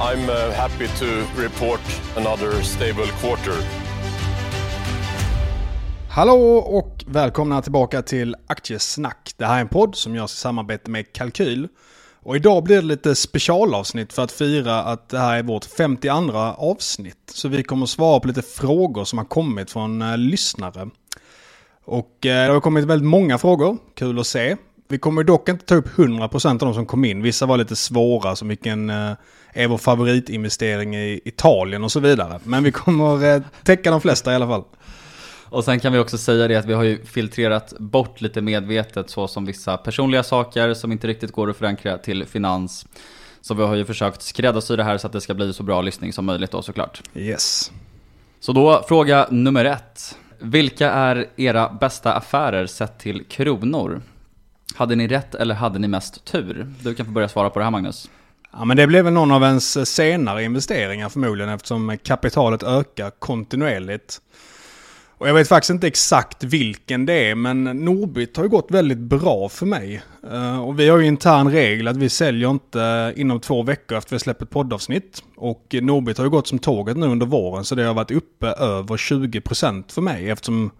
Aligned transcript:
I'm 0.00 0.28
uh, 0.28 0.54
happy 0.54 0.86
to 0.86 1.06
report 1.42 1.80
another 2.16 2.62
stable 2.62 3.06
quarter. 3.20 3.54
Hallå 6.10 6.56
och 6.56 7.04
välkomna 7.06 7.62
tillbaka 7.62 8.02
till 8.02 8.36
Aktiesnack. 8.46 9.34
Det 9.36 9.46
här 9.46 9.56
är 9.56 9.60
en 9.60 9.68
podd 9.68 9.96
som 9.96 10.14
görs 10.14 10.32
i 10.32 10.36
samarbete 10.36 10.90
med 10.90 11.12
Kalkyl. 11.12 11.68
Och 12.22 12.36
idag 12.36 12.64
blir 12.64 12.76
det 12.76 12.82
lite 12.82 13.14
specialavsnitt 13.14 14.12
för 14.12 14.22
att 14.22 14.32
fira 14.32 14.82
att 14.82 15.08
det 15.08 15.18
här 15.18 15.38
är 15.38 15.42
vårt 15.42 15.64
52 15.64 16.38
avsnitt. 16.58 17.32
Så 17.34 17.48
vi 17.48 17.62
kommer 17.62 17.84
att 17.84 17.90
svara 17.90 18.20
på 18.20 18.28
lite 18.28 18.42
frågor 18.42 19.04
som 19.04 19.18
har 19.18 19.26
kommit 19.26 19.70
från 19.70 20.02
eh, 20.02 20.18
lyssnare. 20.18 20.88
Och 21.84 22.26
eh, 22.26 22.46
det 22.46 22.52
har 22.52 22.60
kommit 22.60 22.84
väldigt 22.84 23.08
många 23.08 23.38
frågor, 23.38 23.78
kul 23.94 24.18
att 24.18 24.26
se. 24.26 24.56
Vi 24.88 24.98
kommer 24.98 25.24
dock 25.24 25.48
inte 25.48 25.64
ta 25.64 25.74
upp 25.74 25.88
100% 25.88 26.50
av 26.50 26.58
de 26.58 26.74
som 26.74 26.86
kom 26.86 27.04
in. 27.04 27.22
Vissa 27.22 27.46
var 27.46 27.56
lite 27.56 27.76
svåra, 27.76 28.36
som 28.36 28.48
vilken 28.48 28.90
eh, 28.90 29.12
är 29.52 29.68
vår 29.68 29.78
favoritinvestering 29.78 30.96
i 30.96 31.20
Italien 31.24 31.84
och 31.84 31.92
så 31.92 32.00
vidare. 32.00 32.40
Men 32.44 32.64
vi 32.64 32.72
kommer 32.72 33.34
eh, 33.34 33.42
täcka 33.62 33.90
de 33.90 34.00
flesta 34.00 34.32
i 34.32 34.34
alla 34.34 34.46
fall. 34.46 34.64
Och 35.44 35.64
sen 35.64 35.80
kan 35.80 35.92
vi 35.92 35.98
också 35.98 36.18
säga 36.18 36.48
det 36.48 36.56
att 36.56 36.64
vi 36.64 36.72
har 36.72 36.82
ju 36.82 37.04
filtrerat 37.04 37.74
bort 37.78 38.20
lite 38.20 38.40
medvetet 38.40 39.10
så 39.10 39.28
som 39.28 39.44
vissa 39.44 39.76
personliga 39.76 40.22
saker 40.22 40.74
som 40.74 40.92
inte 40.92 41.06
riktigt 41.06 41.32
går 41.32 41.50
att 41.50 41.56
förankra 41.56 41.98
till 41.98 42.26
finans. 42.26 42.86
Så 43.40 43.54
vi 43.54 43.62
har 43.62 43.74
ju 43.74 43.84
försökt 43.84 44.22
skräddarsy 44.22 44.76
det 44.76 44.84
här 44.84 44.98
så 44.98 45.06
att 45.06 45.12
det 45.12 45.20
ska 45.20 45.34
bli 45.34 45.52
så 45.52 45.62
bra 45.62 45.82
lyssning 45.82 46.12
som 46.12 46.24
möjligt 46.24 46.50
då 46.50 46.62
såklart. 46.62 47.02
Yes. 47.14 47.72
Så 48.40 48.52
då 48.52 48.84
fråga 48.88 49.26
nummer 49.30 49.64
ett. 49.64 50.18
Vilka 50.38 50.90
är 50.90 51.26
era 51.36 51.68
bästa 51.68 52.14
affärer 52.14 52.66
sett 52.66 52.98
till 52.98 53.24
kronor? 53.24 54.02
Hade 54.74 54.94
ni 54.94 55.08
rätt 55.08 55.34
eller 55.34 55.54
hade 55.54 55.78
ni 55.78 55.88
mest 55.88 56.24
tur? 56.24 56.74
Du 56.80 56.94
kan 56.94 57.06
få 57.06 57.12
börja 57.12 57.28
svara 57.28 57.50
på 57.50 57.58
det 57.58 57.64
här 57.64 57.70
Magnus. 57.70 58.10
Ja 58.52 58.64
men 58.64 58.76
det 58.76 58.86
blev 58.86 59.04
väl 59.04 59.12
någon 59.12 59.30
av 59.30 59.42
ens 59.42 59.94
senare 59.94 60.44
investeringar 60.44 61.08
förmodligen 61.08 61.52
eftersom 61.52 61.98
kapitalet 62.04 62.62
ökar 62.62 63.10
kontinuerligt. 63.10 64.20
Och 65.18 65.28
jag 65.28 65.34
vet 65.34 65.48
faktiskt 65.48 65.70
inte 65.70 65.86
exakt 65.86 66.44
vilken 66.44 67.06
det 67.06 67.30
är, 67.30 67.34
men 67.34 67.64
Norbit 67.64 68.36
har 68.36 68.44
ju 68.44 68.50
gått 68.50 68.70
väldigt 68.70 68.98
bra 68.98 69.48
för 69.48 69.66
mig. 69.66 70.02
Eh, 70.32 70.62
och 70.62 70.80
vi 70.80 70.88
har 70.88 70.98
ju 70.98 71.06
intern 71.06 71.50
regel 71.50 71.88
att 71.88 71.96
vi 71.96 72.08
säljer 72.08 72.50
inte 72.50 73.12
inom 73.16 73.40
två 73.40 73.62
veckor 73.62 73.98
efter 73.98 74.16
vi 74.16 74.20
släpper 74.20 74.44
ett 74.44 74.50
poddavsnitt. 74.50 75.22
Och 75.36 75.74
Norbit 75.82 76.18
har 76.18 76.24
ju 76.24 76.30
gått 76.30 76.48
som 76.48 76.58
tåget 76.58 76.96
nu 76.96 77.06
under 77.06 77.26
våren, 77.26 77.64
så 77.64 77.74
det 77.74 77.84
har 77.84 77.94
varit 77.94 78.10
uppe 78.10 78.46
över 78.46 78.96
20% 78.96 79.92
för 79.92 80.02
mig 80.02 80.30
eftersom 80.30 80.70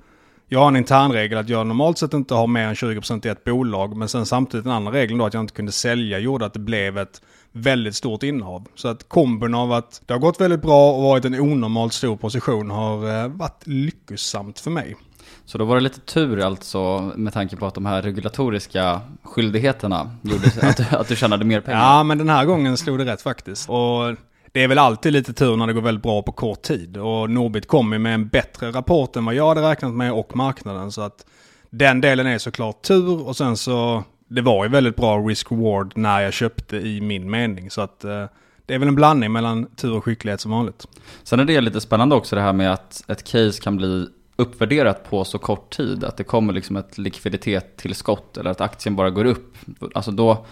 jag 0.48 0.60
har 0.60 0.68
en 0.68 0.76
intern 0.76 1.12
regel 1.12 1.38
att 1.38 1.48
jag 1.48 1.66
normalt 1.66 1.98
sett 1.98 2.14
inte 2.14 2.34
har 2.34 2.46
mer 2.46 2.66
än 2.66 2.74
20% 2.74 3.26
i 3.26 3.28
ett 3.28 3.44
bolag. 3.44 3.96
Men 3.96 4.08
sen 4.08 4.26
samtidigt 4.26 4.64
den 4.64 4.72
andra 4.72 4.92
regeln 4.92 5.18
då 5.18 5.26
att 5.26 5.34
jag 5.34 5.40
inte 5.40 5.54
kunde 5.54 5.72
sälja 5.72 6.18
gjorde 6.18 6.46
att 6.46 6.52
det 6.52 6.58
blev 6.58 6.98
ett 6.98 7.22
väldigt 7.52 7.94
stort 7.94 8.22
innehav. 8.22 8.66
Så 8.74 8.88
att 8.88 9.08
kombon 9.08 9.54
av 9.54 9.72
att 9.72 10.02
det 10.06 10.14
har 10.14 10.18
gått 10.20 10.40
väldigt 10.40 10.62
bra 10.62 10.92
och 10.92 11.02
varit 11.02 11.24
en 11.24 11.40
onormalt 11.40 11.92
stor 11.92 12.16
position 12.16 12.70
har 12.70 13.22
eh, 13.22 13.28
varit 13.28 13.66
lyckosamt 13.66 14.60
för 14.60 14.70
mig. 14.70 14.96
Så 15.44 15.58
då 15.58 15.64
var 15.64 15.74
det 15.74 15.80
lite 15.80 16.00
tur 16.00 16.40
alltså 16.40 17.12
med 17.16 17.32
tanke 17.32 17.56
på 17.56 17.66
att 17.66 17.74
de 17.74 17.86
här 17.86 18.02
regulatoriska 18.02 19.00
skyldigheterna 19.22 20.16
gjorde 20.22 20.46
att, 20.68 20.76
du, 20.76 20.96
att 20.96 21.08
du 21.08 21.16
tjänade 21.16 21.44
mer 21.44 21.60
pengar? 21.60 21.80
Ja, 21.80 22.02
men 22.02 22.18
den 22.18 22.28
här 22.28 22.44
gången 22.44 22.76
slog 22.76 22.98
det 22.98 23.04
rätt 23.04 23.22
faktiskt. 23.22 23.68
Och 23.68 24.16
det 24.52 24.62
är 24.62 24.68
väl 24.68 24.78
alltid 24.78 25.12
lite 25.12 25.32
tur 25.32 25.56
när 25.56 25.66
det 25.66 25.72
går 25.72 25.80
väldigt 25.80 26.02
bra 26.02 26.22
på 26.22 26.32
kort 26.32 26.62
tid. 26.62 26.96
Och 26.96 27.30
Norbit 27.30 27.68
kom 27.68 27.92
ju 27.92 27.98
med 27.98 28.14
en 28.14 28.28
bättre 28.28 28.70
rapport 28.70 29.16
än 29.16 29.24
vad 29.24 29.34
jag 29.34 29.48
hade 29.48 29.70
räknat 29.70 29.92
med 29.92 30.12
och 30.12 30.36
marknaden. 30.36 30.92
Så 30.92 31.00
att 31.00 31.26
den 31.70 32.00
delen 32.00 32.26
är 32.26 32.38
såklart 32.38 32.82
tur 32.82 33.26
och 33.26 33.36
sen 33.36 33.56
så 33.56 34.04
det 34.34 34.42
var 34.42 34.64
ju 34.64 34.70
väldigt 34.70 34.96
bra 34.96 35.18
risk-reward 35.18 35.92
när 35.94 36.20
jag 36.20 36.32
köpte 36.32 36.76
i 36.76 37.00
min 37.00 37.30
mening. 37.30 37.70
Så 37.70 37.80
att 37.80 38.04
eh, 38.04 38.24
det 38.66 38.74
är 38.74 38.78
väl 38.78 38.88
en 38.88 38.94
blandning 38.94 39.32
mellan 39.32 39.66
tur 39.66 39.96
och 39.96 40.04
skicklighet 40.04 40.40
som 40.40 40.50
vanligt. 40.50 40.86
Sen 41.22 41.40
är 41.40 41.44
det 41.44 41.60
lite 41.60 41.80
spännande 41.80 42.14
också 42.14 42.36
det 42.36 42.42
här 42.42 42.52
med 42.52 42.72
att 42.72 43.04
ett 43.08 43.24
case 43.24 43.62
kan 43.62 43.76
bli 43.76 44.06
uppvärderat 44.36 45.10
på 45.10 45.24
så 45.24 45.38
kort 45.38 45.76
tid. 45.76 46.04
Att 46.04 46.16
det 46.16 46.24
kommer 46.24 46.52
liksom 46.52 46.76
ett 46.76 46.98
likviditetstillskott 46.98 48.36
eller 48.36 48.50
att 48.50 48.60
aktien 48.60 48.96
bara 48.96 49.10
går 49.10 49.24
upp. 49.24 49.56
Alltså 49.94 50.10
då 50.10 50.46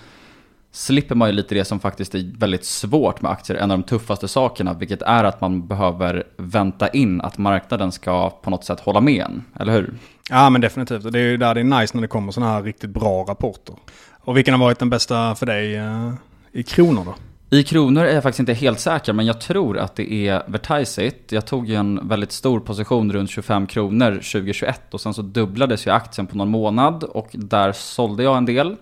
slipper 0.73 1.15
man 1.15 1.29
ju 1.29 1.33
lite 1.33 1.55
det 1.55 1.65
som 1.65 1.81
faktiskt 1.81 2.15
är 2.15 2.39
väldigt 2.39 2.65
svårt 2.65 3.23
med 3.23 3.31
aktier. 3.31 3.57
En 3.57 3.71
av 3.71 3.79
de 3.79 3.85
tuffaste 3.85 4.29
sakerna, 4.29 4.75
vilket 4.75 5.03
är 5.03 5.25
att 5.25 5.41
man 5.41 5.67
behöver 5.67 6.25
vänta 6.37 6.89
in 6.89 7.21
att 7.21 7.39
marknaden 7.39 7.93
ska 7.93 8.31
på 8.31 8.51
något 8.51 8.65
sätt 8.65 8.81
hålla 8.81 9.01
med 9.01 9.25
en. 9.25 9.45
Eller 9.61 9.73
hur? 9.73 9.95
Ja 10.31 10.51
men 10.51 10.61
definitivt. 10.61 11.05
Och 11.05 11.13
det 11.13 11.19
är 11.19 11.25
ju 11.25 11.37
där 11.37 11.55
det 11.55 11.61
är 11.61 11.81
nice 11.81 11.97
när 11.97 12.03
det 12.03 12.09
kommer 12.09 12.33
sådana 12.33 12.53
här 12.53 12.63
riktigt 12.63 12.91
bra 12.91 13.25
rapporter. 13.29 13.75
Och 14.21 14.37
vilken 14.37 14.55
har 14.55 14.61
varit 14.61 14.79
den 14.79 14.91
bästa 14.91 15.35
för 15.35 15.47
dig 15.47 15.81
uh, 15.81 16.13
i 16.53 16.63
kronor 16.63 17.05
då? 17.05 17.15
I 17.57 17.63
kronor 17.63 18.05
är 18.05 18.15
jag 18.15 18.23
faktiskt 18.23 18.41
inte 18.41 18.53
helt 18.53 18.81
säker, 18.81 19.13
men 19.13 19.27
jag 19.27 19.41
tror 19.41 19.79
att 19.79 19.97
det 19.97 20.13
är 20.13 20.43
Vertiseit. 20.47 21.33
Jag 21.33 21.47
tog 21.47 21.69
ju 21.69 21.75
en 21.75 22.09
väldigt 22.09 22.33
stor 22.33 22.61
position 22.61 23.13
runt 23.13 23.31
25 23.31 23.67
kronor 23.67 24.11
2021 24.11 24.95
och 24.95 25.01
sen 25.01 25.15
så 25.15 25.23
dubblades 25.23 25.87
ju 25.87 25.91
aktien 25.91 26.27
på 26.27 26.37
någon 26.37 26.49
månad 26.49 27.05
och 27.05 27.29
där 27.33 27.73
sålde 27.73 28.23
jag 28.23 28.37
en 28.37 28.45
del. 28.45 28.77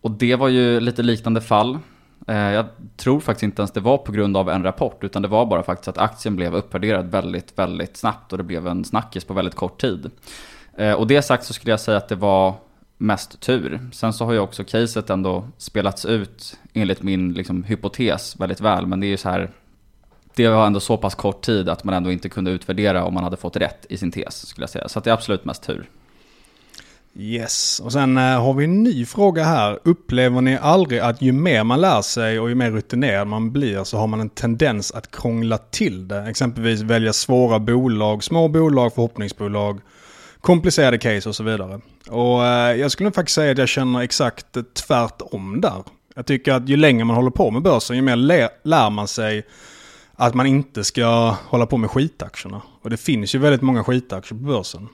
Och 0.00 0.10
det 0.10 0.36
var 0.36 0.48
ju 0.48 0.80
lite 0.80 1.02
liknande 1.02 1.40
fall. 1.40 1.78
Eh, 2.26 2.36
jag 2.36 2.66
tror 2.96 3.20
faktiskt 3.20 3.42
inte 3.42 3.62
ens 3.62 3.72
det 3.72 3.80
var 3.80 3.98
på 3.98 4.12
grund 4.12 4.36
av 4.36 4.50
en 4.50 4.62
rapport, 4.62 5.04
utan 5.04 5.22
det 5.22 5.28
var 5.28 5.46
bara 5.46 5.62
faktiskt 5.62 5.88
att 5.88 5.98
aktien 5.98 6.36
blev 6.36 6.54
uppvärderad 6.54 7.10
väldigt, 7.10 7.58
väldigt 7.58 7.96
snabbt 7.96 8.32
och 8.32 8.38
det 8.38 8.44
blev 8.44 8.66
en 8.66 8.84
snackis 8.84 9.24
på 9.24 9.34
väldigt 9.34 9.54
kort 9.54 9.80
tid. 9.80 10.10
Eh, 10.76 10.92
och 10.92 11.06
det 11.06 11.22
sagt 11.22 11.44
så 11.44 11.52
skulle 11.52 11.72
jag 11.72 11.80
säga 11.80 11.96
att 11.96 12.08
det 12.08 12.14
var 12.14 12.54
mest 12.98 13.40
tur. 13.40 13.80
Sen 13.92 14.12
så 14.12 14.24
har 14.24 14.32
ju 14.32 14.38
också 14.38 14.64
caset 14.64 15.10
ändå 15.10 15.48
spelats 15.58 16.04
ut 16.04 16.56
enligt 16.72 17.02
min 17.02 17.32
liksom, 17.32 17.64
hypotes 17.64 18.40
väldigt 18.40 18.60
väl, 18.60 18.86
men 18.86 19.00
det 19.00 19.06
är 19.06 19.08
ju 19.08 19.16
så 19.16 19.28
här 19.28 19.50
det 20.34 20.48
var 20.48 20.66
ändå 20.66 20.80
så 20.80 20.96
pass 20.96 21.14
kort 21.14 21.42
tid 21.42 21.68
att 21.68 21.84
man 21.84 21.94
ändå 21.94 22.12
inte 22.12 22.28
kunde 22.28 22.50
utvärdera 22.50 23.04
om 23.04 23.14
man 23.14 23.24
hade 23.24 23.36
fått 23.36 23.56
rätt 23.56 23.86
i 23.88 23.96
sin 23.96 24.12
tes, 24.12 24.46
skulle 24.46 24.62
jag 24.62 24.70
säga. 24.70 24.88
Så 24.88 25.00
det 25.00 25.10
är 25.10 25.14
absolut 25.14 25.44
mest 25.44 25.62
tur. 25.62 25.88
Yes, 27.14 27.80
och 27.84 27.92
sen 27.92 28.18
eh, 28.18 28.42
har 28.42 28.54
vi 28.54 28.64
en 28.64 28.82
ny 28.82 29.06
fråga 29.06 29.44
här. 29.44 29.78
Upplever 29.84 30.40
ni 30.40 30.56
aldrig 30.56 31.00
att 31.00 31.22
ju 31.22 31.32
mer 31.32 31.64
man 31.64 31.80
lär 31.80 32.02
sig 32.02 32.40
och 32.40 32.48
ju 32.48 32.54
mer 32.54 32.70
rutinerad 32.70 33.28
man 33.28 33.52
blir 33.52 33.84
så 33.84 33.98
har 33.98 34.06
man 34.06 34.20
en 34.20 34.28
tendens 34.28 34.92
att 34.92 35.10
krångla 35.10 35.58
till 35.58 36.08
det? 36.08 36.20
Exempelvis 36.20 36.80
välja 36.80 37.12
svåra 37.12 37.58
bolag, 37.58 38.24
små 38.24 38.48
bolag, 38.48 38.94
förhoppningsbolag, 38.94 39.80
komplicerade 40.40 40.98
case 40.98 41.28
och 41.28 41.36
så 41.36 41.44
vidare. 41.44 41.80
Och 42.08 42.46
eh, 42.46 42.76
jag 42.76 42.90
skulle 42.90 43.12
faktiskt 43.12 43.34
säga 43.34 43.52
att 43.52 43.58
jag 43.58 43.68
känner 43.68 44.00
exakt 44.00 44.56
tvärtom 44.74 45.60
där. 45.60 45.82
Jag 46.14 46.26
tycker 46.26 46.52
att 46.52 46.68
ju 46.68 46.76
längre 46.76 47.04
man 47.04 47.16
håller 47.16 47.30
på 47.30 47.50
med 47.50 47.62
börsen, 47.62 47.96
ju 47.96 48.02
mer 48.02 48.16
lär 48.66 48.90
man 48.90 49.08
sig 49.08 49.46
att 50.14 50.34
man 50.34 50.46
inte 50.46 50.84
ska 50.84 51.36
hålla 51.48 51.66
på 51.66 51.76
med 51.76 51.90
skitaktierna. 51.90 52.62
Och 52.82 52.90
det 52.90 52.96
finns 52.96 53.34
ju 53.34 53.38
väldigt 53.38 53.62
många 53.62 53.84
skitaktier 53.84 54.38
på 54.38 54.44
börsen. 54.44 54.88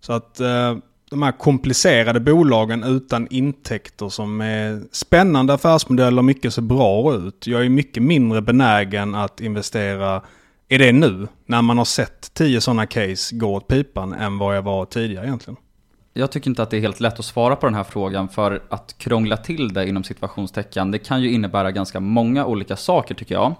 Så 0.00 0.12
att 0.12 0.40
eh, 0.40 0.76
de 1.10 1.22
här 1.22 1.32
komplicerade 1.32 2.20
bolagen 2.20 2.84
utan 2.84 3.26
intäkter 3.30 4.08
som 4.08 4.40
är 4.40 4.82
spännande 4.92 5.54
affärsmodeller, 5.54 6.22
mycket 6.22 6.54
ser 6.54 6.62
bra 6.62 7.14
ut. 7.14 7.46
Jag 7.46 7.64
är 7.64 7.68
mycket 7.68 8.02
mindre 8.02 8.42
benägen 8.42 9.14
att 9.14 9.40
investera 9.40 10.22
i 10.68 10.78
det 10.78 10.92
nu, 10.92 11.28
när 11.46 11.62
man 11.62 11.78
har 11.78 11.84
sett 11.84 12.34
tio 12.34 12.60
sådana 12.60 12.86
case 12.86 13.36
gå 13.36 13.54
åt 13.54 13.68
pipan, 13.68 14.12
än 14.12 14.38
vad 14.38 14.56
jag 14.56 14.62
var 14.62 14.84
tidigare 14.84 15.26
egentligen. 15.26 15.56
jag 16.12 16.30
tycker 16.30 16.50
inte 16.50 16.62
att 16.62 16.70
det 16.70 16.76
är 16.76 16.80
helt 16.80 17.00
lätt 17.00 17.18
att 17.18 17.24
svara 17.24 17.56
på 17.56 17.66
den 17.66 17.74
här 17.74 17.84
frågan 17.84 18.28
för 18.28 18.62
att 18.68 18.94
krångla 18.98 19.36
till 19.36 19.72
det 19.72 19.88
inom 19.88 20.04
situationstecken, 20.04 20.90
det 20.90 20.98
kan 20.98 21.22
ju 21.22 21.32
innebära 21.32 21.70
ganska 21.70 22.00
många 22.00 22.46
olika 22.46 22.76
saker 22.76 23.14
tycker 23.14 23.34
jag. 23.34 23.54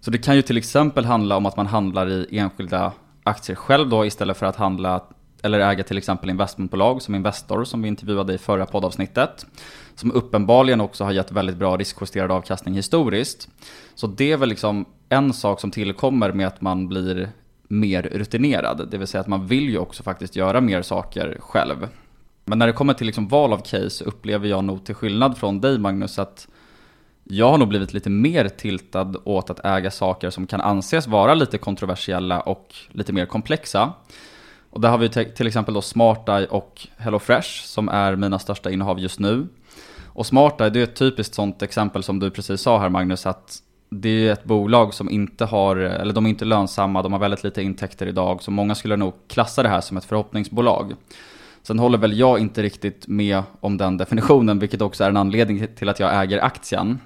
Så 0.00 0.10
det 0.10 0.18
kan 0.18 0.36
ju 0.36 0.42
till 0.42 0.56
exempel 0.56 1.04
handla 1.04 1.36
om 1.36 1.46
att 1.46 1.56
man 1.56 1.66
handlar 1.66 2.10
i 2.10 2.38
enskilda 2.38 2.92
aktier 3.24 3.56
själv 3.56 3.88
då 3.88 4.06
istället 4.06 4.36
för 4.36 4.46
att 4.46 4.56
handla 4.56 5.02
eller 5.42 5.60
äga 5.60 5.84
till 5.84 5.98
exempel 5.98 6.30
investmentbolag 6.30 7.02
som 7.02 7.14
Investor 7.14 7.64
som 7.64 7.82
vi 7.82 7.88
intervjuade 7.88 8.34
i 8.34 8.38
förra 8.38 8.66
poddavsnittet. 8.66 9.46
Som 9.94 10.12
uppenbarligen 10.12 10.80
också 10.80 11.04
har 11.04 11.12
gett 11.12 11.32
väldigt 11.32 11.56
bra 11.56 11.76
riskjusterad 11.76 12.30
avkastning 12.30 12.74
historiskt. 12.74 13.48
Så 13.94 14.06
det 14.06 14.32
är 14.32 14.36
väl 14.36 14.48
liksom 14.48 14.84
en 15.08 15.32
sak 15.32 15.60
som 15.60 15.70
tillkommer 15.70 16.32
med 16.32 16.46
att 16.46 16.60
man 16.60 16.88
blir 16.88 17.28
mer 17.68 18.02
rutinerad. 18.02 18.88
Det 18.90 18.98
vill 18.98 19.06
säga 19.06 19.20
att 19.20 19.28
man 19.28 19.46
vill 19.46 19.68
ju 19.68 19.78
också 19.78 20.02
faktiskt 20.02 20.36
göra 20.36 20.60
mer 20.60 20.82
saker 20.82 21.36
själv. 21.40 21.88
Men 22.44 22.58
när 22.58 22.66
det 22.66 22.72
kommer 22.72 22.94
till 22.94 23.06
liksom 23.06 23.28
val 23.28 23.52
av 23.52 23.58
case 23.58 24.04
upplever 24.04 24.48
jag 24.48 24.64
nog 24.64 24.84
till 24.84 24.94
skillnad 24.94 25.38
från 25.38 25.60
dig 25.60 25.78
Magnus 25.78 26.18
att 26.18 26.48
jag 27.24 27.50
har 27.50 27.58
nog 27.58 27.68
blivit 27.68 27.92
lite 27.92 28.10
mer 28.10 28.48
tiltad 28.48 29.14
åt 29.24 29.50
att 29.50 29.64
äga 29.64 29.90
saker 29.90 30.30
som 30.30 30.46
kan 30.46 30.60
anses 30.60 31.06
vara 31.06 31.34
lite 31.34 31.58
kontroversiella 31.58 32.40
och 32.40 32.74
lite 32.90 33.12
mer 33.12 33.26
komplexa. 33.26 33.92
Och 34.70 34.80
där 34.80 34.88
har 34.88 34.98
vi 34.98 35.08
till 35.08 35.46
exempel 35.46 35.74
då 35.74 35.82
SmartEye 35.82 36.46
och 36.46 36.86
HelloFresh 36.96 37.48
som 37.64 37.88
är 37.88 38.16
mina 38.16 38.38
största 38.38 38.70
innehav 38.70 39.00
just 39.00 39.18
nu. 39.18 39.46
Och 40.06 40.26
SmartEye 40.26 40.70
det 40.70 40.80
är 40.80 40.84
ett 40.84 40.96
typiskt 40.96 41.34
sånt 41.34 41.62
exempel 41.62 42.02
som 42.02 42.18
du 42.18 42.30
precis 42.30 42.60
sa 42.60 42.78
här 42.78 42.88
Magnus 42.88 43.26
att 43.26 43.62
det 43.90 44.28
är 44.28 44.32
ett 44.32 44.44
bolag 44.44 44.94
som 44.94 45.10
inte 45.10 45.44
har, 45.44 45.76
eller 45.76 46.14
de 46.14 46.26
är 46.26 46.30
inte 46.30 46.44
lönsamma, 46.44 47.02
de 47.02 47.12
har 47.12 47.20
väldigt 47.20 47.44
lite 47.44 47.62
intäkter 47.62 48.06
idag, 48.06 48.42
så 48.42 48.50
många 48.50 48.74
skulle 48.74 48.96
nog 48.96 49.14
klassa 49.28 49.62
det 49.62 49.68
här 49.68 49.80
som 49.80 49.96
ett 49.96 50.04
förhoppningsbolag. 50.04 50.94
Sen 51.62 51.78
håller 51.78 51.98
väl 51.98 52.18
jag 52.18 52.38
inte 52.38 52.62
riktigt 52.62 53.08
med 53.08 53.42
om 53.60 53.76
den 53.76 53.96
definitionen, 53.96 54.58
vilket 54.58 54.82
också 54.82 55.04
är 55.04 55.08
en 55.08 55.16
anledning 55.16 55.66
till 55.76 55.88
att 55.88 56.00
jag 56.00 56.22
äger 56.22 56.44
aktien. 56.44 56.98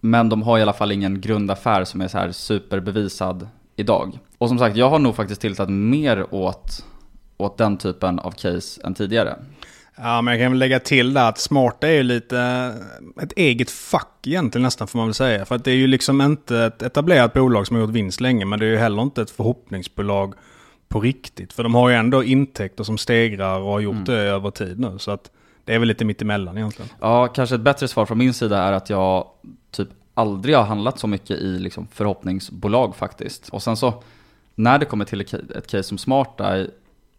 Men 0.00 0.28
de 0.28 0.42
har 0.42 0.58
i 0.58 0.62
alla 0.62 0.72
fall 0.72 0.92
ingen 0.92 1.20
grundaffär 1.20 1.84
som 1.84 2.00
är 2.00 2.08
så 2.08 2.18
här 2.18 2.32
superbevisad 2.32 3.48
idag. 3.82 4.18
Och 4.38 4.48
som 4.48 4.58
sagt, 4.58 4.76
jag 4.76 4.90
har 4.90 4.98
nog 4.98 5.16
faktiskt 5.16 5.40
tilltagit 5.40 5.70
mer 5.70 6.34
åt, 6.34 6.84
åt 7.36 7.58
den 7.58 7.76
typen 7.76 8.18
av 8.18 8.30
case 8.30 8.80
än 8.84 8.94
tidigare. 8.94 9.36
Ja, 9.96 10.22
men 10.22 10.34
jag 10.34 10.44
kan 10.44 10.52
väl 10.52 10.58
lägga 10.58 10.80
till 10.80 11.14
där 11.14 11.28
att 11.28 11.38
Smart 11.38 11.84
är 11.84 11.90
ju 11.90 12.02
lite 12.02 12.72
ett 13.22 13.32
eget 13.32 13.70
fack 13.70 14.26
egentligen 14.26 14.62
nästan 14.62 14.88
får 14.88 14.98
man 14.98 15.08
väl 15.08 15.14
säga. 15.14 15.44
För 15.44 15.54
att 15.54 15.64
det 15.64 15.70
är 15.70 15.76
ju 15.76 15.86
liksom 15.86 16.20
inte 16.20 16.58
ett 16.58 16.82
etablerat 16.82 17.32
bolag 17.32 17.66
som 17.66 17.76
har 17.76 17.80
gjort 17.80 17.90
vinst 17.90 18.20
länge, 18.20 18.44
men 18.44 18.58
det 18.58 18.66
är 18.66 18.70
ju 18.70 18.76
heller 18.76 19.02
inte 19.02 19.22
ett 19.22 19.30
förhoppningsbolag 19.30 20.34
på 20.88 21.00
riktigt. 21.00 21.52
För 21.52 21.62
de 21.62 21.74
har 21.74 21.88
ju 21.88 21.94
ändå 21.94 22.24
intäkter 22.24 22.84
som 22.84 22.98
stegrar 22.98 23.58
och 23.58 23.70
har 23.72 23.80
gjort 23.80 23.94
mm. 23.94 24.04
det 24.04 24.18
över 24.18 24.50
tid 24.50 24.80
nu. 24.80 24.98
Så 24.98 25.10
att 25.10 25.30
det 25.64 25.74
är 25.74 25.78
väl 25.78 25.88
lite 25.88 26.04
mittemellan 26.04 26.56
egentligen. 26.56 26.90
Ja, 27.00 27.26
kanske 27.26 27.54
ett 27.54 27.60
bättre 27.60 27.88
svar 27.88 28.06
från 28.06 28.18
min 28.18 28.34
sida 28.34 28.58
är 28.58 28.72
att 28.72 28.90
jag 28.90 29.26
aldrig 30.14 30.56
har 30.56 30.64
handlat 30.64 30.98
så 30.98 31.06
mycket 31.06 31.38
i 31.38 31.58
liksom 31.58 31.86
förhoppningsbolag 31.86 32.96
faktiskt. 32.96 33.48
Och 33.48 33.62
sen 33.62 33.76
så, 33.76 34.02
när 34.54 34.78
det 34.78 34.84
kommer 34.84 35.04
till 35.04 35.20
ett 35.20 35.66
case 35.66 35.82
som 35.82 35.98
SmartEye 35.98 36.70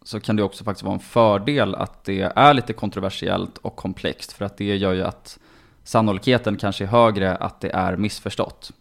så 0.02 0.20
kan 0.20 0.36
det 0.36 0.42
också 0.42 0.64
faktiskt 0.64 0.84
vara 0.84 0.94
en 0.94 1.00
fördel 1.00 1.74
att 1.74 2.04
det 2.04 2.32
är 2.36 2.54
lite 2.54 2.72
kontroversiellt 2.72 3.58
och 3.58 3.76
komplext 3.76 4.32
för 4.32 4.44
att 4.44 4.56
det 4.56 4.76
gör 4.76 4.92
ju 4.92 5.02
att 5.02 5.38
sannolikheten 5.84 6.56
kanske 6.56 6.84
är 6.84 6.88
högre 6.88 7.36
att 7.36 7.60
det 7.60 7.70
är 7.70 7.96
missförstått. 7.96 8.72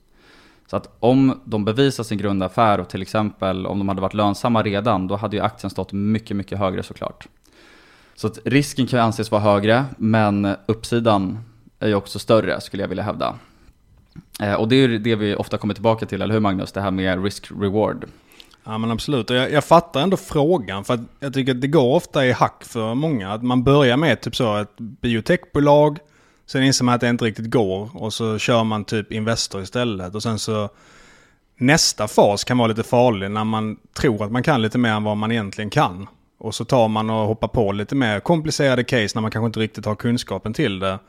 Så 0.68 0.78
att 0.78 0.96
om 1.00 1.42
de 1.46 1.66
bevisar 1.66 2.04
sin 2.04 2.18
grundaffär 2.18 2.80
och 2.80 2.90
till 2.90 3.02
exempel 3.02 3.66
om 3.66 3.80
de 3.80 3.88
hade 3.88 4.02
varit 4.02 4.14
lönsamma 4.14 4.64
redan, 4.64 5.08
då 5.08 5.16
hade 5.16 5.36
ju 5.36 5.42
aktien 5.42 5.70
stått 5.70 5.92
mycket, 5.92 6.38
mycket 6.38 6.60
högre 6.60 6.84
såklart. 6.84 7.28
Så 8.16 8.28
att 8.28 8.40
risken 8.46 8.88
kan 8.88 9.00
ju 9.00 9.04
anses 9.04 9.32
vara 9.32 9.42
högre, 9.42 9.86
men 9.98 10.56
uppsidan 10.66 11.40
är 11.80 11.88
ju 11.88 11.96
också 11.96 12.20
större 12.20 12.62
skulle 12.62 12.84
jag 12.84 12.88
vilja 12.88 13.04
hävda. 13.04 13.36
Eh, 14.40 14.54
och 14.54 14.68
det 14.68 14.76
är 14.76 14.88
ju 14.88 14.98
det 14.98 15.16
vi 15.16 15.36
ofta 15.36 15.58
kommer 15.58 15.74
tillbaka 15.74 16.06
till, 16.06 16.22
eller 16.22 16.34
hur 16.34 16.42
Magnus? 16.42 16.72
Det 16.72 16.82
här 16.82 16.92
med 16.92 17.24
risk-reward. 17.24 18.06
Ja 18.64 18.78
men 18.78 18.92
absolut, 18.92 19.30
och 19.30 19.36
jag, 19.36 19.52
jag 19.52 19.64
fattar 19.64 20.02
ändå 20.02 20.18
frågan 20.18 20.84
för 20.84 20.94
att 20.94 21.00
jag 21.20 21.34
tycker 21.34 21.52
att 21.52 21.62
det 21.62 21.68
går 21.68 21.96
ofta 21.96 22.26
i 22.26 22.32
hack 22.32 22.64
för 22.64 22.94
många. 22.94 23.34
Att 23.34 23.44
man 23.44 23.64
börjar 23.64 23.98
med 23.98 24.22
typ 24.22 24.36
så 24.36 24.58
ett 24.58 24.78
biotechbolag, 24.78 25.98
sen 26.46 26.64
inser 26.64 26.86
man 26.86 26.96
att 26.96 27.02
det 27.02 27.10
inte 27.10 27.26
riktigt 27.26 27.50
går 27.50 27.90
och 27.94 28.14
så 28.14 28.38
kör 28.38 28.64
man 28.64 28.86
typ 28.86 29.12
Investor 29.12 29.62
istället. 29.62 30.16
Och 30.16 30.24
sen 30.24 30.40
så 30.40 30.70
nästa 31.58 32.08
fas 32.08 32.44
kan 32.44 32.58
vara 32.58 32.68
lite 32.68 32.84
farlig 32.84 33.32
när 33.32 33.44
man 33.44 33.78
tror 33.94 34.26
att 34.26 34.32
man 34.32 34.44
kan 34.44 34.62
lite 34.62 34.78
mer 34.78 34.90
än 34.90 35.04
vad 35.04 35.18
man 35.18 35.32
egentligen 35.32 35.70
kan. 35.70 36.08
Och 36.38 36.56
så 36.56 36.66
tar 36.66 36.88
man 36.88 37.10
och 37.10 37.28
hoppar 37.28 37.48
på 37.48 37.72
lite 37.72 37.96
mer 37.96 38.20
komplicerade 38.20 38.84
case 38.84 39.12
när 39.16 39.22
man 39.22 39.32
kanske 39.32 39.46
inte 39.46 39.60
riktigt 39.60 39.86
har 39.86 39.96
kunskapen 39.96 40.54
till 40.54 40.80
det. 40.80 41.00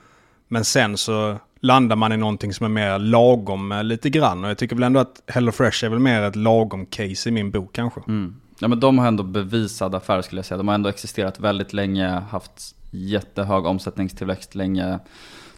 Men 0.54 0.64
sen 0.64 0.96
så 0.96 1.38
landar 1.60 1.96
man 1.96 2.12
i 2.12 2.16
någonting 2.16 2.52
som 2.52 2.66
är 2.66 2.70
mer 2.70 2.98
lagom 2.98 3.72
eh, 3.72 3.84
lite 3.84 4.10
grann. 4.10 4.44
Och 4.44 4.50
jag 4.50 4.58
tycker 4.58 4.76
väl 4.76 4.82
ändå 4.82 5.00
att 5.00 5.22
HelloFresh 5.26 5.84
är 5.84 5.88
väl 5.88 5.98
mer 5.98 6.22
ett 6.22 6.36
lagom 6.36 6.86
case 6.86 7.28
i 7.28 7.32
min 7.32 7.50
bok 7.50 7.72
kanske. 7.72 8.00
Mm. 8.08 8.36
Ja 8.58 8.68
men 8.68 8.80
de 8.80 8.98
har 8.98 9.06
ändå 9.06 9.22
bevisad 9.22 9.94
affär 9.94 10.22
skulle 10.22 10.38
jag 10.38 10.46
säga. 10.46 10.58
De 10.58 10.68
har 10.68 10.74
ändå 10.74 10.88
existerat 10.88 11.40
väldigt 11.40 11.72
länge, 11.72 12.08
haft 12.08 12.74
jättehög 12.90 13.66
omsättningstillväxt 13.66 14.54
länge. 14.54 14.98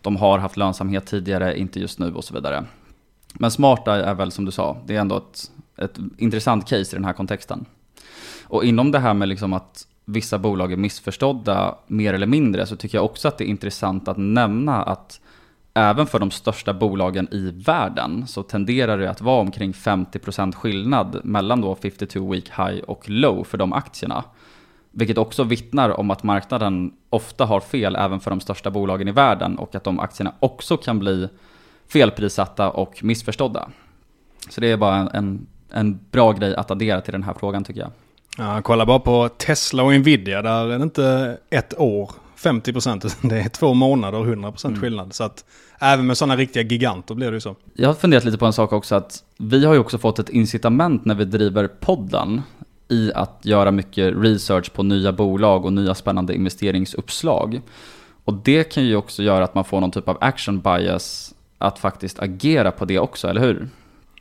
De 0.00 0.16
har 0.16 0.38
haft 0.38 0.56
lönsamhet 0.56 1.06
tidigare, 1.06 1.58
inte 1.58 1.80
just 1.80 1.98
nu 1.98 2.14
och 2.14 2.24
så 2.24 2.34
vidare. 2.34 2.64
Men 3.34 3.50
smarta 3.50 3.94
är 3.94 4.14
väl 4.14 4.32
som 4.32 4.44
du 4.44 4.52
sa, 4.52 4.82
det 4.86 4.96
är 4.96 5.00
ändå 5.00 5.16
ett, 5.16 5.50
ett 5.76 5.98
intressant 6.18 6.68
case 6.68 6.96
i 6.96 6.98
den 6.98 7.04
här 7.04 7.12
kontexten. 7.12 7.64
Och 8.44 8.64
inom 8.64 8.92
det 8.92 8.98
här 8.98 9.14
med 9.14 9.28
liksom 9.28 9.52
att 9.52 9.86
vissa 10.06 10.38
bolag 10.38 10.72
är 10.72 10.76
missförstådda 10.76 11.74
mer 11.86 12.14
eller 12.14 12.26
mindre 12.26 12.66
så 12.66 12.76
tycker 12.76 12.98
jag 12.98 13.04
också 13.04 13.28
att 13.28 13.38
det 13.38 13.44
är 13.44 13.48
intressant 13.48 14.08
att 14.08 14.16
nämna 14.16 14.82
att 14.82 15.20
även 15.74 16.06
för 16.06 16.18
de 16.18 16.30
största 16.30 16.74
bolagen 16.74 17.28
i 17.30 17.50
världen 17.50 18.26
så 18.26 18.42
tenderar 18.42 18.98
det 18.98 19.10
att 19.10 19.20
vara 19.20 19.40
omkring 19.40 19.72
50% 19.72 20.54
skillnad 20.54 21.20
mellan 21.24 21.60
då 21.60 21.74
52 21.74 22.32
week 22.32 22.48
high 22.48 22.78
och 22.86 23.08
low 23.08 23.44
för 23.44 23.58
de 23.58 23.72
aktierna. 23.72 24.24
Vilket 24.90 25.18
också 25.18 25.44
vittnar 25.44 26.00
om 26.00 26.10
att 26.10 26.22
marknaden 26.22 26.92
ofta 27.10 27.44
har 27.44 27.60
fel 27.60 27.96
även 27.96 28.20
för 28.20 28.30
de 28.30 28.40
största 28.40 28.70
bolagen 28.70 29.08
i 29.08 29.12
världen 29.12 29.58
och 29.58 29.74
att 29.74 29.84
de 29.84 30.00
aktierna 30.00 30.32
också 30.40 30.76
kan 30.76 30.98
bli 30.98 31.28
felprissatta 31.88 32.70
och 32.70 33.04
missförstådda. 33.04 33.68
Så 34.50 34.60
det 34.60 34.72
är 34.72 34.76
bara 34.76 34.96
en, 34.96 35.08
en, 35.08 35.46
en 35.70 36.00
bra 36.10 36.32
grej 36.32 36.54
att 36.54 36.70
addera 36.70 37.00
till 37.00 37.12
den 37.12 37.22
här 37.22 37.34
frågan 37.34 37.64
tycker 37.64 37.80
jag. 37.80 37.90
Ja, 38.36 38.62
kolla 38.62 38.86
bara 38.86 38.98
på 38.98 39.28
Tesla 39.28 39.82
och 39.82 39.92
Nvidia, 39.92 40.42
där 40.42 40.68
är 40.70 40.78
det 40.78 40.82
inte 40.82 41.38
ett 41.50 41.78
år 41.78 42.10
50% 42.36 43.28
det 43.28 43.40
är 43.40 43.48
två 43.48 43.74
månader 43.74 44.18
och 44.18 44.26
100% 44.26 44.66
mm. 44.66 44.80
skillnad. 44.80 45.14
Så 45.14 45.24
att 45.24 45.44
även 45.78 46.06
med 46.06 46.18
sådana 46.18 46.36
riktiga 46.36 46.62
giganter 46.62 47.14
blir 47.14 47.30
det 47.30 47.34
ju 47.34 47.40
så. 47.40 47.56
Jag 47.74 47.88
har 47.88 47.94
funderat 47.94 48.24
lite 48.24 48.38
på 48.38 48.46
en 48.46 48.52
sak 48.52 48.72
också 48.72 48.94
att 48.94 49.24
vi 49.38 49.64
har 49.64 49.74
ju 49.74 49.80
också 49.80 49.98
fått 49.98 50.18
ett 50.18 50.28
incitament 50.28 51.04
när 51.04 51.14
vi 51.14 51.24
driver 51.24 51.66
podden 51.66 52.42
i 52.88 53.12
att 53.14 53.40
göra 53.42 53.70
mycket 53.70 54.14
research 54.16 54.72
på 54.72 54.82
nya 54.82 55.12
bolag 55.12 55.64
och 55.64 55.72
nya 55.72 55.94
spännande 55.94 56.34
investeringsuppslag. 56.34 57.60
Och 58.24 58.34
det 58.34 58.64
kan 58.64 58.84
ju 58.84 58.96
också 58.96 59.22
göra 59.22 59.44
att 59.44 59.54
man 59.54 59.64
får 59.64 59.80
någon 59.80 59.90
typ 59.90 60.08
av 60.08 60.18
action 60.20 60.60
bias 60.60 61.34
att 61.58 61.78
faktiskt 61.78 62.18
agera 62.18 62.70
på 62.70 62.84
det 62.84 62.98
också, 62.98 63.28
eller 63.28 63.40
hur? 63.40 63.68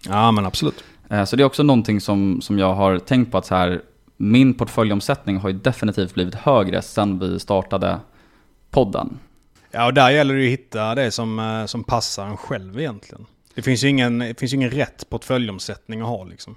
Ja, 0.08 0.32
men 0.32 0.46
absolut. 0.46 0.84
Eh, 1.10 1.26
så 1.26 1.36
det 1.36 1.44
är 1.44 1.46
också 1.46 1.64
någonting 1.64 2.02
som, 2.02 2.42
som 2.42 2.60
jag 2.60 2.74
har 2.74 3.00
tänkt 3.00 3.32
på 3.32 3.38
att 3.38 3.46
så 3.46 3.56
här, 3.56 3.82
min 4.18 4.54
portföljomsättning 4.54 5.38
har 5.38 5.50
ju 5.50 5.56
definitivt 5.60 6.14
blivit 6.14 6.36
högre 6.36 6.82
sen 6.82 7.20
vi 7.20 7.40
startade 7.40 8.00
podden. 8.72 9.20
Ja, 9.72 9.86
och 9.86 9.94
där 9.94 10.10
gäller 10.10 10.34
det 10.34 10.42
ju 10.42 10.48
att 10.48 10.60
hitta 10.60 10.96
det 10.96 11.12
som, 11.12 11.40
eh, 11.40 11.66
som 11.66 11.84
passar 11.84 12.26
en 12.26 12.38
själv 12.38 12.80
egentligen. 12.80 13.26
Det 13.56 13.62
finns 13.62 13.84
ju 13.84 13.88
ingen, 13.88 14.20
det 14.20 14.40
finns 14.40 14.54
ingen 14.54 14.70
rätt 14.70 15.10
portföljomsättning 15.10 16.02
att 16.02 16.08
ha 16.08 16.24
liksom. 16.24 16.56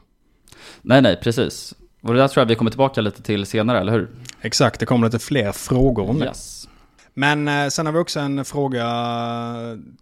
Nej, 0.82 1.02
nej, 1.02 1.16
precis. 1.22 1.74
Och 2.02 2.14
det 2.14 2.20
där 2.20 2.28
tror 2.28 2.40
jag 2.40 2.46
vi 2.46 2.54
kommer 2.54 2.70
tillbaka 2.70 3.00
lite 3.00 3.22
till 3.22 3.46
senare, 3.46 3.80
eller 3.80 3.92
hur? 3.92 4.08
Exakt, 4.40 4.80
det 4.80 4.86
kommer 4.86 5.06
lite 5.06 5.18
fler 5.18 5.52
frågor 5.52 6.10
om 6.10 6.22
yes. 6.22 6.62
det. 6.62 6.70
Men 7.14 7.48
eh, 7.48 7.68
sen 7.68 7.86
har 7.86 7.92
vi 7.92 7.98
också 7.98 8.20
en 8.20 8.44
fråga 8.44 8.86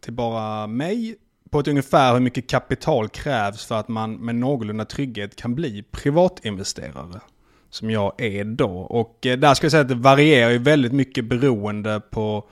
till 0.00 0.12
bara 0.12 0.66
mig. 0.66 1.16
På 1.50 1.60
ett 1.60 1.68
ungefär 1.68 2.12
hur 2.12 2.20
mycket 2.20 2.50
kapital 2.50 3.08
krävs 3.08 3.64
för 3.64 3.74
att 3.74 3.88
man 3.88 4.12
med 4.12 4.34
någorlunda 4.34 4.84
trygghet 4.84 5.36
kan 5.36 5.54
bli 5.54 5.82
privatinvesterare? 5.90 7.20
Som 7.76 7.90
jag 7.90 8.12
är 8.18 8.44
då. 8.44 8.70
Och 8.70 9.26
eh, 9.26 9.38
där 9.38 9.54
ska 9.54 9.64
jag 9.64 9.70
säga 9.70 9.80
att 9.80 9.88
det 9.88 9.94
varierar 9.94 10.50
ju 10.50 10.58
väldigt 10.58 10.92
mycket 10.92 11.24
beroende 11.24 12.00
på 12.10 12.44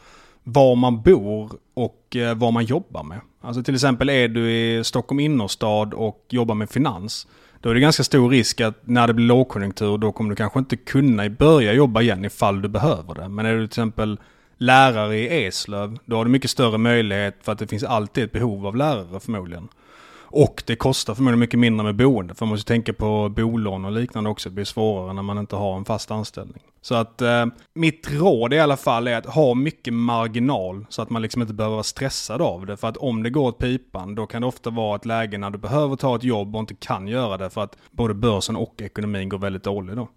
var 0.43 0.77
man 0.77 1.03
bor 1.03 1.53
och 1.75 2.17
eh, 2.17 2.35
vad 2.35 2.53
man 2.53 2.65
jobbar 2.65 3.03
med. 3.03 3.21
Alltså 3.41 3.63
till 3.63 3.75
exempel 3.75 4.09
är 4.09 4.29
du 4.29 4.53
i 4.53 4.85
Stockholm 4.85 5.21
innerstad 5.21 5.95
och 5.95 6.27
jobbar 6.29 6.55
med 6.55 6.71
finans. 6.71 7.27
Då 7.61 7.71
är 7.71 7.75
det 7.75 7.81
ganska 7.81 8.05
stor 8.05 8.31
risk 8.31 8.61
att 8.61 8.87
när 8.87 9.07
det 9.07 9.15
blir 9.15 9.27
lågkonjunktur 9.27 9.99
då 9.99 10.13
kommer 10.13 10.31
du 10.31 10.37
kanske 10.37 10.59
inte 10.59 10.77
kunna 10.77 11.29
börja 11.29 11.73
jobba 11.73 12.01
igen 12.01 12.25
ifall 12.25 12.63
du 12.63 12.69
behöver 12.69 13.15
det. 13.15 13.29
Men 13.29 13.47
är 13.47 13.53
du 13.53 13.59
till 13.59 13.65
exempel 13.65 14.19
lärare 14.59 15.17
i 15.17 15.47
Eslöv, 15.47 15.99
då 16.05 16.17
har 16.17 16.25
du 16.25 16.31
mycket 16.31 16.51
större 16.51 16.79
möjlighet 16.79 17.37
för 17.43 17.53
att 17.53 17.59
det 17.59 17.67
finns 17.67 17.85
alltid 17.85 18.25
ett 18.25 18.33
behov 18.33 18.67
av 18.67 18.77
lärare 18.77 19.21
förmodligen. 19.21 19.69
Och 20.37 20.63
det 20.67 20.77
kostar 20.77 21.15
förmodligen 21.15 21.39
mycket 21.39 21.61
mindre 21.61 21.85
med 21.85 21.97
boende. 21.97 22.35
För 22.35 22.47
man 22.47 22.51
måste 22.51 22.69
tänka 22.69 22.93
på 22.93 23.29
bolån 23.29 23.85
och 23.85 23.93
liknande 23.93 24.31
också. 24.31 24.49
Det 24.49 24.55
blir 24.55 24.65
svårare 24.65 25.13
när 25.13 25.23
man 25.23 25.39
inte 25.39 25.57
har 25.57 25.77
en 25.77 25.85
fast 25.85 26.11
anställning. 26.11 26.63
Så 26.83 26.95
att 26.95 27.23
eh, 27.23 27.47
mitt 27.75 28.09
råd 28.11 28.55
i 28.55 28.59
alla 28.59 28.77
fall 28.77 29.09
är 29.09 29.17
att 29.17 29.27
ha 29.27 29.55
mycket 29.55 29.95
marginal. 29.95 30.87
Så 30.89 31.03
att 31.03 31.11
man 31.11 31.23
liksom 31.23 31.43
inte 31.43 31.55
behöver 31.55 31.75
vara 31.75 31.83
stressad 31.83 32.43
av 32.43 32.67
det. 32.67 32.77
För 32.77 32.89
att 32.89 32.97
om 32.97 33.23
det 33.23 33.31
går 33.31 33.49
åt 33.49 33.59
pipan 33.59 34.15
då 34.15 34.27
kan 34.27 34.43
det 34.43 34.49
ofta 34.49 34.71
vara 34.71 34.97
ett 34.97 35.07
läge 35.07 35.39
när 35.39 35.51
du 35.51 35.59
behöver 35.59 35.97
ta 35.97 36.17
ett 36.17 36.25
jobb 36.25 36.57
och 36.57 36.61
inte 36.61 36.75
kan 36.75 37.09
göra 37.09 37.37
det. 37.37 37.51
För 37.51 37.63
att 37.63 37.77
både 37.91 38.15
börsen 38.15 38.57
och 38.57 38.75
ekonomin 38.83 39.29
går 39.29 39.39
väldigt 39.39 39.65
dåligt 39.65 39.97
då. 39.97 40.09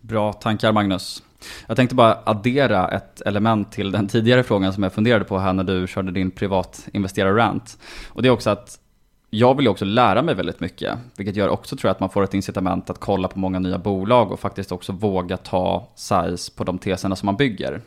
Bra 0.00 0.32
tankar 0.32 0.72
Magnus. 0.72 1.22
Jag 1.66 1.76
tänkte 1.76 1.94
bara 1.94 2.18
addera 2.24 2.88
ett 2.88 3.20
element 3.20 3.72
till 3.72 3.92
den 3.92 4.08
tidigare 4.08 4.42
frågan 4.42 4.72
som 4.72 4.82
jag 4.82 4.92
funderade 4.92 5.24
på 5.24 5.38
här 5.38 5.52
när 5.52 5.64
du 5.64 5.86
körde 5.86 6.12
din 6.12 6.30
privatinvesterare-rant. 6.30 7.78
Och 8.08 8.22
det 8.22 8.28
är 8.28 8.32
också 8.32 8.50
att 8.50 8.80
jag 9.34 9.54
vill 9.54 9.66
ju 9.66 9.70
också 9.70 9.84
lära 9.84 10.22
mig 10.22 10.34
väldigt 10.34 10.60
mycket, 10.60 10.98
vilket 11.16 11.36
gör 11.36 11.48
också 11.48 11.76
tror 11.76 11.88
jag 11.88 11.94
att 11.94 12.00
man 12.00 12.10
får 12.10 12.22
ett 12.22 12.34
incitament 12.34 12.90
att 12.90 13.00
kolla 13.00 13.28
på 13.28 13.38
många 13.38 13.58
nya 13.58 13.78
bolag 13.78 14.32
och 14.32 14.40
faktiskt 14.40 14.72
också 14.72 14.92
våga 14.92 15.36
ta 15.36 15.88
size 15.94 16.52
på 16.56 16.64
de 16.64 16.78
teserna 16.78 17.16
som 17.16 17.26
man 17.26 17.36
bygger. 17.36 17.80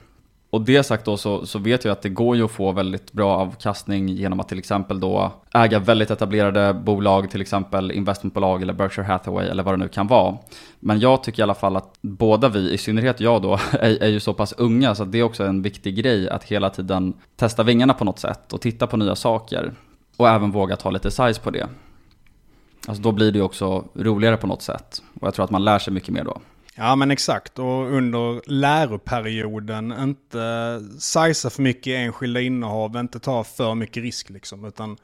Och 0.50 0.62
det 0.62 0.84
sagt 0.84 1.06
då 1.06 1.18
så, 1.18 1.46
så, 1.46 1.60
vet 1.60 1.86
jag 1.86 1.92
att 1.92 2.01
det 2.01 2.10
går 2.10 2.36
ju 2.36 2.46
att 2.46 2.51
få 2.51 2.72
väldigt 2.72 3.12
bra 3.12 3.38
avkastning 3.38 4.10
genom 4.10 4.39
att 4.39 4.50
till 4.50 4.60
exempel 4.60 5.00
då 5.00 5.32
äga 5.54 5.80
väldigt 5.80 6.12
etablerade 6.12 6.74
bolag, 6.74 7.32
till 7.32 7.42
exempel 7.42 7.92
investmentbolag 7.92 8.62
eller 8.62 8.74
Berkshire 8.74 9.06
Hathaway 9.06 9.48
eller 9.48 9.63
vad 9.63 9.74
det 9.74 9.77
nu 9.77 9.88
kan 9.88 10.08
vara. 10.08 10.38
Men 10.80 11.00
jag 11.00 11.24
tycker 11.24 11.39
i 11.39 11.44
alla 11.44 11.56
fall 11.56 11.75
att 11.75 11.94
båda 12.01 12.50
vi, 12.50 12.74
i 12.74 12.77
synnerhet 12.77 13.20
jag 13.20 13.42
då, 13.42 13.54
är, 13.72 14.04
är 14.04 14.08
ju 14.08 14.20
så 14.20 14.34
pass 14.34 14.54
unga 14.58 14.96
så 14.96 15.04
att 15.04 15.12
det 15.12 15.20
är 15.20 15.24
också 15.24 15.44
en 15.44 15.62
viktig 15.62 15.96
grej 15.96 16.30
att 16.30 16.44
hela 16.44 16.70
tiden 16.70 17.13
testa 17.36 17.63
vingarna 17.63 17.94
på 17.94 18.06
något 18.06 18.20
sätt 18.20 18.54
och 18.54 18.62
titta 18.62 18.88
på 18.88 18.98
nya 18.98 19.16
saker. 19.16 19.74
Och 20.17 20.29
även 20.29 20.51
våga 20.51 20.75
ta 20.75 20.89
lite 20.89 21.12
size 21.12 21.41
på 21.41 21.51
det. 21.51 21.69
Alltså 22.88 23.03
då 23.03 23.12
blir 23.12 23.31
det 23.31 23.38
ju 23.38 23.43
också 23.43 23.86
roligare 23.93 24.38
på 24.38 24.47
något 24.47 24.62
sätt. 24.62 25.03
Och 25.19 25.27
jag 25.27 25.33
tror 25.33 25.45
att 25.45 25.51
man 25.51 25.65
lär 25.65 25.79
sig 25.79 25.93
mycket 25.93 26.09
mer 26.09 26.24
då. 26.24 26.41
Ja 26.75 26.95
men 26.95 27.12
exakt 27.12 27.59
och 27.59 27.93
under 27.93 28.41
läroperioden 28.51 29.93
inte 30.00 30.81
sizea 31.00 31.50
för 31.50 31.62
mycket 31.62 31.91
enskilda 31.97 32.41
innehav, 32.41 32.97
inte 32.97 33.19
ta 33.19 33.43
för 33.43 33.75
mycket 33.75 34.03
risk 34.03 34.29
liksom. 34.29 34.65
Utan 34.65 34.97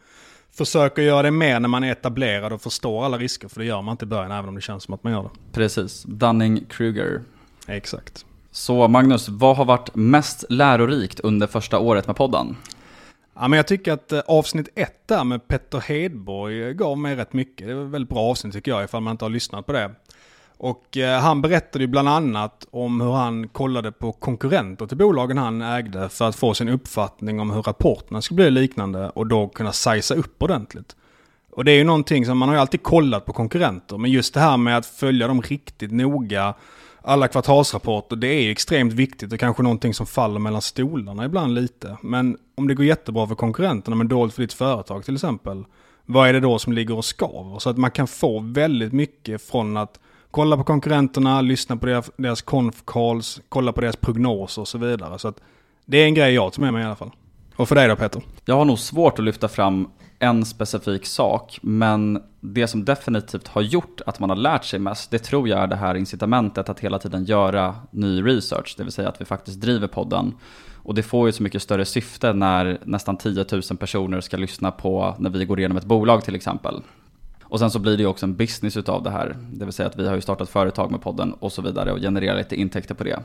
försöka 0.51 1.01
göra 1.01 1.21
det 1.21 1.31
mer 1.31 1.59
när 1.59 1.69
man 1.69 1.83
är 1.83 1.91
etablerad 1.91 2.53
och 2.53 2.61
förstår 2.61 3.05
alla 3.05 3.17
risker. 3.17 3.47
För 3.47 3.59
det 3.59 3.65
gör 3.65 3.81
man 3.81 3.91
inte 3.91 4.05
i 4.05 4.07
början 4.07 4.31
även 4.31 4.49
om 4.49 4.55
det 4.55 4.61
känns 4.61 4.83
som 4.83 4.93
att 4.93 5.03
man 5.03 5.13
gör 5.13 5.23
det. 5.23 5.29
Precis, 5.51 6.03
Dunning-Kruger. 6.03 7.21
Exakt. 7.67 8.25
Så 8.51 8.87
Magnus, 8.87 9.29
vad 9.29 9.57
har 9.57 9.65
varit 9.65 9.95
mest 9.95 10.45
lärorikt 10.49 11.19
under 11.19 11.47
första 11.47 11.79
året 11.79 12.07
med 12.07 12.15
podden? 12.15 12.55
Ja, 13.35 13.47
men 13.47 13.57
jag 13.57 13.67
tycker 13.67 13.91
att 13.91 14.11
eh, 14.11 14.19
avsnitt 14.19 14.69
ett 14.75 15.07
där 15.07 15.23
med 15.23 15.47
Petter 15.47 15.79
Hedborg 15.79 16.63
eh, 16.63 16.71
gav 16.71 16.97
mig 16.97 17.15
rätt 17.15 17.33
mycket. 17.33 17.67
Det 17.67 17.73
var 17.73 17.85
ett 17.85 17.89
väldigt 17.91 18.09
bra 18.09 18.19
avsnitt 18.19 18.53
tycker 18.53 18.71
jag 18.71 18.83
ifall 18.83 19.01
man 19.01 19.11
inte 19.11 19.25
har 19.25 19.29
lyssnat 19.29 19.65
på 19.65 19.71
det. 19.71 19.91
Och 20.57 20.97
eh, 20.97 21.19
han 21.19 21.41
berättade 21.41 21.83
ju 21.83 21.87
bland 21.87 22.09
annat 22.09 22.67
om 22.71 23.01
hur 23.01 23.11
han 23.11 23.47
kollade 23.47 23.91
på 23.91 24.11
konkurrenter 24.11 24.85
till 24.85 24.97
bolagen 24.97 25.37
han 25.37 25.61
ägde 25.61 26.09
för 26.09 26.29
att 26.29 26.35
få 26.35 26.53
sin 26.53 26.69
uppfattning 26.69 27.39
om 27.39 27.51
hur 27.51 27.61
rapporterna 27.61 28.21
skulle 28.21 28.35
bli 28.35 28.51
liknande 28.51 29.09
och 29.09 29.27
då 29.27 29.47
kunna 29.47 29.71
sizea 29.71 30.17
upp 30.17 30.43
ordentligt. 30.43 30.95
Och 31.51 31.65
det 31.65 31.71
är 31.71 31.75
ju 31.75 31.83
någonting 31.83 32.25
som 32.25 32.37
man 32.37 32.49
har 32.49 32.55
ju 32.55 32.61
alltid 32.61 32.83
kollat 32.83 33.25
på 33.25 33.33
konkurrenter, 33.33 33.97
men 33.97 34.11
just 34.11 34.33
det 34.33 34.39
här 34.39 34.57
med 34.57 34.77
att 34.77 34.85
följa 34.85 35.27
dem 35.27 35.41
riktigt 35.41 35.91
noga, 35.91 36.53
alla 37.03 37.27
kvartalsrapporter, 37.27 38.15
det 38.15 38.27
är 38.27 38.41
ju 38.41 38.51
extremt 38.51 38.93
viktigt 38.93 39.33
och 39.33 39.39
kanske 39.39 39.63
någonting 39.63 39.93
som 39.93 40.05
faller 40.05 40.39
mellan 40.39 40.61
stolarna 40.61 41.25
ibland 41.25 41.53
lite. 41.53 41.97
Men 42.01 42.37
om 42.55 42.67
det 42.67 42.73
går 42.73 42.85
jättebra 42.85 43.27
för 43.27 43.35
konkurrenterna 43.35 43.95
men 43.95 44.07
dåligt 44.07 44.35
för 44.35 44.41
ditt 44.41 44.53
företag 44.53 45.05
till 45.05 45.13
exempel, 45.13 45.63
vad 46.05 46.29
är 46.29 46.33
det 46.33 46.39
då 46.39 46.59
som 46.59 46.73
ligger 46.73 46.97
och 46.97 47.05
skaver? 47.05 47.59
Så 47.59 47.69
att 47.69 47.77
man 47.77 47.91
kan 47.91 48.07
få 48.07 48.39
väldigt 48.39 48.93
mycket 48.93 49.41
från 49.41 49.77
att 49.77 49.99
kolla 50.31 50.57
på 50.57 50.63
konkurrenterna, 50.63 51.41
lyssna 51.41 51.77
på 51.77 51.85
deras, 51.85 52.11
deras 52.17 52.41
conf 52.41 52.83
calls, 52.85 53.41
kolla 53.49 53.73
på 53.73 53.81
deras 53.81 53.95
prognoser 53.95 54.61
och 54.61 54.67
så 54.67 54.77
vidare. 54.77 55.19
Så 55.19 55.27
att 55.27 55.39
det 55.85 55.97
är 55.97 56.05
en 56.05 56.13
grej 56.13 56.33
jag 56.33 56.53
tar 56.53 56.61
med 56.61 56.73
mig 56.73 56.81
i 56.81 56.85
alla 56.85 56.95
fall. 56.95 57.11
Och 57.55 57.67
för 57.67 57.75
dig 57.75 57.87
då 57.87 57.95
Peter? 57.95 58.21
Jag 58.45 58.55
har 58.55 58.65
nog 58.65 58.79
svårt 58.79 59.19
att 59.19 59.25
lyfta 59.25 59.47
fram 59.47 59.89
en 60.23 60.45
specifik 60.45 61.05
sak, 61.05 61.59
men 61.61 62.23
det 62.39 62.67
som 62.67 62.85
definitivt 62.85 63.47
har 63.47 63.61
gjort 63.61 64.01
att 64.05 64.19
man 64.19 64.29
har 64.29 64.37
lärt 64.37 64.65
sig 64.65 64.79
mest, 64.79 65.11
det 65.11 65.19
tror 65.19 65.49
jag 65.49 65.59
är 65.59 65.67
det 65.67 65.75
här 65.75 65.95
incitamentet 65.95 66.69
att 66.69 66.79
hela 66.79 66.99
tiden 66.99 67.25
göra 67.25 67.75
ny 67.91 68.21
research, 68.21 68.75
det 68.77 68.83
vill 68.83 68.91
säga 68.91 69.09
att 69.09 69.21
vi 69.21 69.25
faktiskt 69.25 69.61
driver 69.61 69.87
podden. 69.87 70.33
Och 70.75 70.95
det 70.95 71.03
får 71.03 71.27
ju 71.27 71.31
så 71.31 71.43
mycket 71.43 71.61
större 71.61 71.85
syfte 71.85 72.33
när 72.33 72.79
nästan 72.83 73.17
10 73.17 73.45
000 73.51 73.61
personer 73.79 74.21
ska 74.21 74.37
lyssna 74.37 74.71
på 74.71 75.15
när 75.19 75.29
vi 75.29 75.45
går 75.45 75.59
igenom 75.59 75.77
ett 75.77 75.85
bolag 75.85 76.23
till 76.23 76.35
exempel. 76.35 76.81
Och 77.43 77.59
sen 77.59 77.71
så 77.71 77.79
blir 77.79 77.97
det 77.97 78.03
ju 78.03 78.09
också 78.09 78.25
en 78.25 78.35
business 78.35 78.77
utav 78.77 79.03
det 79.03 79.09
här. 79.09 79.37
Det 79.53 79.65
vill 79.65 79.73
säga 79.73 79.89
att 79.89 79.99
vi 79.99 80.07
har 80.07 80.15
ju 80.15 80.21
startat 80.21 80.49
företag 80.49 80.91
med 80.91 81.01
podden 81.01 81.33
och 81.33 81.51
så 81.51 81.61
vidare 81.61 81.91
och 81.91 81.99
genererar 81.99 82.37
lite 82.37 82.55
intäkter 82.55 82.95
på 82.95 83.03
det. 83.03 83.19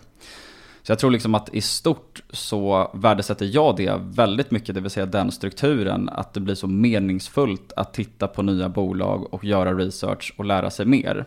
Så 0.88 0.92
jag 0.92 0.98
tror 0.98 1.10
liksom 1.10 1.34
att 1.34 1.54
i 1.54 1.60
stort 1.60 2.22
så 2.30 2.90
värdesätter 2.94 3.46
jag 3.52 3.76
det 3.76 4.00
väldigt 4.00 4.50
mycket, 4.50 4.74
det 4.74 4.80
vill 4.80 4.90
säga 4.90 5.06
den 5.06 5.32
strukturen, 5.32 6.08
att 6.08 6.34
det 6.34 6.40
blir 6.40 6.54
så 6.54 6.66
meningsfullt 6.66 7.72
att 7.76 7.94
titta 7.94 8.28
på 8.28 8.42
nya 8.42 8.68
bolag 8.68 9.34
och 9.34 9.44
göra 9.44 9.74
research 9.74 10.34
och 10.36 10.44
lära 10.44 10.70
sig 10.70 10.86
mer. 10.86 11.24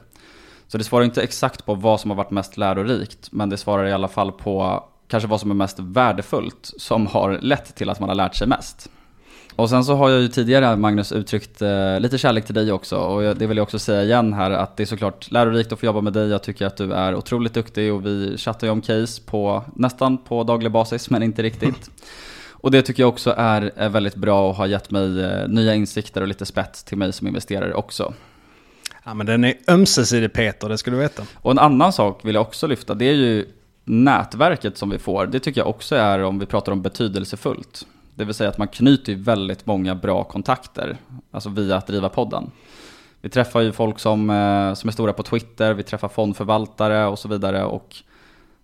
Så 0.67 0.77
det 0.77 0.83
svarar 0.83 1.05
inte 1.05 1.21
exakt 1.21 1.65
på 1.65 1.75
vad 1.75 1.99
som 1.99 2.11
har 2.11 2.17
varit 2.17 2.31
mest 2.31 2.57
lärorikt, 2.57 3.31
men 3.31 3.49
det 3.49 3.57
svarar 3.57 3.85
i 3.85 3.93
alla 3.93 4.07
fall 4.07 4.31
på 4.31 4.83
kanske 5.07 5.29
vad 5.29 5.39
som 5.39 5.51
är 5.51 5.55
mest 5.55 5.79
värdefullt, 5.79 6.73
som 6.77 7.07
har 7.07 7.39
lett 7.41 7.75
till 7.75 7.89
att 7.89 7.99
man 7.99 8.09
har 8.09 8.15
lärt 8.15 8.35
sig 8.35 8.47
mest. 8.47 8.89
Och 9.61 9.69
sen 9.69 9.85
så 9.85 9.95
har 9.95 10.09
jag 10.09 10.21
ju 10.21 10.27
tidigare, 10.27 10.75
Magnus, 10.75 11.11
uttryckt 11.11 11.61
eh, 11.61 11.99
lite 11.99 12.17
kärlek 12.17 12.45
till 12.45 12.55
dig 12.55 12.71
också. 12.71 12.97
Och 12.97 13.35
det 13.35 13.47
vill 13.47 13.57
jag 13.57 13.63
också 13.63 13.79
säga 13.79 14.03
igen 14.03 14.33
här, 14.33 14.51
att 14.51 14.77
det 14.77 14.83
är 14.83 14.85
såklart 14.85 15.31
lärorikt 15.31 15.71
att 15.71 15.79
få 15.79 15.85
jobba 15.85 16.01
med 16.01 16.13
dig. 16.13 16.29
Jag 16.29 16.43
tycker 16.43 16.65
att 16.65 16.77
du 16.77 16.93
är 16.93 17.15
otroligt 17.15 17.53
duktig 17.53 17.93
och 17.93 18.05
vi 18.05 18.37
chattar 18.37 18.67
ju 18.67 18.71
om 18.71 18.81
case 18.81 19.21
på 19.25 19.63
nästan 19.75 20.17
på 20.17 20.43
daglig 20.43 20.71
basis, 20.71 21.09
men 21.09 21.23
inte 21.23 21.43
riktigt. 21.43 21.91
Och 22.49 22.71
det 22.71 22.81
tycker 22.81 23.03
jag 23.03 23.09
också 23.09 23.33
är, 23.37 23.71
är 23.75 23.89
väldigt 23.89 24.15
bra 24.15 24.49
och 24.49 24.55
har 24.55 24.67
gett 24.67 24.91
mig 24.91 25.23
eh, 25.23 25.47
nya 25.47 25.75
insikter 25.75 26.21
och 26.21 26.27
lite 26.27 26.45
spets 26.45 26.83
till 26.83 26.97
mig 26.97 27.13
som 27.13 27.27
investerare 27.27 27.73
också. 27.73 28.13
Ja 29.03 29.13
men 29.13 29.25
den 29.25 29.43
är 29.43 29.53
ömsesidig 29.67 30.33
Peter, 30.33 30.69
det 30.69 30.77
ska 30.77 30.91
du 30.91 30.97
veta. 30.97 31.23
Och 31.35 31.51
en 31.51 31.59
annan 31.59 31.93
sak 31.93 32.25
vill 32.25 32.35
jag 32.35 32.41
också 32.41 32.67
lyfta, 32.67 32.93
det 32.93 33.05
är 33.05 33.13
ju 33.13 33.45
nätverket 33.83 34.77
som 34.77 34.89
vi 34.89 34.97
får. 34.97 35.25
Det 35.25 35.39
tycker 35.39 35.61
jag 35.61 35.67
också 35.67 35.95
är, 35.95 36.23
om 36.23 36.39
vi 36.39 36.45
pratar 36.45 36.71
om 36.71 36.81
betydelsefullt. 36.81 37.85
Det 38.21 38.25
vill 38.25 38.35
säga 38.35 38.49
att 38.49 38.57
man 38.57 38.67
knyter 38.67 39.15
väldigt 39.15 39.65
många 39.65 39.95
bra 39.95 40.23
kontakter, 40.23 40.97
alltså 41.31 41.49
via 41.49 41.75
att 41.75 41.87
driva 41.87 42.09
podden. 42.09 42.51
Vi 43.21 43.29
träffar 43.29 43.61
ju 43.61 43.71
folk 43.71 43.99
som, 43.99 44.29
eh, 44.29 44.73
som 44.73 44.87
är 44.87 44.91
stora 44.91 45.13
på 45.13 45.23
Twitter, 45.23 45.73
vi 45.73 45.83
träffar 45.83 46.07
fondförvaltare 46.07 47.05
och 47.05 47.19
så 47.19 47.27
vidare. 47.27 47.63
Och 47.63 47.95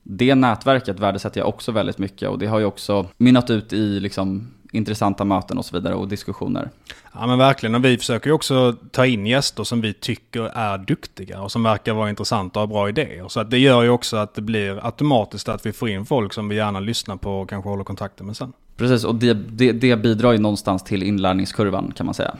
det 0.03 0.35
nätverket 0.35 0.99
värdesätter 0.99 1.39
jag 1.39 1.49
också 1.49 1.71
väldigt 1.71 1.97
mycket 1.97 2.29
och 2.29 2.39
det 2.39 2.45
har 2.45 2.59
ju 2.59 2.65
också 2.65 3.07
mynnat 3.17 3.49
ut 3.49 3.73
i 3.73 3.99
liksom 3.99 4.51
intressanta 4.71 5.23
möten 5.23 5.57
och 5.57 5.65
så 5.65 5.75
vidare 5.75 5.95
och 5.95 6.07
diskussioner. 6.07 6.69
Ja 7.13 7.27
men 7.27 7.37
verkligen 7.37 7.75
och 7.75 7.85
vi 7.85 7.97
försöker 7.97 8.29
ju 8.29 8.33
också 8.33 8.75
ta 8.91 9.05
in 9.05 9.27
gäster 9.27 9.63
som 9.63 9.81
vi 9.81 9.93
tycker 9.93 10.43
är 10.43 10.77
duktiga 10.77 11.41
och 11.41 11.51
som 11.51 11.63
verkar 11.63 11.93
vara 11.93 12.09
intressanta 12.09 12.59
och 12.59 12.67
ha 12.67 12.73
bra 12.73 12.89
idéer. 12.89 13.27
Så 13.27 13.39
att 13.39 13.51
det 13.51 13.57
gör 13.57 13.83
ju 13.83 13.89
också 13.89 14.17
att 14.17 14.35
det 14.35 14.41
blir 14.41 14.85
automatiskt 14.85 15.49
att 15.49 15.65
vi 15.65 15.73
får 15.73 15.89
in 15.89 16.05
folk 16.05 16.33
som 16.33 16.49
vi 16.49 16.55
gärna 16.55 16.79
lyssnar 16.79 17.17
på 17.17 17.41
och 17.41 17.49
kanske 17.49 17.69
håller 17.69 17.83
kontakten 17.83 18.25
med 18.25 18.37
sen. 18.37 18.53
Precis, 18.77 19.03
och 19.03 19.15
det, 19.15 19.34
det, 19.34 19.72
det 19.72 19.96
bidrar 19.96 20.31
ju 20.31 20.38
någonstans 20.38 20.84
till 20.84 21.03
inlärningskurvan 21.03 21.93
kan 21.96 22.05
man 22.05 22.15
säga. 22.15 22.36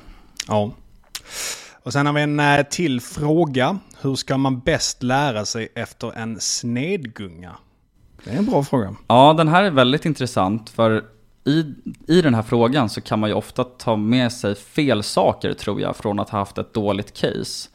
Ja. 0.48 0.72
Och 1.84 1.94
sen 1.94 2.06
har 2.06 2.14
vi 2.14 2.22
en 2.22 2.40
eh, 2.40 2.64
till 2.70 3.02
fråga. 3.02 3.80
Hur 4.02 4.16
ska 4.16 4.38
man 4.38 4.60
bäst 4.60 5.04
lära 5.04 5.46
sig 5.46 5.68
efter 5.76 6.18
en 6.18 6.40
snedgunga? 6.40 7.56
Det 8.24 8.32
är 8.32 8.38
en 8.38 8.46
bra 8.46 8.64
fråga. 8.64 8.96
Ja, 9.08 9.34
den 9.38 9.48
här 9.48 9.64
är 9.64 9.72
väldigt 9.72 10.06
intressant 10.06 10.70
för 10.70 11.04
i, 11.46 11.74
i 12.08 12.22
den 12.22 12.34
här 12.34 12.42
frågan 12.42 12.90
så 12.90 13.02
kan 13.02 13.20
man 13.20 13.30
ju 13.30 13.36
ofta 13.36 13.64
ta 13.64 13.96
med 13.96 14.32
sig 14.32 14.56
fel 14.56 15.04
saker 15.04 15.54
tror 15.54 15.82
jag 15.82 15.96
från 15.96 16.20
att 16.20 16.30
ha 16.30 16.40
haft 16.40 16.58
ett 16.58 16.74
dåligt 16.74 17.14
case. 17.14 17.70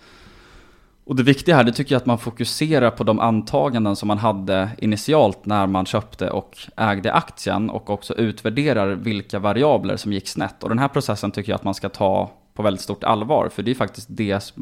Och 1.05 1.17
det 1.17 1.23
viktiga 1.23 1.57
här, 1.57 1.65
det 1.65 1.73
tycker 1.73 1.95
jag 1.95 2.01
att 2.01 2.07
man 2.07 2.19
fokuserar 2.19 2.91
på 2.91 3.05
de 3.05 3.21
antaganden 3.21 3.97
som 3.97 4.09
man 4.09 4.19
hade 4.19 4.71
initialt 4.79 5.47
när 5.47 5.67
man 5.67 5.87
köpte 5.87 6.31
och 6.31 6.57
ägde 6.77 7.13
aktien 7.13 7.71
och 7.71 7.91
också 7.91 8.15
utvärderar 8.15 8.89
vilka 8.89 9.39
variabler 9.39 9.97
som 9.97 10.13
gick 10.13 10.29
snett. 10.29 10.63
Och 10.63 10.69
den 10.69 10.79
här 10.79 10.89
processen 10.89 11.31
tycker 11.31 11.53
jag 11.53 11.57
att 11.57 11.65
man 11.65 11.75
ska 11.75 11.89
ta 11.89 12.31
på 12.55 12.63
väldigt 12.63 12.81
stort 12.81 13.05
allvar, 13.05 13.49
för 13.53 13.63
det 13.63 13.71
är 13.71 13.75
faktiskt 13.75 14.07
det, 14.11 14.55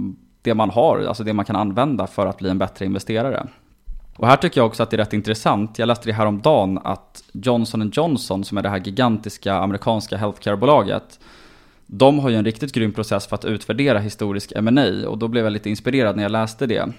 det 0.43 0.55
man 0.55 0.71
har, 0.71 1.05
alltså 1.09 1.25
det 1.25 1.33
man 1.33 1.45
kan 1.45 1.57
använda 1.57 2.07
för 2.07 2.27
att 2.27 2.39
bli 2.39 2.51
en 2.51 2.59
bättre 2.59 2.85
investerare. 2.85 3.47
Och 4.17 4.27
här 4.27 4.37
tycker 4.37 4.61
jag 4.61 4.67
också 4.67 4.83
att 4.83 4.91
det 4.91 4.97
är 4.97 4.99
rätt 4.99 5.13
intressant. 5.13 5.79
Jag 5.79 5.87
läste 5.87 6.09
det 6.09 6.13
här 6.13 6.27
om 6.27 6.41
dagen 6.41 6.79
att 6.85 7.23
Johnson 7.33 7.91
Johnson, 7.95 8.45
som 8.45 8.59
är 8.59 8.63
det 8.63 8.69
här 8.69 8.81
gigantiska 8.85 9.55
amerikanska 9.55 10.17
healthcare-bolaget, 10.17 11.21
de 11.93 12.19
har 12.19 12.31
ju 12.31 12.37
en 12.37 12.45
riktigt 12.45 12.73
grym 12.73 12.93
process 12.93 13.27
för 13.27 13.37
att 13.37 13.45
utvärdera 13.45 13.99
historisk 13.99 14.53
M&A 14.57 15.09
och 15.09 15.19
då 15.19 15.29
blev 15.29 15.45
jag 15.45 15.53
lite 15.53 15.71
inspirerad 15.71 16.17
när 16.17 16.23
jag 16.23 16.33
läste 16.33 16.67
det. 16.67 16.93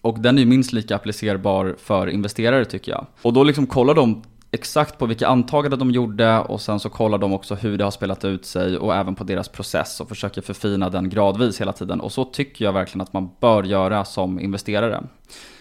Och 0.00 0.18
den 0.18 0.38
är 0.38 0.42
ju 0.42 0.48
minst 0.48 0.72
lika 0.72 0.96
applicerbar 0.96 1.76
för 1.78 2.06
investerare 2.06 2.64
tycker 2.64 2.92
jag. 2.92 3.06
Och 3.22 3.32
då 3.32 3.44
liksom 3.44 3.66
kollar 3.66 3.94
de 3.94 4.22
exakt 4.50 4.98
på 4.98 5.06
vilka 5.06 5.26
antaganden 5.26 5.78
de 5.78 5.90
gjorde 5.90 6.38
och 6.38 6.60
sen 6.60 6.80
så 6.80 6.90
kollar 6.90 7.18
de 7.18 7.32
också 7.32 7.54
hur 7.54 7.78
det 7.78 7.84
har 7.84 7.90
spelat 7.90 8.24
ut 8.24 8.46
sig 8.46 8.76
och 8.76 8.94
även 8.94 9.14
på 9.14 9.24
deras 9.24 9.48
process 9.48 10.00
och 10.00 10.08
försöker 10.08 10.42
förfina 10.42 10.90
den 10.90 11.08
gradvis 11.08 11.60
hela 11.60 11.72
tiden. 11.72 12.00
Och 12.00 12.12
så 12.12 12.24
tycker 12.24 12.64
jag 12.64 12.72
verkligen 12.72 13.00
att 13.00 13.12
man 13.12 13.30
bör 13.40 13.62
göra 13.62 14.04
som 14.04 14.40
investerare. 14.40 15.04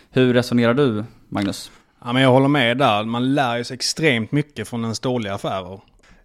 Hur 0.09 0.33
resonerar 0.33 0.73
du, 0.73 1.03
Magnus? 1.29 1.71
Ja, 2.05 2.13
men 2.13 2.21
jag 2.21 2.31
håller 2.31 2.47
med 2.47 2.77
där. 2.77 3.03
Man 3.03 3.33
lär 3.33 3.63
sig 3.63 3.75
extremt 3.75 4.31
mycket 4.31 4.67
från 4.67 4.83
ens 4.83 4.99
dåliga 4.99 5.33
affärer. 5.33 5.79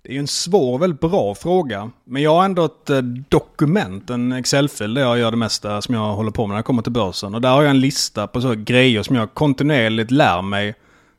Det 0.07 0.13
är 0.13 0.15
ju 0.15 0.21
en 0.21 0.27
svår 0.27 0.75
och 0.75 0.83
väldigt 0.83 1.01
bra 1.01 1.35
fråga. 1.35 1.91
Men 2.05 2.23
jag 2.23 2.35
har 2.35 2.45
ändå 2.45 2.65
ett 2.65 2.91
eh, 2.91 2.99
dokument, 3.29 4.11
en 4.11 4.33
Excel-fil 4.33 4.95
där 4.95 5.03
jag 5.03 5.19
gör 5.19 5.31
det 5.31 5.37
mesta 5.37 5.83
som 5.83 5.95
jag 5.95 6.15
håller 6.15 6.31
på 6.31 6.47
med 6.47 6.55
när 6.55 6.59
jag 6.59 6.65
kommer 6.65 6.83
till 6.83 6.93
börsen. 6.93 7.35
Och 7.35 7.41
där 7.41 7.51
har 7.51 7.63
jag 7.63 7.71
en 7.71 7.81
lista 7.81 8.27
på 8.27 8.41
så 8.41 8.55
grejer 8.55 9.03
som 9.03 9.17
jag 9.17 9.35
kontinuerligt 9.35 10.11
lär 10.11 10.43
mig 10.43 10.75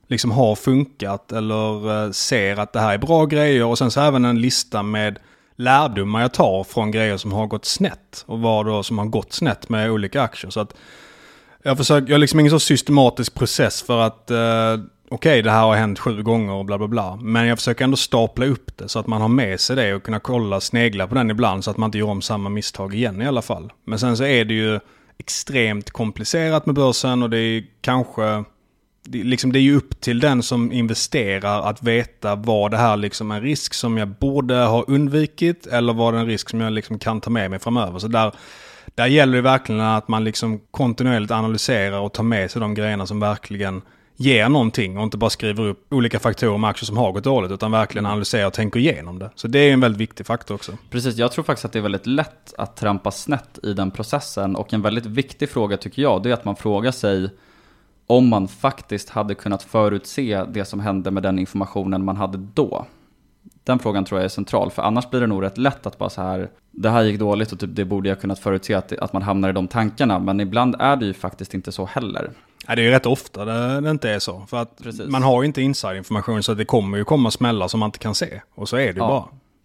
liksom 0.07 0.31
har 0.31 0.55
funkat 0.55 1.31
eller 1.31 2.05
eh, 2.05 2.11
ser 2.11 2.59
att 2.59 2.73
det 2.73 2.79
här 2.79 2.93
är 2.93 2.97
bra 2.97 3.25
grejer. 3.25 3.65
Och 3.65 3.77
sen 3.77 3.91
så 3.91 4.01
även 4.01 4.25
en 4.25 4.41
lista 4.41 4.83
med 4.83 5.19
lärdomar 5.55 6.21
jag 6.21 6.33
tar 6.33 6.63
från 6.63 6.91
grejer 6.91 7.17
som 7.17 7.31
har 7.31 7.47
gått 7.47 7.65
snett. 7.65 8.23
Och 8.25 8.39
vad 8.39 8.65
då 8.65 8.83
som 8.83 8.97
har 8.97 9.05
gått 9.05 9.33
snett 9.33 9.69
med 9.69 9.91
olika 9.91 10.21
aktier. 10.21 10.51
Så 10.51 10.59
att 10.59 10.75
jag, 11.63 11.77
försöker, 11.77 12.07
jag 12.07 12.13
har 12.13 12.19
liksom 12.19 12.39
ingen 12.39 12.51
så 12.51 12.59
systematisk 12.59 13.33
process 13.33 13.81
för 13.81 14.01
att 14.01 14.31
eh, 14.31 14.77
okej 15.09 15.31
okay, 15.31 15.41
det 15.41 15.51
här 15.51 15.61
har 15.61 15.75
hänt 15.75 15.99
sju 15.99 16.23
gånger 16.23 16.53
och 16.53 16.65
bla 16.65 16.77
bla 16.77 16.87
bla. 16.87 17.15
Men 17.15 17.47
jag 17.47 17.57
försöker 17.57 17.83
ändå 17.83 17.97
stapla 17.97 18.45
upp 18.45 18.77
det 18.77 18.89
så 18.89 18.99
att 18.99 19.07
man 19.07 19.21
har 19.21 19.27
med 19.27 19.59
sig 19.59 19.75
det 19.75 19.93
och 19.93 20.03
kunna 20.03 20.19
kolla, 20.19 20.61
snegla 20.61 21.07
på 21.07 21.15
den 21.15 21.31
ibland 21.31 21.63
så 21.63 21.71
att 21.71 21.77
man 21.77 21.87
inte 21.87 21.97
gör 21.97 22.09
om 22.09 22.21
samma 22.21 22.49
misstag 22.49 22.95
igen 22.95 23.21
i 23.21 23.27
alla 23.27 23.41
fall. 23.41 23.71
Men 23.85 23.99
sen 23.99 24.17
så 24.17 24.23
är 24.23 24.45
det 24.45 24.53
ju 24.53 24.79
extremt 25.17 25.91
komplicerat 25.91 26.65
med 26.65 26.75
börsen 26.75 27.23
och 27.23 27.29
det 27.29 27.39
är 27.39 27.63
kanske 27.81 28.43
det, 29.03 29.23
liksom, 29.23 29.51
det 29.51 29.59
är 29.59 29.61
ju 29.61 29.77
upp 29.77 30.01
till 30.01 30.19
den 30.19 30.43
som 30.43 30.71
investerar 30.71 31.61
att 31.69 31.83
veta 31.83 32.35
vad 32.35 32.71
det 32.71 32.77
här 32.77 32.97
liksom 32.97 33.31
är 33.31 33.35
en 33.35 33.41
risk 33.41 33.73
som 33.73 33.97
jag 33.97 34.07
borde 34.07 34.55
ha 34.55 34.83
undvikit 34.83 35.67
eller 35.67 35.93
vad 35.93 36.13
det 36.13 36.17
är 36.17 36.21
en 36.21 36.27
risk 36.27 36.49
som 36.49 36.61
jag 36.61 36.73
liksom 36.73 36.99
kan 36.99 37.21
ta 37.21 37.29
med 37.29 37.49
mig 37.49 37.59
framöver. 37.59 37.99
Så 37.99 38.07
där, 38.07 38.31
där 38.95 39.07
gäller 39.07 39.35
det 39.35 39.41
verkligen 39.41 39.81
att 39.81 40.07
man 40.07 40.23
liksom 40.23 40.59
kontinuerligt 40.71 41.31
analyserar 41.31 41.99
och 41.99 42.13
tar 42.13 42.23
med 42.23 42.51
sig 42.51 42.59
de 42.59 42.73
grejerna 42.73 43.05
som 43.05 43.19
verkligen 43.19 43.81
ger 44.19 44.49
någonting 44.49 44.97
och 44.97 45.03
inte 45.03 45.17
bara 45.17 45.29
skriver 45.29 45.63
upp 45.63 45.93
olika 45.93 46.19
faktorer 46.19 46.57
med 46.57 46.69
aktier 46.69 46.85
som 46.85 46.97
har 46.97 47.11
gått 47.11 47.23
dåligt 47.23 47.51
utan 47.51 47.71
verkligen 47.71 48.05
analyserar 48.05 48.47
och 48.47 48.53
tänker 48.53 48.79
igenom 48.79 49.19
det. 49.19 49.29
Så 49.35 49.47
det 49.47 49.59
är 49.59 49.73
en 49.73 49.79
väldigt 49.79 50.01
viktig 50.01 50.25
faktor 50.25 50.55
också. 50.55 50.71
Precis, 50.89 51.17
jag 51.17 51.31
tror 51.31 51.43
faktiskt 51.43 51.65
att 51.65 51.71
det 51.71 51.79
är 51.79 51.83
väldigt 51.83 52.07
lätt 52.07 52.53
att 52.57 52.75
trampa 52.75 53.11
snett 53.11 53.59
i 53.63 53.73
den 53.73 53.91
processen 53.91 54.55
och 54.55 54.73
en 54.73 54.81
väldigt 54.81 55.05
viktig 55.05 55.49
fråga 55.49 55.77
tycker 55.77 56.01
jag 56.01 56.23
det 56.23 56.29
är 56.29 56.33
att 56.33 56.45
man 56.45 56.55
frågar 56.55 56.91
sig 56.91 57.29
om 58.07 58.29
man 58.29 58.47
faktiskt 58.47 59.09
hade 59.09 59.35
kunnat 59.35 59.63
förutse 59.63 60.43
det 60.49 60.65
som 60.65 60.79
hände 60.79 61.11
med 61.11 61.23
den 61.23 61.39
informationen 61.39 62.05
man 62.05 62.17
hade 62.17 62.37
då. 62.53 62.85
Den 63.63 63.79
frågan 63.79 64.05
tror 64.05 64.19
jag 64.19 64.25
är 64.25 64.29
central, 64.29 64.71
för 64.71 64.81
annars 64.81 65.09
blir 65.09 65.21
det 65.21 65.27
nog 65.27 65.43
rätt 65.43 65.57
lätt 65.57 65.85
att 65.85 65.97
bara 65.97 66.09
så 66.09 66.21
här, 66.21 66.49
det 66.77 66.89
här 66.89 67.03
gick 67.03 67.19
dåligt 67.19 67.51
och 67.51 67.59
typ 67.59 67.69
det 67.73 67.85
borde 67.85 68.09
jag 68.09 68.21
kunnat 68.21 68.39
förutse 68.39 68.73
att, 68.73 68.93
att 68.93 69.13
man 69.13 69.21
hamnar 69.21 69.49
i 69.49 69.53
de 69.53 69.67
tankarna, 69.67 70.19
men 70.19 70.39
ibland 70.39 70.75
är 70.79 70.95
det 70.95 71.05
ju 71.05 71.13
faktiskt 71.13 71.53
inte 71.53 71.71
så 71.71 71.85
heller. 71.85 72.31
Ja, 72.67 72.75
det 72.75 72.81
är 72.81 72.83
ju 72.83 72.91
rätt 72.91 73.05
ofta 73.05 73.45
det, 73.45 73.81
det 73.81 73.89
inte 73.89 74.09
är 74.09 74.19
så. 74.19 74.45
För 74.49 74.57
att 74.57 74.77
Precis. 74.83 75.07
man 75.07 75.23
har 75.23 75.41
ju 75.41 75.47
inte 75.47 75.61
inside-information 75.61 76.43
så 76.43 76.53
det 76.53 76.65
kommer 76.65 76.97
ju 76.97 77.03
komma 77.03 77.31
smällar 77.31 77.67
som 77.67 77.79
man 77.79 77.87
inte 77.87 77.99
kan 77.99 78.15
se. 78.15 78.41
Och 78.55 78.69
så 78.69 78.75
är 78.75 78.79
det 78.79 78.85
ju 78.85 78.97
ja, 78.97 79.07
bara. 79.07 79.23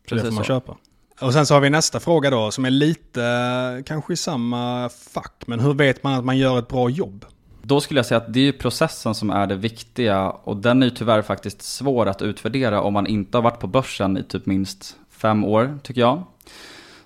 Så 0.08 0.14
det 0.14 0.20
får 0.20 0.30
man 0.30 0.44
så. 0.44 0.48
köpa. 0.48 0.76
Och 1.20 1.32
sen 1.32 1.46
så 1.46 1.54
har 1.54 1.60
vi 1.60 1.70
nästa 1.70 2.00
fråga 2.00 2.30
då 2.30 2.50
som 2.50 2.64
är 2.64 2.70
lite 2.70 3.82
kanske 3.86 4.12
i 4.12 4.16
samma 4.16 4.90
fack. 5.14 5.42
Men 5.46 5.60
hur 5.60 5.74
vet 5.74 6.02
man 6.02 6.14
att 6.14 6.24
man 6.24 6.38
gör 6.38 6.58
ett 6.58 6.68
bra 6.68 6.90
jobb? 6.90 7.24
Då 7.62 7.80
skulle 7.80 7.98
jag 7.98 8.06
säga 8.06 8.18
att 8.18 8.32
det 8.32 8.48
är 8.48 8.52
processen 8.52 9.14
som 9.14 9.30
är 9.30 9.46
det 9.46 9.54
viktiga 9.54 10.30
och 10.30 10.56
den 10.56 10.82
är 10.82 10.86
ju 10.86 10.90
tyvärr 10.90 11.22
faktiskt 11.22 11.62
svår 11.62 12.06
att 12.06 12.22
utvärdera 12.22 12.82
om 12.82 12.92
man 12.92 13.06
inte 13.06 13.36
har 13.36 13.42
varit 13.42 13.60
på 13.60 13.66
börsen 13.66 14.16
i 14.16 14.22
typ 14.22 14.46
minst 14.46 14.96
fem 15.10 15.44
år, 15.44 15.78
tycker 15.82 16.00
jag. 16.00 16.22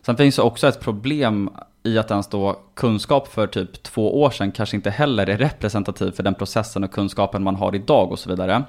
Sen 0.06 0.16
finns 0.16 0.36
det 0.36 0.42
också 0.42 0.68
ett 0.68 0.80
problem 0.80 1.50
i 1.82 1.98
att 1.98 2.10
ens 2.10 2.26
då 2.28 2.60
kunskap 2.74 3.28
för 3.28 3.46
typ 3.46 3.82
två 3.82 4.22
år 4.22 4.30
sedan 4.30 4.52
kanske 4.52 4.76
inte 4.76 4.90
heller 4.90 5.26
är 5.26 5.38
representativ 5.38 6.10
för 6.10 6.22
den 6.22 6.34
processen 6.34 6.84
och 6.84 6.90
kunskapen 6.90 7.42
man 7.42 7.56
har 7.56 7.74
idag 7.74 8.12
och 8.12 8.18
så 8.18 8.30
vidare. 8.30 8.64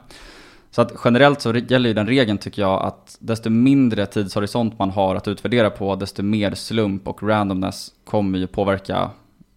Så 0.72 0.82
att 0.82 0.94
generellt 1.06 1.41
så 1.41 1.56
gäller 1.56 1.89
ju 1.89 1.94
den 1.94 2.08
regeln 2.08 2.38
tycker 2.38 2.62
jag 2.62 2.84
att 2.84 3.17
desto 3.20 3.50
mindre 3.50 4.06
tidshorisont 4.06 4.79
man 4.79 4.89
har 4.89 5.15
att 5.15 5.27
utvärdera 5.27 5.70
på, 5.70 5.96
desto 5.96 6.24
mer 6.24 6.53
slump 6.53 7.08
och 7.08 7.24
randomness 7.24 7.91
kommer 8.06 8.39
ju 8.39 8.48
påverka 8.48 9.10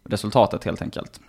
resultatet 0.04 0.64
helt 0.64 0.82
enkelt. 0.82 1.20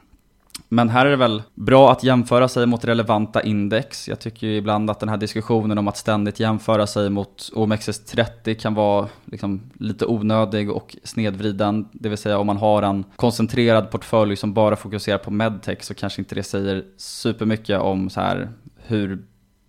Men 0.73 0.89
här 0.89 1.05
är 1.05 1.09
det 1.09 1.15
väl 1.15 1.43
bra 1.55 1.91
att 1.91 2.03
jämföra 2.03 2.47
sig 2.47 2.65
mot 2.65 2.85
relevanta 2.85 3.41
index. 3.41 4.07
Jag 4.07 4.19
tycker 4.19 4.47
ju 4.47 4.55
ibland 4.55 4.89
att 4.89 4.99
den 4.99 5.09
här 5.09 5.17
diskussionen 5.17 5.77
om 5.77 5.87
att 5.87 5.97
ständigt 5.97 6.39
jämföra 6.39 6.87
sig 6.87 7.09
mot 7.09 7.49
OMXS30 7.53 8.53
kan 8.53 8.73
vara 8.73 9.07
liksom 9.25 9.61
lite 9.79 10.05
onödig 10.05 10.71
och 10.71 10.97
snedvriden. 11.03 11.89
Det 11.91 12.09
vill 12.09 12.17
säga 12.17 12.37
om 12.37 12.47
man 12.47 12.57
har 12.57 12.81
en 12.83 13.03
koncentrerad 13.15 13.91
portfölj 13.91 14.35
som 14.35 14.53
bara 14.53 14.75
fokuserar 14.75 15.17
på 15.17 15.31
medtech 15.31 15.83
så 15.83 15.93
kanske 15.93 16.21
inte 16.21 16.35
det 16.35 16.43
säger 16.43 16.83
supermycket 16.97 17.79
om 17.79 18.09
så 18.09 18.21
här 18.21 18.49
hur 18.75 19.25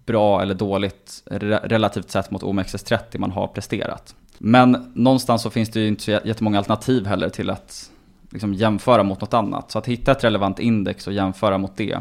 bra 0.07 0.43
eller 0.43 0.55
dåligt 0.55 1.23
relativt 1.65 2.11
sett 2.11 2.31
mot 2.31 2.43
OMXS30 2.43 3.19
man 3.19 3.31
har 3.31 3.47
presterat. 3.47 4.15
Men 4.39 4.93
någonstans 4.95 5.43
så 5.43 5.51
finns 5.51 5.69
det 5.69 5.81
ju 5.81 5.89
inte 5.89 6.03
så 6.03 6.11
jättemånga 6.11 6.59
alternativ 6.59 7.07
heller 7.07 7.29
till 7.29 7.51
att 7.51 7.91
liksom 8.33 8.55
jämföra 8.55 9.03
mot 9.03 9.21
något 9.21 9.35
annat. 9.35 9.71
Så 9.71 9.79
att 9.79 9.87
hitta 9.87 10.13
ett 10.13 10.25
relevant 10.25 10.59
index 10.59 11.07
och 11.07 11.13
jämföra 11.13 11.59
mot 11.59 11.77
det. 11.77 11.99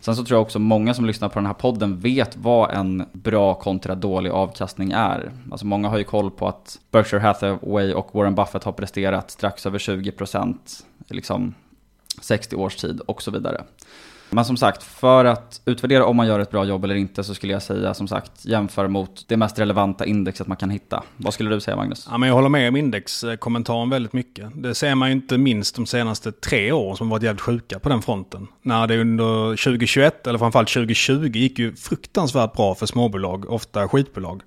Sen 0.00 0.16
så 0.16 0.24
tror 0.24 0.36
jag 0.36 0.42
också 0.42 0.58
många 0.58 0.94
som 0.94 1.04
lyssnar 1.04 1.28
på 1.28 1.38
den 1.38 1.46
här 1.46 1.54
podden 1.54 2.00
vet 2.00 2.36
vad 2.36 2.70
en 2.70 3.04
bra 3.12 3.54
kontra 3.54 3.94
dålig 3.94 4.30
avkastning 4.30 4.92
är. 4.92 5.32
Alltså 5.50 5.66
många 5.66 5.88
har 5.88 5.98
ju 5.98 6.04
koll 6.04 6.30
på 6.30 6.48
att 6.48 6.78
Berkshire 6.90 7.20
Hathaway 7.20 7.92
och 7.92 8.14
Warren 8.14 8.34
Buffett 8.34 8.64
har 8.64 8.72
presterat 8.72 9.30
strax 9.30 9.66
över 9.66 9.78
20% 9.78 10.56
liksom 11.08 11.54
60 12.20 12.56
års 12.56 12.76
tid 12.76 13.00
och 13.00 13.22
så 13.22 13.30
vidare. 13.30 13.64
Men 14.34 14.44
som 14.44 14.56
sagt, 14.56 14.82
för 14.82 15.24
att 15.24 15.60
utvärdera 15.64 16.04
om 16.04 16.16
man 16.16 16.26
gör 16.26 16.40
ett 16.40 16.50
bra 16.50 16.64
jobb 16.64 16.84
eller 16.84 16.94
inte 16.94 17.24
så 17.24 17.34
skulle 17.34 17.52
jag 17.52 17.62
säga 17.62 17.94
som 17.94 18.08
sagt 18.08 18.44
jämför 18.44 18.88
mot 18.88 19.28
det 19.28 19.36
mest 19.36 19.58
relevanta 19.58 20.06
indexet 20.06 20.46
man 20.46 20.56
kan 20.56 20.70
hitta. 20.70 21.02
Vad 21.16 21.34
skulle 21.34 21.50
du 21.50 21.60
säga 21.60 21.76
Magnus? 21.76 22.08
Ja, 22.10 22.18
men 22.18 22.28
jag 22.28 22.36
håller 22.36 22.48
med 22.48 22.68
om 22.68 22.76
indexkommentaren 22.76 23.90
väldigt 23.90 24.12
mycket. 24.12 24.62
Det 24.62 24.74
ser 24.74 24.94
man 24.94 25.08
ju 25.08 25.14
inte 25.14 25.38
minst 25.38 25.76
de 25.76 25.86
senaste 25.86 26.32
tre 26.32 26.72
åren 26.72 26.96
som 26.96 27.08
varit 27.08 27.22
jävligt 27.22 27.40
sjuka 27.40 27.78
på 27.78 27.88
den 27.88 28.02
fronten. 28.02 28.46
När 28.62 28.86
det 28.86 29.00
under 29.00 29.56
2021 29.64 30.26
eller 30.26 30.38
framförallt 30.38 30.72
2020 30.72 31.30
gick 31.34 31.58
ju 31.58 31.76
fruktansvärt 31.76 32.52
bra 32.52 32.74
för 32.74 32.86
småbolag, 32.86 33.50
ofta 33.50 33.88
skitbolag. 33.88 34.42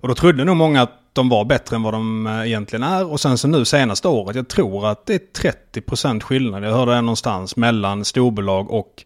Och 0.00 0.08
då 0.08 0.14
trodde 0.14 0.44
nog 0.44 0.56
många 0.56 0.82
att 0.82 1.01
de 1.12 1.28
var 1.28 1.44
bättre 1.44 1.76
än 1.76 1.82
vad 1.82 1.94
de 1.94 2.26
eh, 2.26 2.46
egentligen 2.46 2.82
är. 2.82 3.06
Och 3.06 3.20
sen 3.20 3.38
så 3.38 3.48
nu 3.48 3.64
senaste 3.64 4.08
året, 4.08 4.36
jag 4.36 4.48
tror 4.48 4.86
att 4.86 5.06
det 5.06 5.14
är 5.14 5.52
30% 5.74 6.20
skillnad. 6.20 6.64
Jag 6.64 6.72
hörde 6.72 6.94
det 6.94 7.00
någonstans 7.00 7.56
mellan 7.56 8.04
storbolag 8.04 8.70
och 8.70 9.04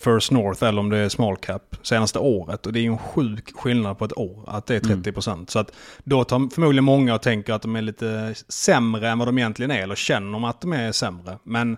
First 0.00 0.30
North 0.30 0.64
eller 0.64 0.80
om 0.80 0.90
det 0.90 0.98
är 0.98 1.08
small 1.08 1.36
cap 1.36 1.76
senaste 1.82 2.18
året. 2.18 2.66
Och 2.66 2.72
det 2.72 2.78
är 2.78 2.82
ju 2.82 2.92
en 2.92 2.98
sjuk 2.98 3.52
skillnad 3.56 3.98
på 3.98 4.04
ett 4.04 4.18
år 4.18 4.44
att 4.46 4.66
det 4.66 4.76
är 4.76 4.80
30%. 4.80 5.32
Mm. 5.32 5.46
Så 5.46 5.58
att 5.58 5.72
då 6.04 6.24
tar 6.24 6.54
förmodligen 6.54 6.84
många 6.84 7.14
och 7.14 7.22
tänker 7.22 7.52
att 7.52 7.62
de 7.62 7.76
är 7.76 7.82
lite 7.82 8.34
sämre 8.48 9.08
än 9.08 9.18
vad 9.18 9.28
de 9.28 9.38
egentligen 9.38 9.70
är. 9.70 9.82
Eller 9.82 9.94
känner 9.94 10.48
att 10.48 10.60
de 10.60 10.72
är 10.72 10.92
sämre. 10.92 11.38
Men 11.42 11.76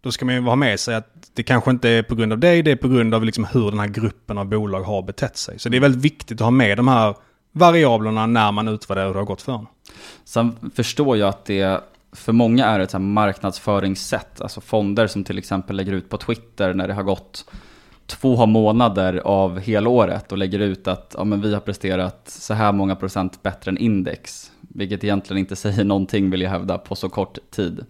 då 0.00 0.12
ska 0.12 0.24
man 0.24 0.34
ju 0.34 0.40
ha 0.40 0.56
med 0.56 0.80
sig 0.80 0.94
att 0.94 1.08
det 1.34 1.42
kanske 1.42 1.70
inte 1.70 1.88
är 1.88 2.02
på 2.02 2.14
grund 2.14 2.32
av 2.32 2.38
det, 2.38 2.62
det 2.62 2.70
är 2.70 2.76
på 2.76 2.88
grund 2.88 3.14
av 3.14 3.24
liksom 3.24 3.44
hur 3.44 3.70
den 3.70 3.80
här 3.80 3.88
gruppen 3.88 4.38
av 4.38 4.46
bolag 4.46 4.82
har 4.82 5.02
betett 5.02 5.36
sig. 5.36 5.58
Så 5.58 5.68
det 5.68 5.76
är 5.76 5.80
väldigt 5.80 6.04
viktigt 6.04 6.40
att 6.40 6.44
ha 6.44 6.50
med 6.50 6.76
de 6.76 6.88
här 6.88 7.14
variablerna 7.52 8.26
när 8.26 8.52
man 8.52 8.68
utvärderar 8.68 9.06
hur 9.06 9.14
det 9.14 9.20
har 9.20 9.26
gått 9.26 9.42
för 9.42 9.52
en. 9.52 9.66
Sen 10.24 10.70
förstår 10.74 11.16
jag 11.16 11.28
att 11.28 11.44
det 11.44 11.80
för 12.12 12.32
många 12.32 12.66
är 12.66 12.80
ett 12.80 13.00
marknadsföringssätt. 13.00 14.40
Alltså 14.40 14.60
fonder 14.60 15.06
som 15.06 15.24
till 15.24 15.38
exempel 15.38 15.76
lägger 15.76 15.92
ut 15.92 16.08
på 16.08 16.16
Twitter 16.16 16.74
när 16.74 16.88
det 16.88 16.94
har 16.94 17.02
gått 17.02 17.44
två 18.06 18.46
månader 18.46 19.16
av 19.24 19.58
helåret 19.58 20.32
och 20.32 20.38
lägger 20.38 20.58
ut 20.58 20.88
att 20.88 21.14
ja, 21.18 21.24
men 21.24 21.40
vi 21.40 21.54
har 21.54 21.60
presterat 21.60 22.22
så 22.28 22.54
här 22.54 22.72
många 22.72 22.96
procent 22.96 23.42
bättre 23.42 23.70
än 23.70 23.78
index. 23.78 24.50
Vilket 24.60 25.04
egentligen 25.04 25.38
inte 25.38 25.56
säger 25.66 25.84
någonting 25.84 26.30
vill 26.30 26.40
jag 26.40 26.50
hävda 26.50 26.78
på 26.78 26.94
så 26.94 27.08
kort 27.08 27.38
tid. 27.50 27.84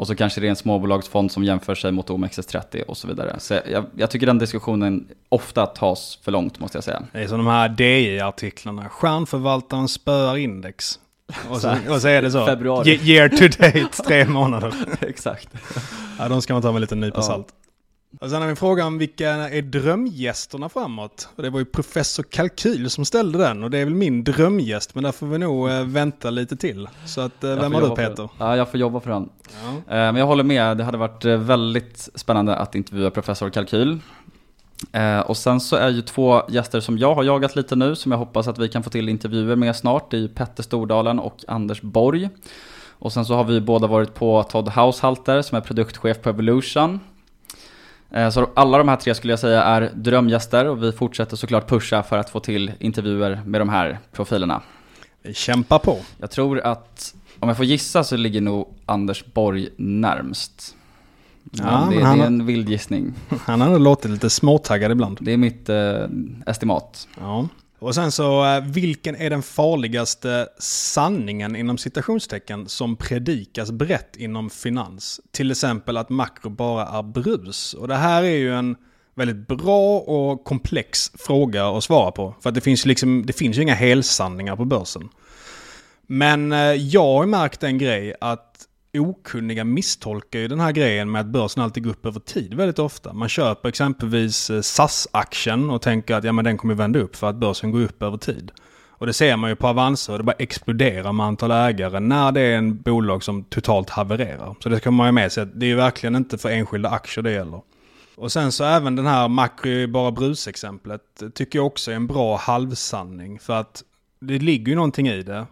Och 0.00 0.06
så 0.06 0.14
kanske 0.14 0.40
det 0.40 0.46
är 0.46 0.50
en 0.50 0.56
småbolagsfond 0.56 1.32
som 1.32 1.44
jämför 1.44 1.74
sig 1.74 1.92
mot 1.92 2.10
OMXS30 2.10 2.82
och 2.82 2.96
så 2.96 3.08
vidare. 3.08 3.36
Så 3.38 3.54
jag, 3.54 3.84
jag, 3.96 4.10
tycker 4.10 4.26
den 4.26 4.38
diskussionen 4.38 5.08
ofta 5.28 5.66
tas 5.66 6.18
för 6.22 6.32
långt 6.32 6.58
måste 6.58 6.76
jag 6.76 6.84
säga. 6.84 7.02
Det 7.12 7.22
är 7.22 7.26
som 7.26 7.38
de 7.38 7.46
här 7.46 7.68
DI-artiklarna. 7.68 8.88
Stjärnförvaltaren 8.88 9.88
spöar 9.88 10.36
index. 10.36 10.98
Och 11.50 11.60
så, 11.60 11.76
och 11.88 12.00
så 12.00 12.08
är 12.08 12.22
det 12.22 12.30
så. 12.30 12.46
Februari. 12.46 13.00
Year 13.02 13.28
to 13.28 13.62
date, 13.62 14.02
tre 14.06 14.24
månader. 14.24 14.74
Exakt. 15.00 15.48
Ja, 16.18 16.28
de 16.28 16.42
ska 16.42 16.52
man 16.52 16.62
ta 16.62 16.72
med 16.72 16.80
lite 16.80 16.94
nypa 16.94 17.20
ja. 17.20 17.44
Och 18.18 18.30
sen 18.30 18.42
har 18.42 18.48
vi 18.48 18.56
frågan 18.56 18.86
om 18.86 18.98
vilka 18.98 19.30
är 19.30 19.62
drömgästerna 19.62 20.68
framåt? 20.68 21.28
Och 21.36 21.42
det 21.42 21.50
var 21.50 21.58
ju 21.58 21.64
professor 21.64 22.22
Kalkyl 22.22 22.90
som 22.90 23.04
ställde 23.04 23.38
den 23.38 23.64
och 23.64 23.70
det 23.70 23.78
är 23.78 23.84
väl 23.84 23.94
min 23.94 24.24
drömgäst 24.24 24.94
men 24.94 25.04
där 25.04 25.12
får 25.12 25.26
vi 25.26 25.38
nog 25.38 25.70
äh, 25.70 25.84
vänta 25.84 26.30
lite 26.30 26.56
till. 26.56 26.88
Så 27.06 27.20
att, 27.20 27.44
äh, 27.44 27.54
vem 27.54 27.74
har 27.74 27.82
du 27.82 27.88
Peter? 27.88 28.28
Ja, 28.38 28.56
jag 28.56 28.70
får 28.70 28.80
jobba 28.80 29.00
för 29.00 29.10
den. 29.10 29.28
Ja. 29.62 29.68
Äh, 29.68 30.12
men 30.12 30.16
jag 30.16 30.26
håller 30.26 30.44
med, 30.44 30.76
det 30.76 30.84
hade 30.84 30.98
varit 30.98 31.24
väldigt 31.24 32.08
spännande 32.14 32.56
att 32.56 32.74
intervjua 32.74 33.10
professor 33.10 33.50
Kalkyl. 33.50 33.98
Eh, 34.92 35.20
och 35.20 35.36
sen 35.36 35.60
så 35.60 35.76
är 35.76 35.88
ju 35.88 36.02
två 36.02 36.42
gäster 36.48 36.80
som 36.80 36.98
jag 36.98 37.14
har 37.14 37.24
jagat 37.24 37.56
lite 37.56 37.76
nu, 37.76 37.96
som 37.96 38.12
jag 38.12 38.18
hoppas 38.18 38.48
att 38.48 38.58
vi 38.58 38.68
kan 38.68 38.82
få 38.82 38.90
till 38.90 39.08
intervjuer 39.08 39.56
med 39.56 39.76
snart. 39.76 40.10
Det 40.10 40.16
är 40.16 40.20
ju 40.20 40.28
Petter 40.28 40.62
Stordalen 40.62 41.18
och 41.18 41.44
Anders 41.48 41.82
Borg. 41.82 42.28
Och 42.88 43.12
sen 43.12 43.24
så 43.24 43.34
har 43.34 43.44
vi 43.44 43.60
båda 43.60 43.86
varit 43.86 44.14
på 44.14 44.42
Todd 44.42 44.68
Haushalter 44.68 45.42
som 45.42 45.56
är 45.56 45.60
produktchef 45.60 46.20
på 46.22 46.28
Evolution. 46.28 47.00
Eh, 48.10 48.30
så 48.30 48.48
alla 48.54 48.78
de 48.78 48.88
här 48.88 48.96
tre 48.96 49.14
skulle 49.14 49.32
jag 49.32 49.40
säga 49.40 49.62
är 49.62 49.90
drömgäster 49.94 50.66
och 50.66 50.82
vi 50.82 50.92
fortsätter 50.92 51.36
såklart 51.36 51.68
pusha 51.68 52.02
för 52.02 52.18
att 52.18 52.30
få 52.30 52.40
till 52.40 52.72
intervjuer 52.78 53.42
med 53.46 53.60
de 53.60 53.68
här 53.68 53.98
profilerna. 54.12 54.62
Vi 55.22 55.34
kämpar 55.34 55.78
på. 55.78 55.98
Jag 56.18 56.30
tror 56.30 56.60
att, 56.60 57.14
om 57.38 57.48
jag 57.48 57.56
får 57.56 57.66
gissa 57.66 58.04
så 58.04 58.16
ligger 58.16 58.40
nog 58.40 58.74
Anders 58.86 59.24
Borg 59.34 59.68
närmst. 59.76 60.76
Ja, 61.52 61.88
det, 61.90 61.96
det, 61.96 62.02
är 62.02 62.26
en 62.26 62.46
vild 62.46 62.68
gissning. 62.68 63.14
Han 63.44 63.60
har 63.60 63.78
låtit 63.78 64.10
lite 64.10 64.30
småtaggad 64.30 64.92
ibland. 64.92 65.18
Det 65.20 65.32
är 65.32 65.36
mitt 65.36 65.68
eh, 65.68 66.04
estimat. 66.46 67.08
Ja. 67.20 67.48
Och 67.80 67.94
sen 67.94 68.12
så, 68.12 68.44
eh, 68.44 68.64
vilken 68.64 69.16
är 69.16 69.30
den 69.30 69.42
farligaste 69.42 70.48
sanningen 70.58 71.56
inom 71.56 71.78
citationstecken 71.78 72.68
som 72.68 72.96
predikas 72.96 73.70
brett 73.70 74.16
inom 74.16 74.50
finans? 74.50 75.20
Till 75.30 75.50
exempel 75.50 75.96
att 75.96 76.10
makro 76.10 76.50
bara 76.50 76.86
är 76.86 77.02
brus. 77.02 77.74
Och 77.74 77.88
det 77.88 77.94
här 77.96 78.22
är 78.22 78.36
ju 78.36 78.54
en 78.54 78.76
väldigt 79.14 79.48
bra 79.48 79.98
och 79.98 80.44
komplex 80.44 81.12
fråga 81.14 81.68
att 81.68 81.84
svara 81.84 82.10
på. 82.10 82.34
För 82.40 82.48
att 82.48 82.54
det 82.54 82.60
finns, 82.60 82.86
liksom, 82.86 83.26
det 83.26 83.32
finns 83.32 83.58
ju 83.58 83.62
inga 83.62 83.74
helsanningar 83.74 84.56
på 84.56 84.64
börsen. 84.64 85.08
Men 86.06 86.52
eh, 86.52 86.58
jag 86.72 87.18
har 87.18 87.26
märkt 87.26 87.62
en 87.62 87.78
grej 87.78 88.14
att 88.20 88.66
okunniga 88.94 89.64
misstolkar 89.64 90.38
ju 90.38 90.48
den 90.48 90.60
här 90.60 90.72
grejen 90.72 91.10
med 91.10 91.20
att 91.20 91.26
börsen 91.26 91.62
alltid 91.62 91.84
går 91.84 91.90
upp 91.90 92.06
över 92.06 92.20
tid 92.20 92.54
väldigt 92.54 92.78
ofta. 92.78 93.12
Man 93.12 93.28
köper 93.28 93.68
exempelvis 93.68 94.50
eh, 94.50 94.60
SAS-aktien 94.60 95.70
och 95.70 95.82
tänker 95.82 96.14
att 96.14 96.24
ja, 96.24 96.32
men 96.32 96.44
den 96.44 96.56
kommer 96.58 96.74
vända 96.74 96.98
upp 96.98 97.16
för 97.16 97.30
att 97.30 97.36
börsen 97.36 97.70
går 97.70 97.80
upp 97.80 98.02
över 98.02 98.16
tid. 98.16 98.50
Och 99.00 99.06
det 99.06 99.12
ser 99.12 99.36
man 99.36 99.50
ju 99.50 99.56
på 99.56 99.68
Avanza 99.68 100.12
och 100.12 100.18
det 100.18 100.24
bara 100.24 100.36
exploderar 100.38 101.12
med 101.12 101.26
antal 101.26 101.50
ägare 101.50 102.00
när 102.00 102.32
det 102.32 102.40
är 102.40 102.58
en 102.58 102.76
bolag 102.82 103.22
som 103.22 103.44
totalt 103.44 103.90
havererar. 103.90 104.54
Så 104.62 104.68
det 104.68 104.78
ska 104.78 104.90
man 104.90 105.08
ju 105.08 105.12
med 105.12 105.32
sig 105.32 105.42
att 105.42 105.60
det 105.60 105.66
är 105.66 105.68
ju 105.68 105.76
verkligen 105.76 106.16
inte 106.16 106.38
för 106.38 106.48
enskilda 106.48 106.88
aktier 106.88 107.22
det 107.22 107.32
gäller. 107.32 107.60
Och 108.16 108.32
sen 108.32 108.52
så 108.52 108.64
även 108.64 108.96
den 108.96 109.06
här 109.06 109.28
makro 109.28 109.86
bara 109.86 110.10
brus-exemplet 110.10 111.22
tycker 111.34 111.58
jag 111.58 111.66
också 111.66 111.90
är 111.90 111.94
en 111.94 112.06
bra 112.06 112.36
halvsanning. 112.36 113.38
För 113.38 113.52
att 113.52 113.82
det 114.20 114.38
ligger 114.38 114.68
ju 114.68 114.74
någonting 114.74 115.08
i 115.08 115.22
det. 115.22 115.46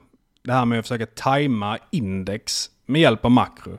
Det 0.45 0.53
här 0.53 0.65
med 0.65 0.79
att 0.79 0.85
försöka 0.85 1.07
tajma 1.07 1.79
index 1.91 2.71
med 2.89 3.01
hjälp 3.01 3.25
av 3.25 3.31
makro. 3.31 3.79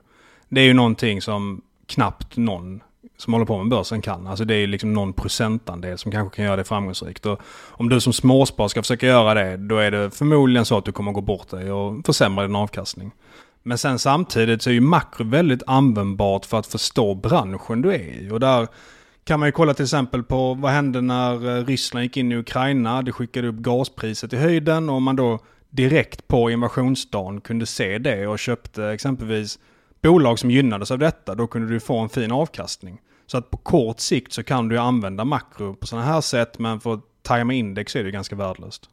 Det 0.50 0.62
är 0.62 0.66
ju 0.66 0.74
någonting 0.74 1.22
som 1.22 1.62
knappt 1.88 2.38
någon 2.38 2.82
som 3.18 3.34
håller 3.34 3.46
på 3.46 3.58
med 3.58 3.70
börsen 3.70 4.02
kan. 4.02 4.28
Alltså 4.28 4.46
det 4.46 4.56
är 4.56 4.68
liksom 4.68 4.94
någon 4.94 5.14
procentandel 5.14 5.98
som 5.98 6.12
kanske 6.12 6.36
kan 6.36 6.46
göra 6.46 6.56
det 6.56 6.64
framgångsrikt. 6.64 7.26
Och 7.26 7.42
om 7.68 7.90
du 7.90 8.02
som 8.02 8.14
småspar 8.14 8.68
ska 8.68 8.82
försöka 8.82 9.08
göra 9.08 9.34
det, 9.34 9.58
då 9.58 9.78
är 9.78 9.92
det 9.92 10.12
förmodligen 10.12 10.66
så 10.66 10.78
att 10.78 10.86
du 10.86 10.92
kommer 10.92 11.12
gå 11.12 11.22
bort 11.22 11.50
dig 11.50 11.72
och 11.72 12.06
försämra 12.06 12.48
din 12.48 12.56
avkastning. 12.56 13.12
Men 13.64 13.78
sen 13.78 14.00
samtidigt 14.00 14.62
så 14.62 14.70
är 14.70 14.74
ju 14.74 14.82
makro 14.82 15.30
väldigt 15.30 15.64
användbart 15.68 16.46
för 16.46 16.60
att 16.60 16.68
förstå 16.68 17.16
branschen 17.16 17.82
du 17.82 17.94
är 17.94 18.00
i. 18.00 18.30
Och 18.32 18.40
där 18.40 18.68
kan 19.24 19.40
man 19.40 19.48
ju 19.48 19.52
kolla 19.52 19.74
till 19.74 19.86
exempel 19.86 20.24
på 20.24 20.54
vad 20.54 20.72
hände 20.72 21.02
när 21.02 21.58
eh, 21.58 21.66
Ryssland 21.66 22.04
gick 22.04 22.18
in 22.18 22.32
i 22.32 22.36
Ukraina. 22.36 23.02
Det 23.02 23.12
skickade 23.12 23.48
upp 23.48 23.56
gaspriset 23.56 24.34
i 24.34 24.38
höjden 24.38 24.90
och 24.90 24.96
om 24.96 25.04
man 25.04 25.16
då 25.16 25.40
direkt 25.70 26.28
på 26.28 26.52
invasionsdagen 26.52 27.42
kunde 27.42 27.66
se 27.66 27.98
det 27.98 28.28
och 28.28 28.40
köpte 28.40 28.86
exempelvis 28.86 29.60
bolag 30.02 30.40
som 30.40 30.52
gynnades 30.52 30.92
av 30.92 31.00
detta, 31.00 31.36
då 31.36 31.48
kunde 31.48 31.74
du 31.74 31.80
få 31.80 31.98
en 31.98 32.10
fin 32.10 32.32
avkastning. 32.32 33.02
Så 33.28 33.38
att 33.38 33.52
på 33.52 33.58
kort 33.58 34.00
sikt 34.00 34.34
så 34.34 34.44
kan 34.44 34.68
du 34.68 34.78
använda 34.78 35.26
makro 35.26 35.74
på 35.74 35.88
sådana 35.88 36.06
här 36.06 36.22
sätt, 36.22 36.60
men 36.60 36.80
för 36.80 36.94
att 36.94 37.00
tajma 37.22 37.54
index 37.54 37.96
är 37.96 38.04
det 38.04 38.12
ganska 38.12 38.36
värdelöst. 38.36 38.90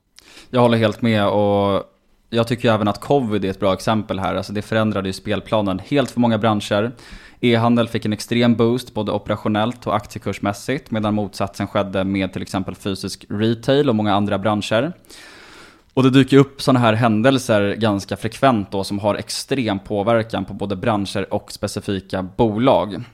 Jag 0.50 0.60
håller 0.60 0.78
helt 0.78 1.02
med 1.02 1.28
och 1.28 1.84
jag 2.30 2.48
tycker 2.48 2.72
även 2.72 2.88
att 2.88 3.00
covid 3.00 3.44
är 3.44 3.50
ett 3.50 3.60
bra 3.60 3.72
exempel 3.72 4.18
här. 4.18 4.34
Alltså 4.34 4.52
det 4.52 4.62
förändrade 4.62 5.08
ju 5.08 5.12
spelplanen 5.12 5.78
helt 5.78 6.10
för 6.10 6.20
många 6.20 6.38
branscher. 6.38 6.92
E-handel 7.40 7.88
fick 7.88 8.04
en 8.04 8.12
extrem 8.12 8.54
boost 8.54 8.94
både 8.94 9.12
operationellt 9.12 9.86
och 9.86 9.96
aktiekursmässigt 9.96 10.90
medan 10.90 11.14
motsatsen 11.14 11.66
skedde 11.66 12.04
med 12.04 12.32
till 12.32 12.42
exempel 12.42 12.74
fysisk 12.74 13.26
retail 13.28 13.88
och 13.88 13.94
många 13.94 14.14
andra 14.14 14.38
branscher. 14.38 14.92
Och 15.96 16.02
det 16.02 16.10
dyker 16.10 16.36
upp 16.36 16.62
sådana 16.62 16.78
här 16.78 16.92
händelser 16.92 17.74
ganska 17.74 18.16
frekvent 18.16 18.70
då 18.70 18.84
som 18.84 18.98
har 18.98 19.14
extrem 19.14 19.78
påverkan 19.78 20.44
på 20.44 20.54
både 20.54 20.76
branscher 20.76 21.34
och 21.34 21.52
specifika 21.52 22.22
bolag. 22.22 23.04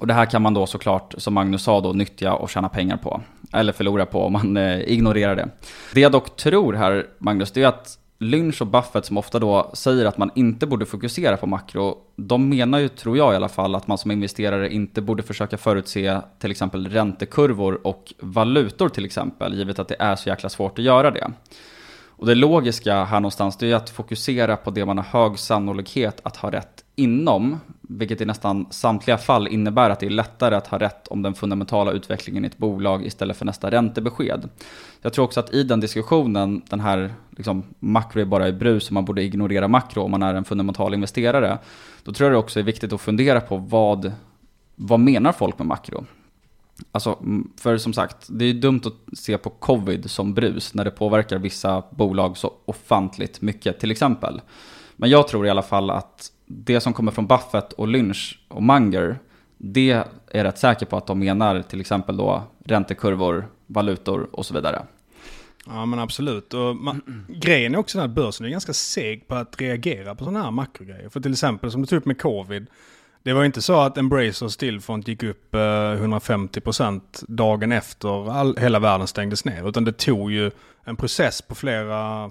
Och 0.00 0.06
det 0.06 0.14
här 0.14 0.26
kan 0.26 0.42
man 0.42 0.54
då 0.54 0.66
såklart, 0.66 1.14
som 1.18 1.34
Magnus 1.34 1.62
sa, 1.62 1.80
då, 1.80 1.92
nyttja 1.92 2.34
och 2.34 2.50
tjäna 2.50 2.68
pengar 2.68 2.96
på. 2.96 3.20
Eller 3.52 3.72
förlora 3.72 4.06
på 4.06 4.24
om 4.24 4.32
man 4.32 4.56
eh, 4.56 4.80
ignorerar 4.80 5.36
det. 5.36 5.48
Det 5.94 6.00
jag 6.00 6.12
dock 6.12 6.36
tror 6.36 6.72
här, 6.72 7.06
Magnus, 7.18 7.52
det 7.52 7.62
är 7.62 7.66
att 7.66 7.98
Lynch 8.18 8.62
och 8.62 8.66
Buffett 8.66 9.04
som 9.04 9.18
ofta 9.18 9.38
då 9.38 9.70
säger 9.74 10.06
att 10.06 10.18
man 10.18 10.30
inte 10.34 10.66
borde 10.66 10.86
fokusera 10.86 11.36
på 11.36 11.46
makro, 11.46 11.98
de 12.16 12.48
menar 12.48 12.78
ju, 12.78 12.88
tror 12.88 13.16
jag 13.16 13.32
i 13.32 13.36
alla 13.36 13.48
fall, 13.48 13.74
att 13.74 13.86
man 13.86 13.98
som 13.98 14.10
investerare 14.10 14.72
inte 14.72 15.00
borde 15.00 15.22
försöka 15.22 15.58
förutse 15.58 16.20
till 16.38 16.50
exempel 16.50 16.88
räntekurvor 16.88 17.86
och 17.86 18.12
valutor 18.20 18.88
till 18.88 19.04
exempel, 19.04 19.54
givet 19.54 19.78
att 19.78 19.88
det 19.88 19.96
är 19.98 20.16
så 20.16 20.28
jäkla 20.28 20.48
svårt 20.48 20.78
att 20.78 20.84
göra 20.84 21.10
det. 21.10 21.30
Och 22.16 22.26
det 22.26 22.34
logiska 22.34 23.04
här 23.04 23.20
någonstans 23.20 23.56
det 23.56 23.70
är 23.70 23.74
att 23.74 23.90
fokusera 23.90 24.56
på 24.56 24.70
det 24.70 24.84
man 24.84 24.98
har 24.98 25.04
hög 25.04 25.38
sannolikhet 25.38 26.20
att 26.22 26.36
ha 26.36 26.50
rätt 26.50 26.84
inom, 26.96 27.60
vilket 27.80 28.20
i 28.20 28.24
nästan 28.24 28.66
samtliga 28.70 29.18
fall 29.18 29.48
innebär 29.48 29.90
att 29.90 30.00
det 30.00 30.06
är 30.06 30.10
lättare 30.10 30.54
att 30.54 30.66
ha 30.66 30.78
rätt 30.78 31.08
om 31.08 31.22
den 31.22 31.34
fundamentala 31.34 31.92
utvecklingen 31.92 32.44
i 32.44 32.46
ett 32.46 32.58
bolag 32.58 33.06
istället 33.06 33.36
för 33.36 33.44
nästa 33.44 33.70
räntebesked. 33.70 34.48
Jag 35.02 35.12
tror 35.12 35.24
också 35.24 35.40
att 35.40 35.54
i 35.54 35.62
den 35.62 35.80
diskussionen, 35.80 36.62
den 36.70 36.80
här 36.80 37.14
liksom, 37.30 37.62
makro 37.78 38.20
är 38.20 38.24
bara 38.24 38.48
i 38.48 38.52
brus 38.52 38.86
och 38.86 38.92
man 38.92 39.04
borde 39.04 39.22
ignorera 39.22 39.68
makro 39.68 40.02
om 40.02 40.10
man 40.10 40.22
är 40.22 40.34
en 40.34 40.44
fundamental 40.44 40.94
investerare, 40.94 41.58
då 42.04 42.12
tror 42.12 42.26
jag 42.26 42.34
det 42.34 42.38
också 42.38 42.60
är 42.60 42.64
viktigt 42.64 42.92
att 42.92 43.00
fundera 43.00 43.40
på 43.40 43.56
vad, 43.56 44.12
vad 44.74 45.00
menar 45.00 45.32
folk 45.32 45.58
med 45.58 45.66
makro? 45.66 46.04
Alltså, 46.92 47.18
för 47.56 47.76
som 47.76 47.92
sagt, 47.92 48.26
det 48.30 48.44
är 48.44 48.54
dumt 48.54 48.80
att 48.84 49.18
se 49.18 49.38
på 49.38 49.50
covid 49.50 50.10
som 50.10 50.34
brus 50.34 50.74
när 50.74 50.84
det 50.84 50.90
påverkar 50.90 51.38
vissa 51.38 51.82
bolag 51.90 52.36
så 52.36 52.52
ofantligt 52.64 53.40
mycket, 53.40 53.80
till 53.80 53.90
exempel. 53.90 54.40
Men 54.96 55.10
jag 55.10 55.28
tror 55.28 55.46
i 55.46 55.50
alla 55.50 55.62
fall 55.62 55.90
att 55.90 56.32
det 56.46 56.80
som 56.80 56.92
kommer 56.92 57.12
från 57.12 57.26
Buffett 57.26 57.72
och 57.72 57.88
Lynch 57.88 58.38
och 58.48 58.62
Munger, 58.62 59.18
det 59.58 59.90
är 59.90 60.06
jag 60.32 60.44
rätt 60.44 60.58
säker 60.58 60.86
på 60.86 60.96
att 60.96 61.06
de 61.06 61.18
menar 61.18 61.62
till 61.62 61.80
exempel 61.80 62.16
då 62.16 62.42
räntekurvor, 62.64 63.48
valutor 63.66 64.28
och 64.32 64.46
så 64.46 64.54
vidare. 64.54 64.82
Ja 65.66 65.86
men 65.86 65.98
absolut. 65.98 66.54
Och 66.54 66.76
man, 66.76 67.26
grejen 67.28 67.74
är 67.74 67.78
också 67.78 68.00
att 68.00 68.10
börsen 68.10 68.46
är 68.46 68.50
ganska 68.50 68.72
seg 68.72 69.28
på 69.28 69.34
att 69.34 69.60
reagera 69.60 70.14
på 70.14 70.24
sådana 70.24 70.42
här 70.42 70.50
makrogrejer. 70.50 71.08
För 71.08 71.20
till 71.20 71.32
exempel 71.32 71.70
som 71.70 71.80
du 71.80 71.86
tog 71.86 71.96
upp 71.96 72.06
med 72.06 72.20
covid, 72.20 72.66
det 73.22 73.32
var 73.32 73.44
inte 73.44 73.62
så 73.62 73.80
att 73.80 73.98
Embracer 73.98 74.48
Stillfront 74.48 75.08
gick 75.08 75.22
upp 75.22 75.54
eh, 75.54 75.58
150% 75.58 77.00
dagen 77.28 77.72
efter 77.72 78.30
all, 78.30 78.56
hela 78.56 78.78
världen 78.78 79.06
stängdes 79.06 79.44
ner. 79.44 79.68
Utan 79.68 79.84
det 79.84 79.92
tog 79.92 80.32
ju 80.32 80.50
en 80.84 80.96
process 80.96 81.42
på 81.42 81.54
flera 81.54 82.30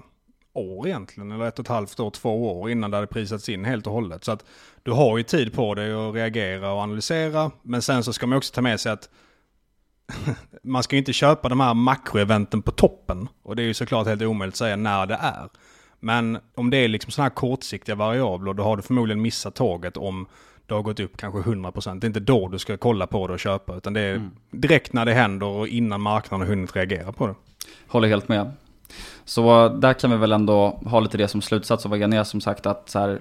år 0.52 0.86
egentligen. 0.86 1.32
Eller 1.32 1.44
ett 1.44 1.58
och 1.58 1.64
ett 1.64 1.68
halvt 1.68 2.00
år, 2.00 2.10
två 2.10 2.60
år 2.60 2.70
innan 2.70 2.90
det 2.90 2.96
hade 2.96 3.06
prisats 3.06 3.48
in 3.48 3.64
helt 3.64 3.86
och 3.86 3.92
hållet. 3.92 4.24
Så 4.24 4.32
att 4.32 4.44
du 4.82 4.90
har 4.90 5.18
ju 5.18 5.22
tid 5.22 5.54
på 5.54 5.74
dig 5.74 5.92
att 5.92 6.14
reagera 6.14 6.72
och 6.72 6.80
analysera. 6.80 7.50
Men 7.62 7.82
sen 7.82 8.04
så 8.04 8.12
ska 8.12 8.26
man 8.26 8.38
också 8.38 8.54
ta 8.54 8.60
med 8.60 8.80
sig 8.80 8.92
att 8.92 9.08
man 10.62 10.82
ska 10.82 10.96
ju 10.96 10.98
inte 10.98 11.12
köpa 11.12 11.48
de 11.48 11.60
här 11.60 11.74
makroeventen 11.74 12.62
på 12.62 12.70
toppen. 12.70 13.28
Och 13.42 13.56
det 13.56 13.62
är 13.62 13.66
ju 13.66 13.74
såklart 13.74 14.06
helt 14.06 14.22
omöjligt 14.22 14.54
att 14.54 14.58
säga 14.58 14.76
när 14.76 15.06
det 15.06 15.18
är. 15.20 15.48
Men 16.00 16.38
om 16.54 16.70
det 16.70 16.76
är 16.76 16.88
liksom 16.88 17.12
sådana 17.12 17.28
här 17.28 17.34
kortsiktiga 17.34 17.94
variabler 17.94 18.54
då 18.54 18.62
har 18.62 18.76
du 18.76 18.82
förmodligen 18.82 19.22
missat 19.22 19.54
tåget 19.54 19.96
om 19.96 20.26
det 20.66 20.74
har 20.74 20.82
gått 20.82 21.00
upp 21.00 21.16
kanske 21.16 21.40
100%. 21.40 22.00
Det 22.00 22.04
är 22.04 22.08
inte 22.08 22.20
då 22.20 22.48
du 22.48 22.58
ska 22.58 22.76
kolla 22.76 23.06
på 23.06 23.26
det 23.26 23.32
och 23.32 23.40
köpa, 23.40 23.76
utan 23.76 23.92
det 23.92 24.00
är 24.00 24.14
mm. 24.14 24.30
direkt 24.50 24.92
när 24.92 25.04
det 25.04 25.14
händer 25.14 25.46
och 25.46 25.68
innan 25.68 26.00
marknaden 26.00 26.46
har 26.46 26.54
hunnit 26.54 26.76
reagera 26.76 27.12
på 27.12 27.26
det. 27.26 27.34
Håller 27.86 28.08
helt 28.08 28.28
med. 28.28 28.52
Så 29.24 29.68
där 29.68 29.92
kan 29.92 30.10
vi 30.10 30.16
väl 30.16 30.32
ändå 30.32 30.80
ha 30.84 31.00
lite 31.00 31.18
det 31.18 31.28
som 31.28 31.42
slutsats 31.42 31.84
och 31.84 31.92
väga 31.92 32.06
ner 32.06 32.24
som 32.24 32.40
sagt 32.40 32.66
att 32.66 32.88
så 32.88 32.98
här, 32.98 33.20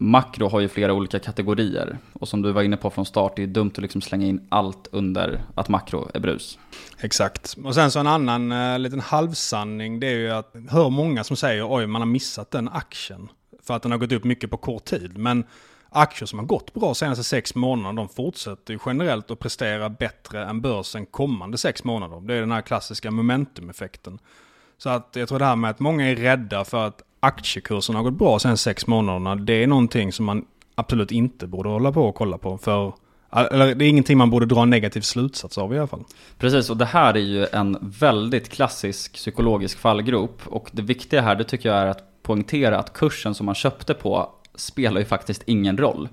makro 0.00 0.48
har 0.48 0.60
ju 0.60 0.68
flera 0.68 0.92
olika 0.92 1.18
kategorier. 1.18 1.98
Och 2.12 2.28
som 2.28 2.42
du 2.42 2.52
var 2.52 2.62
inne 2.62 2.76
på 2.76 2.90
från 2.90 3.06
start, 3.06 3.32
det 3.36 3.42
är 3.42 3.46
dumt 3.46 3.70
att 3.74 3.82
liksom 3.82 4.00
slänga 4.00 4.26
in 4.26 4.46
allt 4.48 4.88
under 4.92 5.42
att 5.54 5.68
makro 5.68 6.10
är 6.14 6.20
brus. 6.20 6.58
Exakt. 7.00 7.56
Och 7.64 7.74
sen 7.74 7.90
så 7.90 8.00
en 8.00 8.06
annan 8.06 8.52
uh, 8.52 8.78
liten 8.78 9.00
halvsanning, 9.00 10.00
det 10.00 10.06
är 10.06 10.18
ju 10.18 10.30
att 10.30 10.54
hör 10.70 10.90
många 10.90 11.24
som 11.24 11.36
säger 11.36 11.74
oj, 11.74 11.86
man 11.86 12.00
har 12.00 12.06
missat 12.06 12.50
den 12.50 12.68
aktien. 12.68 13.28
För 13.62 13.74
att 13.74 13.82
den 13.82 13.92
har 13.92 13.98
gått 13.98 14.12
upp 14.12 14.24
mycket 14.24 14.50
på 14.50 14.56
kort 14.56 14.84
tid. 14.84 15.18
Men 15.18 15.44
aktier 15.90 16.26
som 16.26 16.38
har 16.38 16.46
gått 16.46 16.74
bra 16.74 16.94
senaste 16.94 17.24
sex 17.24 17.54
månaderna, 17.54 18.02
de 18.02 18.08
fortsätter 18.08 18.78
generellt 18.86 19.30
att 19.30 19.38
prestera 19.38 19.88
bättre 19.88 20.44
än 20.44 20.60
börsen 20.60 21.06
kommande 21.06 21.58
sex 21.58 21.84
månader. 21.84 22.20
Det 22.20 22.34
är 22.34 22.40
den 22.40 22.52
här 22.52 22.62
klassiska 22.62 23.10
momentumeffekten. 23.10 24.18
Så 24.78 24.90
att 24.90 25.08
jag 25.12 25.28
tror 25.28 25.38
det 25.38 25.44
här 25.44 25.56
med 25.56 25.70
att 25.70 25.80
många 25.80 26.10
är 26.10 26.16
rädda 26.16 26.64
för 26.64 26.86
att 26.86 27.02
aktiekursen 27.20 27.94
har 27.94 28.02
gått 28.02 28.18
bra 28.18 28.38
sen 28.38 28.56
sex 28.56 28.86
månaderna, 28.86 29.36
det 29.36 29.62
är 29.62 29.66
någonting 29.66 30.12
som 30.12 30.26
man 30.26 30.44
absolut 30.74 31.12
inte 31.12 31.46
borde 31.46 31.68
hålla 31.68 31.92
på 31.92 32.08
och 32.08 32.14
kolla 32.14 32.38
på. 32.38 32.58
För 32.58 32.92
Eller 33.32 33.74
det 33.74 33.84
är 33.84 33.88
ingenting 33.88 34.18
man 34.18 34.30
borde 34.30 34.46
dra 34.46 34.62
en 34.62 34.70
negativ 34.70 35.00
slutsats 35.00 35.58
av 35.58 35.74
i 35.74 35.78
alla 35.78 35.86
fall. 35.86 36.04
Precis, 36.38 36.70
och 36.70 36.76
det 36.76 36.84
här 36.84 37.14
är 37.14 37.20
ju 37.20 37.46
en 37.52 37.78
väldigt 37.80 38.48
klassisk 38.48 39.14
psykologisk 39.14 39.78
fallgrop. 39.78 40.42
Och 40.46 40.68
det 40.72 40.82
viktiga 40.82 41.22
här, 41.22 41.34
det 41.34 41.44
tycker 41.44 41.68
jag 41.68 41.78
är 41.78 41.86
att 41.86 42.22
poängtera 42.22 42.78
att 42.78 42.92
kursen 42.92 43.34
som 43.34 43.46
man 43.46 43.54
köpte 43.54 43.94
på 43.94 44.30
spelar 44.54 45.00
ju 45.00 45.04
faktiskt 45.04 45.42
ingen 45.46 45.78
roll. 45.78 46.08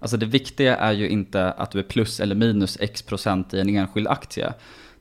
Alltså 0.00 0.16
det 0.16 0.26
viktiga 0.26 0.76
är 0.76 0.92
ju 0.92 1.08
inte 1.08 1.52
att 1.52 1.70
du 1.70 1.78
är 1.78 1.82
plus 1.82 2.20
eller 2.20 2.34
minus 2.34 2.78
x 2.80 3.02
procent 3.02 3.54
i 3.54 3.60
en 3.60 3.68
enskild 3.68 4.08
aktie. 4.08 4.52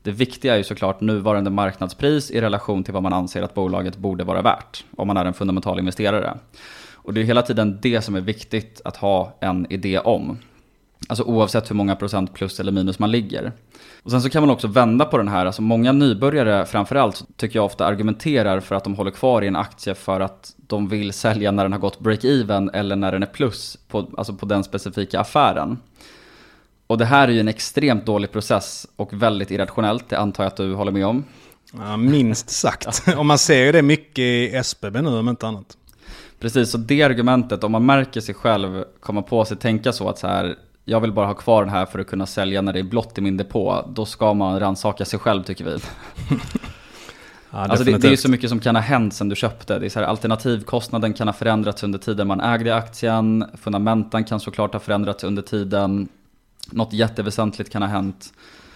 Det 0.03 0.11
viktiga 0.11 0.53
är 0.53 0.57
ju 0.57 0.63
såklart 0.63 1.01
nuvarande 1.01 1.49
marknadspris 1.49 2.31
i 2.31 2.41
relation 2.41 2.83
till 2.83 2.93
vad 2.93 3.03
man 3.03 3.13
anser 3.13 3.41
att 3.41 3.53
bolaget 3.53 3.97
borde 3.97 4.23
vara 4.23 4.41
värt, 4.41 4.83
om 4.95 5.07
man 5.07 5.17
är 5.17 5.25
en 5.25 5.33
fundamental 5.33 5.79
investerare. 5.79 6.37
Och 6.93 7.13
det 7.13 7.21
är 7.21 7.25
hela 7.25 7.41
tiden 7.41 7.79
det 7.81 8.01
som 8.01 8.15
är 8.15 8.21
viktigt 8.21 8.81
att 8.85 8.97
ha 8.97 9.37
en 9.39 9.67
idé 9.69 9.99
om. 9.99 10.37
Alltså 11.09 11.23
oavsett 11.23 11.69
hur 11.69 11.75
många 11.75 11.95
procent 11.95 12.33
plus 12.33 12.59
eller 12.59 12.71
minus 12.71 12.99
man 12.99 13.11
ligger. 13.11 13.51
Och 14.03 14.11
sen 14.11 14.21
så 14.21 14.29
kan 14.29 14.43
man 14.43 14.49
också 14.49 14.67
vända 14.67 15.05
på 15.05 15.17
den 15.17 15.27
här, 15.27 15.45
alltså 15.45 15.61
många 15.61 15.91
nybörjare 15.91 16.65
framförallt 16.65 17.23
tycker 17.37 17.59
jag 17.59 17.65
ofta 17.65 17.85
argumenterar 17.85 18.59
för 18.59 18.75
att 18.75 18.83
de 18.83 18.95
håller 18.95 19.11
kvar 19.11 19.41
i 19.41 19.47
en 19.47 19.55
aktie 19.55 19.95
för 19.95 20.19
att 20.19 20.55
de 20.57 20.87
vill 20.87 21.13
sälja 21.13 21.51
när 21.51 21.63
den 21.63 21.71
har 21.71 21.79
gått 21.79 21.99
break-even 21.99 22.69
eller 22.73 22.95
när 22.95 23.11
den 23.11 23.23
är 23.23 23.27
plus 23.27 23.77
på, 23.87 24.09
alltså 24.17 24.33
på 24.33 24.45
den 24.45 24.63
specifika 24.63 25.19
affären. 25.19 25.77
Och 26.87 26.97
det 26.97 27.05
här 27.05 27.27
är 27.27 27.31
ju 27.31 27.39
en 27.39 27.47
extremt 27.47 28.05
dålig 28.05 28.31
process 28.31 28.87
och 28.95 29.13
väldigt 29.13 29.51
irrationellt, 29.51 30.09
det 30.09 30.19
antar 30.19 30.43
jag 30.43 30.51
att 30.51 30.57
du 30.57 30.73
håller 30.73 30.91
med 30.91 31.05
om. 31.05 31.23
Ja, 31.73 31.97
minst 31.97 32.49
sagt. 32.49 33.03
och 33.17 33.25
man 33.25 33.37
ser 33.37 33.65
ju 33.65 33.71
det 33.71 33.81
mycket 33.81 34.19
i 34.19 34.55
SBB 34.55 35.01
nu 35.01 35.09
om 35.09 35.29
inte 35.29 35.47
annat. 35.47 35.77
Precis, 36.39 36.73
och 36.73 36.79
det 36.79 37.03
argumentet, 37.03 37.63
om 37.63 37.71
man 37.71 37.85
märker 37.85 38.21
sig 38.21 38.35
själv 38.35 38.83
komma 38.99 39.21
på 39.21 39.45
sig 39.45 39.57
tänka 39.57 39.93
så 39.93 40.09
att 40.09 40.19
så 40.19 40.27
här, 40.27 40.55
jag 40.89 40.99
vill 40.99 41.11
bara 41.11 41.25
ha 41.25 41.33
kvar 41.33 41.63
den 41.63 41.73
här 41.73 41.85
för 41.85 41.99
att 41.99 42.07
kunna 42.07 42.25
sälja 42.25 42.61
när 42.61 42.73
det 42.73 42.79
är 42.79 42.83
blått 42.83 43.17
i 43.17 43.21
min 43.21 43.37
depå, 43.37 43.85
då 43.89 44.05
ska 44.05 44.33
man 44.33 44.59
rannsaka 44.59 45.05
sig 45.05 45.19
själv 45.19 45.43
tycker 45.43 45.65
vi. 45.65 45.77
Ja, 47.51 47.57
alltså 47.57 47.85
det, 47.85 47.97
det, 47.97 48.07
är 48.07 48.11
ju 48.11 48.17
så 48.17 48.29
mycket 48.29 48.49
som 48.49 48.59
kan 48.59 48.75
ha 48.75 48.81
hänt 48.81 49.13
sen 49.13 49.29
du 49.29 49.35
köpte. 49.35 49.79
Det 49.79 49.85
är 49.85 49.89
så 49.89 49.99
här, 49.99 50.07
alternativkostnaden 50.07 51.13
kan 51.13 51.27
ha 51.27 51.33
förändrats 51.33 51.83
under 51.83 51.99
tiden 51.99 52.27
man 52.27 52.41
ägde 52.41 52.75
aktien. 52.75 53.45
Fundamentan 53.53 54.23
kan 54.23 54.39
såklart 54.39 54.73
ha 54.73 54.79
förändrats 54.79 55.23
under 55.23 55.41
tiden. 55.41 56.07
Något 56.71 56.93
jätteväsentligt 56.93 57.71
kan 57.71 57.81
ha 57.81 57.89
hänt. 57.89 58.33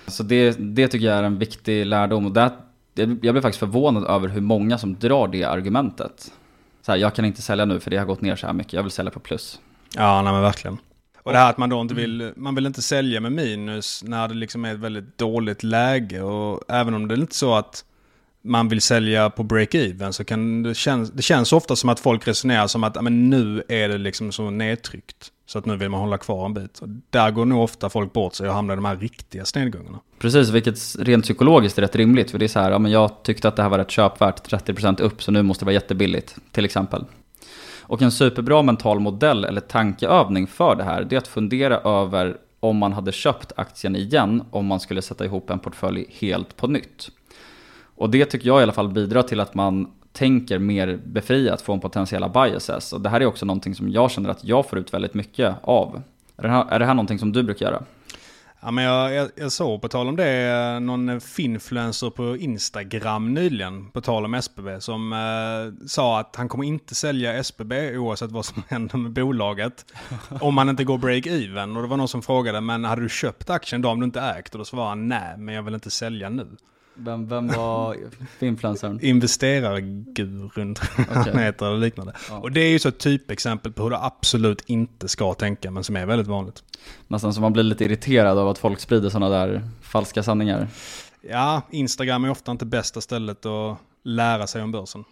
Så 0.07 0.23
det, 0.23 0.51
det 0.59 0.87
tycker 0.87 1.05
jag 1.05 1.17
är 1.17 1.23
en 1.23 1.37
viktig 1.37 1.85
lärdom. 1.85 2.25
Och 2.25 2.31
det, 2.31 2.51
jag 2.93 3.07
blir 3.19 3.41
faktiskt 3.41 3.59
förvånad 3.59 4.03
över 4.03 4.27
hur 4.27 4.41
många 4.41 4.77
som 4.77 4.99
drar 4.99 5.27
det 5.27 5.43
argumentet. 5.43 6.31
Så 6.81 6.91
här, 6.91 6.99
jag 6.99 7.15
kan 7.15 7.25
inte 7.25 7.41
sälja 7.41 7.65
nu 7.65 7.79
för 7.79 7.91
det 7.91 7.97
har 7.97 8.05
gått 8.05 8.21
ner 8.21 8.35
så 8.35 8.47
här 8.47 8.53
mycket, 8.53 8.73
jag 8.73 8.83
vill 8.83 8.91
sälja 8.91 9.11
på 9.11 9.19
plus. 9.19 9.59
Ja, 9.95 10.21
nej 10.21 10.33
men 10.33 10.41
verkligen. 10.41 10.77
Och 11.23 11.31
det 11.31 11.37
här 11.37 11.49
att 11.49 11.57
man 11.57 11.69
då 11.69 11.81
inte 11.81 11.95
vill, 11.95 12.33
man 12.35 12.55
vill 12.55 12.65
inte 12.65 12.81
sälja 12.81 13.19
med 13.19 13.31
minus 13.31 14.03
när 14.03 14.27
det 14.27 14.33
liksom 14.33 14.65
är 14.65 14.73
ett 14.73 14.79
väldigt 14.79 15.17
dåligt 15.17 15.63
läge. 15.63 16.21
Och 16.21 16.63
även 16.67 16.93
om 16.93 17.07
det 17.07 17.15
är 17.15 17.19
inte 17.19 17.35
så 17.35 17.55
att 17.55 17.85
man 18.41 18.69
vill 18.69 18.81
sälja 18.81 19.29
på 19.29 19.43
break-even 19.43 20.11
så 20.11 20.23
kan 20.23 20.63
det 20.63 20.75
känns, 20.75 21.11
det 21.11 21.21
känns 21.21 21.53
ofta 21.53 21.75
som 21.75 21.89
att 21.89 21.99
folk 21.99 22.27
resonerar 22.27 22.67
som 22.67 22.83
att 22.83 23.03
men 23.03 23.29
nu 23.29 23.63
är 23.67 23.89
det 23.89 23.97
liksom 23.97 24.31
så 24.31 24.49
nedtryckt. 24.49 25.31
Så 25.45 25.59
att 25.59 25.65
nu 25.65 25.77
vill 25.77 25.89
man 25.89 25.99
hålla 25.99 26.17
kvar 26.17 26.45
en 26.45 26.53
bit. 26.53 26.79
Och 26.79 26.87
där 27.09 27.31
går 27.31 27.45
nog 27.45 27.63
ofta 27.63 27.89
folk 27.89 28.13
bort 28.13 28.35
sig 28.35 28.47
och 28.47 28.53
hamnar 28.53 28.73
i 28.73 28.75
de 28.75 28.85
här 28.85 28.95
riktiga 28.95 29.45
snedgångarna. 29.45 29.99
Precis, 30.19 30.49
vilket 30.49 30.79
rent 30.99 31.23
psykologiskt 31.23 31.77
är 31.77 31.81
rätt 31.81 31.95
rimligt. 31.95 32.31
För 32.31 32.39
det 32.39 32.45
är 32.45 32.47
så 32.47 32.59
här, 32.59 32.71
ja, 32.71 32.79
men 32.79 32.91
jag 32.91 33.23
tyckte 33.23 33.47
att 33.47 33.55
det 33.55 33.61
här 33.61 33.69
var 33.69 33.77
rätt 33.77 33.91
köpvärt, 33.91 34.51
30% 34.51 35.01
upp, 35.01 35.23
så 35.23 35.31
nu 35.31 35.41
måste 35.43 35.63
det 35.63 35.65
vara 35.65 35.73
jättebilligt, 35.73 36.35
till 36.51 36.65
exempel. 36.65 37.05
Och 37.93 38.01
en 38.01 38.11
superbra 38.11 38.61
mental 38.61 38.99
modell 38.99 39.45
eller 39.45 39.61
tankeövning 39.61 40.47
för 40.47 40.75
det 40.75 40.83
här, 40.83 41.03
det 41.03 41.15
är 41.15 41.17
att 41.17 41.27
fundera 41.27 41.77
över 41.77 42.37
om 42.59 42.77
man 42.77 42.93
hade 42.93 43.11
köpt 43.11 43.51
aktien 43.55 43.95
igen 43.95 44.43
om 44.51 44.65
man 44.65 44.79
skulle 44.79 45.01
sätta 45.01 45.25
ihop 45.25 45.49
en 45.49 45.59
portfölj 45.59 46.05
helt 46.09 46.57
på 46.57 46.67
nytt. 46.67 47.11
Och 47.95 48.09
det 48.09 48.25
tycker 48.25 48.47
jag 48.47 48.59
i 48.59 48.63
alla 48.63 48.71
fall 48.71 48.89
bidrar 48.89 49.21
till 49.21 49.39
att 49.39 49.55
man 49.55 49.91
tänker 50.11 50.59
mer 50.59 50.99
befriat 51.05 51.61
från 51.61 51.79
potentiella 51.79 52.29
biases. 52.29 52.93
Och 52.93 53.01
det 53.01 53.09
här 53.09 53.21
är 53.21 53.25
också 53.25 53.45
någonting 53.45 53.75
som 53.75 53.89
jag 53.89 54.11
känner 54.11 54.29
att 54.29 54.43
jag 54.43 54.69
får 54.69 54.79
ut 54.79 54.93
väldigt 54.93 55.13
mycket 55.13 55.55
av. 55.63 56.01
Är 56.37 56.43
det 56.43 56.49
här, 56.49 56.65
är 56.69 56.79
det 56.79 56.85
här 56.85 56.93
någonting 56.93 57.19
som 57.19 57.31
du 57.31 57.43
brukar 57.43 57.65
göra? 57.65 57.83
Ja, 58.65 58.71
men 58.71 58.83
jag, 58.83 59.13
jag, 59.13 59.29
jag 59.35 59.51
såg 59.51 59.81
på 59.81 59.87
tal 59.87 60.07
om 60.07 60.15
det 60.15 60.79
någon 60.79 61.21
finfluencer 61.21 62.09
på 62.09 62.37
Instagram 62.37 63.33
nyligen, 63.33 63.91
på 63.91 64.01
tal 64.01 64.25
om 64.25 64.33
SBB, 64.33 64.81
som 64.81 65.13
eh, 65.13 65.87
sa 65.87 66.19
att 66.19 66.35
han 66.35 66.49
kommer 66.49 66.63
inte 66.63 66.95
sälja 66.95 67.33
SBB 67.33 67.97
oavsett 67.97 68.31
vad 68.31 68.45
som 68.45 68.63
händer 68.69 68.97
med 68.97 69.11
bolaget. 69.11 69.85
om 70.41 70.55
man 70.55 70.69
inte 70.69 70.83
går 70.83 70.97
break-even. 70.97 71.75
Och 71.75 71.81
det 71.81 71.87
var 71.87 71.97
någon 71.97 72.07
som 72.07 72.21
frågade, 72.21 72.61
men 72.61 72.83
hade 72.83 73.01
du 73.01 73.09
köpt 73.09 73.49
aktien 73.49 73.81
då 73.81 73.89
om 73.89 73.99
du 73.99 74.05
inte 74.05 74.21
ägt? 74.21 74.53
Och 74.53 74.59
då 74.59 74.65
svarade 74.65 74.89
han, 74.89 75.07
nej, 75.07 75.37
men 75.37 75.55
jag 75.55 75.63
vill 75.63 75.73
inte 75.73 75.91
sälja 75.91 76.29
nu. 76.29 76.47
Vem, 76.95 77.27
vem 77.27 77.47
var 77.47 77.97
influencern? 78.39 78.99
Investerargurun 79.01 80.71
okay. 80.97 81.33
han 81.33 81.39
heter 81.39 81.65
eller 81.65 81.77
liknande. 81.77 82.13
Ja. 82.29 82.39
Och 82.39 82.51
det 82.51 82.61
är 82.61 82.69
ju 82.69 82.79
så 82.79 82.89
ett 82.89 82.99
typexempel 82.99 83.71
på 83.71 83.83
hur 83.83 83.89
du 83.89 83.95
absolut 83.95 84.61
inte 84.65 85.07
ska 85.07 85.33
tänka 85.33 85.71
men 85.71 85.83
som 85.83 85.95
är 85.95 86.05
väldigt 86.05 86.27
vanligt. 86.27 86.63
Nästan 87.07 87.33
som 87.33 87.41
man 87.41 87.53
blir 87.53 87.63
lite 87.63 87.85
irriterad 87.85 88.37
av 88.37 88.47
att 88.49 88.57
folk 88.57 88.79
sprider 88.79 89.09
sådana 89.09 89.29
där 89.29 89.69
falska 89.81 90.23
sanningar. 90.23 90.67
Ja, 91.21 91.61
Instagram 91.71 92.25
är 92.25 92.29
ofta 92.29 92.51
inte 92.51 92.65
bästa 92.65 93.01
stället 93.01 93.45
att 93.45 93.77
lära 94.03 94.47
sig 94.47 94.63
om 94.63 94.71
börsen. 94.71 95.03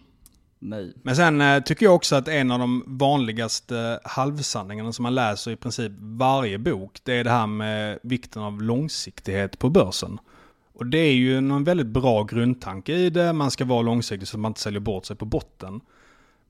Nej. 0.60 0.94
Men 1.04 1.16
sen 1.16 1.42
eh, 1.42 1.64
tycker 1.64 1.86
jag 1.86 1.96
också 1.96 2.16
att 2.16 2.28
en 2.28 2.52
av 2.52 2.60
de 2.60 2.84
vanligaste 2.88 4.00
halvsanningarna 4.04 4.94
som 4.94 5.04
man 5.04 5.16
läser 5.16 5.52
i 5.52 5.56
princip 5.56 5.92
varje 6.00 6.58
bok, 6.58 7.00
det 7.04 7.14
är 7.14 7.24
det 7.24 7.30
här 7.30 7.48
med 7.48 8.00
vikten 8.04 8.42
av 8.42 8.62
långsiktighet 8.62 9.60
på 9.60 9.70
börsen. 9.70 10.20
Och 10.82 10.88
det 10.88 10.98
är 10.98 11.14
ju 11.14 11.38
en 11.38 11.64
väldigt 11.64 11.88
bra 11.88 12.24
grundtanke 12.24 12.94
i 12.94 13.10
det. 13.10 13.34
Man 13.34 13.52
ska 13.52 13.66
vara 13.66 13.82
långsiktig 13.82 14.28
så 14.28 14.38
att 14.38 14.42
man 14.42 14.50
inte 14.50 14.62
säljer 14.62 14.80
bort 14.80 15.06
sig 15.06 15.16
på 15.16 15.26
botten. 15.26 15.82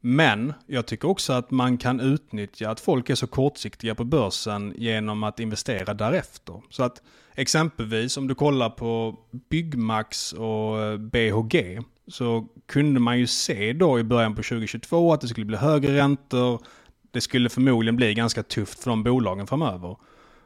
Men 0.02 0.54
jag 0.68 0.86
tycker 0.86 1.10
också 1.10 1.34
att 1.34 1.52
man 1.52 1.78
kan 1.78 2.00
utnyttja 2.00 2.70
att 2.70 2.80
folk 2.80 3.10
är 3.10 3.16
så 3.16 3.28
kortsiktiga 3.28 3.96
på 3.96 4.04
börsen 4.04 4.74
genom 4.78 5.24
att 5.24 5.40
investera 5.40 5.94
därefter. 5.94 6.62
Så 6.70 6.84
att 6.84 7.02
exempelvis 7.36 8.18
om 8.18 8.28
du 8.28 8.36
kollar 8.36 8.70
på 8.70 9.20
Byggmax 9.50 10.34
och 10.34 10.80
eh, 10.80 10.98
BHG 10.98 11.80
så 12.08 12.48
kunde 12.66 13.00
man 13.00 13.20
ju 13.20 13.28
se 13.28 13.74
då 13.74 14.00
i 14.00 14.04
början 14.04 14.36
på 14.36 14.44
2022 14.44 15.14
att 15.14 15.22
det 15.22 15.28
skulle 15.28 15.46
bli 15.46 15.58
högre 15.58 15.98
räntor. 15.98 16.62
Det 17.12 17.22
skulle 17.22 17.50
förmodligen 17.50 17.96
bli 17.96 18.14
ganska 18.14 18.44
tufft 18.44 18.84
för 18.84 18.90
de 18.90 19.04
bolagen 19.04 19.48
framöver. 19.48 19.98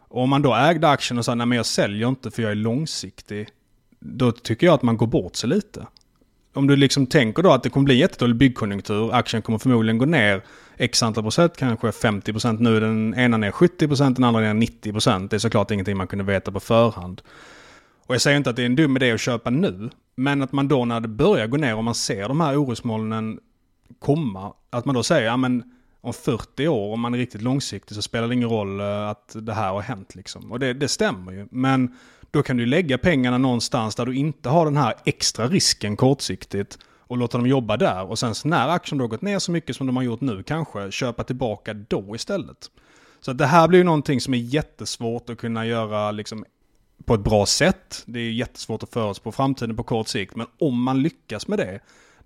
Och 0.08 0.22
om 0.22 0.30
man 0.30 0.42
då 0.42 0.56
ägde 0.56 0.90
aktien 0.90 1.18
och 1.18 1.26
sa 1.26 1.36
nej 1.36 1.48
men 1.48 1.56
jag 1.56 1.66
säljer 1.66 2.08
inte 2.08 2.32
för 2.32 2.42
jag 2.42 2.52
är 2.52 2.56
långsiktig 2.56 3.48
då 4.06 4.32
tycker 4.32 4.68
jag 4.68 4.74
att 4.74 4.82
man 4.82 4.98
går 4.98 5.08
bort 5.08 5.36
sig 5.36 5.50
lite. 5.50 5.88
Om 6.54 6.68
du 6.68 6.76
liksom 6.76 7.08
tänker 7.08 7.44
då 7.44 7.52
att 7.52 7.64
det 7.64 7.70
kommer 7.70 7.86
bli 7.86 7.96
jättedålig 7.96 8.36
byggkonjunktur, 8.36 9.14
aktien 9.14 9.42
kommer 9.42 9.60
förmodligen 9.60 9.98
gå 9.98 10.06
ner 10.06 10.44
x 10.78 11.04
antal 11.04 11.24
procent, 11.24 11.58
kanske 11.58 11.92
50 11.92 12.32
procent. 12.32 12.60
Nu 12.60 12.78
är 12.78 12.82
den 12.82 13.16
ena 13.18 13.38
ner 13.38 13.52
70 13.52 13.88
procent, 13.88 14.16
den 14.16 14.24
andra 14.24 14.42
ner 14.42 14.54
90 14.54 14.92
procent. 14.92 15.32
Det 15.32 15.38
är 15.38 15.40
såklart 15.40 15.72
ingenting 15.72 15.98
man 15.98 16.08
kunde 16.08 16.26
veta 16.26 16.52
på 16.52 16.60
förhand. 16.60 17.22
Och 18.06 18.14
jag 18.14 18.22
säger 18.22 18.38
inte 18.38 18.50
att 18.50 18.56
det 18.56 18.62
är 18.62 18.66
en 18.66 18.76
dum 18.76 18.96
idé 18.96 19.12
att 19.12 19.20
köpa 19.20 19.50
nu, 19.50 19.90
men 20.16 20.42
att 20.42 20.52
man 20.52 20.68
då 20.68 20.86
när 20.86 21.00
det 21.00 21.08
börjar 21.08 21.48
gå 21.48 21.58
ner 21.58 21.76
och 21.76 21.84
man 21.84 21.96
ser 21.96 22.28
de 22.28 22.42
här 22.42 22.64
orosmolnen 22.64 23.40
komma, 24.00 24.54
att 24.70 24.86
man 24.86 24.96
då 24.96 25.04
säger, 25.04 25.26
ja 25.26 25.38
men 25.38 25.64
om 26.02 26.14
40 26.14 26.68
år, 26.68 26.94
om 26.94 27.00
man 27.00 27.14
är 27.14 27.18
riktigt 27.18 27.42
långsiktig, 27.42 27.96
så 27.96 28.02
spelar 28.02 28.28
det 28.28 28.34
ingen 28.34 28.50
roll 28.50 28.80
eh, 28.80 29.10
att 29.10 29.36
det 29.42 29.54
här 29.54 29.72
har 29.72 29.82
hänt 29.82 30.16
liksom. 30.16 30.52
Och 30.52 30.60
det, 30.60 30.74
det 30.74 30.88
stämmer 30.88 31.32
ju. 31.32 31.48
Men 31.52 31.96
då 32.36 32.44
kan 32.44 32.58
du 32.58 32.66
lägga 32.66 32.98
pengarna 32.98 33.38
någonstans 33.38 33.96
där 33.96 34.06
du 34.06 34.16
inte 34.16 34.50
har 34.50 34.66
den 34.66 34.78
här 34.78 34.94
extra 35.06 35.48
risken 35.48 35.96
kortsiktigt 35.96 36.80
och 37.00 37.18
låta 37.18 37.38
dem 37.38 37.48
jobba 37.48 37.78
där. 37.78 38.10
Och 38.10 38.20
sen 38.20 38.34
när 38.44 38.70
aktien 38.70 38.98
då 38.98 39.04
har 39.04 39.10
gått 39.10 39.22
ner 39.22 39.40
så 39.40 39.52
mycket 39.52 39.76
som 39.76 39.88
de 39.88 39.96
har 39.96 40.04
gjort 40.04 40.22
nu 40.22 40.44
kanske, 40.44 40.92
köpa 40.92 41.24
tillbaka 41.24 41.74
då 41.74 42.16
istället. 42.16 42.72
Så 43.20 43.34
det 43.34 43.46
här 43.46 43.68
blir 43.68 43.80
ju 43.80 43.84
någonting 43.84 44.22
som 44.22 44.34
är 44.34 44.38
jättesvårt 44.38 45.30
att 45.30 45.38
kunna 45.38 45.66
göra 45.66 46.12
liksom 46.12 46.46
på 47.06 47.14
ett 47.14 47.24
bra 47.24 47.46
sätt. 47.46 48.04
Det 48.06 48.20
är 48.20 48.32
jättesvårt 48.32 48.84
att 48.84 48.94
förutspå 48.94 49.32
framtiden 49.32 49.76
på 49.76 49.84
kort 49.84 50.08
sikt, 50.08 50.36
men 50.36 50.48
om 50.60 50.84
man 50.84 51.02
lyckas 51.02 51.48
med 51.48 51.60
det 51.60 51.80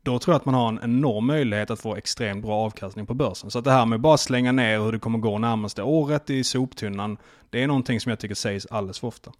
då 0.09 0.19
tror 0.19 0.33
jag 0.33 0.39
att 0.39 0.45
man 0.45 0.55
har 0.55 0.69
en 0.69 0.79
enorm 0.83 1.25
möjlighet 1.25 1.71
att 1.71 1.79
få 1.79 1.95
extremt 1.95 2.43
bra 2.43 2.55
avkastning 2.55 3.05
på 3.05 3.13
börsen. 3.13 3.51
Så 3.51 3.59
att 3.59 3.65
det 3.65 3.71
här 3.71 3.85
med 3.85 3.99
bara 3.99 4.17
slänga 4.17 4.51
ner 4.51 4.79
hur 4.79 4.91
det 4.91 4.99
kommer 4.99 5.19
gå 5.19 5.37
närmaste 5.37 5.83
året 5.83 6.29
i 6.29 6.43
soptunnan, 6.43 7.17
det 7.49 7.63
är 7.63 7.67
någonting 7.67 7.99
som 7.99 8.09
jag 8.09 8.19
tycker 8.19 8.35
sägs 8.35 8.65
alldeles 8.65 8.99
för 8.99 9.07
ofta. 9.07 9.31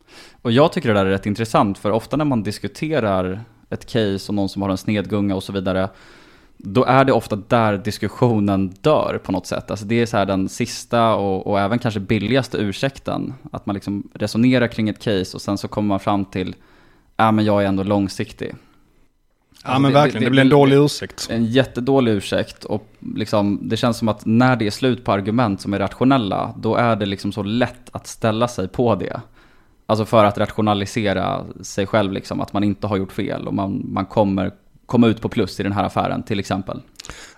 Och 0.41 0.51
jag 0.51 0.71
tycker 0.71 0.89
det 0.89 0.95
där 0.95 1.05
är 1.05 1.10
rätt 1.10 1.25
intressant, 1.25 1.77
för 1.77 1.91
ofta 1.91 2.17
när 2.17 2.25
man 2.25 2.43
diskuterar 2.43 3.43
ett 3.69 3.86
case 3.86 4.32
och 4.32 4.34
någon 4.34 4.49
som 4.49 4.62
har 4.62 4.69
en 4.69 4.77
snedgunga 4.77 5.36
och 5.36 5.43
så 5.43 5.53
vidare, 5.53 5.89
då 6.58 6.84
är 6.84 7.05
det 7.05 7.13
ofta 7.13 7.36
där 7.36 7.77
diskussionen 7.77 8.73
dör 8.82 9.21
på 9.23 9.32
något 9.32 9.47
sätt. 9.47 9.71
Alltså 9.71 9.86
det 9.86 10.01
är 10.01 10.05
så 10.05 10.17
här 10.17 10.25
den 10.25 10.49
sista 10.49 11.15
och, 11.15 11.47
och 11.47 11.60
även 11.60 11.79
kanske 11.79 11.99
billigaste 11.99 12.58
ursäkten. 12.58 13.34
Att 13.51 13.65
man 13.65 13.73
liksom 13.73 14.10
resonerar 14.13 14.67
kring 14.67 14.89
ett 14.89 14.99
case 14.99 15.38
och 15.38 15.41
sen 15.41 15.58
så 15.58 15.67
kommer 15.67 15.88
man 15.88 15.99
fram 15.99 16.25
till, 16.25 16.55
ja 17.17 17.32
men 17.32 17.45
jag 17.45 17.63
är 17.63 17.67
ändå 17.67 17.84
långsiktig. 17.84 18.55
Ja 19.63 19.80
men 19.80 19.93
verkligen, 19.93 20.24
det, 20.24 20.30
blir 20.30 20.41
en 20.41 20.50
dålig 20.50 20.78
ursäkt. 20.78 21.28
En 21.30 21.45
jättedålig 21.45 22.12
ursäkt 22.12 22.63
och 22.63 22.88
liksom, 23.15 23.60
det 23.62 23.78
känns 23.78 23.98
som 23.98 24.08
att 24.08 24.26
när 24.26 24.56
det 24.56 24.67
är 24.67 24.72
slut 24.72 25.04
på 25.04 25.12
argument 25.12 25.62
som 25.62 25.74
är 25.74 25.80
rationella, 25.80 26.54
då 26.58 26.76
är 26.76 26.95
det 26.95 27.06
liksom 27.06 27.32
så 27.32 27.43
lätt 27.43 27.89
att 27.91 28.08
ställa 28.08 28.48
sig 28.48 28.67
på 28.67 28.95
det. 28.95 29.22
Alltså 29.86 30.06
för 30.06 30.26
att 30.26 30.38
rationalisera 30.38 31.45
sig 31.62 31.88
själv, 31.88 32.12
liksom, 32.12 32.41
att 32.41 32.54
man 32.54 32.63
inte 32.63 32.88
har 32.88 32.98
gjort 32.98 33.12
fel 33.12 33.48
och 33.48 33.54
man, 33.54 33.86
man 33.88 34.06
kommer 34.06 34.52
komma 34.86 35.08
ut 35.08 35.22
på 35.22 35.30
plus 35.30 35.60
i 35.60 35.63
den 35.63 35.72
här 35.72 35.84
affären 35.84 36.24
till 36.24 36.39
exempel. 36.39 36.82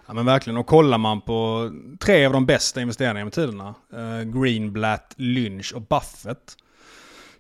Ja 0.07 0.13
men 0.13 0.25
verkligen, 0.25 0.57
och 0.57 0.67
kollar 0.67 0.97
man 0.97 1.21
på 1.21 1.71
tre 1.99 2.25
av 2.25 2.33
de 2.33 2.45
bästa 2.45 2.81
investeringarna 2.81 3.19
genom 3.19 3.31
tiderna, 3.31 3.75
eh, 3.93 4.23
Greenblatt, 4.23 5.13
Lynch 5.17 5.73
och 5.75 5.81
Buffett, 5.81 6.55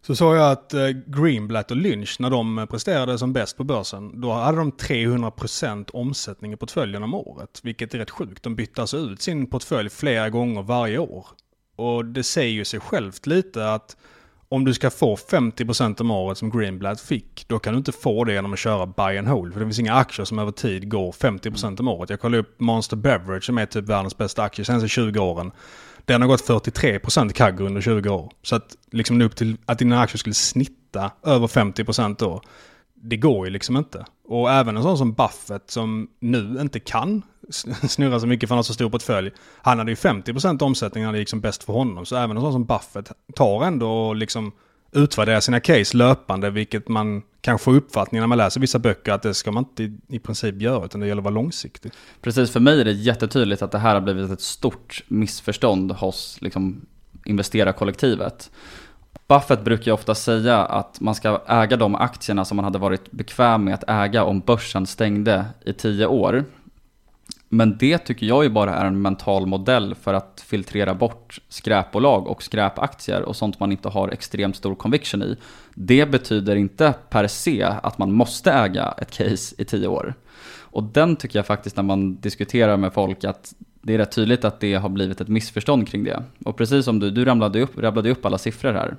så 0.01 0.15
såg 0.15 0.35
jag 0.35 0.51
att 0.51 0.73
eh, 0.73 0.87
Greenblatt 0.89 1.71
och 1.71 1.77
Lynch, 1.77 2.17
när 2.19 2.29
de 2.29 2.59
eh, 2.59 2.65
presterade 2.65 3.17
som 3.17 3.33
bäst 3.33 3.57
på 3.57 3.63
börsen, 3.63 4.21
då 4.21 4.31
hade 4.31 4.57
de 4.57 4.71
300% 4.71 5.91
omsättning 5.93 6.53
i 6.53 6.57
portföljen 6.57 7.03
om 7.03 7.13
året. 7.13 7.59
Vilket 7.63 7.93
är 7.93 7.97
rätt 7.97 8.09
sjukt. 8.09 8.43
De 8.43 8.55
bytte 8.55 8.81
alltså 8.81 8.97
ut 8.97 9.21
sin 9.21 9.47
portfölj 9.47 9.89
flera 9.89 10.29
gånger 10.29 10.61
varje 10.61 10.97
år. 10.97 11.25
Och 11.75 12.05
det 12.05 12.23
säger 12.23 12.51
ju 12.51 12.65
sig 12.65 12.79
självt 12.79 13.27
lite 13.27 13.73
att 13.73 13.97
om 14.49 14.65
du 14.65 14.73
ska 14.73 14.89
få 14.89 15.15
50% 15.15 16.01
om 16.01 16.11
året 16.11 16.37
som 16.37 16.49
Greenblatt 16.49 17.01
fick, 17.01 17.45
då 17.47 17.59
kan 17.59 17.73
du 17.73 17.77
inte 17.77 17.91
få 17.91 18.23
det 18.23 18.33
genom 18.33 18.53
att 18.53 18.59
köra 18.59 18.85
buy 18.85 19.17
and 19.17 19.27
hold. 19.27 19.53
För 19.53 19.59
det 19.59 19.65
finns 19.65 19.79
inga 19.79 19.93
aktier 19.93 20.25
som 20.25 20.39
över 20.39 20.51
tid 20.51 20.89
går 20.89 21.11
50% 21.11 21.79
om 21.79 21.87
året. 21.87 22.09
Jag 22.09 22.19
kollade 22.19 22.41
upp 22.41 22.59
Monster 22.59 22.97
Beverage 22.97 23.43
som 23.43 23.57
är 23.57 23.65
typ 23.65 23.85
världens 23.85 24.17
bästa 24.17 24.43
aktie 24.43 24.65
senaste 24.65 24.87
20 24.87 25.19
åren. 25.19 25.51
Den 26.05 26.21
har 26.21 26.27
gått 26.27 26.47
43% 26.47 27.31
CAGR 27.31 27.61
under 27.61 27.81
20 27.81 28.09
år. 28.09 28.31
Så 28.43 28.55
att 28.55 28.77
liksom 28.91 29.21
upp 29.21 29.35
till 29.35 29.57
att 29.65 29.79
dina 29.79 30.01
aktier 30.01 30.17
skulle 30.17 30.35
snitta 30.35 31.11
över 31.23 31.47
50% 31.47 32.15
då, 32.19 32.41
det 32.93 33.17
går 33.17 33.45
ju 33.45 33.51
liksom 33.51 33.77
inte. 33.77 34.05
Och 34.27 34.51
även 34.51 34.77
en 34.77 34.83
sån 34.83 34.97
som 34.97 35.13
Buffett 35.13 35.71
som 35.71 36.07
nu 36.19 36.57
inte 36.61 36.79
kan 36.79 37.21
snurra 37.89 38.19
så 38.19 38.27
mycket 38.27 38.49
för 38.49 38.55
han 38.55 38.57
har 38.57 38.63
så 38.63 38.73
stor 38.73 38.89
portfölj. 38.89 39.31
Han 39.61 39.77
hade 39.77 39.91
ju 39.91 39.95
50% 39.95 40.63
omsättning 40.63 41.03
när 41.03 41.11
det 41.11 41.19
gick 41.19 41.29
som 41.29 41.41
bäst 41.41 41.63
för 41.63 41.73
honom. 41.73 42.05
Så 42.05 42.15
även 42.15 42.37
en 42.37 42.43
sån 42.43 42.51
som 42.51 42.65
Buffett 42.65 43.11
tar 43.35 43.65
ändå 43.65 43.91
och 43.91 44.15
liksom 44.15 44.51
utvärdera 44.91 45.41
sina 45.41 45.59
case 45.59 45.97
löpande, 45.97 46.49
vilket 46.49 46.87
man 46.87 47.23
kan 47.41 47.59
få 47.59 47.71
uppfattningen 47.71 48.21
när 48.21 48.27
man 48.27 48.37
läser 48.37 48.61
vissa 48.61 48.79
böcker 48.79 49.11
att 49.11 49.21
det 49.21 49.33
ska 49.33 49.51
man 49.51 49.63
inte 49.63 49.97
i 50.15 50.19
princip 50.19 50.61
göra, 50.61 50.85
utan 50.85 51.01
det 51.01 51.07
gäller 51.07 51.19
att 51.19 51.23
vara 51.23 51.33
långsiktig. 51.33 51.91
Precis, 52.21 52.51
för 52.51 52.59
mig 52.59 52.81
är 52.81 52.85
det 52.85 52.91
jättetydligt 52.91 53.61
att 53.61 53.71
det 53.71 53.79
här 53.79 53.93
har 53.93 54.01
blivit 54.01 54.31
ett 54.31 54.41
stort 54.41 55.03
missförstånd 55.07 55.91
hos 55.91 56.37
liksom, 56.41 56.85
investerarkollektivet. 57.25 58.51
Buffett 59.27 59.63
brukar 59.63 59.85
ju 59.85 59.91
ofta 59.91 60.15
säga 60.15 60.57
att 60.57 60.99
man 60.99 61.15
ska 61.15 61.41
äga 61.47 61.77
de 61.77 61.95
aktierna 61.95 62.45
som 62.45 62.55
man 62.55 62.63
hade 62.63 62.79
varit 62.79 63.11
bekväm 63.11 63.63
med 63.63 63.73
att 63.73 63.83
äga 63.87 64.23
om 64.23 64.39
börsen 64.39 64.87
stängde 64.87 65.45
i 65.65 65.73
tio 65.73 66.05
år. 66.05 66.45
Men 67.53 67.77
det 67.77 67.97
tycker 67.97 68.25
jag 68.25 68.43
ju 68.43 68.49
bara 68.49 68.75
är 68.75 68.85
en 68.85 69.01
mental 69.01 69.45
modell 69.45 69.95
för 69.95 70.13
att 70.13 70.43
filtrera 70.47 70.93
bort 70.93 71.39
skräpbolag 71.49 72.27
och 72.27 72.43
skräpaktier 72.43 73.21
och 73.21 73.35
sånt 73.35 73.59
man 73.59 73.71
inte 73.71 73.89
har 73.89 74.09
extremt 74.09 74.55
stor 74.55 74.75
conviction 74.75 75.23
i. 75.23 75.37
Det 75.75 76.05
betyder 76.05 76.55
inte 76.55 76.93
per 77.09 77.27
se 77.27 77.63
att 77.63 77.97
man 77.97 78.11
måste 78.11 78.51
äga 78.51 78.93
ett 78.97 79.11
case 79.11 79.55
i 79.57 79.65
tio 79.65 79.87
år. 79.87 80.13
Och 80.59 80.83
den 80.83 81.15
tycker 81.15 81.39
jag 81.39 81.45
faktiskt 81.45 81.75
när 81.75 81.83
man 81.83 82.15
diskuterar 82.15 82.77
med 82.77 82.93
folk 82.93 83.23
att 83.23 83.53
det 83.81 83.93
är 83.93 83.97
rätt 83.97 84.11
tydligt 84.11 84.45
att 84.45 84.59
det 84.59 84.73
har 84.73 84.89
blivit 84.89 85.21
ett 85.21 85.27
missförstånd 85.27 85.87
kring 85.87 86.03
det. 86.03 86.23
Och 86.45 86.57
precis 86.57 86.85
som 86.85 86.99
du, 86.99 87.11
du 87.11 87.25
ramlade 87.25 87.61
upp, 87.61 87.77
rabblade 87.77 88.11
upp 88.11 88.25
alla 88.25 88.37
siffror 88.37 88.73
här. 88.73 88.97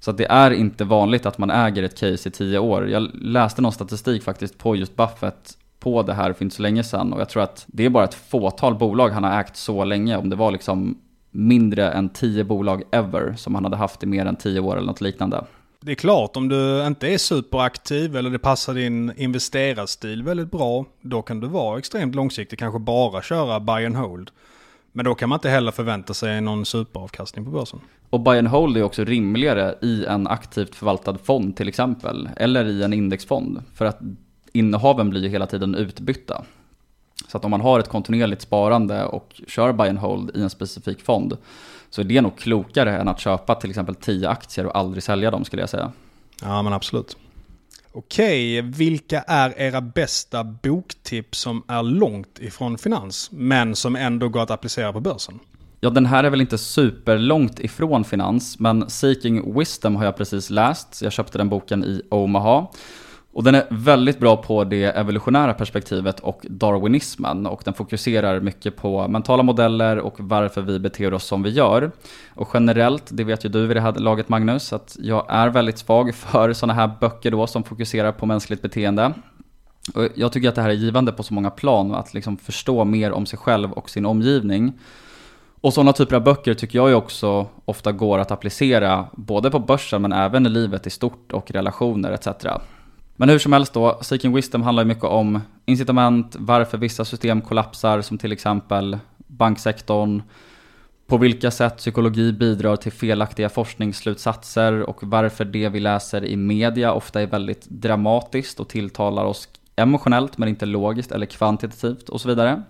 Så 0.00 0.10
att 0.10 0.16
det 0.16 0.26
är 0.26 0.50
inte 0.50 0.84
vanligt 0.84 1.26
att 1.26 1.38
man 1.38 1.50
äger 1.50 1.82
ett 1.82 1.98
case 1.98 2.28
i 2.28 2.32
tio 2.32 2.58
år. 2.58 2.88
Jag 2.88 3.10
läste 3.14 3.62
någon 3.62 3.72
statistik 3.72 4.22
faktiskt 4.22 4.58
på 4.58 4.76
just 4.76 4.96
Buffett 4.96 5.56
på 5.82 6.02
det 6.02 6.14
här 6.14 6.32
för 6.32 6.44
inte 6.44 6.56
så 6.56 6.62
länge 6.62 6.84
sedan 6.84 7.12
och 7.12 7.20
jag 7.20 7.28
tror 7.28 7.42
att 7.42 7.64
det 7.66 7.84
är 7.84 7.90
bara 7.90 8.04
ett 8.04 8.14
fåtal 8.14 8.74
bolag 8.74 9.10
han 9.10 9.24
har 9.24 9.40
ägt 9.40 9.56
så 9.56 9.84
länge. 9.84 10.16
Om 10.16 10.30
det 10.30 10.36
var 10.36 10.50
liksom 10.50 10.98
mindre 11.30 11.90
än 11.90 12.08
tio 12.08 12.44
bolag 12.44 12.82
ever 12.92 13.34
som 13.36 13.54
han 13.54 13.64
hade 13.64 13.76
haft 13.76 14.02
i 14.02 14.06
mer 14.06 14.26
än 14.26 14.36
tio 14.36 14.60
år 14.60 14.76
eller 14.76 14.86
något 14.86 15.00
liknande. 15.00 15.44
Det 15.80 15.92
är 15.92 15.96
klart, 15.96 16.36
om 16.36 16.48
du 16.48 16.86
inte 16.86 17.08
är 17.08 17.18
superaktiv 17.18 18.16
eller 18.16 18.30
det 18.30 18.38
passar 18.38 18.74
din 18.74 19.12
investerarstil 19.16 20.22
väldigt 20.22 20.50
bra, 20.50 20.84
då 21.00 21.22
kan 21.22 21.40
du 21.40 21.46
vara 21.46 21.78
extremt 21.78 22.14
långsiktig, 22.14 22.58
kanske 22.58 22.78
bara 22.78 23.22
köra 23.22 23.60
buy 23.60 23.86
and 23.86 23.96
hold. 23.96 24.30
Men 24.92 25.04
då 25.04 25.14
kan 25.14 25.28
man 25.28 25.36
inte 25.36 25.48
heller 25.48 25.70
förvänta 25.70 26.14
sig 26.14 26.40
någon 26.40 26.66
superavkastning 26.66 27.44
på 27.44 27.50
börsen. 27.50 27.80
Och 28.10 28.20
buy 28.20 28.38
and 28.38 28.48
hold 28.48 28.76
är 28.76 28.82
också 28.82 29.04
rimligare 29.04 29.74
i 29.82 30.04
en 30.04 30.26
aktivt 30.26 30.74
förvaltad 30.74 31.18
fond 31.18 31.56
till 31.56 31.68
exempel, 31.68 32.28
eller 32.36 32.64
i 32.64 32.82
en 32.82 32.92
indexfond. 32.92 33.62
För 33.74 33.84
att 33.84 34.00
innehaven 34.52 35.10
blir 35.10 35.22
ju 35.22 35.28
hela 35.28 35.46
tiden 35.46 35.74
utbytta. 35.74 36.44
Så 37.28 37.36
att 37.36 37.44
om 37.44 37.50
man 37.50 37.60
har 37.60 37.80
ett 37.80 37.88
kontinuerligt 37.88 38.42
sparande 38.42 39.04
och 39.04 39.40
kör 39.48 39.72
buy 39.72 39.88
and 39.88 39.98
hold 39.98 40.36
i 40.36 40.42
en 40.42 40.50
specifik 40.50 41.02
fond 41.02 41.36
så 41.90 42.00
är 42.00 42.04
det 42.04 42.20
nog 42.20 42.38
klokare 42.38 42.98
än 42.98 43.08
att 43.08 43.20
köpa 43.20 43.54
till 43.54 43.70
exempel 43.70 43.94
10 43.94 44.28
aktier 44.28 44.66
och 44.66 44.76
aldrig 44.76 45.02
sälja 45.02 45.30
dem 45.30 45.44
skulle 45.44 45.62
jag 45.62 45.68
säga. 45.68 45.92
Ja 46.42 46.62
men 46.62 46.72
absolut. 46.72 47.16
Okej, 47.92 48.62
vilka 48.62 49.20
är 49.20 49.60
era 49.60 49.80
bästa 49.80 50.44
boktips 50.44 51.38
som 51.38 51.62
är 51.68 51.82
långt 51.82 52.38
ifrån 52.38 52.78
finans 52.78 53.28
men 53.32 53.76
som 53.76 53.96
ändå 53.96 54.28
går 54.28 54.40
att 54.42 54.50
applicera 54.50 54.92
på 54.92 55.00
börsen? 55.00 55.38
Ja, 55.80 55.90
den 55.90 56.06
här 56.06 56.24
är 56.24 56.30
väl 56.30 56.40
inte 56.40 56.58
superlångt 56.58 57.60
ifrån 57.60 58.04
finans, 58.04 58.58
men 58.58 58.90
Seeking 58.90 59.58
Wisdom 59.58 59.96
har 59.96 60.04
jag 60.04 60.16
precis 60.16 60.50
läst. 60.50 61.02
Jag 61.02 61.12
köpte 61.12 61.38
den 61.38 61.48
boken 61.48 61.84
i 61.84 62.02
Omaha. 62.10 62.66
Och 63.32 63.44
den 63.44 63.54
är 63.54 63.66
väldigt 63.70 64.18
bra 64.18 64.36
på 64.36 64.64
det 64.64 64.84
evolutionära 64.84 65.54
perspektivet 65.54 66.20
och 66.20 66.46
darwinismen 66.48 67.46
och 67.46 67.62
den 67.64 67.74
fokuserar 67.74 68.40
mycket 68.40 68.76
på 68.76 69.08
mentala 69.08 69.42
modeller 69.42 69.98
och 69.98 70.14
varför 70.18 70.62
vi 70.62 70.78
beter 70.78 71.14
oss 71.14 71.24
som 71.24 71.42
vi 71.42 71.50
gör. 71.50 71.90
Och 72.34 72.48
generellt, 72.54 73.08
det 73.10 73.24
vet 73.24 73.44
ju 73.44 73.48
du 73.48 73.66
vid 73.66 73.76
det 73.76 73.80
här 73.80 73.92
laget 73.92 74.28
Magnus, 74.28 74.72
att 74.72 74.96
jag 75.00 75.26
är 75.28 75.48
väldigt 75.48 75.78
svag 75.78 76.14
för 76.14 76.52
sådana 76.52 76.74
här 76.74 76.90
böcker 77.00 77.30
då 77.30 77.46
som 77.46 77.64
fokuserar 77.64 78.12
på 78.12 78.26
mänskligt 78.26 78.62
beteende. 78.62 79.12
Och 79.94 80.08
jag 80.14 80.32
tycker 80.32 80.48
att 80.48 80.54
det 80.54 80.62
här 80.62 80.70
är 80.70 80.74
givande 80.74 81.12
på 81.12 81.22
så 81.22 81.34
många 81.34 81.50
plan, 81.50 81.94
att 81.94 82.14
liksom 82.14 82.36
förstå 82.36 82.84
mer 82.84 83.12
om 83.12 83.26
sig 83.26 83.38
själv 83.38 83.72
och 83.72 83.90
sin 83.90 84.06
omgivning. 84.06 84.72
Och 85.60 85.72
sådana 85.72 85.92
typer 85.92 86.16
av 86.16 86.22
böcker 86.24 86.54
tycker 86.54 86.78
jag 86.78 86.88
ju 86.88 86.94
också 86.94 87.46
ofta 87.64 87.92
går 87.92 88.18
att 88.18 88.30
applicera 88.30 89.06
både 89.12 89.50
på 89.50 89.58
börsen 89.58 90.02
men 90.02 90.12
även 90.12 90.46
i 90.46 90.48
livet 90.48 90.86
i 90.86 90.90
stort 90.90 91.32
och 91.32 91.50
relationer 91.50 92.10
etc. 92.10 92.28
Men 93.16 93.28
hur 93.28 93.38
som 93.38 93.52
helst 93.52 93.72
då, 93.72 93.98
Seeking 94.02 94.34
Wisdom 94.34 94.62
handlar 94.62 94.82
ju 94.82 94.88
mycket 94.88 95.04
om 95.04 95.40
incitament, 95.64 96.36
varför 96.38 96.78
vissa 96.78 97.04
system 97.04 97.40
kollapsar, 97.40 98.00
som 98.00 98.18
till 98.18 98.32
exempel 98.32 98.98
banksektorn, 99.26 100.22
på 101.06 101.16
vilka 101.16 101.50
sätt 101.50 101.76
psykologi 101.76 102.32
bidrar 102.32 102.76
till 102.76 102.92
felaktiga 102.92 103.48
forskningsslutsatser 103.48 104.82
och 104.82 104.98
varför 105.02 105.44
det 105.44 105.68
vi 105.68 105.80
läser 105.80 106.24
i 106.24 106.36
media 106.36 106.92
ofta 106.92 107.22
är 107.22 107.26
väldigt 107.26 107.66
dramatiskt 107.68 108.60
och 108.60 108.68
tilltalar 108.68 109.24
oss 109.24 109.48
emotionellt 109.76 110.38
men 110.38 110.48
inte 110.48 110.66
logiskt 110.66 111.12
eller 111.12 111.26
kvantitativt 111.26 112.08
och 112.08 112.20
så 112.20 112.28
vidare. 112.28 112.62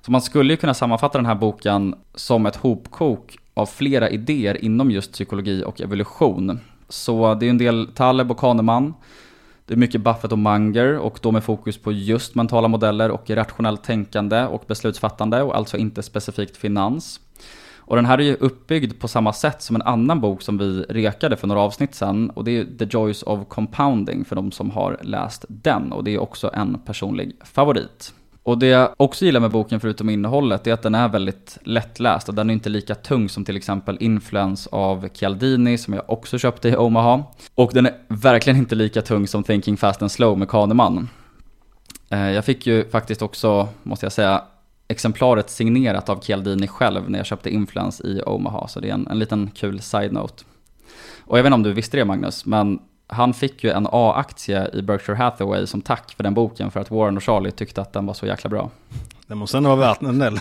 Så 0.00 0.12
man 0.12 0.22
skulle 0.22 0.52
ju 0.52 0.56
kunna 0.56 0.74
sammanfatta 0.74 1.18
den 1.18 1.26
här 1.26 1.34
boken 1.34 1.94
som 2.14 2.46
ett 2.46 2.56
hopkok 2.56 3.38
av 3.54 3.66
flera 3.66 4.10
idéer 4.10 4.64
inom 4.64 4.90
just 4.90 5.12
psykologi 5.12 5.64
och 5.66 5.80
evolution. 5.80 6.60
Så 6.88 7.34
det 7.34 7.46
är 7.46 7.50
en 7.50 7.58
del 7.58 7.88
Taleb 7.94 8.30
och 8.30 8.38
Kahneman 8.38 8.94
det 9.68 9.74
är 9.74 9.78
mycket 9.78 10.00
Buffett 10.00 10.32
och 10.32 10.38
Munger 10.38 10.98
och 10.98 11.18
då 11.22 11.32
med 11.32 11.44
fokus 11.44 11.78
på 11.78 11.92
just 11.92 12.34
mentala 12.34 12.68
modeller 12.68 13.10
och 13.10 13.30
rationellt 13.30 13.84
tänkande 13.84 14.44
och 14.44 14.64
beslutsfattande 14.66 15.42
och 15.42 15.56
alltså 15.56 15.76
inte 15.76 16.02
specifikt 16.02 16.56
finans. 16.56 17.20
Och 17.76 17.96
den 17.96 18.06
här 18.06 18.18
är 18.18 18.22
ju 18.22 18.34
uppbyggd 18.34 19.00
på 19.00 19.08
samma 19.08 19.32
sätt 19.32 19.62
som 19.62 19.76
en 19.76 19.82
annan 19.82 20.20
bok 20.20 20.42
som 20.42 20.58
vi 20.58 20.82
rekade 20.82 21.36
för 21.36 21.46
några 21.46 21.60
avsnitt 21.60 21.94
sedan 21.94 22.30
och 22.30 22.44
det 22.44 22.58
är 22.58 22.64
The 22.64 22.84
Joys 22.90 23.22
of 23.22 23.48
Compounding 23.48 24.24
för 24.24 24.36
de 24.36 24.52
som 24.52 24.70
har 24.70 24.98
läst 25.02 25.44
den 25.48 25.92
och 25.92 26.04
det 26.04 26.14
är 26.14 26.18
också 26.18 26.50
en 26.54 26.78
personlig 26.80 27.36
favorit. 27.44 28.14
Och 28.48 28.58
det 28.58 28.66
jag 28.66 28.94
också 28.96 29.24
gillar 29.24 29.40
med 29.40 29.50
boken 29.50 29.80
förutom 29.80 30.10
innehållet 30.10 30.66
är 30.66 30.72
att 30.72 30.82
den 30.82 30.94
är 30.94 31.08
väldigt 31.08 31.58
lättläst 31.62 32.28
och 32.28 32.34
den 32.34 32.50
är 32.50 32.54
inte 32.54 32.68
lika 32.68 32.94
tung 32.94 33.28
som 33.28 33.44
till 33.44 33.56
exempel 33.56 33.96
Influence 34.00 34.68
av 34.72 35.08
Chialdini 35.14 35.78
som 35.78 35.94
jag 35.94 36.10
också 36.10 36.38
köpte 36.38 36.68
i 36.68 36.76
Omaha. 36.76 37.24
Och 37.54 37.70
den 37.74 37.86
är 37.86 37.94
verkligen 38.08 38.58
inte 38.58 38.74
lika 38.74 39.02
tung 39.02 39.26
som 39.26 39.44
Thinking 39.44 39.76
Fast 39.76 40.02
and 40.02 40.12
Slow 40.12 40.38
med 40.38 40.48
Kahneman. 40.48 41.08
Eh, 42.10 42.30
jag 42.30 42.44
fick 42.44 42.66
ju 42.66 42.90
faktiskt 42.90 43.22
också, 43.22 43.68
måste 43.82 44.06
jag 44.06 44.12
säga, 44.12 44.42
exemplaret 44.88 45.50
signerat 45.50 46.08
av 46.08 46.20
Chialdini 46.20 46.66
själv 46.66 47.10
när 47.10 47.18
jag 47.18 47.26
köpte 47.26 47.50
Influence 47.50 48.06
i 48.06 48.22
Omaha, 48.26 48.68
så 48.68 48.80
det 48.80 48.88
är 48.88 48.94
en, 48.94 49.06
en 49.06 49.18
liten 49.18 49.50
kul 49.54 49.80
side-note. 49.80 50.44
Och 51.24 51.38
jag 51.38 51.42
vet 51.42 51.48
inte 51.48 51.54
om 51.54 51.62
du 51.62 51.72
visste 51.72 51.96
det 51.96 52.04
Magnus, 52.04 52.46
men 52.46 52.78
han 53.10 53.34
fick 53.34 53.64
ju 53.64 53.70
en 53.70 53.86
A-aktie 53.92 54.70
i 54.72 54.82
Berkshire 54.82 55.16
Hathaway 55.16 55.66
som 55.66 55.82
tack 55.82 56.14
för 56.16 56.22
den 56.22 56.34
boken 56.34 56.70
för 56.70 56.80
att 56.80 56.90
Warren 56.90 57.16
och 57.16 57.22
Charlie 57.22 57.50
tyckte 57.50 57.80
att 57.80 57.92
den 57.92 58.06
var 58.06 58.14
så 58.14 58.26
jäkla 58.26 58.50
bra. 58.50 58.70
Det 59.26 59.34
måste 59.34 59.56
ändå 59.56 59.76
vara 59.76 59.80
värt 59.80 60.02
en 60.02 60.18
del. 60.18 60.40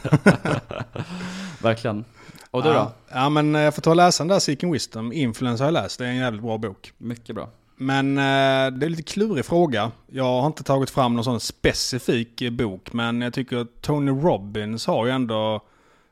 Verkligen. 1.61 2.05
Och 2.51 2.63
du 2.63 2.69
ja, 2.69 2.75
då? 2.75 2.91
Ja 3.17 3.29
men 3.29 3.53
jag 3.53 3.75
får 3.75 3.81
ta 3.81 3.89
och 3.89 3.95
läsa 3.95 4.23
den 4.23 4.27
där 4.27 4.39
Seeking 4.39 4.71
Wisdom. 4.71 5.13
Influence 5.13 5.63
har 5.63 5.67
jag 5.67 5.73
läst, 5.73 5.99
det 5.99 6.05
är 6.05 6.09
en 6.09 6.15
jävligt 6.15 6.41
bra 6.41 6.57
bok. 6.57 6.91
Mycket 6.97 7.35
bra. 7.35 7.49
Men 7.75 8.17
eh, 8.17 8.71
det 8.77 8.85
är 8.85 8.89
lite 8.89 9.03
klurig 9.03 9.45
fråga. 9.45 9.91
Jag 10.07 10.41
har 10.41 10.47
inte 10.47 10.63
tagit 10.63 10.89
fram 10.89 11.15
någon 11.15 11.23
sån 11.23 11.39
specifik 11.39 12.41
eh, 12.41 12.51
bok. 12.51 12.93
Men 12.93 13.21
jag 13.21 13.33
tycker 13.33 13.57
att 13.57 13.81
Tony 13.81 14.11
Robbins 14.11 14.87
har 14.87 15.05
ju 15.05 15.11
ändå 15.11 15.61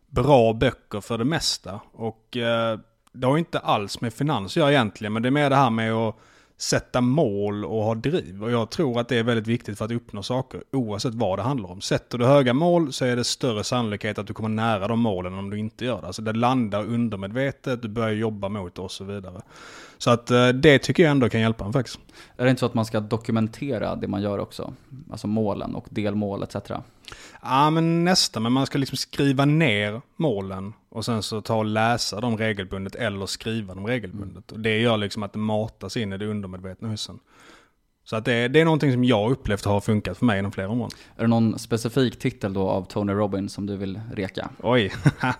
bra 0.10 0.54
böcker 0.54 1.02
för 1.02 1.18
det 1.18 1.26
mesta. 1.26 1.80
Och 1.94 2.38
eh, 2.38 2.80
det 3.12 3.28
har 3.28 3.34
ju 3.34 3.40
inte 3.40 3.60
alls 3.60 4.02
med 4.02 4.14
finans 4.14 4.52
att 4.52 4.56
göra 4.56 4.72
egentligen. 4.72 5.14
Men 5.14 5.22
det 5.22 5.30
är 5.30 5.32
mer 5.32 5.50
det 5.50 5.56
här 5.56 5.70
med 5.70 5.94
att 5.94 6.16
sätta 6.58 7.02
mål 7.02 7.66
och 7.66 7.84
ha 7.84 7.96
driv. 7.96 8.44
Och 8.44 8.52
jag 8.52 8.70
tror 8.70 9.00
att 9.00 9.08
det 9.08 9.18
är 9.18 9.24
väldigt 9.24 9.48
viktigt 9.48 9.78
för 9.78 9.86
att 9.86 9.92
uppnå 9.92 10.24
saker 10.24 10.64
oavsett 10.72 11.14
vad 11.14 11.40
det 11.40 11.44
handlar 11.44 11.70
om. 11.70 11.82
Sätter 11.82 12.18
du 12.18 12.26
höga 12.26 12.54
mål 12.54 12.94
så 12.94 13.06
är 13.06 13.16
det 13.16 13.24
större 13.24 13.64
sannolikhet 13.64 14.18
att 14.18 14.28
du 14.28 14.34
kommer 14.34 14.50
nära 14.50 14.88
de 14.88 15.00
målen 15.00 15.34
om 15.34 15.50
du 15.50 15.60
inte 15.60 15.86
gör 15.86 16.02
det. 16.02 16.08
Alltså 16.08 16.22
det 16.22 16.34
landar 16.34 16.86
undermedvetet, 16.86 17.82
du 17.82 17.88
börjar 17.88 18.12
jobba 18.12 18.50
mot 18.50 18.76
det 18.76 18.82
och 18.82 18.92
så 18.92 19.04
vidare. 19.04 19.42
Så 20.06 20.12
att 20.12 20.32
eh, 20.32 20.48
det 20.48 20.80
tycker 20.80 21.04
jag 21.04 21.12
ändå 21.12 21.30
kan 21.30 21.42
hjälpa 21.42 21.66
en 21.66 21.74
faktiskt. 21.74 22.00
Är 22.38 22.44
det 22.44 22.50
inte 22.50 22.60
så 22.60 22.66
att 22.66 22.74
man 22.74 22.86
ska 22.86 23.00
dokumentera 23.00 23.96
det 23.96 24.08
man 24.08 24.22
gör 24.22 24.40
också? 24.40 24.74
Alltså 25.12 25.28
målen 25.28 25.76
och 25.76 25.88
delmål 25.90 26.44
etc. 26.44 26.56
Ja 27.42 27.70
men 27.70 28.04
nästan, 28.04 28.44
men 28.44 28.52
man 28.52 28.66
ska 28.66 28.78
liksom 28.78 28.98
skriva 28.98 29.46
ner 29.46 30.02
målen 30.16 30.74
och 30.90 31.06
sen 31.06 31.24
så 31.24 31.42
ta 31.42 31.56
och 31.56 31.66
läsa 31.66 32.22
dem 32.22 32.38
regelbundet 32.38 32.96
eller 32.96 33.26
skriva 33.26 33.76
dem 33.76 33.88
regelbundet. 33.88 34.52
Och 34.52 34.60
det 34.60 34.80
gör 34.80 34.98
liksom 34.98 35.24
att 35.24 35.34
det 35.34 35.40
matas 35.40 35.98
in 35.98 36.14
i 36.14 36.18
det 36.18 36.28
undermedvetna 36.28 36.90
husen. 36.90 37.20
Så 38.04 38.16
att 38.16 38.26
det, 38.26 38.48
det 38.48 38.62
är 38.62 38.66
någonting 38.66 38.94
som 38.94 39.04
jag 39.04 39.32
upplevt 39.32 39.66
har 39.66 39.82
funkat 39.82 40.18
för 40.18 40.26
mig 40.26 40.40
inom 40.40 40.52
flera 40.52 40.70
områden. 40.70 40.98
Är 41.16 41.22
det 41.22 41.28
någon 41.28 41.60
specifik 41.60 42.20
titel 42.20 42.54
då 42.54 42.70
av 42.70 42.86
Tony 42.86 43.14
Robbins 43.14 43.54
som 43.54 43.66
du 43.66 43.78
vill 43.78 44.02
reka? 44.14 44.50
Oj. 44.64 44.92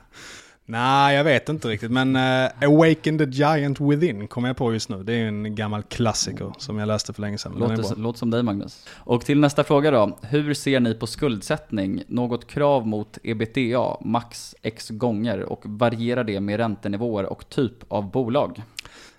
Nej, 0.68 1.16
jag 1.16 1.24
vet 1.24 1.50
inte 1.50 1.68
riktigt. 1.68 1.92
Men 1.92 2.16
uh, 2.16 2.50
Awaken 2.62 3.18
the 3.18 3.24
Giant 3.24 3.82
Within 3.82 4.28
kommer 4.28 4.50
jag 4.50 4.58
på 4.58 4.74
just 4.74 4.90
nu. 4.90 5.04
Det 5.04 5.14
är 5.14 5.28
en 5.28 5.56
gammal 5.56 5.84
klassiker 5.84 6.54
som 6.58 6.80
jag 6.80 6.88
läste 6.88 7.14
för 7.14 7.22
länge 7.22 7.38
sedan. 7.38 7.56
Låter, 7.60 7.96
låter 7.96 8.20
som 8.20 8.32
dig 8.32 8.44
Magnus. 8.44 8.86
Och 8.94 9.26
till 9.26 9.40
nästa 9.40 9.64
fråga 9.64 9.92
då. 9.92 10.18
Hur 10.22 10.54
ser 10.54 10.80
ni 10.80 10.94
på 10.94 11.08
skuldsättning? 11.08 12.04
Något 12.08 12.48
krav 12.48 12.88
mot 12.88 13.18
ebitda, 13.24 13.98
max 14.02 14.56
x 14.62 14.90
gånger 14.90 15.44
och 15.44 15.62
varierar 15.66 16.24
det 16.24 16.40
med 16.40 16.58
räntenivåer 16.58 17.26
och 17.26 17.50
typ 17.50 17.74
av 17.88 18.12
bolag? 18.12 18.62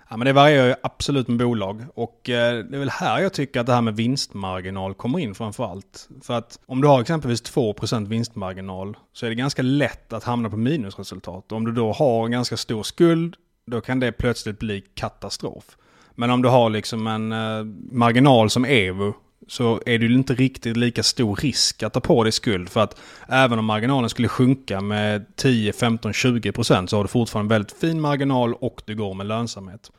Ja, 0.09 0.17
men 0.17 0.25
det 0.25 0.33
varierar 0.33 0.67
ju 0.67 0.75
absolut 0.83 1.27
med 1.27 1.37
bolag. 1.37 1.85
Och 1.93 2.29
eh, 2.29 2.63
det 2.63 2.75
är 2.75 2.79
väl 2.79 2.89
här 2.89 3.21
jag 3.21 3.33
tycker 3.33 3.59
att 3.59 3.65
det 3.65 3.73
här 3.73 3.81
med 3.81 3.95
vinstmarginal 3.95 4.93
kommer 4.93 5.19
in 5.19 5.35
framför 5.35 5.65
allt. 5.65 6.09
För 6.21 6.33
att 6.33 6.59
om 6.65 6.81
du 6.81 6.87
har 6.87 7.01
exempelvis 7.01 7.43
2% 7.43 8.07
vinstmarginal 8.07 8.97
så 9.13 9.25
är 9.25 9.29
det 9.29 9.35
ganska 9.35 9.61
lätt 9.61 10.13
att 10.13 10.23
hamna 10.23 10.49
på 10.49 10.57
minusresultat. 10.57 11.51
Och 11.51 11.57
om 11.57 11.65
du 11.65 11.71
då 11.71 11.91
har 11.91 12.25
en 12.25 12.31
ganska 12.31 12.57
stor 12.57 12.83
skuld, 12.83 13.35
då 13.65 13.81
kan 13.81 13.99
det 13.99 14.11
plötsligt 14.11 14.59
bli 14.59 14.81
katastrof. 14.93 15.77
Men 16.15 16.31
om 16.31 16.41
du 16.41 16.49
har 16.49 16.69
liksom 16.69 17.07
en 17.07 17.31
eh, 17.31 17.63
marginal 17.91 18.49
som 18.49 18.65
EVO 18.65 19.13
så 19.47 19.81
är 19.85 19.99
det 19.99 20.05
ju 20.05 20.13
inte 20.13 20.33
riktigt 20.33 20.77
lika 20.77 21.03
stor 21.03 21.35
risk 21.35 21.83
att 21.83 21.93
ta 21.93 21.99
på 21.99 22.23
dig 22.23 22.31
skuld. 22.31 22.69
För 22.69 22.79
att 22.79 22.99
även 23.27 23.59
om 23.59 23.65
marginalen 23.65 24.09
skulle 24.09 24.27
sjunka 24.27 24.81
med 24.81 25.35
10, 25.35 25.73
15, 25.73 26.13
20 26.13 26.51
procent 26.51 26.89
så 26.89 26.97
har 26.97 27.03
du 27.03 27.07
fortfarande 27.07 27.55
en 27.55 27.59
väldigt 27.59 27.79
fin 27.79 28.01
marginal 28.01 28.53
och 28.53 28.81
du 28.85 28.95
går 28.95 29.13
med 29.13 29.25
lönsamhet. 29.25 29.91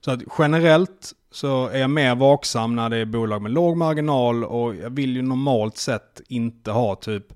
Så 0.00 0.10
att 0.10 0.20
generellt 0.38 1.12
så 1.30 1.68
är 1.68 1.78
jag 1.78 1.90
mer 1.90 2.14
vaksam 2.14 2.76
när 2.76 2.90
det 2.90 2.96
är 2.96 3.04
bolag 3.04 3.42
med 3.42 3.52
låg 3.52 3.76
marginal 3.76 4.44
och 4.44 4.74
jag 4.74 4.90
vill 4.90 5.16
ju 5.16 5.22
normalt 5.22 5.76
sett 5.76 6.20
inte 6.28 6.70
ha 6.70 6.94
typ 6.94 7.26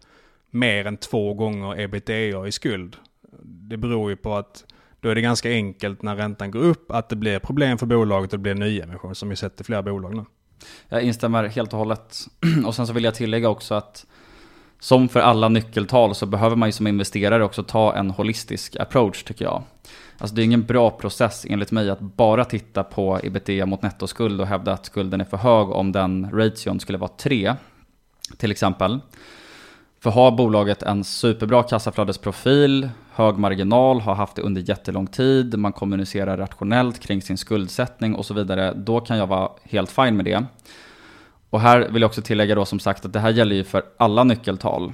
mer 0.50 0.86
än 0.86 0.96
två 0.96 1.34
gånger 1.34 1.80
ebitda 1.80 2.46
i 2.46 2.52
skuld. 2.52 2.96
Det 3.42 3.76
beror 3.76 4.10
ju 4.10 4.16
på 4.16 4.34
att 4.34 4.64
då 5.00 5.08
är 5.08 5.14
det 5.14 5.20
ganska 5.20 5.50
enkelt 5.50 6.02
när 6.02 6.16
räntan 6.16 6.50
går 6.50 6.60
upp 6.60 6.90
att 6.90 7.08
det 7.08 7.16
blir 7.16 7.38
problem 7.38 7.78
för 7.78 7.86
bolaget 7.86 8.32
och 8.32 8.38
det 8.38 8.42
blir 8.42 8.54
nyemission 8.54 9.14
som 9.14 9.28
vi 9.28 9.36
sett 9.36 9.60
i 9.60 9.64
flera 9.64 9.82
bolag 9.82 10.16
nu. 10.16 10.24
Jag 10.88 11.02
instämmer 11.02 11.44
helt 11.44 11.72
och 11.72 11.78
hållet. 11.78 12.16
Och 12.66 12.74
sen 12.74 12.86
så 12.86 12.92
vill 12.92 13.04
jag 13.04 13.14
tillägga 13.14 13.48
också 13.48 13.74
att 13.74 14.06
som 14.80 15.08
för 15.08 15.20
alla 15.20 15.48
nyckeltal 15.48 16.14
så 16.14 16.26
behöver 16.26 16.56
man 16.56 16.68
ju 16.68 16.72
som 16.72 16.86
investerare 16.86 17.44
också 17.44 17.62
ta 17.62 17.94
en 17.94 18.10
holistisk 18.10 18.76
approach 18.76 19.22
tycker 19.22 19.44
jag. 19.44 19.62
Alltså 20.18 20.36
det 20.36 20.42
är 20.42 20.44
ingen 20.44 20.64
bra 20.64 20.90
process 20.90 21.46
enligt 21.48 21.72
mig 21.72 21.90
att 21.90 22.00
bara 22.00 22.44
titta 22.44 22.84
på 22.84 23.20
ebitda 23.22 23.66
mot 23.66 23.82
nettoskuld 23.82 24.40
och 24.40 24.46
hävda 24.46 24.72
att 24.72 24.86
skulden 24.86 25.20
är 25.20 25.24
för 25.24 25.36
hög 25.36 25.68
om 25.70 25.92
den 25.92 26.30
ration 26.32 26.80
skulle 26.80 26.98
vara 26.98 27.10
3 27.16 27.54
till 28.36 28.50
exempel. 28.50 29.00
För 30.00 30.10
har 30.10 30.30
bolaget 30.30 30.82
en 30.82 31.04
superbra 31.04 31.62
kassaflödesprofil, 31.62 32.88
hög 33.18 33.38
marginal, 33.38 34.00
har 34.00 34.14
haft 34.14 34.36
det 34.36 34.42
under 34.42 34.60
jättelång 34.60 35.06
tid, 35.06 35.58
man 35.58 35.72
kommunicerar 35.72 36.36
rationellt 36.36 36.98
kring 36.98 37.22
sin 37.22 37.38
skuldsättning 37.38 38.14
och 38.14 38.26
så 38.26 38.34
vidare, 38.34 38.74
då 38.76 39.00
kan 39.00 39.18
jag 39.18 39.26
vara 39.26 39.50
helt 39.62 39.90
fine 39.90 40.16
med 40.16 40.24
det. 40.24 40.44
Och 41.50 41.60
här 41.60 41.88
vill 41.88 42.02
jag 42.02 42.08
också 42.08 42.22
tillägga 42.22 42.54
då 42.54 42.64
som 42.64 42.80
sagt 42.80 43.04
att 43.04 43.12
det 43.12 43.20
här 43.20 43.30
gäller 43.30 43.56
ju 43.56 43.64
för 43.64 43.82
alla 43.96 44.24
nyckeltal. 44.24 44.92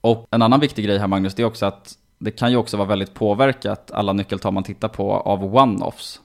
Och 0.00 0.26
en 0.30 0.42
annan 0.42 0.60
viktig 0.60 0.84
grej 0.84 0.98
här 0.98 1.06
Magnus, 1.06 1.34
det 1.34 1.42
är 1.42 1.46
också 1.46 1.66
att 1.66 1.98
det 2.18 2.30
kan 2.30 2.50
ju 2.50 2.56
också 2.56 2.76
vara 2.76 2.88
väldigt 2.88 3.14
påverkat, 3.14 3.90
alla 3.90 4.12
nyckeltal 4.12 4.52
man 4.52 4.64
tittar 4.64 4.88
på, 4.88 5.12
av 5.12 5.56
one-offs. 5.56 6.20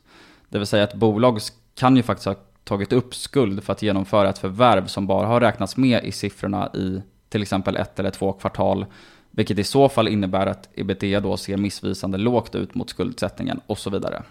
Det 0.50 0.58
vill 0.58 0.68
säga 0.68 0.84
att 0.84 0.94
bolag 0.94 1.40
kan 1.76 1.96
ju 1.96 2.04
faktiskt 2.04 2.26
ha 2.26 2.36
tagit 2.64 2.94
upp 2.94 3.16
skuld 3.16 3.64
för 3.64 3.74
att 3.74 3.82
genomföra 3.82 4.30
ett 4.30 4.38
förvärv 4.38 4.88
som 4.88 5.08
bara 5.08 5.28
har 5.28 5.42
räknats 5.42 5.78
med 5.78 6.04
i 6.04 6.12
siffrorna 6.12 6.70
i 6.74 7.02
till 7.30 7.42
exempel 7.42 7.76
ett 7.76 8.00
eller 8.00 8.10
två 8.10 8.34
kvartal. 8.34 8.86
Vilket 9.38 9.60
i 9.60 9.64
så 9.64 9.90
fall 9.90 10.08
innebär 10.08 10.48
att 10.48 10.70
ebitda 10.76 11.20
då 11.20 11.38
ser 11.38 11.58
missvisande 11.58 12.18
lågt 12.18 12.56
ut 12.56 12.76
mot 12.76 12.90
skuldsättningen 12.90 13.60
och 13.68 13.78
så 13.78 13.90
vidare. 13.90 14.24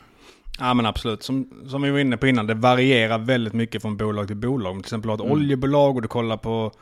Ja 0.59 0.75
men 0.75 0.87
absolut. 0.87 1.23
Som, 1.23 1.51
som 1.67 1.83
vi 1.83 1.91
var 1.91 1.99
inne 1.99 2.17
på 2.17 2.27
innan, 2.27 2.47
det 2.47 2.55
varierar 2.55 3.19
väldigt 3.19 3.53
mycket 3.53 3.83
från 3.83 3.97
bolag 3.97 4.27
till 4.27 4.37
bolag. 4.37 4.73
Om 4.73 4.79
till 4.79 4.87
exempel 4.87 5.09
har 5.09 5.15
ett 5.15 5.21
mm. 5.21 5.33
oljebolag 5.33 5.97
och 5.97 6.03
du 6.03 6.09
kollar 6.09 6.37
på 6.37 6.73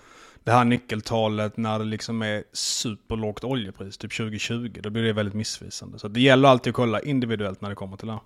det 0.45 0.53
här 0.53 0.65
nyckeltalet 0.65 1.57
när 1.57 1.79
det 1.79 1.85
liksom 1.85 2.23
är 2.23 2.45
superlågt 2.53 3.45
oljepris, 3.45 3.99
typ 3.99 4.17
2020, 4.17 4.81
då 4.83 4.91
blir 4.91 5.03
det 5.03 5.13
väldigt 5.13 5.35
missvisande. 5.35 5.99
Så 5.99 6.09
det 6.09 6.21
gäller 6.21 6.49
alltid 6.49 6.71
att 6.71 6.77
kolla 6.77 7.01
individuellt 7.01 7.61
när 7.61 7.69
det 7.69 7.75
kommer 7.75 7.97
till 7.97 8.07
det 8.07 8.13
här. 8.13 8.23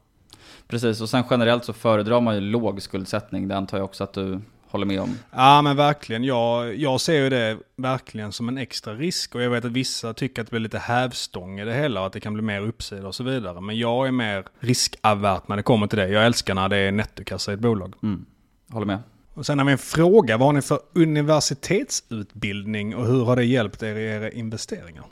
Precis, 0.68 1.00
och 1.00 1.08
sen 1.08 1.24
generellt 1.30 1.64
så 1.64 1.72
föredrar 1.72 2.20
man 2.20 2.34
ju 2.34 2.40
låg 2.40 2.82
skuldsättning. 2.82 3.48
Det 3.48 3.56
antar 3.56 3.78
jag 3.78 3.84
också 3.84 4.04
att 4.04 4.12
du 4.12 4.40
håller 4.70 4.86
med 4.86 5.00
om. 5.00 5.18
Ja 5.30 5.62
men 5.62 5.76
verkligen. 5.76 6.24
Jag, 6.24 6.76
jag 6.76 7.00
ser 7.00 7.22
ju 7.22 7.28
det 7.28 7.58
verkligen 7.76 8.32
som 8.32 8.48
en 8.48 8.58
extra 8.58 8.94
risk. 8.94 9.34
Och 9.34 9.42
jag 9.42 9.50
vet 9.50 9.64
att 9.64 9.72
vissa 9.72 10.14
tycker 10.14 10.42
att 10.42 10.48
det 10.48 10.50
blir 10.50 10.60
lite 10.60 10.78
hävstång 10.78 11.60
i 11.60 11.64
det 11.64 11.74
hela. 11.74 12.06
Att 12.06 12.12
det 12.12 12.20
kan 12.20 12.34
bli 12.34 12.42
mer 12.42 12.60
uppsida 12.60 13.08
och 13.08 13.14
så 13.14 13.24
vidare. 13.24 13.60
Men 13.60 13.78
jag 13.78 14.06
är 14.06 14.12
mer 14.12 14.44
riskavert 14.60 15.48
när 15.48 15.56
det 15.56 15.62
kommer 15.62 15.86
till 15.86 15.98
det. 15.98 16.08
Jag 16.08 16.26
älskar 16.26 16.54
när 16.54 16.68
det 16.68 16.76
är 16.76 16.92
nettokassa 16.92 17.50
i 17.50 17.54
ett 17.54 17.60
bolag. 17.60 17.94
Mm. 18.02 18.26
Håller 18.70 18.86
med. 18.86 18.98
Och 19.38 19.46
sen 19.46 19.58
har 19.58 19.66
vi 19.66 19.72
en 19.72 19.78
fråga. 19.78 20.36
Vad 20.36 20.48
har 20.48 20.52
ni 20.52 20.62
för 20.62 20.78
universitetsutbildning 20.94 22.96
och 22.96 23.06
hur 23.06 23.24
har 23.24 23.36
det 23.36 23.44
hjälpt 23.44 23.82
er 23.82 23.96
i 23.96 24.04
era 24.04 24.30
investeringar? 24.30 25.04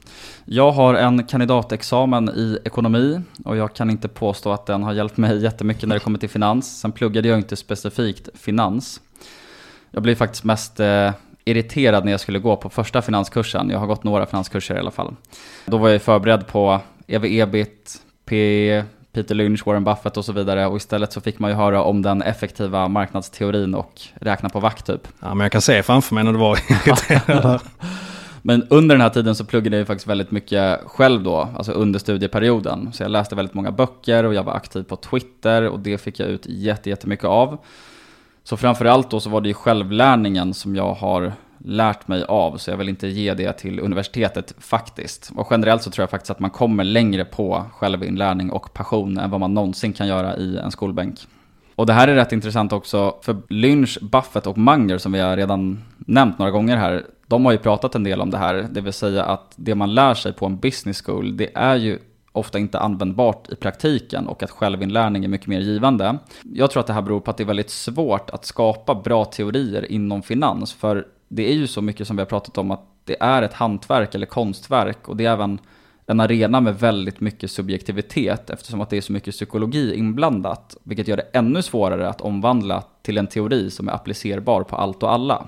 Jag 0.45 0.73
har 0.73 0.95
en 0.95 1.27
kandidatexamen 1.27 2.29
i 2.29 2.59
ekonomi 2.65 3.21
och 3.45 3.57
jag 3.57 3.75
kan 3.75 3.91
inte 3.91 4.09
påstå 4.09 4.53
att 4.53 4.67
den 4.67 4.83
har 4.83 4.93
hjälpt 4.93 5.17
mig 5.17 5.43
jättemycket 5.43 5.89
när 5.89 5.97
det 5.97 6.01
kommer 6.01 6.19
till 6.19 6.29
finans. 6.29 6.81
Sen 6.81 6.93
pluggade 6.93 7.29
jag 7.29 7.39
inte 7.39 7.57
specifikt 7.57 8.29
finans. 8.35 9.01
Jag 9.97 10.03
blev 10.03 10.15
faktiskt 10.15 10.45
mest 10.45 10.81
eh, 10.81 11.11
irriterad 11.45 12.05
när 12.05 12.13
jag 12.13 12.21
skulle 12.21 12.39
gå 12.39 12.57
på 12.57 12.71
första 12.71 13.03
finanskursen. 13.03 13.71
Jag 13.71 13.79
har 13.79 13.87
gått 13.87 14.05
några 14.05 14.27
finanskurser 14.27 14.75
i 14.75 14.79
alla 14.79 14.91
fall. 14.91 15.15
Då 15.67 15.79
var 15.79 15.89
jag 15.89 16.03
förberedd 16.03 16.47
på 16.47 16.81
EV-EBIT, 17.07 18.01
PE, 18.25 18.85
Peter 19.13 19.35
Lynch, 19.35 19.67
Warren 19.67 19.85
Buffett 19.85 20.17
och 20.17 20.25
så 20.25 20.33
vidare. 20.33 20.67
Och 20.67 20.77
istället 20.77 21.13
så 21.13 21.21
fick 21.21 21.39
man 21.39 21.51
ju 21.51 21.57
höra 21.57 21.83
om 21.83 22.03
den 22.03 22.23
effektiva 22.23 22.89
marknadsteorin 22.89 23.75
och 23.75 24.01
räkna 24.15 24.49
på 24.49 24.61
vakt 24.61 24.87
typ. 24.87 25.09
Ja, 25.21 25.35
men 25.35 25.45
jag 25.45 25.53
kan 25.53 25.61
se 25.61 25.83
framför 25.83 26.15
mig 26.15 26.25
när 26.25 26.33
du 26.33 26.39
var 26.39 26.59
irriterad. 26.71 27.61
Men 28.43 28.67
under 28.71 28.95
den 28.95 29.03
här 29.03 29.11
tiden 29.11 29.35
så 29.35 29.45
pluggade 29.45 29.77
jag 29.77 29.87
faktiskt 29.87 30.07
väldigt 30.07 30.31
mycket 30.31 30.81
själv 30.87 31.23
då, 31.23 31.49
alltså 31.57 31.73
under 31.73 31.99
studieperioden. 31.99 32.93
Så 32.93 33.03
jag 33.03 33.11
läste 33.11 33.35
väldigt 33.35 33.55
många 33.55 33.73
böcker 33.73 34.25
och 34.25 34.35
jag 34.35 34.43
var 34.43 34.53
aktiv 34.53 34.83
på 34.83 34.97
Twitter 34.97 35.63
och 35.69 35.81
det 35.81 35.99
fick 35.99 36.21
jag 36.21 36.29
ut 36.29 36.47
jättemycket 36.47 37.25
av. 37.25 37.59
Så 38.49 38.57
framförallt 38.57 39.11
då 39.11 39.21
så 39.21 39.31
var 39.31 39.41
det 39.41 39.49
ju 39.49 39.55
självlärningen 39.55 40.55
som 40.55 40.77
jag 40.77 40.95
har 40.95 41.33
lärt 41.59 42.09
mig 42.09 42.25
av, 42.25 42.57
så 42.57 42.71
jag 42.71 42.77
vill 42.77 42.89
inte 42.89 43.09
ge 43.09 43.35
det 43.35 43.53
till 43.53 43.81
universitetet 43.81 44.55
faktiskt. 44.59 45.33
Och 45.37 45.49
generellt 45.51 45.83
så 45.83 45.91
tror 45.91 46.03
jag 46.03 46.11
faktiskt 46.11 46.31
att 46.31 46.41
man 46.41 46.51
kommer 46.51 46.85
längre 46.85 47.25
på 47.25 47.65
självinlärning 47.73 48.51
och 48.51 48.73
passion 48.75 49.19
än 49.19 49.31
vad 49.31 49.41
man 49.41 49.55
någonsin 49.55 49.93
kan 49.93 50.09
göra 50.09 50.37
i 50.37 50.57
en 50.57 50.71
skolbänk. 50.71 51.19
Och 51.75 51.87
det 51.87 51.93
här 51.93 52.09
är 52.09 52.15
rätt 52.15 52.33
intressant 52.33 52.73
också, 52.73 53.17
för 53.23 53.37
Lynch, 53.49 53.99
Buffett 54.03 54.47
och 54.47 54.59
Munger 54.59 54.99
som 54.99 55.13
vi 55.13 55.21
har 55.21 55.37
redan 55.37 55.85
nämnt 55.99 56.39
några 56.39 56.51
gånger 56.51 56.77
här, 56.77 57.05
de 57.27 57.45
har 57.45 57.53
ju 57.53 57.59
pratat 57.59 57.95
en 57.95 58.05
del 58.05 58.21
om 58.21 58.31
det 58.31 58.39
här, 58.39 58.67
det 58.71 58.81
vill 58.81 58.93
säga 58.93 59.25
att 59.25 59.53
det 59.57 59.75
man 59.75 59.95
lär 59.95 60.15
sig 60.15 60.33
på 60.33 60.47
en 60.47 60.59
business 60.59 61.03
school, 61.03 61.37
det 61.37 61.51
är 61.55 61.77
ju 61.77 61.99
ofta 62.37 62.59
inte 62.59 62.79
användbart 62.79 63.53
i 63.53 63.57
praktiken 63.57 64.27
och 64.27 64.43
att 64.43 64.51
självinlärning 64.51 65.25
är 65.25 65.29
mycket 65.29 65.47
mer 65.47 65.61
givande. 65.61 66.19
Jag 66.43 66.71
tror 66.71 66.81
att 66.81 66.87
det 66.87 66.93
här 66.93 67.03
beror 67.03 67.21
på 67.21 67.31
att 67.31 67.37
det 67.37 67.43
är 67.43 67.47
väldigt 67.47 67.71
svårt 67.71 68.31
att 68.31 68.45
skapa 68.45 68.95
bra 68.95 69.25
teorier 69.25 69.93
inom 69.93 70.23
finans, 70.23 70.73
för 70.73 71.07
det 71.29 71.51
är 71.51 71.55
ju 71.55 71.67
så 71.67 71.83
mycket 71.83 72.07
som 72.07 72.17
vi 72.17 72.21
har 72.21 72.27
pratat 72.27 72.59
om 72.59 72.71
att 72.71 72.85
det 73.05 73.17
är 73.21 73.43
ett 73.43 73.53
hantverk 73.53 74.15
eller 74.15 74.27
konstverk 74.27 75.09
och 75.09 75.17
det 75.17 75.27
är 75.27 75.33
även 75.33 75.59
en 76.07 76.21
arena 76.21 76.61
med 76.61 76.79
väldigt 76.79 77.21
mycket 77.21 77.51
subjektivitet 77.51 78.51
eftersom 78.51 78.81
att 78.81 78.91
det 78.91 78.97
är 78.97 79.01
så 79.01 79.13
mycket 79.13 79.35
psykologi 79.35 79.95
inblandat, 79.95 80.77
vilket 80.83 81.09
gör 81.09 81.17
det 81.17 81.29
ännu 81.33 81.63
svårare 81.63 82.09
att 82.09 82.21
omvandla 82.21 82.83
till 83.03 83.19
en 83.19 83.27
teori 83.27 83.71
som 83.71 83.89
är 83.89 83.93
applicerbar 83.93 84.63
på 84.63 84.77
allt 84.77 85.03
och 85.03 85.13
alla. 85.13 85.47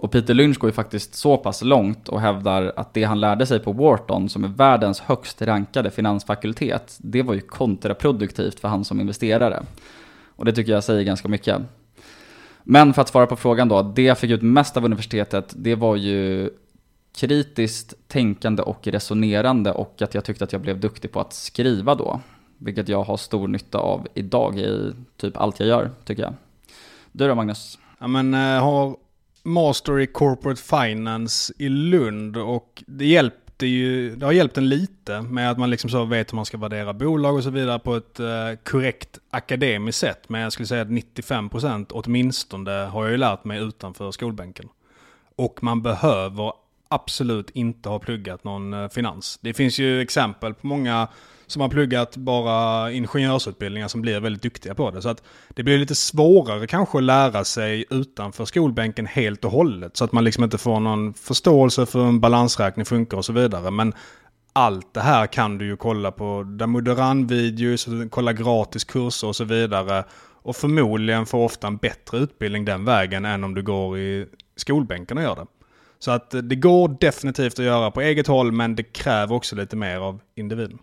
Och 0.00 0.10
Peter 0.10 0.34
Lynch 0.34 0.58
går 0.58 0.68
ju 0.70 0.74
faktiskt 0.74 1.14
så 1.14 1.36
pass 1.36 1.62
långt 1.62 2.08
och 2.08 2.20
hävdar 2.20 2.72
att 2.76 2.94
det 2.94 3.04
han 3.04 3.20
lärde 3.20 3.46
sig 3.46 3.58
på 3.58 3.72
Wharton, 3.72 4.28
som 4.28 4.44
är 4.44 4.48
världens 4.48 5.00
högst 5.00 5.42
rankade 5.42 5.90
finansfakultet, 5.90 6.98
det 6.98 7.22
var 7.22 7.34
ju 7.34 7.40
kontraproduktivt 7.40 8.60
för 8.60 8.68
han 8.68 8.84
som 8.84 9.00
investerare. 9.00 9.62
Och 10.36 10.44
det 10.44 10.52
tycker 10.52 10.72
jag 10.72 10.84
säger 10.84 11.02
ganska 11.02 11.28
mycket. 11.28 11.62
Men 12.62 12.94
för 12.94 13.02
att 13.02 13.08
svara 13.08 13.26
på 13.26 13.36
frågan 13.36 13.68
då, 13.68 13.82
det 13.82 14.02
jag 14.02 14.18
fick 14.18 14.30
ut 14.30 14.42
mest 14.42 14.76
av 14.76 14.84
universitetet, 14.84 15.54
det 15.56 15.74
var 15.74 15.96
ju 15.96 16.50
kritiskt 17.16 17.94
tänkande 18.08 18.62
och 18.62 18.86
resonerande 18.86 19.72
och 19.72 20.02
att 20.02 20.14
jag 20.14 20.24
tyckte 20.24 20.44
att 20.44 20.52
jag 20.52 20.62
blev 20.62 20.80
duktig 20.80 21.12
på 21.12 21.20
att 21.20 21.32
skriva 21.32 21.94
då. 21.94 22.20
Vilket 22.58 22.88
jag 22.88 23.02
har 23.02 23.16
stor 23.16 23.48
nytta 23.48 23.78
av 23.78 24.06
idag 24.14 24.58
i 24.58 24.92
typ 25.16 25.36
allt 25.36 25.60
jag 25.60 25.68
gör, 25.68 25.90
tycker 26.04 26.22
jag. 26.22 26.34
Du 27.12 27.28
då 27.28 27.34
Magnus? 27.34 27.78
Ja 27.98 28.06
men 28.06 28.34
eh, 28.34 28.62
har 28.62 28.96
master 29.42 30.00
i 30.00 30.06
corporate 30.06 30.62
finance 30.62 31.52
i 31.58 31.68
Lund 31.68 32.36
och 32.36 32.84
det 32.86 33.06
hjälpte 33.06 33.66
ju, 33.66 34.16
det 34.16 34.26
har 34.26 34.32
hjälpt 34.32 34.58
en 34.58 34.68
lite 34.68 35.22
med 35.22 35.50
att 35.50 35.58
man 35.58 35.70
liksom 35.70 35.90
så 35.90 36.04
vet 36.04 36.32
hur 36.32 36.36
man 36.36 36.46
ska 36.46 36.58
värdera 36.58 36.92
bolag 36.92 37.36
och 37.36 37.42
så 37.42 37.50
vidare 37.50 37.78
på 37.78 37.96
ett 37.96 38.20
eh, 38.20 38.26
korrekt 38.64 39.18
akademiskt 39.30 40.00
sätt. 40.00 40.28
Men 40.28 40.40
jag 40.40 40.52
skulle 40.52 40.66
säga 40.66 40.82
att 40.82 40.88
95% 40.88 41.86
åtminstone 41.90 42.70
har 42.70 43.02
jag 43.02 43.10
ju 43.10 43.16
lärt 43.16 43.44
mig 43.44 43.60
utanför 43.60 44.10
skolbänken. 44.10 44.68
Och 45.36 45.62
man 45.62 45.82
behöver 45.82 46.52
absolut 46.88 47.50
inte 47.50 47.88
ha 47.88 47.98
pluggat 47.98 48.44
någon 48.44 48.74
eh, 48.74 48.88
finans. 48.88 49.38
Det 49.42 49.54
finns 49.54 49.78
ju 49.78 50.00
exempel 50.00 50.54
på 50.54 50.66
många 50.66 51.08
som 51.50 51.62
har 51.62 51.68
pluggat 51.68 52.16
bara 52.16 52.92
ingenjörsutbildningar 52.92 53.88
som 53.88 54.02
blir 54.02 54.20
väldigt 54.20 54.42
duktiga 54.42 54.74
på 54.74 54.90
det. 54.90 55.02
Så 55.02 55.08
att 55.08 55.22
det 55.48 55.62
blir 55.62 55.78
lite 55.78 55.94
svårare 55.94 56.66
kanske 56.66 56.98
att 56.98 57.04
lära 57.04 57.44
sig 57.44 57.84
utanför 57.90 58.44
skolbänken 58.44 59.06
helt 59.06 59.44
och 59.44 59.50
hållet. 59.50 59.96
Så 59.96 60.04
att 60.04 60.12
man 60.12 60.24
liksom 60.24 60.44
inte 60.44 60.58
får 60.58 60.80
någon 60.80 61.14
förståelse 61.14 61.86
för 61.86 61.98
hur 61.98 62.08
en 62.08 62.20
balansräkning 62.20 62.86
funkar 62.86 63.16
och 63.16 63.24
så 63.24 63.32
vidare. 63.32 63.70
Men 63.70 63.94
allt 64.52 64.94
det 64.94 65.00
här 65.00 65.26
kan 65.26 65.58
du 65.58 65.66
ju 65.66 65.76
kolla 65.76 66.10
på 66.10 66.42
Damodaran-videos, 66.42 67.88
kolla 68.10 68.32
gratis 68.32 68.84
kurser 68.84 69.28
och 69.28 69.36
så 69.36 69.44
vidare. 69.44 70.04
Och 70.42 70.56
förmodligen 70.56 71.26
få 71.26 71.44
ofta 71.44 71.66
en 71.66 71.76
bättre 71.76 72.18
utbildning 72.18 72.64
den 72.64 72.84
vägen 72.84 73.24
än 73.24 73.44
om 73.44 73.54
du 73.54 73.62
går 73.62 73.98
i 73.98 74.26
skolbänken 74.56 75.18
och 75.18 75.24
gör 75.24 75.36
det. 75.36 75.46
Så 76.02 76.10
att 76.10 76.34
det 76.42 76.56
går 76.56 76.96
definitivt 77.00 77.58
att 77.58 77.64
göra 77.64 77.90
på 77.90 78.00
eget 78.00 78.26
håll 78.26 78.52
men 78.52 78.76
det 78.76 78.82
kräver 78.82 79.34
också 79.34 79.56
lite 79.56 79.76
mer 79.76 79.96
av 79.96 80.20
individen. 80.34 80.78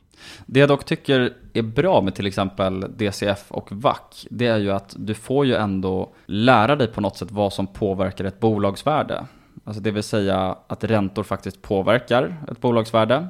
Det 0.45 0.59
jag 0.59 0.70
dock 0.70 0.86
tycker 0.86 1.34
är 1.53 1.61
bra 1.61 2.01
med 2.01 2.15
till 2.15 2.28
exempel 2.28 2.86
DCF 2.97 3.51
och 3.51 3.72
VAC, 3.72 4.28
det 4.30 4.47
är 4.47 4.57
ju 4.57 4.72
att 4.72 4.95
du 4.97 5.13
får 5.13 5.45
ju 5.45 5.55
ändå 5.55 6.13
lära 6.26 6.76
dig 6.76 6.88
på 6.88 7.01
något 7.01 7.18
sätt 7.18 7.32
vad 7.32 7.53
som 7.53 7.68
påverkar 7.68 8.26
ett 8.26 8.39
bolagsvärde. 8.39 9.26
Alltså 9.63 9.82
det 9.82 9.91
vill 9.91 10.03
säga 10.03 10.57
att 10.68 10.84
räntor 10.84 11.24
faktiskt 11.24 11.61
påverkar 11.61 12.38
ett 12.51 12.61
bolagsvärde. 12.61 13.28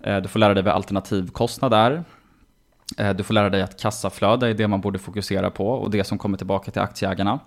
Eh, 0.00 0.16
du 0.16 0.28
får 0.28 0.38
lära 0.38 0.54
dig 0.54 0.62
vad 0.62 0.74
alternativkostnad 0.74 1.74
är. 1.74 2.04
Eh, 2.98 3.10
du 3.10 3.22
får 3.22 3.34
lära 3.34 3.50
dig 3.50 3.62
att 3.62 3.80
kassaflöde 3.80 4.48
är 4.48 4.54
det 4.54 4.68
man 4.68 4.80
borde 4.80 4.98
fokusera 4.98 5.50
på 5.50 5.68
och 5.68 5.90
det 5.90 6.04
som 6.04 6.18
kommer 6.18 6.38
tillbaka 6.38 6.70
till 6.70 6.82
aktieägarna. 6.82 7.38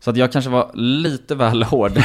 Så 0.00 0.10
att 0.10 0.16
jag 0.16 0.32
kanske 0.32 0.50
var 0.50 0.70
lite 0.74 1.34
väl 1.34 1.62
hård. 1.62 1.92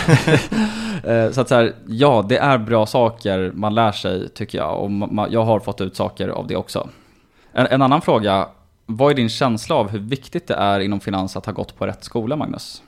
Eh, 1.03 1.31
så 1.31 1.41
att 1.41 1.49
så 1.49 1.55
här, 1.55 1.75
ja, 1.87 2.25
det 2.29 2.37
är 2.37 2.57
bra 2.57 2.85
saker 2.85 3.51
man 3.55 3.75
lär 3.75 3.91
sig 3.91 4.29
tycker 4.29 4.57
jag. 4.57 4.83
Och 4.83 4.91
jag 5.29 5.43
har 5.43 5.59
fått 5.59 5.81
ut 5.81 5.95
saker 5.95 6.29
av 6.29 6.47
det 6.47 6.55
också. 6.55 6.89
En, 7.51 7.67
en, 7.67 7.81
annan 7.81 8.01
fråga, 8.01 8.47
vad 8.85 9.11
är 9.11 9.15
din 9.15 9.29
känsla 9.29 9.75
av 9.75 9.89
hur 9.89 9.99
viktigt 9.99 10.47
det 10.47 10.53
är 10.53 10.79
inom 10.79 10.99
finans 10.99 11.37
att 11.37 11.45
ha 11.45 11.53
gått 11.53 11.77
på 11.77 11.87
rätt 11.87 12.03
skola, 12.03 12.35
Magnus? 12.35 12.83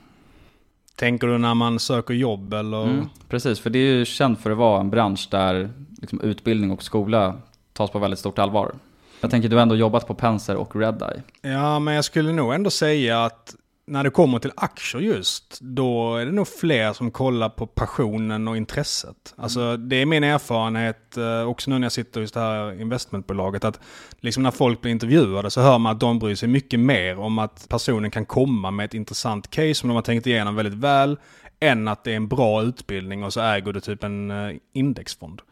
Tänker 0.96 1.26
du 1.26 1.38
när 1.38 1.54
man 1.54 1.78
söker 1.78 2.14
jobb 2.14 2.54
eller? 2.54 2.82
Mm, 2.82 3.08
precis, 3.28 3.60
för 3.60 3.70
det 3.70 3.78
är 3.78 3.92
ju 3.92 4.04
känt 4.04 4.40
för 4.40 4.50
att 4.50 4.58
vara 4.58 4.80
en 4.80 4.90
bransch 4.90 5.28
där 5.30 5.70
liksom, 6.00 6.20
utbildning 6.20 6.70
och 6.70 6.82
skola 6.82 7.34
tas 7.72 7.90
på 7.90 7.98
väldigt 7.98 8.18
stort 8.18 8.38
allvar. 8.38 8.74
Jag 9.20 9.30
tänker, 9.30 9.48
du 9.48 9.56
har 9.56 9.62
ändå 9.62 9.76
jobbat 9.76 10.06
på 10.06 10.14
Penser 10.14 10.56
och 10.56 10.76
Redeye. 10.76 11.22
Ja, 11.42 11.78
men 11.78 11.94
jag 11.94 12.04
skulle 12.04 12.32
nog 12.32 12.54
ändå 12.54 12.70
säga 12.70 13.24
att 13.24 13.54
när 13.88 14.04
det 14.04 14.10
kommer 14.10 14.38
till 14.38 14.52
aktier 14.56 15.00
just, 15.00 15.58
då 15.60 16.16
är 16.16 16.26
det 16.26 16.32
nog 16.32 16.48
fler 16.48 16.92
som 16.92 17.10
kollar 17.10 17.48
på 17.48 17.66
passionen 17.66 18.48
och 18.48 18.56
intresset. 18.56 19.34
Alltså 19.36 19.76
det 19.76 19.96
är 19.96 20.06
min 20.06 20.24
erfarenhet, 20.24 21.16
eh, 21.16 21.42
också 21.42 21.70
nu 21.70 21.78
när 21.78 21.84
jag 21.84 21.92
sitter 21.92 22.20
i 22.20 22.26
det 22.26 22.40
här 22.40 22.80
investmentbolaget, 22.80 23.64
att 23.64 23.80
liksom 24.20 24.42
när 24.42 24.50
folk 24.50 24.80
blir 24.80 24.92
intervjuade 24.92 25.50
så 25.50 25.60
hör 25.60 25.78
man 25.78 25.92
att 25.92 26.00
de 26.00 26.18
bryr 26.18 26.34
sig 26.34 26.48
mycket 26.48 26.80
mer 26.80 27.18
om 27.18 27.38
att 27.38 27.68
personen 27.68 28.10
kan 28.10 28.26
komma 28.26 28.70
med 28.70 28.84
ett 28.84 28.94
intressant 28.94 29.50
case 29.50 29.74
som 29.74 29.88
de 29.88 29.94
har 29.94 30.02
tänkt 30.02 30.26
igenom 30.26 30.54
väldigt 30.56 30.78
väl, 30.78 31.18
än 31.60 31.88
att 31.88 32.04
det 32.04 32.12
är 32.12 32.16
en 32.16 32.28
bra 32.28 32.62
utbildning 32.62 33.24
och 33.24 33.32
så 33.32 33.40
äger 33.40 33.72
du 33.72 33.80
typ 33.80 34.04
en 34.04 34.30
eh, 34.30 34.56
indexfond. 34.72 35.42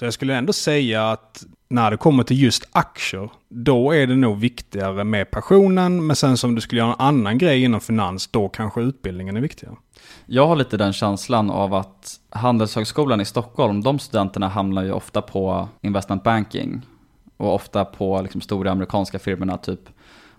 Så 0.00 0.06
jag 0.06 0.14
skulle 0.14 0.36
ändå 0.36 0.52
säga 0.52 1.10
att 1.10 1.44
när 1.68 1.90
det 1.90 1.96
kommer 1.96 2.22
till 2.22 2.42
just 2.42 2.68
aktier, 2.72 3.30
då 3.48 3.92
är 3.94 4.06
det 4.06 4.16
nog 4.16 4.38
viktigare 4.38 5.04
med 5.04 5.30
passionen. 5.30 6.06
Men 6.06 6.16
sen 6.16 6.36
som 6.36 6.54
du 6.54 6.60
skulle 6.60 6.80
göra 6.80 6.92
en 6.92 7.00
annan 7.00 7.38
grej 7.38 7.64
inom 7.64 7.80
finans, 7.80 8.26
då 8.26 8.48
kanske 8.48 8.80
utbildningen 8.80 9.36
är 9.36 9.40
viktigare. 9.40 9.76
Jag 10.26 10.46
har 10.46 10.56
lite 10.56 10.76
den 10.76 10.92
känslan 10.92 11.50
av 11.50 11.74
att 11.74 12.20
Handelshögskolan 12.30 13.20
i 13.20 13.24
Stockholm, 13.24 13.82
de 13.82 13.98
studenterna 13.98 14.48
hamnar 14.48 14.82
ju 14.82 14.92
ofta 14.92 15.22
på 15.22 15.68
investment 15.80 16.22
banking. 16.22 16.82
Och 17.36 17.54
ofta 17.54 17.84
på 17.84 18.22
liksom 18.22 18.40
stora 18.40 18.70
amerikanska 18.70 19.18
firmorna, 19.18 19.56
typ 19.56 19.80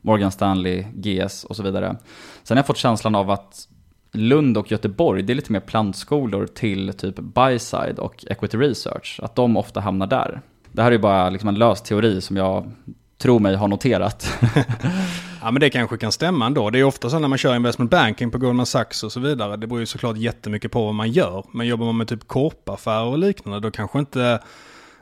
Morgan 0.01 0.31
Stanley, 0.31 0.85
GS 0.93 1.43
och 1.43 1.55
så 1.55 1.63
vidare. 1.63 1.95
Sen 2.43 2.57
har 2.57 2.59
jag 2.59 2.67
fått 2.67 2.77
känslan 2.77 3.15
av 3.15 3.31
att 3.31 3.67
Lund 4.13 4.57
och 4.57 4.71
Göteborg, 4.71 5.23
det 5.23 5.33
är 5.33 5.35
lite 5.35 5.51
mer 5.51 5.59
plantskolor 5.59 6.47
till 6.47 6.93
typ 6.93 7.15
buy-side 7.19 7.99
och 7.99 8.25
equity 8.29 8.57
research. 8.57 9.19
Att 9.23 9.35
de 9.35 9.57
ofta 9.57 9.79
hamnar 9.79 10.07
där. 10.07 10.41
Det 10.71 10.81
här 10.81 10.91
är 10.91 10.97
bara 10.97 11.29
liksom 11.29 11.49
en 11.49 11.55
lös 11.55 11.81
teori 11.81 12.21
som 12.21 12.37
jag 12.37 12.71
tror 13.17 13.39
mig 13.39 13.55
har 13.55 13.67
noterat. 13.67 14.39
ja 15.41 15.51
men 15.51 15.59
det 15.59 15.69
kanske 15.69 15.97
kan 15.97 16.11
stämma 16.11 16.45
ändå. 16.45 16.69
Det 16.69 16.79
är 16.79 16.83
ofta 16.83 17.09
så 17.09 17.19
när 17.19 17.27
man 17.27 17.37
kör 17.37 17.55
investment 17.55 17.91
banking 17.91 18.31
på 18.31 18.37
Goldman 18.37 18.65
Sachs 18.65 19.03
och 19.03 19.11
så 19.11 19.19
vidare. 19.19 19.57
Det 19.57 19.67
beror 19.67 19.79
ju 19.79 19.85
såklart 19.85 20.17
jättemycket 20.17 20.71
på 20.71 20.85
vad 20.85 20.95
man 20.95 21.11
gör. 21.11 21.45
Men 21.51 21.67
jobbar 21.67 21.85
man 21.85 21.97
med 21.97 22.07
typ 22.07 22.27
korpaffärer 22.27 23.05
och 23.05 23.17
liknande 23.17 23.59
då 23.59 23.71
kanske 23.71 23.99
inte 23.99 24.39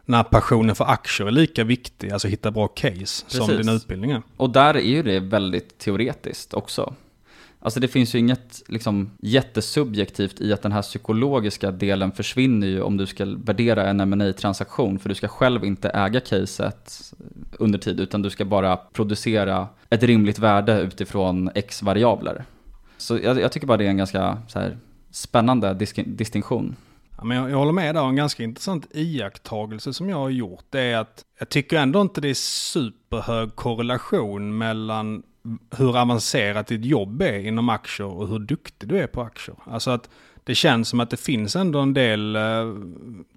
när 0.05 0.23
passionen 0.23 0.75
för 0.75 0.85
aktier 0.85 1.27
är 1.27 1.31
lika 1.31 1.63
viktig, 1.63 2.11
alltså 2.11 2.27
hitta 2.27 2.51
bra 2.51 2.67
case, 2.67 2.95
Precis. 2.95 3.31
som 3.31 3.47
din 3.47 3.69
utbildning 3.69 4.11
är. 4.11 4.21
Och 4.37 4.49
där 4.49 4.73
är 4.73 4.81
ju 4.81 5.03
det 5.03 5.19
väldigt 5.19 5.77
teoretiskt 5.77 6.53
också. 6.53 6.93
Alltså 7.61 7.79
det 7.79 7.87
finns 7.87 8.15
ju 8.15 8.19
inget 8.19 8.61
liksom, 8.67 9.11
jättesubjektivt 9.19 10.41
i 10.41 10.53
att 10.53 10.61
den 10.61 10.71
här 10.71 10.81
psykologiska 10.81 11.71
delen 11.71 12.11
försvinner 12.11 12.67
ju 12.67 12.81
om 12.81 12.97
du 12.97 13.05
ska 13.05 13.25
värdera 13.25 13.87
en 13.87 14.09
ma 14.09 14.33
transaktion 14.33 14.99
för 14.99 15.09
du 15.09 15.15
ska 15.15 15.27
själv 15.27 15.65
inte 15.65 15.89
äga 15.89 16.19
caset 16.19 17.13
under 17.59 17.79
tid, 17.79 17.99
utan 17.99 18.21
du 18.21 18.29
ska 18.29 18.45
bara 18.45 18.77
producera 18.77 19.67
ett 19.89 20.03
rimligt 20.03 20.39
värde 20.39 20.79
utifrån 20.81 21.49
x 21.55 21.83
variabler. 21.83 22.45
Så 22.97 23.17
jag, 23.17 23.39
jag 23.39 23.51
tycker 23.51 23.67
bara 23.67 23.77
det 23.77 23.85
är 23.85 23.89
en 23.89 23.97
ganska 23.97 24.37
här, 24.55 24.77
spännande 25.11 25.73
disk 25.73 25.99
distinktion. 26.05 26.75
Ja, 27.17 27.23
men 27.23 27.37
jag, 27.37 27.51
jag 27.51 27.57
håller 27.57 27.71
med 27.71 27.95
där, 27.95 28.07
en 28.07 28.15
ganska 28.15 28.43
intressant 28.43 28.87
iakttagelse 28.91 29.93
som 29.93 30.09
jag 30.09 30.17
har 30.17 30.29
gjort 30.29 30.65
det 30.69 30.81
är 30.81 30.97
att 30.97 31.25
jag 31.39 31.49
tycker 31.49 31.77
ändå 31.77 32.01
inte 32.01 32.21
det 32.21 32.29
är 32.29 32.33
superhög 32.33 33.55
korrelation 33.55 34.57
mellan 34.57 35.23
hur 35.77 35.97
avancerat 35.97 36.67
ditt 36.67 36.85
jobb 36.85 37.21
är 37.21 37.39
inom 37.39 37.69
aktier 37.69 38.07
och 38.07 38.27
hur 38.27 38.39
duktig 38.39 38.89
du 38.89 38.97
är 38.97 39.07
på 39.07 39.21
aktier. 39.21 39.55
Alltså 39.63 39.91
att 39.91 40.09
det 40.43 40.55
känns 40.55 40.89
som 40.89 40.99
att 40.99 41.09
det 41.09 41.17
finns 41.17 41.55
ändå 41.55 41.79
en 41.79 41.93
del 41.93 42.35
eh, 42.35 42.41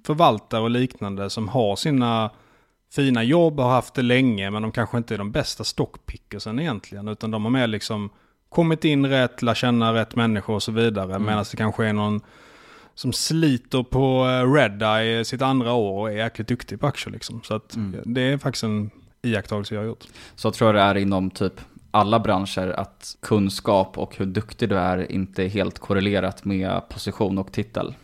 förvaltare 0.07 0.61
och 0.61 0.71
liknande 0.71 1.31
som 1.31 1.49
har 1.49 1.77
sina 1.77 2.31
fina 2.93 3.23
jobb, 3.23 3.61
har 3.61 3.71
haft 3.71 3.95
det 3.95 4.03
länge, 4.03 4.51
men 4.51 4.63
de 4.63 4.73
kanske 4.73 4.99
inte 4.99 5.15
är 5.15 5.19
de 5.19 5.33
bästa 5.33 5.65
stockpickersen 5.65 6.59
egentligen, 6.59 7.09
utan 7.09 7.31
de 7.31 7.45
har 7.45 7.51
mer 7.51 7.67
liksom 7.67 8.11
kommit 8.49 8.85
in 8.85 9.07
rätt, 9.07 9.43
lär 9.43 9.55
känna 9.55 9.95
rätt 9.95 10.17
människor 10.17 10.55
och 10.55 10.63
så 10.63 10.73
vidare, 10.73 11.15
mm. 11.15 11.23
medan 11.23 11.45
det 11.51 11.57
kanske 11.57 11.87
är 11.87 11.93
någon 11.93 12.21
som 12.95 13.13
sliter 13.13 13.83
på 13.83 14.27
eh, 14.29 14.53
Redeye 14.53 15.25
sitt 15.25 15.43
andra 15.43 15.73
år 15.73 16.01
och 16.01 16.11
är 16.11 16.17
jäkligt 16.17 16.49
duktig 16.49 16.81
på 16.81 16.87
aktier 16.87 17.13
liksom. 17.13 17.43
Så 17.43 17.55
att 17.55 17.75
mm. 17.75 18.01
det 18.05 18.21
är 18.21 18.39
faktiskt 18.39 18.65
en 18.65 18.91
iakttagelse 19.23 19.75
jag 19.75 19.83
har 19.83 19.87
gjort. 19.87 20.05
Så 20.35 20.53
tror 20.53 20.69
jag 20.69 20.75
det 20.75 20.81
är 20.81 21.03
inom 21.03 21.31
typ 21.31 21.61
alla 21.93 22.21
branscher 22.21 22.69
att 22.69 23.17
kunskap 23.21 23.99
och 23.99 24.17
hur 24.17 24.27
duktig 24.27 24.69
du 24.69 24.79
är 24.79 25.13
inte 25.13 25.45
är 25.45 25.49
helt 25.49 25.79
korrelerat 25.79 26.45
med 26.45 26.89
position 26.89 27.39
och 27.39 27.53
titel. 27.53 27.95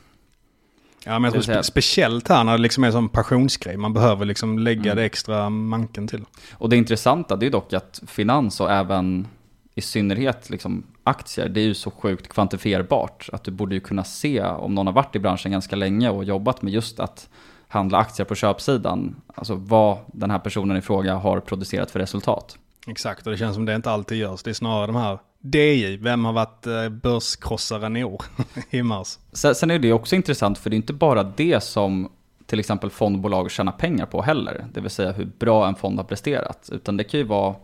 Ja, 1.05 1.18
men 1.18 1.24
jag 1.24 1.32
tror 1.32 1.43
spe 1.43 1.62
speciellt 1.62 2.28
här 2.28 2.45
när 2.45 2.53
det 2.53 2.62
liksom 2.62 2.84
är 2.84 2.91
som 2.91 3.09
passionsgrej. 3.09 3.76
Man 3.76 3.93
behöver 3.93 4.24
liksom 4.24 4.59
lägga 4.59 4.93
mm. 4.93 4.97
det 4.97 5.05
extra 5.05 5.51
manken 5.51 6.09
till. 6.09 6.24
Och 6.53 6.68
det 6.68 6.76
intressanta 6.76 7.36
det 7.36 7.47
är 7.47 7.51
dock 7.51 7.72
att 7.72 8.03
finans 8.07 8.61
och 8.61 8.70
även 8.70 9.26
i 9.74 9.80
synnerhet 9.80 10.51
liksom 10.51 10.82
aktier, 11.05 11.49
det 11.49 11.61
är 11.61 11.64
ju 11.64 11.74
så 11.74 11.91
sjukt 11.91 12.28
kvantifierbart. 12.28 13.28
Att 13.32 13.45
du 13.45 13.51
borde 13.51 13.74
ju 13.74 13.80
kunna 13.80 14.05
se 14.05 14.43
om 14.43 14.74
någon 14.74 14.86
har 14.86 14.95
varit 14.95 15.16
i 15.16 15.18
branschen 15.18 15.53
ganska 15.53 15.76
länge 15.76 16.11
och 16.11 16.24
jobbat 16.24 16.62
med 16.62 16.72
just 16.72 17.01
att 17.01 17.28
handla 17.68 17.99
aktier 17.99 18.26
på 18.26 18.34
köpsidan. 18.34 19.16
Alltså 19.34 19.55
vad 19.55 19.99
den 20.07 20.30
här 20.30 20.39
personen 20.39 20.76
i 20.76 20.80
fråga 20.80 21.14
har 21.14 21.41
producerat 21.41 21.91
för 21.91 21.99
resultat. 21.99 22.59
Exakt, 22.89 23.26
och 23.26 23.32
det 23.32 23.39
känns 23.39 23.55
som 23.55 23.64
det 23.64 23.74
inte 23.74 23.91
alltid 23.91 24.18
görs. 24.18 24.43
Det 24.43 24.51
är 24.51 24.55
snarare 24.55 24.86
de 24.86 24.97
här 24.97 25.18
DJ, 25.41 25.97
vem 25.97 26.24
har 26.24 26.32
varit 26.32 26.66
eh, 26.66 26.89
börskrossaren 26.89 27.97
i 27.97 28.05
år 28.05 28.22
i 28.70 28.82
mars? 28.82 29.18
Sen 29.32 29.70
är 29.70 29.78
det 29.78 29.93
också 29.93 30.16
intressant 30.16 30.59
för 30.59 30.70
det 30.70 30.74
är 30.74 30.78
inte 30.78 30.93
bara 30.93 31.22
det 31.22 31.62
som 31.62 32.09
till 32.47 32.61
exempel 32.61 32.91
fondbolag 32.91 33.51
tjänar 33.51 33.72
pengar 33.72 34.07
på 34.07 34.22
heller. 34.22 34.66
Det 34.72 34.80
vill 34.80 34.91
säga 34.91 35.12
hur 35.12 35.24
bra 35.24 35.68
en 35.68 35.74
fond 35.74 35.99
har 35.99 36.05
presterat. 36.05 36.68
Utan 36.72 36.97
det 36.97 37.05
kan 37.05 37.20
ju 37.20 37.26
vara 37.26 37.55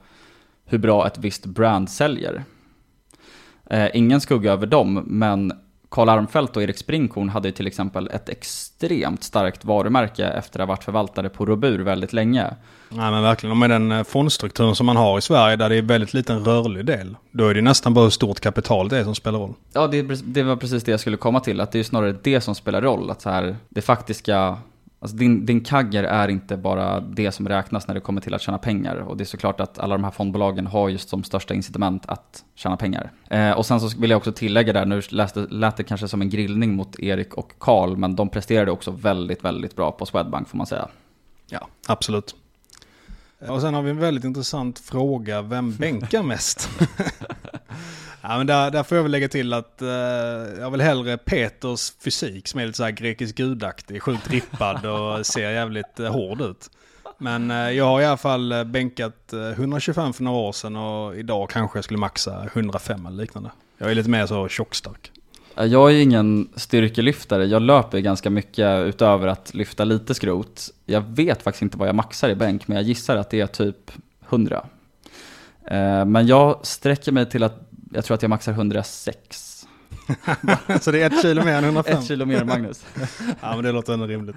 hur 0.65 0.79
bra 0.79 1.07
ett 1.07 1.19
visst 1.19 1.47
brand 1.47 1.91
säljer. 1.91 2.45
Eh, 3.67 3.89
ingen 3.95 4.21
skugga 4.21 4.53
över 4.53 4.67
dem, 4.67 5.05
men 5.07 5.53
Karl 5.95 6.09
Armfelt 6.09 6.57
och 6.57 6.63
Erik 6.63 6.79
Springhorn 6.79 7.29
hade 7.29 7.49
ju 7.49 7.53
till 7.53 7.67
exempel 7.67 8.11
ett 8.13 8.29
extremt 8.29 9.25
starkt 9.25 9.65
varumärke 9.65 10.27
efter 10.27 10.61
att 10.61 10.67
ha 10.67 10.73
varit 10.73 10.85
förvaltare 10.85 11.29
på 11.29 11.47
Robur 11.47 11.79
väldigt 11.79 12.13
länge. 12.13 12.55
Nej 12.89 13.11
men 13.11 13.23
verkligen, 13.23 13.51
och 13.51 13.57
med 13.57 13.71
den 13.71 13.93
eh, 13.93 14.05
fondstrukturen 14.05 14.75
som 14.75 14.87
man 14.87 14.97
har 14.97 15.19
i 15.19 15.23
Sverige 15.23 15.57
där 15.57 15.69
det 15.69 15.77
är 15.77 15.83
väldigt 15.83 16.15
liten 16.15 16.45
rörlig 16.45 16.85
del. 16.87 17.17
Då 17.31 17.49
är 17.49 17.55
det 17.55 17.63
nästan 17.63 17.95
bara 17.95 18.05
hur 18.05 18.11
stort 18.11 18.41
kapital 18.41 18.89
det 18.89 18.99
är 18.99 19.05
som 19.05 19.15
spelar 19.15 19.39
roll. 19.39 19.55
Ja, 19.73 19.87
det, 19.87 20.03
det 20.25 20.43
var 20.43 20.57
precis 20.57 20.85
det 20.85 20.91
jag 20.91 21.01
skulle 21.01 21.17
komma 21.17 21.41
till. 21.41 21.61
Att 21.61 21.73
det 21.73 21.79
är 21.79 21.83
snarare 21.83 22.15
det 22.23 22.41
som 22.41 22.55
spelar 22.55 22.83
roll. 22.83 23.11
Att 23.11 23.23
så 23.23 23.31
här, 23.31 23.57
det 23.69 23.83
faktiska 23.83 24.57
Alltså 25.05 25.17
din, 25.17 25.47
din 25.47 25.61
kagger 25.61 26.05
är 26.05 26.29
inte 26.29 26.57
bara 26.57 27.01
det 27.01 27.33
som 27.33 27.49
räknas 27.49 27.87
när 27.87 27.95
det 27.95 28.01
kommer 28.01 28.21
till 28.21 28.35
att 28.35 28.43
tjäna 28.43 28.59
pengar. 28.59 28.97
Och 28.97 29.17
det 29.17 29.25
är 29.25 29.27
såklart 29.27 29.61
att 29.61 29.79
alla 29.79 29.97
de 29.97 30.05
här 30.05 30.11
fondbolagen 30.11 30.67
har 30.67 30.89
just 30.89 31.09
som 31.09 31.25
största 31.25 31.55
incitament 31.55 32.03
att 32.07 32.45
tjäna 32.55 32.77
pengar. 32.77 33.13
Eh, 33.29 33.51
och 33.51 33.67
sen 33.67 33.81
så 33.81 34.01
vill 34.01 34.11
jag 34.11 34.17
också 34.17 34.33
tillägga 34.33 34.73
där, 34.73 34.87
nu 34.87 35.03
läste, 35.09 35.41
lät 35.41 35.77
det 35.77 35.83
kanske 35.83 36.09
som 36.09 36.23
en 36.23 36.31
grillning 36.31 36.75
mot 36.75 36.99
Erik 36.99 37.35
och 37.35 37.53
Karl, 37.59 37.97
men 37.97 38.17
de 38.17 38.29
presterade 38.29 38.71
också 38.71 38.91
väldigt, 38.91 39.45
väldigt 39.45 39.77
bra 39.77 39.93
på 39.93 40.07
Swedbank 40.07 40.49
får 40.49 40.59
man 40.59 40.67
säga. 40.67 40.89
Ja, 41.47 41.69
absolut. 41.87 42.35
Och 43.49 43.61
sen 43.61 43.75
har 43.75 43.83
vi 43.83 43.91
en 43.91 44.01
väldigt 44.01 44.25
intressant 44.25 44.79
fråga, 44.79 45.43
vem 45.43 45.77
bänkar 45.77 46.23
mest? 46.23 46.69
Ja, 48.27 48.37
men 48.39 48.47
där, 48.47 48.71
där 48.71 48.83
får 48.83 48.97
jag 48.97 49.03
väl 49.03 49.13
lägga 49.13 49.29
till 49.29 49.53
att 49.53 49.79
uh, 49.83 49.89
jag 50.61 50.71
vill 50.71 50.81
hellre 50.81 51.17
Peters 51.17 51.93
fysik 52.05 52.49
som 52.49 52.61
är 52.61 52.67
lite 52.67 52.77
så 52.77 52.85
här 52.85 52.91
grekisk 52.91 53.37
gudaktig, 53.37 54.03
sjukt 54.03 54.31
rippad 54.31 54.87
och 54.87 55.27
ser 55.27 55.51
jävligt 55.51 56.01
uh, 56.01 56.09
hård 56.09 56.41
ut. 56.41 56.71
Men 57.19 57.51
uh, 57.51 57.71
jag 57.71 57.85
har 57.85 58.01
i 58.01 58.05
alla 58.05 58.17
fall 58.17 58.65
bänkat 58.67 59.33
125 59.33 60.13
för 60.13 60.25
några 60.25 60.39
år 60.39 60.53
sedan 60.53 60.77
och 60.77 61.17
idag 61.17 61.51
kanske 61.51 61.79
jag 61.79 61.85
skulle 61.85 61.99
maxa 61.99 62.45
105 62.55 63.07
eller 63.07 63.17
liknande. 63.17 63.51
Jag 63.79 63.91
är 63.91 63.95
lite 63.95 64.11
mer 64.11 64.27
så 64.27 64.49
tjockstark. 64.49 65.13
Jag 65.55 65.93
är 65.93 65.99
ingen 65.99 66.49
styrkelyftare, 66.57 67.45
jag 67.45 67.63
löper 67.63 67.99
ganska 67.99 68.31
mycket 68.31 68.87
utöver 68.87 69.27
att 69.27 69.55
lyfta 69.55 69.85
lite 69.85 70.15
skrot. 70.15 70.71
Jag 70.87 71.01
vet 71.01 71.43
faktiskt 71.43 71.63
inte 71.63 71.79
vad 71.79 71.89
jag 71.89 71.95
maxar 71.95 72.29
i 72.29 72.35
bänk, 72.35 72.69
men 72.69 72.77
jag 72.77 72.85
gissar 72.85 73.17
att 73.17 73.31
det 73.31 73.41
är 73.41 73.47
typ 73.47 73.93
100. 74.29 74.67
Men 76.07 76.27
jag 76.27 76.67
sträcker 76.67 77.13
mig 77.13 77.31
till 77.31 77.43
att 77.43 77.64
jag 77.95 78.05
tror 78.05 78.15
att 78.15 78.23
jag 78.23 78.29
maxar 78.29 78.53
106. 78.53 79.67
så 80.81 80.91
det 80.91 81.03
är 81.03 81.07
ett 81.07 81.23
kilo 81.23 81.45
mer 81.45 81.53
än 81.53 81.65
105? 81.65 81.99
ett 81.99 82.07
kilo 82.07 82.25
mer 82.27 82.41
än 82.41 82.47
Magnus. 82.47 82.85
ja 83.41 83.55
men 83.55 83.65
det 83.65 83.73
låter 83.73 83.93
ändå 83.93 84.07
rimligt. 84.07 84.37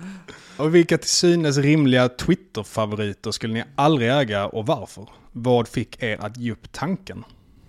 Och 0.57 0.75
vilka 0.75 0.97
till 0.97 1.09
synes 1.09 1.57
rimliga 1.57 2.09
Twitter-favoriter 2.09 3.31
skulle 3.31 3.53
ni 3.53 3.63
aldrig 3.75 4.11
äga 4.11 4.45
och 4.45 4.65
varför? 4.65 5.09
Vad 5.31 5.67
fick 5.67 6.03
er 6.03 6.17
att 6.25 6.37
ge 6.37 6.51
upp 6.51 6.71
tanken? 6.71 7.23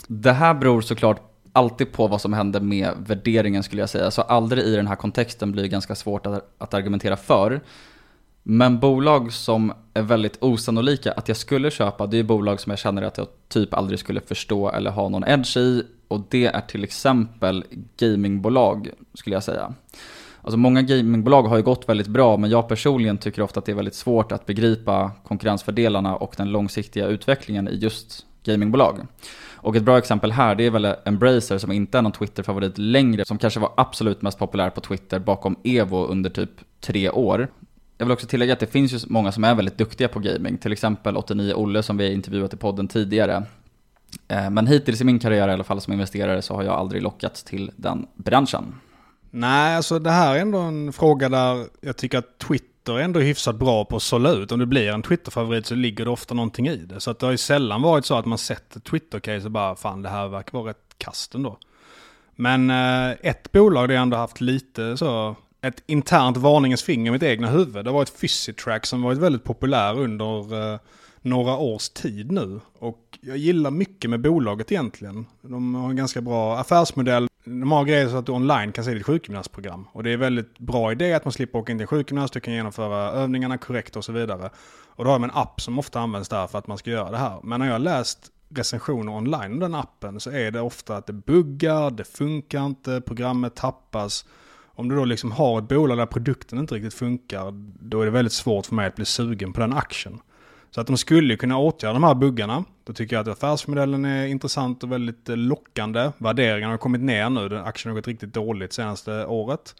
Det 0.06 0.32
här 0.32 0.54
beror 0.54 0.80
såklart 0.80 1.20
alltid 1.52 1.92
på 1.92 2.06
vad 2.06 2.20
som 2.20 2.32
händer 2.32 2.60
med 2.60 2.90
värderingen 2.98 3.62
skulle 3.62 3.82
jag 3.82 3.90
säga. 3.90 4.10
Så 4.10 4.22
aldrig 4.22 4.64
i 4.64 4.76
den 4.76 4.86
här 4.86 4.96
kontexten 4.96 5.52
blir 5.52 5.62
det 5.62 5.68
ganska 5.68 5.94
svårt 5.94 6.26
att, 6.26 6.54
att 6.58 6.74
argumentera 6.74 7.16
för. 7.16 7.60
Men 8.50 8.78
bolag 8.78 9.32
som 9.32 9.72
är 9.94 10.02
väldigt 10.02 10.42
osannolika 10.42 11.12
att 11.12 11.28
jag 11.28 11.36
skulle 11.36 11.70
köpa, 11.70 12.06
det 12.06 12.18
är 12.18 12.22
bolag 12.22 12.60
som 12.60 12.70
jag 12.70 12.78
känner 12.78 13.02
att 13.02 13.18
jag 13.18 13.26
typ 13.48 13.74
aldrig 13.74 13.98
skulle 13.98 14.20
förstå 14.20 14.70
eller 14.70 14.90
ha 14.90 15.08
någon 15.08 15.24
edge 15.24 15.56
i. 15.56 15.82
Och 16.08 16.20
det 16.28 16.46
är 16.46 16.60
till 16.60 16.84
exempel 16.84 17.64
gamingbolag, 17.96 18.90
skulle 19.14 19.36
jag 19.36 19.42
säga. 19.42 19.74
Alltså 20.42 20.56
många 20.56 20.82
gamingbolag 20.82 21.42
har 21.42 21.56
ju 21.56 21.62
gått 21.62 21.88
väldigt 21.88 22.06
bra, 22.06 22.36
men 22.36 22.50
jag 22.50 22.68
personligen 22.68 23.18
tycker 23.18 23.42
ofta 23.42 23.60
att 23.60 23.66
det 23.66 23.72
är 23.72 23.76
väldigt 23.76 23.94
svårt 23.94 24.32
att 24.32 24.46
begripa 24.46 25.10
konkurrensfördelarna 25.24 26.16
och 26.16 26.34
den 26.36 26.50
långsiktiga 26.50 27.06
utvecklingen 27.06 27.68
i 27.68 27.74
just 27.74 28.26
gamingbolag. 28.44 29.06
Och 29.60 29.76
ett 29.76 29.82
bra 29.82 29.98
exempel 29.98 30.32
här, 30.32 30.54
det 30.54 30.66
är 30.66 30.70
väl 30.70 30.94
Embracer 31.04 31.58
som 31.58 31.72
inte 31.72 31.98
är 31.98 32.02
någon 32.02 32.12
Twitter-favorit 32.12 32.78
längre, 32.78 33.24
som 33.24 33.38
kanske 33.38 33.60
var 33.60 33.72
absolut 33.76 34.22
mest 34.22 34.38
populär 34.38 34.70
på 34.70 34.80
Twitter 34.80 35.18
bakom 35.18 35.56
Evo 35.64 36.06
under 36.06 36.30
typ 36.30 36.50
tre 36.80 37.10
år. 37.10 37.48
Jag 37.98 38.06
vill 38.06 38.12
också 38.12 38.26
tillägga 38.26 38.52
att 38.52 38.60
det 38.60 38.66
finns 38.66 38.92
ju 38.92 38.98
många 39.06 39.32
som 39.32 39.44
är 39.44 39.54
väldigt 39.54 39.78
duktiga 39.78 40.08
på 40.08 40.20
gaming. 40.20 40.58
Till 40.58 40.72
exempel 40.72 41.16
89 41.16 41.54
Olle 41.54 41.82
som 41.82 41.96
vi 41.96 42.04
har 42.04 42.12
intervjuat 42.12 42.54
i 42.54 42.56
podden 42.56 42.88
tidigare. 42.88 43.42
Eh, 44.28 44.50
men 44.50 44.66
hittills 44.66 45.00
i 45.00 45.04
min 45.04 45.18
karriär 45.18 45.48
i 45.48 45.52
alla 45.52 45.64
fall 45.64 45.80
som 45.80 45.92
investerare 45.92 46.42
så 46.42 46.54
har 46.54 46.62
jag 46.62 46.74
aldrig 46.74 47.02
lockats 47.02 47.44
till 47.44 47.70
den 47.76 48.06
branschen. 48.14 48.74
Nej, 49.30 49.76
alltså 49.76 49.98
det 49.98 50.10
här 50.10 50.36
är 50.36 50.40
ändå 50.40 50.58
en 50.58 50.92
fråga 50.92 51.28
där 51.28 51.66
jag 51.80 51.96
tycker 51.96 52.18
att 52.18 52.38
Twitter 52.38 52.98
är 52.98 53.02
ändå 53.02 53.20
hyfsat 53.20 53.56
bra 53.56 53.84
på 53.84 53.96
att 53.96 54.02
sålla 54.02 54.30
ut. 54.32 54.52
Om 54.52 54.58
det 54.58 54.66
blir 54.66 54.88
en 54.88 55.02
Twitter-favorit 55.02 55.66
så 55.66 55.74
ligger 55.74 56.04
det 56.04 56.10
ofta 56.10 56.34
någonting 56.34 56.68
i 56.68 56.76
det. 56.76 57.00
Så 57.00 57.10
att 57.10 57.18
det 57.18 57.26
har 57.26 57.30
ju 57.30 57.38
sällan 57.38 57.82
varit 57.82 58.04
så 58.04 58.14
att 58.14 58.26
man 58.26 58.38
sett 58.38 58.76
ett 58.76 58.84
Twitter-case 58.84 59.44
och 59.44 59.50
bara 59.50 59.74
fan 59.74 60.02
det 60.02 60.08
här 60.08 60.28
verkar 60.28 60.58
vara 60.58 60.70
rätt 60.70 60.94
kast 60.98 61.34
ändå. 61.34 61.58
Men 62.36 62.70
eh, 62.70 63.10
ett 63.22 63.52
bolag 63.52 63.88
det 63.88 63.94
har 63.94 64.02
ändå 64.02 64.16
haft 64.16 64.40
lite 64.40 64.96
så 64.96 65.36
ett 65.62 65.82
internt 65.86 66.36
varningens 66.36 66.82
finger 66.82 67.10
i 67.10 67.12
mitt 67.12 67.22
egna 67.22 67.50
huvud. 67.50 67.84
Det 67.84 67.90
var 67.90 68.02
ett 68.02 68.20
Physitrack 68.20 68.86
som 68.86 69.02
varit 69.02 69.18
väldigt 69.18 69.44
populär 69.44 69.98
under 69.98 70.72
eh, 70.72 70.78
några 71.22 71.56
års 71.56 71.88
tid 71.88 72.32
nu. 72.32 72.60
Och 72.78 73.18
jag 73.20 73.36
gillar 73.36 73.70
mycket 73.70 74.10
med 74.10 74.20
bolaget 74.20 74.72
egentligen. 74.72 75.26
De 75.42 75.74
har 75.74 75.90
en 75.90 75.96
ganska 75.96 76.20
bra 76.20 76.58
affärsmodell. 76.58 77.28
De 77.44 77.72
har 77.72 77.84
grejer 77.84 78.08
så 78.08 78.16
att 78.16 78.26
du 78.26 78.32
online 78.32 78.72
kan 78.72 78.84
se 78.84 78.94
ditt 78.94 79.06
sjukgymnastprogram. 79.06 79.88
Och 79.92 80.02
det 80.02 80.10
är 80.10 80.16
väldigt 80.16 80.58
bra 80.58 80.92
idé 80.92 81.12
att 81.14 81.24
man 81.24 81.32
slipper 81.32 81.58
åka 81.58 81.72
in 81.72 81.78
till 81.78 81.86
sjukgymnast, 81.86 82.34
du 82.34 82.40
kan 82.40 82.54
genomföra 82.54 83.10
övningarna 83.10 83.58
korrekt 83.58 83.96
och 83.96 84.04
så 84.04 84.12
vidare. 84.12 84.50
Och 84.86 85.04
då 85.04 85.10
har 85.10 85.18
de 85.18 85.24
en 85.24 85.30
app 85.30 85.60
som 85.60 85.78
ofta 85.78 86.00
används 86.00 86.28
där 86.28 86.46
för 86.46 86.58
att 86.58 86.66
man 86.66 86.78
ska 86.78 86.90
göra 86.90 87.10
det 87.10 87.16
här. 87.16 87.40
Men 87.42 87.60
när 87.60 87.66
jag 87.66 87.74
har 87.74 87.78
läst 87.78 88.32
recensioner 88.48 89.12
online 89.12 89.52
om 89.52 89.60
den 89.60 89.74
appen 89.74 90.20
så 90.20 90.30
är 90.30 90.50
det 90.50 90.60
ofta 90.60 90.96
att 90.96 91.06
det 91.06 91.12
buggar, 91.12 91.90
det 91.90 92.04
funkar 92.04 92.66
inte, 92.66 93.00
programmet 93.00 93.56
tappas. 93.56 94.24
Om 94.78 94.88
du 94.88 94.96
då 94.96 95.04
liksom 95.04 95.32
har 95.32 95.58
ett 95.58 95.68
bolag 95.68 95.98
där 95.98 96.06
produkten 96.06 96.58
inte 96.58 96.74
riktigt 96.74 96.94
funkar, 96.94 97.52
då 97.80 98.00
är 98.00 98.04
det 98.04 98.10
väldigt 98.10 98.32
svårt 98.32 98.66
för 98.66 98.74
mig 98.74 98.86
att 98.86 98.96
bli 98.96 99.04
sugen 99.04 99.52
på 99.52 99.60
den 99.60 99.72
aktien. 99.72 100.20
Så 100.70 100.80
att 100.80 100.86
de 100.86 100.96
skulle 100.96 101.36
kunna 101.36 101.58
åtgärda 101.58 101.92
de 101.92 102.04
här 102.04 102.14
buggarna. 102.14 102.64
Då 102.84 102.92
tycker 102.92 103.16
jag 103.16 103.28
att 103.28 103.38
affärsmodellen 103.38 104.04
är 104.04 104.26
intressant 104.26 104.82
och 104.82 104.92
väldigt 104.92 105.28
eh, 105.28 105.36
lockande. 105.36 106.10
Värderingarna 106.18 106.72
har 106.72 106.78
kommit 106.78 107.00
ner 107.00 107.30
nu. 107.30 107.58
Aktien 107.58 107.90
har 107.90 108.00
gått 108.00 108.08
riktigt 108.08 108.34
dåligt 108.34 108.72
senaste 108.72 109.26
året. 109.26 109.74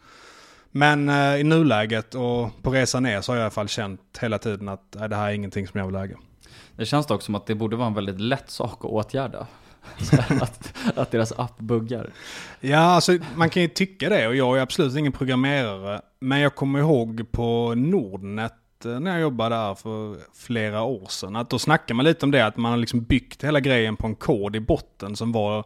Men 0.71 1.09
eh, 1.09 1.39
i 1.39 1.43
nuläget 1.43 2.15
och 2.15 2.61
på 2.61 2.71
resan 2.71 3.03
ner 3.03 3.21
så 3.21 3.31
har 3.31 3.37
jag 3.37 3.41
i 3.41 3.43
alla 3.43 3.51
fall 3.51 3.67
känt 3.67 4.19
hela 4.21 4.37
tiden 4.37 4.69
att 4.69 4.91
det 4.91 5.15
här 5.15 5.29
är 5.29 5.33
ingenting 5.33 5.67
som 5.67 5.79
jag 5.79 5.87
vill 5.87 5.95
äga. 5.95 6.17
Det 6.75 6.85
känns 6.85 7.07
dock 7.07 7.21
som 7.21 7.35
att 7.35 7.45
det 7.45 7.55
borde 7.55 7.75
vara 7.75 7.87
en 7.87 7.93
väldigt 7.93 8.19
lätt 8.19 8.49
sak 8.49 8.85
att 8.85 8.91
åtgärda 8.91 9.47
att, 10.41 10.73
att 10.95 11.11
deras 11.11 11.31
app 11.31 11.59
buggar. 11.59 12.09
Ja, 12.59 12.79
alltså 12.79 13.17
man 13.35 13.49
kan 13.49 13.61
ju 13.61 13.67
tycka 13.67 14.09
det 14.09 14.27
och 14.27 14.35
jag 14.35 14.57
är 14.57 14.61
absolut 14.61 14.95
ingen 14.95 15.11
programmerare. 15.11 16.01
Men 16.19 16.39
jag 16.39 16.55
kommer 16.55 16.79
ihåg 16.79 17.31
på 17.31 17.73
Nordnet 17.75 18.85
eh, 18.85 18.99
när 18.99 19.11
jag 19.11 19.21
jobbade 19.21 19.55
där 19.55 19.75
för 19.75 20.17
flera 20.35 20.83
år 20.83 21.07
sedan. 21.09 21.35
Att 21.35 21.49
då 21.49 21.59
snackar 21.59 21.95
man 21.95 22.05
lite 22.05 22.25
om 22.25 22.31
det, 22.31 22.45
att 22.45 22.57
man 22.57 22.71
har 22.71 22.77
liksom 22.77 23.03
byggt 23.03 23.43
hela 23.43 23.59
grejen 23.59 23.95
på 23.95 24.07
en 24.07 24.15
kod 24.15 24.55
i 24.55 24.59
botten 24.59 25.15
som 25.15 25.31
var 25.31 25.65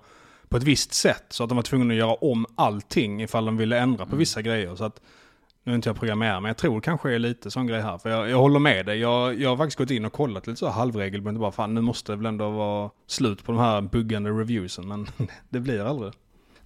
på 0.49 0.57
ett 0.57 0.64
visst 0.64 0.93
sätt. 0.93 1.26
Så 1.30 1.43
att 1.43 1.49
de 1.49 1.55
var 1.55 1.64
tvungna 1.64 1.93
att 1.93 1.97
göra 1.97 2.14
om 2.14 2.45
allting 2.55 3.22
ifall 3.22 3.45
de 3.45 3.57
ville 3.57 3.80
ändra 3.80 4.05
på 4.05 4.09
mm. 4.09 4.20
vissa 4.20 4.41
grejer. 4.41 4.76
Så 4.76 4.84
att 4.84 5.01
nu 5.64 5.72
är 5.72 5.76
inte 5.76 5.89
jag 5.89 5.99
programmerare, 5.99 6.39
men 6.41 6.49
jag 6.49 6.57
tror 6.57 6.76
det 6.76 6.82
kanske 6.82 7.14
är 7.14 7.20
lite 7.20 7.51
sån 7.51 7.68
grej 7.68 7.82
här. 7.82 7.97
För 7.97 8.09
jag, 8.09 8.30
jag 8.30 8.38
håller 8.38 8.59
med 8.59 8.86
dig. 8.86 8.99
Jag, 8.99 9.41
jag 9.41 9.49
har 9.49 9.57
faktiskt 9.57 9.78
gått 9.78 9.91
in 9.91 10.05
och 10.05 10.14
kollat 10.14 10.47
lite 10.47 10.59
så 10.59 10.70
halvregelbundet. 10.70 11.41
Bara 11.41 11.51
fan, 11.51 11.74
nu 11.74 11.82
måste 11.82 12.11
det 12.11 12.16
väl 12.16 12.26
ändå 12.26 12.49
vara 12.49 12.89
slut 13.07 13.45
på 13.45 13.51
de 13.51 13.61
här 13.61 13.82
buggande 13.82 14.30
reviewsen. 14.30 14.88
Men 14.88 15.07
det 15.49 15.59
blir 15.59 15.86
aldrig. 15.86 16.14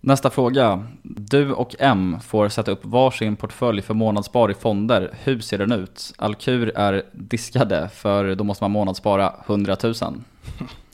Nästa 0.02 0.30
fråga. 0.30 0.86
Du 1.04 1.52
och 1.52 1.76
M 1.80 2.18
får 2.24 2.50
sätta 2.50 2.72
upp 2.72 2.86
varsin 2.86 3.36
portfölj 3.36 3.82
för 3.82 3.94
månadsspar 3.94 4.52
i 4.52 4.54
fonder. 4.54 5.14
Hur 5.24 5.40
ser 5.40 5.58
den 5.58 5.72
ut? 5.72 6.14
Alkur 6.18 6.72
är 6.76 7.04
diskade, 7.14 7.90
för 7.90 8.36
då 8.36 8.44
måste 8.44 8.64
man 8.64 8.72
månadsspara 8.72 9.34
100 9.48 9.78
000. 9.84 9.94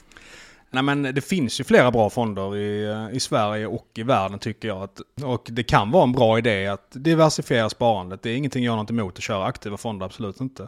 Nej 0.73 0.83
men 0.83 1.01
det 1.01 1.21
finns 1.21 1.59
ju 1.59 1.63
flera 1.63 1.91
bra 1.91 2.09
fonder 2.09 2.57
i, 2.57 2.85
eh, 2.85 3.15
i 3.15 3.19
Sverige 3.19 3.67
och 3.67 3.87
i 3.95 4.03
världen 4.03 4.39
tycker 4.39 4.67
jag. 4.67 4.83
Att, 4.83 4.99
och 5.23 5.47
det 5.51 5.63
kan 5.63 5.91
vara 5.91 6.03
en 6.03 6.11
bra 6.11 6.37
idé 6.37 6.67
att 6.67 6.87
diversifiera 6.91 7.69
sparandet. 7.69 8.21
Det 8.21 8.29
är 8.29 8.35
ingenting 8.35 8.63
jag 8.63 8.71
har 8.71 8.77
något 8.77 8.89
emot 8.89 9.17
att 9.17 9.23
köra 9.23 9.45
aktiva 9.45 9.77
fonder, 9.77 10.05
absolut 10.05 10.41
inte. 10.41 10.67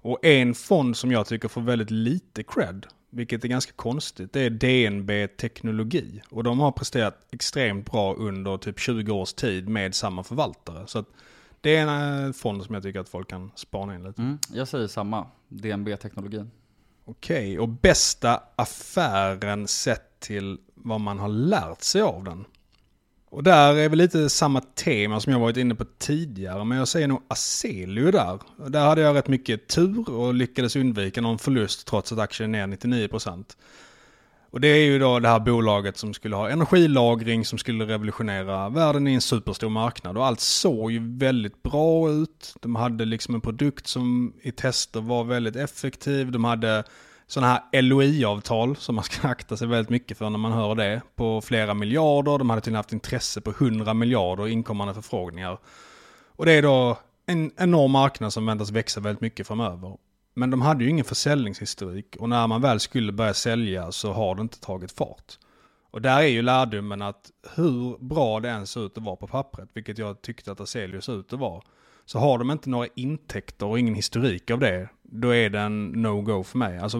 Och 0.00 0.24
en 0.24 0.54
fond 0.54 0.96
som 0.96 1.12
jag 1.12 1.26
tycker 1.26 1.48
får 1.48 1.60
väldigt 1.60 1.90
lite 1.90 2.42
cred, 2.42 2.86
vilket 3.10 3.44
är 3.44 3.48
ganska 3.48 3.72
konstigt, 3.72 4.32
det 4.32 4.40
är 4.40 4.50
DNB 4.50 5.36
Teknologi. 5.36 6.22
Och 6.30 6.44
de 6.44 6.60
har 6.60 6.72
presterat 6.72 7.26
extremt 7.30 7.90
bra 7.90 8.14
under 8.14 8.56
typ 8.56 8.78
20 8.80 9.12
års 9.12 9.32
tid 9.32 9.68
med 9.68 9.94
samma 9.94 10.24
förvaltare. 10.24 10.86
Så 10.86 10.98
att 10.98 11.06
Det 11.60 11.76
är 11.76 11.82
en 11.82 12.26
eh, 12.26 12.32
fond 12.32 12.64
som 12.64 12.74
jag 12.74 12.82
tycker 12.82 13.00
att 13.00 13.08
folk 13.08 13.30
kan 13.30 13.50
spana 13.54 13.94
in 13.94 14.04
lite. 14.04 14.22
Mm, 14.22 14.38
jag 14.52 14.68
säger 14.68 14.86
samma, 14.86 15.26
DNB 15.48 15.96
Teknologi. 15.96 16.44
Okej, 17.10 17.58
och 17.58 17.68
bästa 17.68 18.42
affären 18.56 19.68
sett 19.68 20.20
till 20.20 20.58
vad 20.74 21.00
man 21.00 21.18
har 21.18 21.28
lärt 21.28 21.82
sig 21.82 22.02
av 22.02 22.24
den? 22.24 22.44
Och 23.30 23.42
där 23.42 23.74
är 23.74 23.88
väl 23.88 23.98
lite 23.98 24.28
samma 24.28 24.60
tema 24.60 25.20
som 25.20 25.32
jag 25.32 25.40
varit 25.40 25.56
inne 25.56 25.74
på 25.74 25.84
tidigare, 25.98 26.64
men 26.64 26.78
jag 26.78 26.88
säger 26.88 27.08
nog 27.08 27.22
Aselio 27.28 28.10
där. 28.10 28.38
Där 28.68 28.86
hade 28.86 29.00
jag 29.00 29.16
rätt 29.16 29.28
mycket 29.28 29.68
tur 29.68 30.10
och 30.10 30.34
lyckades 30.34 30.76
undvika 30.76 31.20
någon 31.20 31.38
förlust 31.38 31.86
trots 31.86 32.12
att 32.12 32.18
aktien 32.18 32.54
är 32.54 32.66
ner 32.66 32.76
99%. 32.76 33.44
Och 34.50 34.60
det 34.60 34.68
är 34.68 34.84
ju 34.84 34.98
då 34.98 35.18
det 35.18 35.28
här 35.28 35.40
bolaget 35.40 35.96
som 35.96 36.14
skulle 36.14 36.36
ha 36.36 36.50
energilagring 36.50 37.44
som 37.44 37.58
skulle 37.58 37.84
revolutionera 37.84 38.68
världen 38.68 39.08
i 39.08 39.14
en 39.14 39.20
superstor 39.20 39.68
marknad. 39.68 40.16
Och 40.16 40.26
allt 40.26 40.40
såg 40.40 40.90
ju 40.90 41.18
väldigt 41.18 41.62
bra 41.62 42.10
ut. 42.10 42.54
De 42.60 42.76
hade 42.76 43.04
liksom 43.04 43.34
en 43.34 43.40
produkt 43.40 43.86
som 43.86 44.32
i 44.42 44.52
tester 44.52 45.00
var 45.00 45.24
väldigt 45.24 45.56
effektiv. 45.56 46.32
De 46.32 46.44
hade 46.44 46.84
sådana 47.26 47.62
här 47.72 47.82
LOI-avtal 47.82 48.76
som 48.76 48.94
man 48.94 49.04
ska 49.04 49.28
akta 49.28 49.56
sig 49.56 49.68
väldigt 49.68 49.90
mycket 49.90 50.18
för 50.18 50.30
när 50.30 50.38
man 50.38 50.52
hör 50.52 50.74
det. 50.74 51.02
På 51.16 51.40
flera 51.40 51.74
miljarder. 51.74 52.38
De 52.38 52.50
hade 52.50 52.62
till 52.62 52.70
och 52.70 52.72
med 52.72 52.78
haft 52.78 52.92
intresse 52.92 53.40
på 53.40 53.50
100 53.50 53.94
miljarder 53.94 54.48
inkommande 54.48 54.94
förfrågningar. 54.94 55.58
Och 56.36 56.46
det 56.46 56.52
är 56.52 56.62
då 56.62 56.98
en 57.26 57.50
enorm 57.56 57.90
marknad 57.90 58.32
som 58.32 58.46
väntas 58.46 58.70
växa 58.70 59.00
väldigt 59.00 59.20
mycket 59.20 59.46
framöver. 59.46 59.96
Men 60.38 60.50
de 60.50 60.62
hade 60.62 60.84
ju 60.84 60.90
ingen 60.90 61.04
försäljningshistorik 61.04 62.16
och 62.18 62.28
när 62.28 62.46
man 62.46 62.62
väl 62.62 62.80
skulle 62.80 63.12
börja 63.12 63.34
sälja 63.34 63.92
så 63.92 64.12
har 64.12 64.34
det 64.34 64.42
inte 64.42 64.60
tagit 64.60 64.92
fart. 64.92 65.38
Och 65.90 66.02
där 66.02 66.18
är 66.18 66.26
ju 66.26 66.42
lärdomen 66.42 67.02
att 67.02 67.30
hur 67.56 68.04
bra 68.04 68.40
det 68.40 68.50
än 68.50 68.66
ser 68.66 68.86
ut 68.86 68.98
att 68.98 69.04
vara 69.04 69.16
på 69.16 69.26
pappret, 69.26 69.68
vilket 69.72 69.98
jag 69.98 70.22
tyckte 70.22 70.52
att 70.52 70.60
Aselius 70.60 71.08
ut 71.08 71.32
att 71.32 71.38
vara, 71.38 71.62
så 72.04 72.18
har 72.18 72.38
de 72.38 72.50
inte 72.50 72.70
några 72.70 72.88
intäkter 72.94 73.66
och 73.66 73.78
ingen 73.78 73.94
historik 73.94 74.50
av 74.50 74.58
det, 74.58 74.88
då 75.10 75.34
är 75.34 75.50
det 75.50 75.60
en 75.60 75.92
no-go 75.92 76.42
för 76.42 76.58
mig. 76.58 76.78
Alltså, 76.78 76.98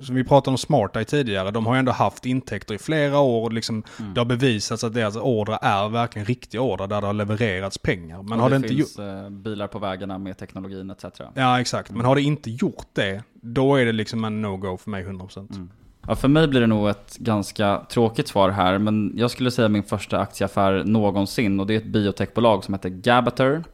som 0.00 0.14
vi 0.14 0.24
pratade 0.24 0.50
om 0.50 0.58
SmartEye 0.58 1.04
tidigare, 1.04 1.50
de 1.50 1.66
har 1.66 1.74
ju 1.74 1.78
ändå 1.78 1.92
haft 1.92 2.26
intäkter 2.26 2.74
i 2.74 2.78
flera 2.78 3.18
år 3.18 3.42
och 3.42 3.52
liksom, 3.52 3.82
mm. 3.98 4.14
det 4.14 4.20
har 4.20 4.24
bevisats 4.24 4.84
att 4.84 4.94
deras 4.94 5.16
order 5.16 5.58
är 5.62 5.88
verkligen 5.88 6.26
riktiga 6.26 6.60
order 6.60 6.86
där 6.86 7.00
det 7.00 7.06
har 7.06 7.14
levererats 7.14 7.78
pengar. 7.78 8.22
Men 8.22 8.32
och 8.32 8.38
har 8.38 8.50
det, 8.50 8.58
det 8.58 8.68
finns 8.68 8.98
eh, 8.98 9.30
bilar 9.30 9.66
på 9.66 9.78
vägarna 9.78 10.18
med 10.18 10.38
teknologin 10.38 10.90
etc. 10.90 11.04
Ja, 11.34 11.60
exakt. 11.60 11.90
Men 11.90 12.04
har 12.04 12.14
det 12.14 12.22
inte 12.22 12.50
gjort 12.50 12.86
det, 12.92 13.22
då 13.32 13.76
är 13.76 13.84
det 13.84 13.92
liksom 13.92 14.24
en 14.24 14.44
no-go 14.44 14.76
för 14.76 14.90
mig 14.90 15.04
100%. 15.04 15.54
Mm. 15.54 15.70
Ja, 16.08 16.14
för 16.16 16.28
mig 16.28 16.48
blir 16.48 16.60
det 16.60 16.66
nog 16.66 16.88
ett 16.88 17.16
ganska 17.16 17.86
tråkigt 17.88 18.28
svar 18.28 18.50
här, 18.50 18.78
men 18.78 19.12
jag 19.16 19.30
skulle 19.30 19.50
säga 19.50 19.68
min 19.68 19.82
första 19.82 20.18
aktieaffär 20.18 20.84
någonsin 20.84 21.60
och 21.60 21.66
det 21.66 21.74
är 21.74 21.78
ett 21.78 21.86
biotechbolag 21.86 22.64
som 22.64 22.74
heter 22.74 22.88
Gabater. 22.88 23.64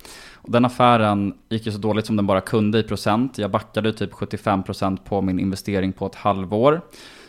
Och 0.43 0.51
den 0.51 0.65
affären 0.65 1.35
gick 1.49 1.67
ju 1.67 1.73
så 1.73 1.79
dåligt 1.79 2.07
som 2.07 2.17
den 2.17 2.27
bara 2.27 2.41
kunde 2.41 2.79
i 2.79 2.83
procent. 2.83 3.39
Jag 3.39 3.51
backade 3.51 3.93
typ 3.93 4.13
75% 4.13 4.99
på 5.05 5.21
min 5.21 5.39
investering 5.39 5.93
på 5.93 6.07
ett 6.07 6.15
halvår. 6.15 6.81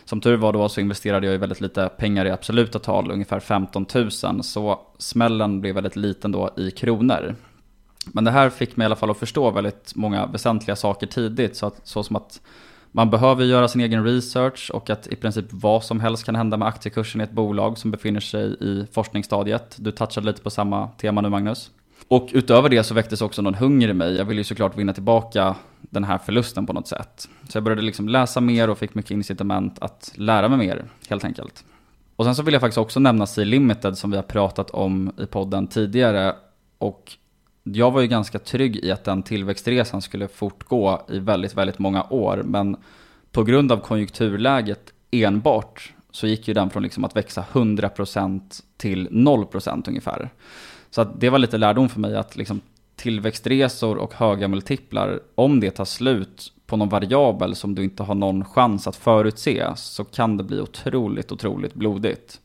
Som 0.04 0.20
tur 0.20 0.36
var 0.36 0.52
då 0.52 0.68
så 0.68 0.80
investerade 0.80 1.26
jag 1.26 1.32
ju 1.32 1.38
väldigt 1.38 1.60
lite 1.60 1.88
pengar 1.88 2.26
i 2.26 2.30
absoluta 2.30 2.78
tal, 2.78 3.10
ungefär 3.10 3.40
15 3.40 3.86
000. 3.94 4.10
Så 4.42 4.80
smällen 4.98 5.60
blev 5.60 5.74
väldigt 5.74 5.96
liten 5.96 6.32
då 6.32 6.50
i 6.56 6.70
kronor. 6.70 7.34
Men 8.06 8.24
det 8.24 8.30
här 8.30 8.50
fick 8.50 8.76
mig 8.76 8.84
i 8.84 8.86
alla 8.86 8.96
fall 8.96 9.10
att 9.10 9.18
förstå 9.18 9.50
väldigt 9.50 9.92
många 9.94 10.26
väsentliga 10.26 10.76
saker 10.76 11.06
tidigt. 11.06 11.56
Så, 11.56 11.66
att, 11.66 11.80
så 11.84 12.02
som 12.02 12.16
att 12.16 12.40
man 12.92 13.10
behöver 13.10 13.44
göra 13.44 13.68
sin 13.68 13.80
egen 13.80 14.04
research 14.04 14.70
och 14.74 14.90
att 14.90 15.06
i 15.06 15.16
princip 15.16 15.46
vad 15.50 15.84
som 15.84 16.00
helst 16.00 16.24
kan 16.24 16.36
hända 16.36 16.56
med 16.56 16.68
aktiekursen 16.68 17.20
i 17.20 17.24
ett 17.24 17.32
bolag 17.32 17.78
som 17.78 17.90
befinner 17.90 18.20
sig 18.20 18.56
i 18.60 18.86
forskningsstadiet. 18.92 19.76
Du 19.78 19.90
touchade 19.90 20.26
lite 20.26 20.42
på 20.42 20.50
samma 20.50 20.88
tema 20.88 21.20
nu 21.20 21.28
Magnus. 21.28 21.70
Och 22.08 22.28
utöver 22.32 22.68
det 22.68 22.84
så 22.84 22.94
väcktes 22.94 23.20
också 23.20 23.42
någon 23.42 23.54
hunger 23.54 23.88
i 23.88 23.94
mig. 23.94 24.16
Jag 24.16 24.24
ville 24.24 24.40
ju 24.40 24.44
såklart 24.44 24.78
vinna 24.78 24.92
tillbaka 24.92 25.56
den 25.80 26.04
här 26.04 26.18
förlusten 26.18 26.66
på 26.66 26.72
något 26.72 26.88
sätt. 26.88 27.28
Så 27.48 27.56
jag 27.56 27.64
började 27.64 27.82
liksom 27.82 28.08
läsa 28.08 28.40
mer 28.40 28.70
och 28.70 28.78
fick 28.78 28.94
mycket 28.94 29.10
incitament 29.10 29.78
att 29.80 30.12
lära 30.14 30.48
mig 30.48 30.58
mer, 30.58 30.84
helt 31.08 31.24
enkelt. 31.24 31.64
Och 32.16 32.24
sen 32.24 32.34
så 32.34 32.42
vill 32.42 32.54
jag 32.54 32.60
faktiskt 32.60 32.78
också 32.78 33.00
nämna 33.00 33.26
Sea 33.26 33.44
Limited 33.44 33.98
som 33.98 34.10
vi 34.10 34.16
har 34.16 34.22
pratat 34.22 34.70
om 34.70 35.12
i 35.18 35.26
podden 35.26 35.66
tidigare. 35.66 36.36
Och 36.78 37.12
jag 37.62 37.90
var 37.90 38.00
ju 38.00 38.06
ganska 38.06 38.38
trygg 38.38 38.76
i 38.76 38.90
att 38.90 39.04
den 39.04 39.22
tillväxtresan 39.22 40.02
skulle 40.02 40.28
fortgå 40.28 41.02
i 41.08 41.18
väldigt, 41.18 41.54
väldigt 41.54 41.78
många 41.78 42.02
år. 42.10 42.42
Men 42.44 42.76
på 43.32 43.42
grund 43.44 43.72
av 43.72 43.76
konjunkturläget 43.76 44.92
enbart 45.10 45.92
så 46.10 46.26
gick 46.26 46.48
ju 46.48 46.54
den 46.54 46.70
från 46.70 46.82
liksom 46.82 47.04
att 47.04 47.16
växa 47.16 47.44
100% 47.52 48.62
till 48.76 49.08
0% 49.08 49.88
ungefär. 49.88 50.30
Så 50.94 51.00
att 51.00 51.20
det 51.20 51.30
var 51.30 51.38
lite 51.38 51.58
lärdom 51.58 51.88
för 51.88 52.00
mig 52.00 52.16
att 52.16 52.36
liksom 52.36 52.60
tillväxtresor 52.96 53.96
och 53.96 54.14
höga 54.14 54.48
multiplar, 54.48 55.20
om 55.34 55.60
det 55.60 55.70
tar 55.70 55.84
slut 55.84 56.52
på 56.66 56.76
någon 56.76 56.88
variabel 56.88 57.54
som 57.54 57.74
du 57.74 57.84
inte 57.84 58.02
har 58.02 58.14
någon 58.14 58.44
chans 58.44 58.86
att 58.86 58.96
förutse, 58.96 59.66
så 59.76 60.04
kan 60.04 60.36
det 60.36 60.44
bli 60.44 60.60
otroligt, 60.60 61.32
otroligt 61.32 61.74
blodigt. 61.74 62.40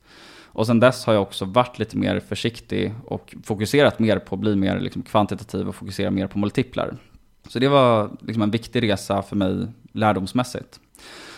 Och 0.45 0.65
sen 0.65 0.79
dess 0.79 1.05
har 1.05 1.13
jag 1.13 1.21
också 1.21 1.45
varit 1.45 1.79
lite 1.79 1.97
mer 1.97 2.19
försiktig 2.19 2.93
och 3.05 3.35
fokuserat 3.43 3.99
mer 3.99 4.19
på 4.19 4.35
att 4.35 4.41
bli 4.41 4.55
mer 4.55 4.79
liksom 4.79 5.01
kvantitativ 5.01 5.67
och 5.67 5.75
fokusera 5.75 6.11
mer 6.11 6.27
på 6.27 6.39
multiplar. 6.39 6.97
Så 7.47 7.59
det 7.59 7.67
var 7.67 8.09
liksom 8.21 8.41
en 8.41 8.51
viktig 8.51 8.83
resa 8.83 9.21
för 9.21 9.35
mig 9.35 9.67
lärdomsmässigt. 9.91 10.79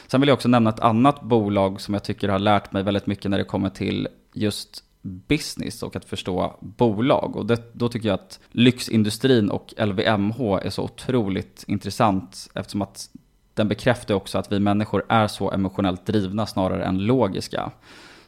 Sen 0.08 0.22
vill 0.22 0.28
jag 0.28 0.36
också 0.36 0.48
nämna 0.48 0.70
ett 0.70 0.80
annat 0.80 1.22
bolag 1.22 1.82
som 1.82 1.94
jag 1.94 2.04
tycker 2.04 2.30
har 2.30 2.40
lärt 2.40 2.72
mig 2.72 2.84
väldigt 2.84 3.08
mycket 3.08 3.32
när 3.32 3.38
det 3.38 3.44
kommer 3.44 3.70
till 3.70 4.08
just 4.34 4.84
business 5.02 5.84
och 5.84 5.96
att 5.96 6.06
förstå 6.06 6.58
bolag. 6.60 7.36
Och 7.36 7.46
det, 7.46 7.74
då 7.74 7.90
tycker 7.90 8.08
jag 8.08 8.14
att 8.14 8.40
lyxindustrin 8.52 9.50
och 9.50 9.74
LVMH 9.78 10.42
är 10.42 10.70
så 10.70 10.84
otroligt 10.84 11.64
intressant 11.68 12.50
eftersom 12.54 12.82
att 12.82 13.10
den 13.54 13.68
bekräftar 13.68 14.16
också 14.16 14.38
att 14.38 14.52
vi 14.52 14.60
människor 14.60 15.06
är 15.10 15.28
så 15.28 15.52
emotionellt 15.52 16.06
drivna 16.06 16.46
snarare 16.46 16.86
än 16.86 16.98
logiska. 16.98 17.72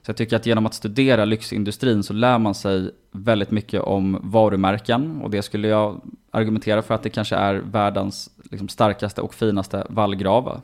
Så 0.02 0.10
jag 0.10 0.18
tycker 0.18 0.36
att 0.36 0.46
genom 0.46 0.66
att 0.66 0.74
studera 0.74 1.26
lyxindustrin 1.26 2.04
så 2.04 2.14
lär 2.14 2.40
man 2.40 2.56
sig 2.56 2.92
väldigt 3.12 3.52
mycket 3.52 3.82
om 3.82 4.20
varumärken 4.24 5.22
och 5.22 5.30
det 5.30 5.42
skulle 5.42 5.68
jag 5.68 6.02
argumentera 6.32 6.82
för 6.82 6.94
att 6.94 7.04
det 7.04 7.10
kanske 7.10 7.36
är 7.36 7.56
världens 7.56 8.30
liksom, 8.52 8.70
starkaste 8.70 9.22
och 9.22 9.34
finaste 9.34 9.88
vallgrav. 9.90 10.62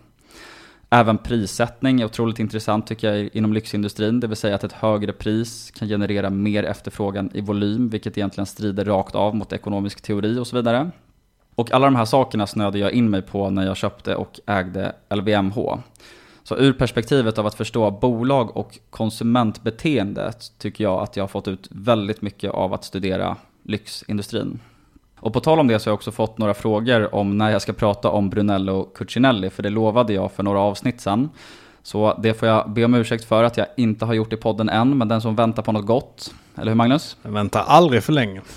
Även 0.92 1.18
prissättning 1.18 2.02
är 2.02 2.06
otroligt 2.06 2.40
intressant 2.40 2.88
tycker 2.88 3.14
jag 3.14 3.30
inom 3.34 3.54
lyxindustrin, 3.54 4.20
det 4.20 4.28
vill 4.28 4.38
säga 4.38 4.56
att 4.56 4.64
ett 4.64 4.72
högre 4.72 5.14
pris 5.14 5.72
kan 5.72 5.88
generera 5.88 6.30
mer 6.30 6.64
efterfrågan 6.64 7.30
i 7.34 7.42
volym, 7.42 7.90
vilket 7.90 8.18
egentligen 8.18 8.46
strider 8.46 8.86
rakt 8.86 9.16
av 9.16 9.36
mot 9.36 9.54
ekonomisk 9.54 10.02
teori 10.02 10.40
och 10.40 10.48
så 10.48 10.56
vidare. 10.56 10.92
Och 11.56 11.72
alla 11.72 11.86
de 11.86 11.96
här 11.96 12.06
sakerna 12.06 12.48
snöade 12.48 12.80
jag 12.80 12.92
in 12.92 13.10
mig 13.10 13.22
på 13.22 13.50
när 13.50 13.66
jag 13.66 13.78
köpte 13.78 14.16
och 14.16 14.40
ägde 14.46 14.96
LVMH. 15.16 15.78
Så 16.44 16.58
ur 16.58 16.74
perspektivet 16.74 17.38
av 17.38 17.46
att 17.46 17.56
förstå 17.56 17.92
bolag 17.92 18.58
och 18.58 18.80
konsumentbeteendet 18.90 20.52
tycker 20.58 20.84
jag 20.84 21.04
att 21.04 21.18
jag 21.18 21.24
har 21.24 21.28
fått 21.28 21.48
ut 21.48 21.68
väldigt 21.72 22.22
mycket 22.22 22.52
av 22.52 22.74
att 22.74 22.84
studera 22.84 23.36
lyxindustrin. 23.64 24.60
Och 25.20 25.34
på 25.34 25.40
tal 25.40 25.60
om 25.60 25.68
det 25.68 25.80
så 25.80 25.90
har 25.90 25.92
jag 25.92 25.96
också 25.96 26.12
fått 26.12 26.38
några 26.38 26.54
frågor 26.54 27.16
om 27.16 27.38
när 27.38 27.50
jag 27.50 27.62
ska 27.62 27.74
prata 27.74 28.10
om 28.10 28.30
Brunello 28.30 28.84
Cucinelli, 28.84 29.50
för 29.50 29.64
det 29.64 29.70
lovade 29.70 30.14
jag 30.14 30.32
för 30.32 30.44
några 30.44 30.60
avsnitt 30.60 31.02
sedan. 31.02 31.30
Så 31.84 32.20
det 32.24 32.34
får 32.34 32.48
jag 32.48 32.70
be 32.70 32.86
om 32.86 32.94
ursäkt 32.94 33.26
för 33.26 33.44
att 33.44 33.58
jag 33.58 33.68
inte 33.78 34.06
har 34.06 34.14
gjort 34.14 34.34
i 34.34 34.38
podden 34.38 34.70
än, 34.70 34.98
men 34.98 35.08
den 35.08 35.22
som 35.22 35.36
väntar 35.36 35.64
på 35.64 35.72
något 35.72 35.86
gott. 35.86 36.34
Eller 36.56 36.72
hur 36.72 36.76
Magnus? 36.76 37.18
Jag 37.22 37.32
väntar 37.32 37.64
aldrig 37.68 38.04
för 38.04 38.14
länge. 38.14 38.42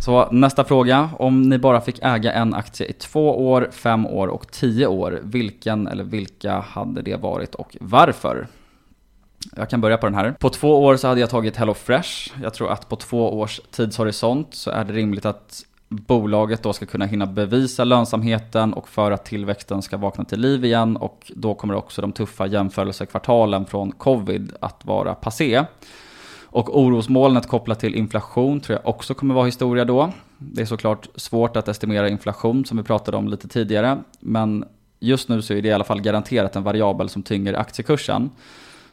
Så 0.00 0.28
nästa 0.30 0.64
fråga. 0.64 1.10
Om 1.18 1.42
ni 1.42 1.58
bara 1.58 1.80
fick 1.80 1.98
äga 2.02 2.32
en 2.32 2.54
aktie 2.54 2.86
i 2.86 2.92
två 2.92 3.50
år, 3.50 3.68
fem 3.72 4.06
år 4.06 4.28
och 4.28 4.50
tio 4.50 4.86
år, 4.86 5.20
vilken 5.22 5.86
eller 5.86 6.04
vilka 6.04 6.60
hade 6.60 7.02
det 7.02 7.16
varit 7.16 7.54
och 7.54 7.76
varför? 7.80 8.46
Jag 9.56 9.70
kan 9.70 9.80
börja 9.80 9.96
på 9.96 10.06
den 10.06 10.14
här. 10.14 10.32
På 10.32 10.48
två 10.48 10.84
år 10.84 10.96
så 10.96 11.08
hade 11.08 11.20
jag 11.20 11.30
tagit 11.30 11.56
HelloFresh. 11.56 12.32
Jag 12.42 12.54
tror 12.54 12.72
att 12.72 12.88
på 12.88 12.96
två 12.96 13.38
års 13.38 13.60
tidshorisont 13.70 14.54
så 14.54 14.70
är 14.70 14.84
det 14.84 14.92
rimligt 14.92 15.24
att 15.24 15.64
bolaget 15.88 16.62
då 16.62 16.72
ska 16.72 16.86
kunna 16.86 17.06
hinna 17.06 17.26
bevisa 17.26 17.84
lönsamheten 17.84 18.72
och 18.72 18.88
för 18.88 19.10
att 19.10 19.24
tillväxten 19.24 19.82
ska 19.82 19.96
vakna 19.96 20.24
till 20.24 20.40
liv 20.40 20.64
igen 20.64 20.96
och 20.96 21.32
då 21.36 21.54
kommer 21.54 21.74
också 21.74 22.02
de 22.02 22.12
tuffa 22.12 22.46
jämförelsekvartalen 22.46 23.66
från 23.66 23.92
covid 23.92 24.52
att 24.60 24.84
vara 24.84 25.14
passé. 25.14 25.64
Och 26.42 26.80
orosmolnet 26.80 27.48
kopplat 27.48 27.80
till 27.80 27.94
inflation 27.94 28.60
tror 28.60 28.78
jag 28.78 28.88
också 28.94 29.14
kommer 29.14 29.34
vara 29.34 29.46
historia 29.46 29.84
då. 29.84 30.12
Det 30.38 30.62
är 30.62 30.66
såklart 30.66 31.08
svårt 31.14 31.56
att 31.56 31.68
estimera 31.68 32.08
inflation 32.08 32.64
som 32.64 32.76
vi 32.76 32.82
pratade 32.82 33.16
om 33.16 33.28
lite 33.28 33.48
tidigare, 33.48 33.98
men 34.20 34.64
just 35.00 35.28
nu 35.28 35.42
så 35.42 35.54
är 35.54 35.62
det 35.62 35.68
i 35.68 35.72
alla 35.72 35.84
fall 35.84 36.00
garanterat 36.00 36.56
en 36.56 36.62
variabel 36.62 37.08
som 37.08 37.22
tynger 37.22 37.54
aktiekursen. 37.54 38.30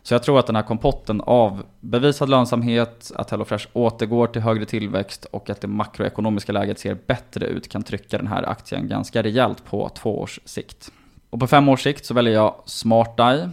Så 0.08 0.14
jag 0.14 0.24
tror 0.24 0.40
att 0.40 0.48
den 0.48 0.56
här 0.56 0.64
kompotten 0.64 1.22
av 1.22 1.64
bevisad 1.80 2.30
lönsamhet, 2.30 3.12
att 3.16 3.32
HelloFresh 3.32 3.68
återgår 3.74 4.28
till 4.28 4.42
högre 4.42 4.66
tillväxt 4.66 5.26
och 5.26 5.50
att 5.50 5.62
det 5.62 5.68
makroekonomiska 5.68 6.52
läget 6.52 6.80
ser 6.80 6.98
bättre 7.08 7.46
ut 7.46 7.70
kan 7.70 7.84
trycka 7.84 8.18
den 8.18 8.28
här 8.28 8.50
aktien 8.50 8.88
ganska 8.88 9.24
rejält 9.24 9.66
på 9.66 9.90
två 9.90 10.20
års 10.20 10.40
sikt. 10.46 10.92
Och 11.30 11.40
på 11.40 11.48
fem 11.48 11.70
års 11.70 11.84
sikt 11.84 12.06
så 12.06 12.14
väljer 12.14 12.34
jag 12.34 12.56
SmartEye. 12.66 13.50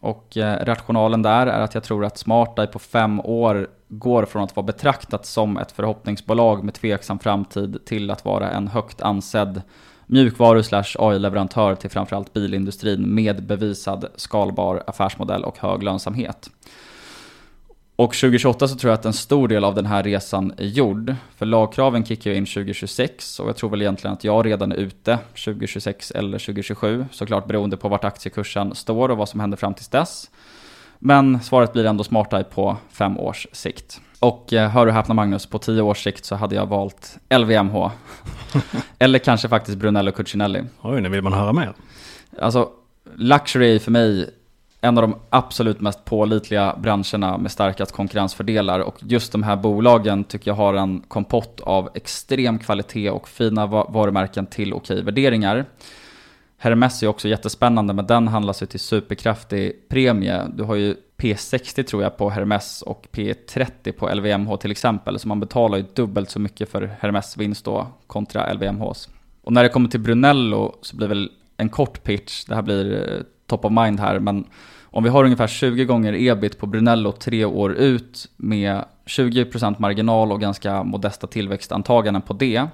Och 0.00 0.36
eh, 0.36 0.64
rationalen 0.64 1.22
där 1.22 1.46
är 1.46 1.60
att 1.60 1.74
jag 1.74 1.82
tror 1.82 2.04
att 2.04 2.18
SmartEye 2.18 2.66
på 2.66 2.78
fem 2.78 3.20
år 3.20 3.68
går 3.88 4.24
från 4.24 4.42
att 4.42 4.56
vara 4.56 4.66
betraktat 4.66 5.26
som 5.26 5.56
ett 5.56 5.72
förhoppningsbolag 5.72 6.64
med 6.64 6.74
tveksam 6.74 7.18
framtid 7.18 7.78
till 7.84 8.10
att 8.10 8.24
vara 8.24 8.50
en 8.50 8.68
högt 8.68 9.00
ansedd 9.00 9.62
mjukvaru 10.06 10.62
slash 10.62 10.96
AI-leverantör 10.98 11.74
till 11.74 11.90
framförallt 11.90 12.32
bilindustrin 12.32 13.14
med 13.14 13.46
bevisad 13.46 14.06
skalbar 14.16 14.84
affärsmodell 14.86 15.44
och 15.44 15.58
hög 15.58 15.82
lönsamhet. 15.82 16.50
Och 17.96 18.14
2028 18.14 18.68
så 18.68 18.76
tror 18.76 18.90
jag 18.90 18.98
att 18.98 19.04
en 19.04 19.12
stor 19.12 19.48
del 19.48 19.64
av 19.64 19.74
den 19.74 19.86
här 19.86 20.02
resan 20.02 20.52
är 20.56 20.64
gjord. 20.64 21.14
För 21.36 21.46
lagkraven 21.46 22.04
kickar 22.04 22.30
ju 22.30 22.36
in 22.36 22.46
2026 22.46 23.40
och 23.40 23.48
jag 23.48 23.56
tror 23.56 23.70
väl 23.70 23.82
egentligen 23.82 24.14
att 24.14 24.24
jag 24.24 24.46
redan 24.46 24.72
är 24.72 24.76
ute 24.76 25.18
2026 25.44 26.10
eller 26.10 26.38
2027. 26.38 27.06
Såklart 27.10 27.46
beroende 27.46 27.76
på 27.76 27.88
vart 27.88 28.04
aktiekursen 28.04 28.74
står 28.74 29.08
och 29.08 29.16
vad 29.16 29.28
som 29.28 29.40
händer 29.40 29.56
fram 29.56 29.74
tills 29.74 29.88
dess. 29.88 30.30
Men 30.98 31.42
svaret 31.42 31.72
blir 31.72 31.84
ändå 31.84 32.04
SmartEye 32.04 32.44
på 32.44 32.76
fem 32.90 33.18
års 33.18 33.46
sikt. 33.52 34.00
Och 34.18 34.52
eh, 34.52 34.70
hör 34.70 34.86
och 34.86 34.92
häpna 34.92 35.14
Magnus, 35.14 35.46
på 35.46 35.58
tio 35.58 35.82
års 35.82 36.04
sikt 36.04 36.24
så 36.24 36.34
hade 36.34 36.54
jag 36.54 36.66
valt 36.66 37.18
LVMH. 37.38 37.90
eller 38.98 39.18
kanske 39.18 39.48
faktiskt 39.48 39.78
Brunello 39.78 40.12
Cucinelli. 40.12 40.62
Oj, 40.82 41.00
nu 41.00 41.08
vill 41.08 41.22
man 41.22 41.32
höra 41.32 41.52
mer. 41.52 41.74
Alltså, 42.40 42.68
luxury 43.14 43.78
för 43.78 43.90
mig 43.90 44.30
en 44.84 44.98
av 44.98 45.02
de 45.02 45.16
absolut 45.30 45.80
mest 45.80 46.04
pålitliga 46.04 46.76
branscherna 46.82 47.38
med 47.38 47.52
starkast 47.52 47.92
konkurrensfördelar. 47.92 48.80
Och 48.80 48.96
just 48.98 49.32
de 49.32 49.42
här 49.42 49.56
bolagen 49.56 50.24
tycker 50.24 50.50
jag 50.50 50.56
har 50.56 50.74
en 50.74 51.00
kompott 51.00 51.60
av 51.60 51.90
extrem 51.94 52.58
kvalitet 52.58 53.10
och 53.10 53.28
fina 53.28 53.66
varumärken 53.66 54.46
till 54.46 54.74
okej 54.74 55.02
värderingar. 55.02 55.64
Hermes 56.58 57.02
är 57.02 57.06
också 57.06 57.28
jättespännande, 57.28 57.94
men 57.94 58.06
den 58.06 58.28
handlas 58.28 58.62
ju 58.62 58.66
till 58.66 58.80
superkraftig 58.80 59.88
premie. 59.88 60.46
Du 60.54 60.62
har 60.62 60.74
ju 60.74 60.96
P60 61.16 61.82
tror 61.82 62.02
jag 62.02 62.16
på 62.16 62.30
Hermes 62.30 62.82
och 62.82 63.06
P30 63.12 63.92
på 63.92 64.14
LVMH 64.14 64.56
till 64.56 64.70
exempel. 64.70 65.18
Så 65.18 65.28
man 65.28 65.40
betalar 65.40 65.78
ju 65.78 65.84
dubbelt 65.94 66.30
så 66.30 66.40
mycket 66.40 66.70
för 66.70 66.96
Hermes 67.00 67.36
vinst 67.36 67.64
då 67.64 67.86
kontra 68.06 68.52
LVMHs. 68.52 69.08
Och 69.42 69.52
när 69.52 69.62
det 69.62 69.68
kommer 69.68 69.88
till 69.88 70.00
Brunello 70.00 70.78
så 70.82 70.96
blir 70.96 71.08
väl 71.08 71.30
en 71.56 71.68
kort 71.68 72.02
pitch, 72.02 72.44
det 72.44 72.54
här 72.54 72.62
blir 72.62 73.12
eh, 73.12 73.22
top 73.46 73.64
of 73.64 73.72
mind 73.72 74.00
här, 74.00 74.18
men 74.18 74.44
om 74.82 75.04
vi 75.04 75.10
har 75.10 75.24
ungefär 75.24 75.46
20 75.46 75.84
gånger 75.84 76.14
ebit 76.14 76.58
på 76.58 76.66
Brunello 76.66 77.12
tre 77.12 77.44
år 77.44 77.72
ut 77.72 78.28
med 78.36 78.84
20% 79.06 79.74
marginal 79.78 80.32
och 80.32 80.40
ganska 80.40 80.82
modesta 80.82 81.26
tillväxtantaganden 81.26 82.22
på 82.22 82.32
det, 82.32 82.66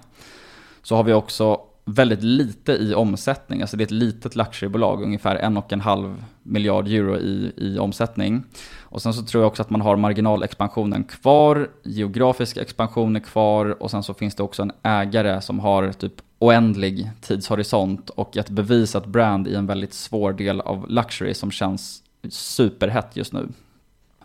så 0.83 0.97
har 0.97 1.05
vi 1.05 1.13
också 1.13 1.61
väldigt 1.85 2.23
lite 2.23 2.73
i 2.73 2.95
omsättning. 2.95 3.61
Alltså 3.61 3.77
det 3.77 3.83
är 3.83 3.87
ett 3.87 3.91
litet 3.91 4.37
luxurybolag, 4.37 5.03
ungefär 5.03 5.37
en 5.37 5.57
och 5.57 5.73
en 5.73 5.81
halv 5.81 6.25
miljard 6.43 6.89
euro 6.89 7.17
i, 7.17 7.53
i 7.57 7.79
omsättning. 7.79 8.43
Och 8.81 9.03
sen 9.03 9.15
så 9.15 9.23
tror 9.23 9.43
jag 9.43 9.49
också 9.49 9.63
att 9.63 9.71
man 9.71 9.81
har 9.81 9.97
marginalexpansionen 9.97 11.05
kvar, 11.05 11.71
geografisk 11.83 12.57
expansion 12.57 13.17
är 13.17 13.21
kvar 13.21 13.83
och 13.83 13.91
sen 13.91 14.03
så 14.03 14.15
finns 14.15 14.35
det 14.35 14.43
också 14.43 14.63
en 14.63 14.73
ägare 14.83 15.41
som 15.41 15.59
har 15.59 15.93
typ 15.93 16.15
oändlig 16.39 17.11
tidshorisont 17.21 18.11
och 18.11 18.37
ett 18.37 18.51
bevisat 18.51 19.07
brand 19.07 19.49
i 19.49 19.55
en 19.55 19.67
väldigt 19.67 19.95
svår 19.95 20.33
del 20.33 20.61
av 20.61 20.91
luxury 20.91 21.35
som 21.35 21.51
känns 21.51 22.03
superhett 22.29 23.17
just 23.17 23.33
nu. 23.33 23.49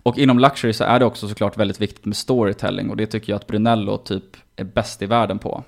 Och 0.03 0.17
inom 0.17 0.39
luxury 0.39 0.73
så 0.73 0.83
är 0.83 0.99
det 0.99 1.05
också 1.05 1.27
såklart 1.27 1.57
väldigt 1.57 1.81
viktigt 1.81 2.05
med 2.05 2.17
storytelling 2.17 2.89
och 2.89 2.97
det 2.97 3.05
tycker 3.05 3.33
jag 3.33 3.37
att 3.37 3.47
Brunello 3.47 3.97
typ 3.97 4.37
är 4.55 4.63
bäst 4.63 5.01
i 5.01 5.05
världen 5.05 5.39
på. 5.39 5.63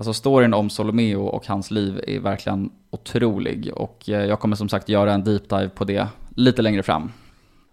Alltså 0.00 0.12
storyn 0.12 0.54
om 0.54 0.70
Solomeo 0.70 1.26
och 1.26 1.46
hans 1.46 1.70
liv 1.70 2.00
är 2.06 2.20
verkligen 2.20 2.70
otrolig 2.90 3.72
och 3.74 4.08
eh, 4.08 4.24
jag 4.24 4.40
kommer 4.40 4.56
som 4.56 4.68
sagt 4.68 4.88
göra 4.88 5.12
en 5.12 5.24
deep 5.24 5.48
dive 5.48 5.68
på 5.68 5.84
det 5.84 6.06
lite 6.36 6.62
längre 6.62 6.82
fram. 6.82 7.12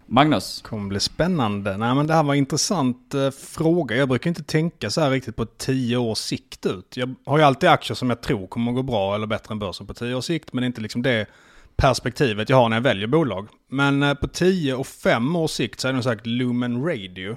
Magnus? 0.06 0.60
Det 0.62 0.68
kommer 0.68 0.88
bli 0.88 1.00
spännande. 1.00 1.76
Nej 1.76 1.94
men 1.94 2.06
det 2.06 2.14
här 2.14 2.22
var 2.22 2.34
en 2.34 2.38
intressant 2.38 3.14
eh, 3.14 3.30
fråga. 3.30 3.96
Jag 3.96 4.08
brukar 4.08 4.28
inte 4.28 4.42
tänka 4.42 4.90
så 4.90 5.00
här 5.00 5.10
riktigt 5.10 5.36
på 5.36 5.46
tio 5.46 5.96
års 5.96 6.18
sikt 6.18 6.66
ut. 6.66 6.96
Jag 6.96 7.14
har 7.26 7.38
ju 7.38 7.44
alltid 7.44 7.68
aktier 7.68 7.94
som 7.94 8.10
jag 8.10 8.20
tror 8.20 8.46
kommer 8.46 8.70
att 8.70 8.76
gå 8.76 8.82
bra 8.82 9.14
eller 9.14 9.26
bättre 9.26 9.52
än 9.52 9.58
börsen 9.58 9.86
på 9.86 9.94
tio 9.94 10.14
års 10.14 10.24
sikt. 10.24 10.52
Men 10.52 10.62
det 10.62 10.64
är 10.64 10.66
inte 10.66 10.80
liksom 10.80 11.02
det 11.02 11.26
perspektivet 11.76 12.48
jag 12.48 12.56
har 12.56 12.68
när 12.68 12.76
jag 12.76 12.82
väljer 12.82 13.06
bolag. 13.06 13.48
Men 13.68 14.02
eh, 14.02 14.14
på 14.14 14.28
tio 14.28 14.74
och 14.74 14.86
fem 14.86 15.36
års 15.36 15.50
sikt 15.50 15.80
så 15.80 15.88
är 15.88 15.92
det 15.92 16.02
sagt 16.02 16.26
Lumen 16.26 16.84
Radio. 16.84 17.36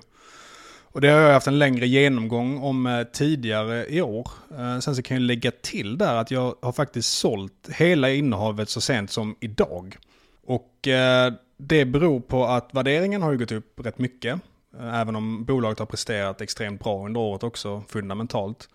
Och 0.92 1.02
det 1.02 1.10
har 1.10 1.20
jag 1.20 1.34
haft 1.34 1.48
en 1.48 1.60
längre 1.60 1.88
genomgång 1.88 2.58
om 2.58 2.86
eh, 2.86 3.04
tidigare 3.04 3.86
i 3.90 4.02
år. 4.02 4.28
Eh, 4.58 4.80
sen 4.80 4.96
så 4.96 5.02
kan 5.02 5.18
jag 5.18 5.22
lägga 5.22 5.52
till 5.52 5.98
där 5.98 6.16
att 6.16 6.32
jag 6.32 6.56
har 6.62 6.72
faktiskt 6.72 7.14
sålt 7.14 7.70
hela 7.70 8.10
innehavet 8.10 8.70
så 8.70 8.82
sent 8.82 9.12
som 9.12 9.36
idag. 9.40 9.98
Och 10.46 10.88
eh, 10.88 11.34
det 11.58 11.86
beror 11.86 12.20
på 12.20 12.46
att 12.46 12.70
värderingen 12.74 13.22
har 13.22 13.32
ju 13.32 13.38
gått 13.38 13.52
upp 13.52 13.80
rätt 13.86 13.98
mycket. 13.98 14.40
Även 14.80 15.16
om 15.16 15.46
bolaget 15.46 15.80
har 15.80 15.86
presterat 15.86 16.42
extremt 16.42 16.84
bra 16.84 17.06
under 17.06 17.20
året 17.20 17.44
också 17.44 17.84
fundamentalt. 17.88 18.70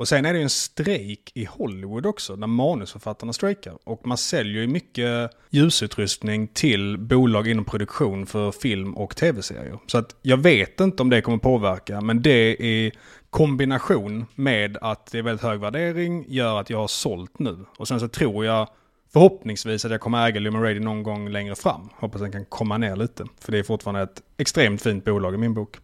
Och 0.00 0.08
sen 0.08 0.24
är 0.24 0.32
det 0.32 0.38
ju 0.38 0.42
en 0.42 0.50
strejk 0.50 1.32
i 1.34 1.44
Hollywood 1.44 2.06
också, 2.06 2.36
när 2.36 2.46
manusförfattarna 2.46 3.32
strejkar. 3.32 3.78
Och 3.84 4.06
man 4.06 4.18
säljer 4.18 4.62
ju 4.62 4.68
mycket 4.68 5.30
ljusutrustning 5.50 6.48
till 6.48 6.98
bolag 6.98 7.48
inom 7.48 7.64
produktion 7.64 8.26
för 8.26 8.52
film 8.52 8.96
och 8.96 9.16
tv-serier. 9.16 9.78
Så 9.86 9.98
att 9.98 10.16
jag 10.22 10.36
vet 10.36 10.80
inte 10.80 11.02
om 11.02 11.10
det 11.10 11.20
kommer 11.20 11.38
påverka, 11.38 12.00
men 12.00 12.22
det 12.22 12.50
i 12.50 12.92
kombination 13.30 14.26
med 14.34 14.76
att 14.80 15.06
det 15.12 15.18
är 15.18 15.22
väldigt 15.22 15.42
hög 15.42 15.60
värdering 15.60 16.24
gör 16.28 16.60
att 16.60 16.70
jag 16.70 16.78
har 16.78 16.88
sålt 16.88 17.38
nu. 17.38 17.58
Och 17.76 17.88
sen 17.88 18.00
så 18.00 18.08
tror 18.08 18.44
jag 18.44 18.68
förhoppningsvis 19.12 19.84
att 19.84 19.90
jag 19.90 20.00
kommer 20.00 20.26
äga 20.28 20.40
Lumen 20.40 20.62
Radio 20.62 20.80
någon 20.80 21.02
gång 21.02 21.28
längre 21.28 21.54
fram. 21.54 21.88
Hoppas 21.96 22.20
den 22.20 22.32
kan 22.32 22.44
komma 22.44 22.78
ner 22.78 22.96
lite, 22.96 23.24
för 23.40 23.52
det 23.52 23.58
är 23.58 23.62
fortfarande 23.62 24.02
ett 24.02 24.22
extremt 24.36 24.82
fint 24.82 25.04
bolag 25.04 25.34
i 25.34 25.36
min 25.36 25.54
bok. 25.54 25.76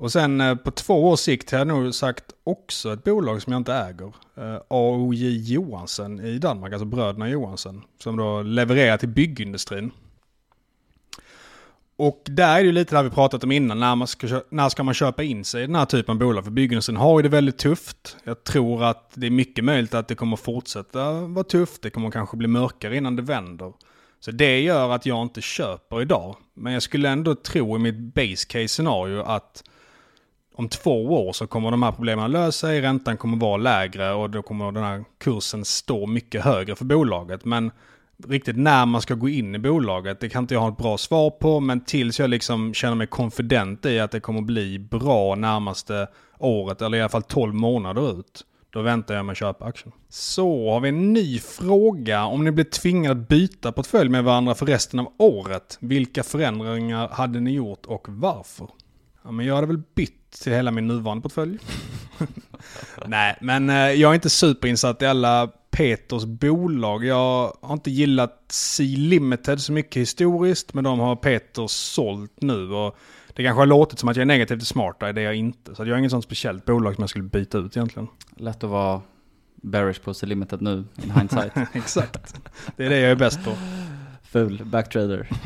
Och 0.00 0.12
sen 0.12 0.40
eh, 0.40 0.54
på 0.54 0.70
två 0.70 1.08
års 1.08 1.20
sikt 1.20 1.50
har 1.50 1.58
jag 1.58 1.66
nog 1.66 1.94
sagt 1.94 2.24
också 2.44 2.92
ett 2.92 3.04
bolag 3.04 3.42
som 3.42 3.52
jag 3.52 3.60
inte 3.60 3.74
äger. 3.74 4.12
Eh, 4.36 4.60
AOJ 4.68 5.52
Johansen 5.52 6.20
i 6.20 6.38
Danmark, 6.38 6.72
alltså 6.72 6.84
bröderna 6.84 7.28
Johansen. 7.28 7.82
Som 7.98 8.16
då 8.16 8.42
levererar 8.42 8.96
till 8.96 9.08
byggindustrin. 9.08 9.90
Och 11.96 12.22
där 12.24 12.56
är 12.56 12.60
det 12.60 12.66
ju 12.66 12.72
lite 12.72 12.96
det 12.96 13.02
vi 13.02 13.10
pratat 13.10 13.44
om 13.44 13.52
innan, 13.52 13.80
när, 13.80 13.96
man 13.96 14.08
ska, 14.08 14.40
när 14.50 14.68
ska 14.68 14.82
man 14.82 14.94
köpa 14.94 15.22
in 15.22 15.44
sig 15.44 15.62
i 15.62 15.66
den 15.66 15.76
här 15.76 15.86
typen 15.86 16.12
av 16.12 16.18
bolag? 16.18 16.44
För 16.44 16.50
byggindustrin 16.50 16.96
har 16.96 17.18
ju 17.18 17.22
det 17.22 17.28
väldigt 17.28 17.58
tufft. 17.58 18.16
Jag 18.24 18.44
tror 18.44 18.84
att 18.84 19.12
det 19.14 19.26
är 19.26 19.30
mycket 19.30 19.64
möjligt 19.64 19.94
att 19.94 20.08
det 20.08 20.14
kommer 20.14 20.36
fortsätta 20.36 21.12
vara 21.12 21.44
tufft. 21.44 21.82
Det 21.82 21.90
kommer 21.90 22.10
kanske 22.10 22.36
bli 22.36 22.48
mörkare 22.48 22.96
innan 22.96 23.16
det 23.16 23.22
vänder. 23.22 23.72
Så 24.20 24.30
det 24.30 24.60
gör 24.60 24.90
att 24.90 25.06
jag 25.06 25.22
inte 25.22 25.40
köper 25.40 26.02
idag. 26.02 26.36
Men 26.54 26.72
jag 26.72 26.82
skulle 26.82 27.08
ändå 27.08 27.34
tro 27.34 27.76
i 27.76 27.78
mitt 27.78 28.14
base 28.14 28.46
case 28.48 28.68
scenario 28.68 29.22
att 29.22 29.64
om 30.60 30.68
två 30.68 31.04
år 31.04 31.32
så 31.32 31.46
kommer 31.46 31.70
de 31.70 31.82
här 31.82 31.92
problemen 31.92 32.30
lösa 32.30 32.66
sig, 32.66 32.80
räntan 32.80 33.16
kommer 33.16 33.36
vara 33.36 33.56
lägre 33.56 34.12
och 34.12 34.30
då 34.30 34.42
kommer 34.42 34.72
den 34.72 34.84
här 34.84 35.04
kursen 35.18 35.64
stå 35.64 36.06
mycket 36.06 36.44
högre 36.44 36.76
för 36.76 36.84
bolaget. 36.84 37.44
Men 37.44 37.70
riktigt 38.28 38.56
när 38.56 38.86
man 38.86 39.02
ska 39.02 39.14
gå 39.14 39.28
in 39.28 39.54
i 39.54 39.58
bolaget, 39.58 40.20
det 40.20 40.28
kan 40.28 40.44
inte 40.44 40.54
jag 40.54 40.60
ha 40.60 40.68
ett 40.68 40.76
bra 40.76 40.98
svar 40.98 41.30
på, 41.30 41.60
men 41.60 41.80
tills 41.80 42.20
jag 42.20 42.30
liksom 42.30 42.74
känner 42.74 42.94
mig 42.94 43.06
konfident 43.06 43.86
i 43.86 44.00
att 44.00 44.10
det 44.10 44.20
kommer 44.20 44.40
bli 44.40 44.78
bra 44.78 45.34
närmaste 45.34 46.06
året, 46.38 46.82
eller 46.82 46.98
i 46.98 47.00
alla 47.00 47.08
fall 47.08 47.22
12 47.22 47.54
månader 47.54 48.20
ut, 48.20 48.44
då 48.70 48.82
väntar 48.82 49.14
jag 49.14 49.24
med 49.24 49.32
att 49.32 49.38
köpa 49.38 49.64
aktien. 49.64 49.92
Så 50.08 50.70
har 50.70 50.80
vi 50.80 50.88
en 50.88 51.12
ny 51.12 51.38
fråga. 51.38 52.24
Om 52.24 52.44
ni 52.44 52.50
blir 52.50 52.64
tvingade 52.64 53.20
att 53.20 53.28
byta 53.28 53.72
portfölj 53.72 54.08
med 54.08 54.24
varandra 54.24 54.54
för 54.54 54.66
resten 54.66 55.00
av 55.00 55.12
året, 55.18 55.78
vilka 55.80 56.22
förändringar 56.22 57.08
hade 57.08 57.40
ni 57.40 57.50
gjort 57.50 57.86
och 57.86 58.06
varför? 58.08 58.68
Ja, 59.24 59.30
men 59.30 59.46
jag 59.46 59.54
hade 59.54 59.66
väl 59.66 59.82
bytt 59.94 60.19
till 60.30 60.52
hela 60.52 60.70
min 60.70 60.86
nuvarande 60.86 61.22
portfölj. 61.22 61.58
Nej, 63.06 63.38
men 63.40 63.70
eh, 63.70 63.76
jag 63.76 64.10
är 64.10 64.14
inte 64.14 64.30
superinsatt 64.30 65.02
i 65.02 65.06
alla 65.06 65.50
Peters 65.70 66.24
bolag. 66.24 67.04
Jag 67.04 67.56
har 67.60 67.72
inte 67.72 67.90
gillat 67.90 68.44
Sea 68.48 68.96
Limited 68.98 69.60
så 69.60 69.72
mycket 69.72 70.00
historiskt, 70.00 70.74
men 70.74 70.84
de 70.84 70.98
har 70.98 71.16
Peter 71.16 71.66
sålt 71.66 72.40
nu. 72.40 72.72
Och 72.72 72.96
det 73.34 73.44
kanske 73.44 73.60
har 73.60 73.66
låtit 73.66 73.98
som 73.98 74.08
att 74.08 74.16
jag 74.16 74.22
är 74.22 74.26
negativ 74.26 74.56
till 74.56 74.66
Smarta, 74.66 75.12
det 75.12 75.20
är 75.20 75.24
jag 75.24 75.34
inte. 75.34 75.74
Så 75.74 75.84
jag 75.84 75.90
har 75.90 75.98
inget 75.98 76.10
sånt 76.10 76.24
speciellt 76.24 76.64
bolag 76.64 76.94
som 76.94 77.02
jag 77.02 77.10
skulle 77.10 77.24
byta 77.24 77.58
ut 77.58 77.76
egentligen. 77.76 78.08
Lätt 78.36 78.64
att 78.64 78.70
vara 78.70 79.00
bearish 79.62 80.02
på 80.02 80.14
Sea 80.14 80.28
Limited 80.28 80.62
nu, 80.62 80.84
in 81.04 81.10
hindsight. 81.10 81.52
Exakt, 81.72 82.34
det 82.76 82.86
är 82.86 82.90
det 82.90 82.98
jag 82.98 83.10
är 83.10 83.16
bäst 83.16 83.44
på. 83.44 83.52
Ful 84.22 84.62
backtrader. 84.64 85.28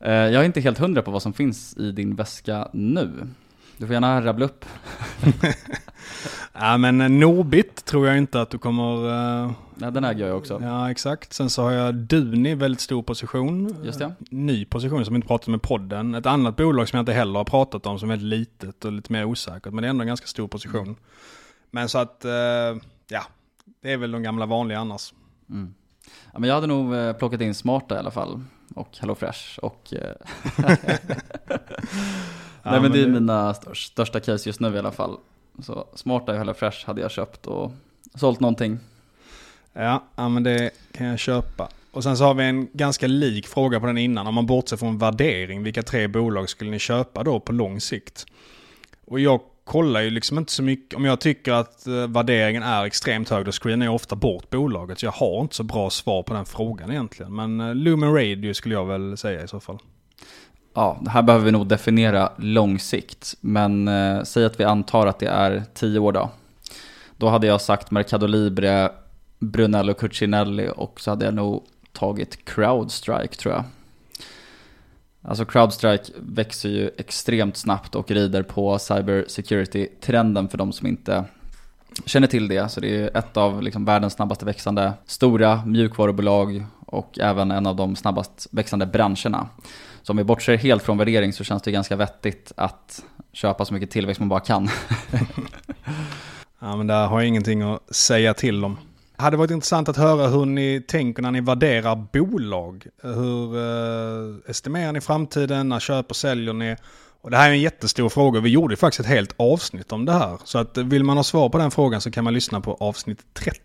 Eh, 0.00 0.12
jag 0.12 0.34
är 0.34 0.44
inte 0.44 0.60
helt 0.60 0.78
hundra 0.78 1.02
på 1.02 1.10
vad 1.10 1.22
som 1.22 1.32
finns 1.32 1.76
i 1.76 1.92
din 1.92 2.16
väska 2.16 2.68
nu. 2.72 3.28
Du 3.78 3.86
får 3.86 3.92
gärna 3.92 4.24
rabbla 4.24 4.44
upp. 4.44 4.64
ja 6.52 6.76
men 6.76 7.20
Norbit 7.20 7.84
tror 7.84 8.06
jag 8.06 8.18
inte 8.18 8.40
att 8.40 8.50
du 8.50 8.58
kommer... 8.58 9.06
Uh... 9.06 9.52
Ja, 9.80 9.90
den 9.90 10.04
äger 10.04 10.26
jag 10.26 10.36
också. 10.36 10.60
Ja 10.62 10.90
exakt. 10.90 11.32
Sen 11.32 11.50
så 11.50 11.62
har 11.62 11.70
jag 11.70 11.94
Duni, 11.94 12.54
väldigt 12.54 12.80
stor 12.80 13.02
position. 13.02 13.76
Just 13.84 13.98
det. 13.98 14.14
Ny 14.30 14.64
position 14.64 15.04
som 15.04 15.14
vi 15.14 15.16
inte 15.16 15.28
pratat 15.28 15.48
med 15.48 15.62
podden. 15.62 16.14
Ett 16.14 16.26
annat 16.26 16.56
bolag 16.56 16.88
som 16.88 16.96
jag 16.96 17.02
inte 17.02 17.12
heller 17.12 17.38
har 17.38 17.44
pratat 17.44 17.86
om 17.86 17.98
som 17.98 18.10
är 18.10 18.16
väldigt 18.16 18.38
litet 18.38 18.84
och 18.84 18.92
lite 18.92 19.12
mer 19.12 19.24
osäkert. 19.24 19.72
Men 19.72 19.82
det 19.82 19.88
är 19.88 19.90
ändå 19.90 20.02
en 20.02 20.08
ganska 20.08 20.26
stor 20.26 20.48
position. 20.48 20.82
Mm. 20.82 20.96
Men 21.70 21.88
så 21.88 21.98
att, 21.98 22.22
uh, 22.24 22.30
ja, 23.08 23.22
det 23.82 23.92
är 23.92 23.96
väl 23.96 24.10
de 24.10 24.22
gamla 24.22 24.46
vanliga 24.46 24.78
annars. 24.78 25.14
Mm. 25.50 25.74
Ja, 26.32 26.38
men 26.38 26.48
jag 26.48 26.54
hade 26.54 26.66
nog 26.66 26.94
eh, 26.94 27.12
plockat 27.12 27.40
in 27.40 27.54
Smarta 27.54 27.94
i 27.94 27.98
alla 27.98 28.10
fall. 28.10 28.40
Och 28.74 28.98
HelloFresh 29.00 29.58
och... 29.58 29.92
Nej 32.70 32.80
men 32.80 32.92
det 32.92 33.02
är 33.02 33.06
mina 33.06 33.54
största, 33.54 33.90
största 33.92 34.20
case 34.20 34.48
just 34.48 34.60
nu 34.60 34.74
i 34.74 34.78
alla 34.78 34.92
fall. 34.92 35.16
Så 35.62 35.86
Smarta 35.94 36.32
och 36.32 36.38
HelloFresh 36.38 36.86
hade 36.86 37.00
jag 37.00 37.10
köpt 37.10 37.46
och 37.46 37.72
sålt 38.14 38.40
någonting. 38.40 38.78
Ja, 39.72 40.04
ja, 40.16 40.28
men 40.28 40.42
det 40.42 40.70
kan 40.92 41.06
jag 41.06 41.18
köpa. 41.18 41.68
Och 41.90 42.02
sen 42.02 42.16
så 42.16 42.24
har 42.24 42.34
vi 42.34 42.44
en 42.44 42.68
ganska 42.72 43.06
lik 43.06 43.46
fråga 43.46 43.80
på 43.80 43.86
den 43.86 43.98
innan. 43.98 44.26
Om 44.26 44.34
man 44.34 44.46
bortser 44.46 44.76
från 44.76 44.98
värdering, 44.98 45.62
vilka 45.62 45.82
tre 45.82 46.08
bolag 46.08 46.48
skulle 46.48 46.70
ni 46.70 46.78
köpa 46.78 47.22
då 47.22 47.40
på 47.40 47.52
lång 47.52 47.80
sikt? 47.80 48.26
Och 49.06 49.20
jag 49.20 49.40
kollar 49.64 50.00
ju 50.00 50.10
liksom 50.10 50.38
inte 50.38 50.52
så 50.52 50.62
mycket. 50.62 50.94
Om 50.94 51.04
jag 51.04 51.20
tycker 51.20 51.52
att 51.52 51.86
eh, 51.86 52.06
värderingen 52.06 52.62
är 52.62 52.84
extremt 52.84 53.28
hög, 53.28 53.44
då 53.44 53.52
screenar 53.52 53.86
jag 53.86 53.94
ofta 53.94 54.16
bort 54.16 54.50
bolaget. 54.50 54.98
Så 54.98 55.06
jag 55.06 55.12
har 55.12 55.40
inte 55.40 55.54
så 55.54 55.62
bra 55.62 55.90
svar 55.90 56.22
på 56.22 56.34
den 56.34 56.44
frågan 56.44 56.90
egentligen. 56.90 57.34
Men 57.34 57.60
eh, 57.60 57.74
Lumen 57.74 58.14
Radio 58.14 58.54
skulle 58.54 58.74
jag 58.74 58.86
väl 58.86 59.16
säga 59.16 59.44
i 59.44 59.48
så 59.48 59.60
fall. 59.60 59.78
Ja, 60.74 60.98
det 61.00 61.10
här 61.10 61.22
behöver 61.22 61.44
vi 61.44 61.52
nog 61.52 61.66
definiera 61.66 62.32
långsikt. 62.36 63.34
Men 63.40 63.88
eh, 63.88 64.22
säg 64.22 64.44
att 64.44 64.60
vi 64.60 64.64
antar 64.64 65.06
att 65.06 65.18
det 65.18 65.26
är 65.26 65.64
10 65.74 65.98
år 65.98 66.12
då. 66.12 66.30
Då 67.16 67.28
hade 67.28 67.46
jag 67.46 67.60
sagt 67.60 67.90
Mercado 67.90 68.26
Libre, 68.26 68.90
Brunello 69.38 69.94
Cucinelli 69.94 70.70
och 70.76 71.00
så 71.00 71.10
hade 71.10 71.24
jag 71.24 71.34
nog 71.34 71.64
tagit 71.92 72.44
Crowdstrike 72.44 73.34
tror 73.34 73.54
jag. 73.54 73.64
Alltså 75.22 75.44
Crowdstrike 75.44 76.12
växer 76.16 76.68
ju 76.68 76.90
extremt 76.96 77.56
snabbt 77.56 77.94
och 77.94 78.10
rider 78.10 78.42
på 78.42 78.78
cybersecurity-trenden 78.78 80.48
för 80.48 80.58
de 80.58 80.72
som 80.72 80.86
inte 80.86 81.24
känner 82.06 82.26
till 82.26 82.48
det. 82.48 82.68
Så 82.68 82.80
det 82.80 82.96
är 82.96 83.16
ett 83.16 83.36
av 83.36 83.62
liksom 83.62 83.84
världens 83.84 84.12
snabbaste 84.12 84.44
växande 84.44 84.92
stora 85.06 85.64
mjukvarubolag 85.66 86.66
och 86.86 87.18
även 87.18 87.50
en 87.50 87.66
av 87.66 87.76
de 87.76 87.96
snabbast 87.96 88.48
växande 88.50 88.86
branscherna. 88.86 89.48
Så 90.08 90.12
om 90.12 90.16
vi 90.16 90.24
bortser 90.24 90.56
helt 90.56 90.82
från 90.82 90.98
värdering 90.98 91.32
så 91.32 91.44
känns 91.44 91.62
det 91.62 91.70
ganska 91.70 91.96
vettigt 91.96 92.52
att 92.56 93.04
köpa 93.32 93.64
så 93.64 93.74
mycket 93.74 93.90
tillväxt 93.90 94.20
man 94.20 94.28
bara 94.28 94.40
kan. 94.40 94.68
Ja, 96.60 96.76
men 96.76 96.86
där 96.86 97.06
har 97.06 97.20
jag 97.20 97.28
ingenting 97.28 97.62
att 97.62 97.94
säga 97.94 98.34
till 98.34 98.64
om. 98.64 98.78
Hade 99.16 99.36
varit 99.36 99.50
intressant 99.50 99.88
att 99.88 99.96
höra 99.96 100.26
hur 100.26 100.46
ni 100.46 100.84
tänker 100.88 101.22
när 101.22 101.30
ni 101.30 101.40
värderar 101.40 101.96
bolag. 102.12 102.86
Hur 103.02 103.56
eh, 103.56 104.50
estimerar 104.50 104.92
ni 104.92 105.00
framtiden? 105.00 105.68
När 105.68 105.80
köper 105.80 106.10
och 106.10 106.16
säljer 106.16 106.52
ni? 106.52 106.76
Och 107.20 107.30
det 107.30 107.36
här 107.36 107.48
är 107.48 107.52
en 107.52 107.60
jättestor 107.60 108.08
fråga. 108.08 108.40
Vi 108.40 108.50
gjorde 108.50 108.76
faktiskt 108.76 109.00
ett 109.00 109.06
helt 109.06 109.34
avsnitt 109.36 109.92
om 109.92 110.04
det 110.04 110.12
här. 110.12 110.38
Så 110.44 110.58
att 110.58 110.76
vill 110.76 111.04
man 111.04 111.16
ha 111.16 111.24
svar 111.24 111.48
på 111.48 111.58
den 111.58 111.70
frågan 111.70 112.00
så 112.00 112.10
kan 112.10 112.24
man 112.24 112.34
lyssna 112.34 112.60
på 112.60 112.74
avsnitt 112.80 113.34
30. 113.34 113.60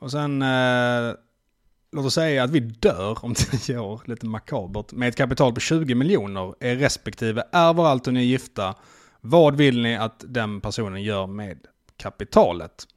Och 0.00 0.10
sen, 0.10 0.42
eh, 0.42 1.14
låt 1.92 2.06
oss 2.06 2.14
säga 2.14 2.42
att 2.44 2.50
vi 2.50 2.60
dör 2.60 3.24
om 3.24 3.34
10 3.66 3.78
år, 3.78 4.00
lite 4.04 4.26
makabert, 4.26 4.92
med 4.92 5.08
ett 5.08 5.16
kapital 5.16 5.52
på 5.52 5.60
20 5.60 5.94
miljoner. 5.94 6.54
Er 6.60 6.76
respektive 6.76 7.44
ärver 7.52 7.84
allt 7.84 8.06
och 8.06 8.14
ni 8.14 8.20
är 8.20 8.24
gifta. 8.24 8.74
Vad 9.20 9.56
vill 9.56 9.82
ni 9.82 9.96
att 9.96 10.24
den 10.28 10.60
personen 10.60 11.02
gör 11.02 11.26
med 11.26 11.58
kapitalet? 11.96 12.88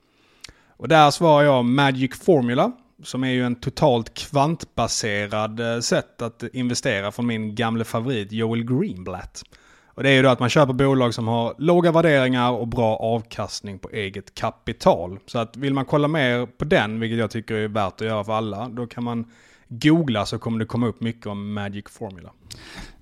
Och 0.78 0.88
där 0.88 1.12
svarar 1.12 1.44
jag 1.44 1.66
Magic 1.66 2.20
Formula, 2.20 2.72
som 3.04 3.24
är 3.24 3.32
ju 3.32 3.46
en 3.46 3.56
totalt 3.56 4.14
kvantbaserad 4.14 5.60
eh, 5.60 5.80
sätt 5.80 6.22
att 6.22 6.44
investera 6.54 7.12
från 7.12 7.28
min 7.28 7.56
gamle 7.56 7.84
favorit 7.84 8.32
Joel 8.32 8.64
Greenblatt. 8.64 9.44
Och 10.02 10.04
det 10.04 10.10
är 10.10 10.14
ju 10.14 10.22
då 10.22 10.30
att 10.30 10.40
man 10.40 10.50
köper 10.50 10.74
bolag 10.74 11.14
som 11.14 11.28
har 11.28 11.56
låga 11.58 11.92
värderingar 11.92 12.52
och 12.52 12.68
bra 12.68 12.96
avkastning 12.96 13.80
på 13.80 13.90
eget 13.90 14.36
kapital. 14.36 15.20
Så 15.26 15.40
att 15.40 15.58
vill 15.58 15.74
man 15.74 15.86
kolla 15.86 16.08
mer 16.08 16.46
på 16.46 16.66
den, 16.66 17.00
vilket 17.00 17.20
jag 17.20 17.32
tycker 17.32 17.56
är 17.56 17.68
värt 17.68 18.02
att 18.02 18.08
göra 18.08 18.24
för 18.24 18.34
alla, 18.34 18.70
då 18.70 18.88
kan 18.88 19.04
man 19.04 19.26
googla 19.68 20.26
så 20.26 20.40
kommer 20.40 20.60
det 20.60 20.66
komma 20.66 20.88
upp 20.88 21.02
mycket 21.02 21.28
om 21.28 21.54
Magic 21.54 21.86
Formula. 21.90 22.30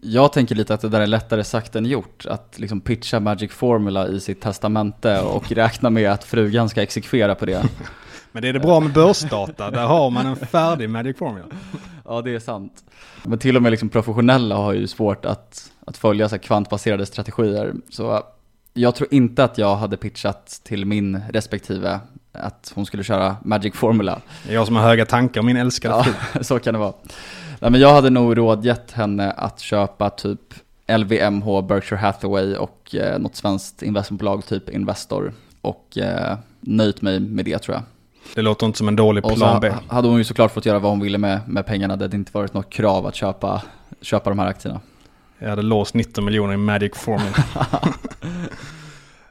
Jag 0.01 0.33
tänker 0.33 0.55
lite 0.55 0.73
att 0.73 0.81
det 0.81 0.89
där 0.89 1.01
är 1.01 1.07
lättare 1.07 1.43
sagt 1.43 1.75
än 1.75 1.85
gjort. 1.85 2.25
Att 2.25 2.59
liksom 2.59 2.81
pitcha 2.81 3.19
Magic 3.19 3.51
Formula 3.51 4.07
i 4.07 4.19
sitt 4.19 4.41
testamente 4.41 5.21
och 5.21 5.51
räkna 5.51 5.89
med 5.89 6.11
att 6.11 6.23
frugan 6.23 6.69
ska 6.69 6.81
exekvera 6.81 7.35
på 7.35 7.45
det. 7.45 7.63
Men 8.32 8.41
det 8.41 8.49
är 8.49 8.53
det 8.53 8.59
bra 8.59 8.80
med 8.80 8.93
börsdata, 8.93 9.71
där 9.71 9.86
har 9.86 10.09
man 10.09 10.25
en 10.25 10.36
färdig 10.36 10.89
Magic 10.89 11.17
Formula. 11.17 11.45
Ja, 12.05 12.21
det 12.21 12.36
är 12.36 12.39
sant. 12.39 12.84
Men 13.23 13.39
till 13.39 13.55
och 13.55 13.61
med 13.61 13.71
liksom 13.71 13.89
professionella 13.89 14.55
har 14.55 14.73
ju 14.73 14.88
svårt 14.88 15.25
att, 15.25 15.71
att 15.86 15.97
följa 15.97 16.30
så 16.30 16.39
kvantbaserade 16.39 17.05
strategier. 17.05 17.73
Så 17.89 18.23
jag 18.73 18.95
tror 18.95 19.13
inte 19.13 19.43
att 19.43 19.57
jag 19.57 19.75
hade 19.75 19.97
pitchat 19.97 20.61
till 20.63 20.86
min 20.86 21.21
respektive 21.30 21.99
att 22.32 22.71
hon 22.75 22.86
skulle 22.86 23.03
köra 23.03 23.36
Magic 23.43 23.75
Formula. 23.75 24.21
Det 24.43 24.51
är 24.51 24.55
jag 24.55 24.67
som 24.67 24.75
har 24.75 24.84
höga 24.84 25.05
tankar 25.05 25.39
om 25.39 25.45
min 25.45 25.57
älskade 25.57 26.05
Ja, 26.34 26.41
så 26.43 26.59
kan 26.59 26.73
det 26.73 26.80
vara. 26.80 26.93
Nej, 27.59 27.71
men 27.71 27.82
jag 27.82 27.93
hade 27.93 28.09
nog 28.09 28.38
rådgett 28.38 28.91
henne 28.91 29.32
att 29.32 29.59
köpa 29.59 30.09
typ 30.09 30.53
LVMH, 30.97 31.61
Berkshire 31.61 31.99
Hathaway 31.99 32.55
och 32.55 32.95
eh, 32.95 33.19
något 33.19 33.36
svenskt 33.36 33.84
investmentbolag, 33.84 34.45
typ 34.45 34.69
Investor. 34.69 35.34
Och 35.61 35.97
eh, 35.97 36.38
nöjt 36.59 37.01
mig 37.01 37.19
med 37.19 37.45
det 37.45 37.59
tror 37.59 37.75
jag. 37.75 37.84
Det 38.36 38.41
låter 38.41 38.65
inte 38.65 38.77
som 38.77 38.88
en 38.88 38.95
dålig 38.95 39.25
Och 39.25 39.32
så 39.32 39.38
plan 39.38 39.59
B. 39.61 39.69
ha- 39.69 39.82
hade 39.95 40.07
hon 40.07 40.17
ju 40.17 40.23
såklart 40.23 40.51
fått 40.53 40.65
göra 40.65 40.80
vad 40.80 40.91
hon 40.91 40.99
ville 40.99 41.17
med, 41.17 41.39
med 41.47 41.65
pengarna. 41.65 41.95
Det 41.95 42.03
hade 42.03 42.17
inte 42.17 42.32
varit 42.34 42.53
något 42.53 42.69
krav 42.69 43.05
att 43.05 43.15
köpa, 43.15 43.63
köpa 44.01 44.30
de 44.30 44.39
här 44.39 44.47
aktierna. 44.47 44.80
Jag 45.39 45.49
hade 45.49 45.61
låst 45.61 45.93
19 45.93 46.25
miljoner 46.25 46.53
i 46.53 46.57
Magic 46.57 46.91
Formula. 46.95 47.32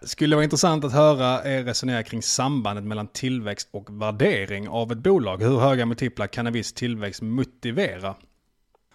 Skulle 0.03 0.37
vara 0.37 0.45
intressant 0.45 0.85
att 0.85 0.93
höra 0.93 1.45
er 1.45 1.65
resonera 1.65 2.03
kring 2.03 2.23
sambandet 2.23 2.85
mellan 2.85 3.07
tillväxt 3.07 3.69
och 3.73 4.03
värdering 4.03 4.69
av 4.69 4.93
ett 4.93 4.99
bolag. 4.99 5.43
Hur 5.43 5.59
höga 5.59 5.87
multiplar 5.87 6.27
kan 6.27 6.47
en 6.47 6.53
viss 6.53 6.73
tillväxt 6.73 7.23
motivera? 7.23 8.15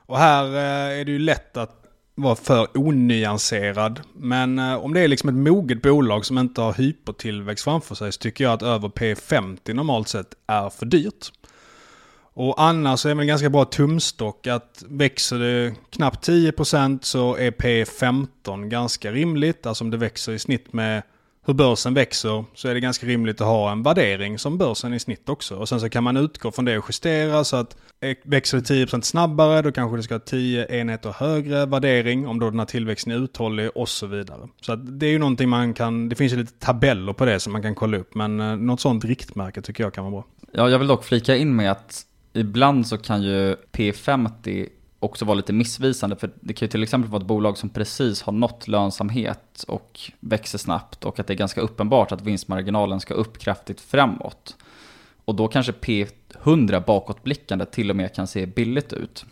Och 0.06 0.18
här 0.18 0.46
eh, 0.46 1.00
är 1.00 1.06
det 1.06 1.12
ju 1.12 1.20
lätt 1.20 1.58
att 1.58 1.83
vara 2.16 2.36
för 2.36 2.68
onyanserad. 2.74 4.02
Men 4.14 4.60
eh, 4.60 4.76
om 4.76 4.94
det 4.94 5.02
är 5.02 5.08
liksom 5.08 5.30
ett 5.30 5.36
moget 5.36 5.82
bolag 5.82 6.26
som 6.26 6.38
inte 6.38 6.62
har 6.62 6.74
hypertillväxt 6.74 7.64
framför 7.64 7.96
sig 7.96 8.12
så 8.12 8.18
tycker 8.18 8.44
jag 8.44 8.54
att 8.54 8.62
över 8.62 8.90
P50 8.90 9.74
normalt 9.74 10.08
sett 10.08 10.34
är 10.48 10.70
för 10.70 10.86
dyrt. 10.86 11.32
Och 12.36 12.64
annars 12.64 13.06
är 13.06 13.10
det 13.10 13.16
väl 13.16 13.22
en 13.22 13.28
ganska 13.28 13.50
bra 13.50 13.66
tumstock 13.66 14.48
att 14.48 14.84
växer 14.88 15.40
det 15.40 15.74
knappt 15.90 16.28
10% 16.28 17.00
så 17.02 17.36
är 17.36 17.52
P15 17.52 18.68
ganska 18.68 19.12
rimligt. 19.12 19.66
Alltså 19.66 19.84
om 19.84 19.92
det 19.92 19.98
växer 19.98 20.32
i 20.34 20.40
snitt 20.40 20.74
med 20.74 21.04
hur 21.46 21.54
börsen 21.54 21.94
växer 21.94 22.46
så 22.54 22.68
är 22.68 22.74
det 22.74 22.80
ganska 22.80 23.08
rimligt 23.08 23.42
att 23.42 23.48
ha 23.48 23.72
en 23.72 23.84
värdering 23.84 24.40
som 24.40 24.58
börsen 24.58 24.94
i 24.94 25.00
snitt 25.00 25.30
också. 25.30 25.56
Och 25.56 25.70
sen 25.70 25.80
så 25.80 25.90
kan 25.90 26.04
man 26.04 26.18
utgå 26.18 26.52
från 26.52 26.66
det 26.66 26.78
och 26.78 26.86
justera 26.90 27.44
så 27.44 27.56
att 27.56 27.78
eh, 28.00 28.18
växer 28.24 28.58
det 28.58 28.64
10% 28.64 29.02
snabbare 29.02 29.62
då 29.62 29.72
kanske 29.72 29.98
det 29.98 30.04
ska 30.04 30.14
ha 30.14 30.20
10 30.20 30.68
enheter 30.80 31.16
högre 31.18 31.66
värdering 31.66 32.28
om 32.28 32.40
då 32.40 32.50
den 32.50 32.60
här 32.60 32.66
tillväxten 32.66 33.14
är 33.14 33.18
uthållig 33.18 33.70
och 33.76 33.90
så 33.90 34.08
vidare. 34.08 34.50
Så 34.62 34.74
att 34.74 35.00
det 35.00 35.06
är 35.06 35.12
ju 35.12 35.20
någonting 35.20 35.50
man 35.50 35.74
kan, 35.74 36.10
det 36.10 36.16
finns 36.16 36.34
ju 36.34 36.38
lite 36.38 36.54
tabeller 36.60 37.14
på 37.14 37.26
det 37.26 37.40
som 37.40 37.54
man 37.54 37.62
kan 37.62 37.76
kolla 37.76 37.98
upp 37.98 38.16
men 38.16 38.40
eh, 38.40 38.56
något 38.56 38.82
sånt 38.82 39.06
riktmärke 39.06 39.62
tycker 39.62 39.84
jag 39.84 39.94
kan 39.94 40.04
vara 40.04 40.12
bra. 40.12 40.26
Ja, 40.52 40.70
jag 40.70 40.80
vill 40.80 40.88
dock 40.88 41.04
flika 41.04 41.36
in 41.36 41.56
med 41.56 41.72
att 41.72 42.06
ibland 42.34 42.88
så 42.88 42.98
kan 42.98 43.24
ju 43.24 43.56
P50 43.72 44.70
också 45.04 45.26
vara 45.26 45.36
lite 45.36 45.54
missvisande. 45.54 46.16
För 46.16 46.30
det 46.40 46.54
kan 46.54 46.66
ju 46.66 46.70
till 46.70 46.84
exempel 46.84 47.10
vara 47.12 47.22
ett 47.22 47.28
bolag 47.28 47.58
som 47.58 47.70
precis 47.70 48.22
har 48.22 48.34
nått 48.34 48.68
lönsamhet 48.68 49.66
och 49.68 50.12
växer 50.20 50.58
snabbt 50.58 51.06
och 51.06 51.20
att 51.20 51.28
det 51.28 51.34
är 51.34 51.38
ganska 51.38 51.62
uppenbart 51.62 52.12
att 52.12 52.22
vinstmarginalen 52.22 53.00
ska 53.00 53.14
upp 53.14 53.38
kraftigt 53.38 53.82
framåt. 53.82 54.56
Och 55.26 55.36
då 55.36 55.48
kanske 55.48 55.72
P100 55.72 56.86
bakåtblickande 56.86 57.66
till 57.66 57.90
och 57.90 57.96
med 57.96 58.16
kan 58.16 58.28
se 58.28 58.46
billigt 58.46 58.94
ut. 58.94 59.26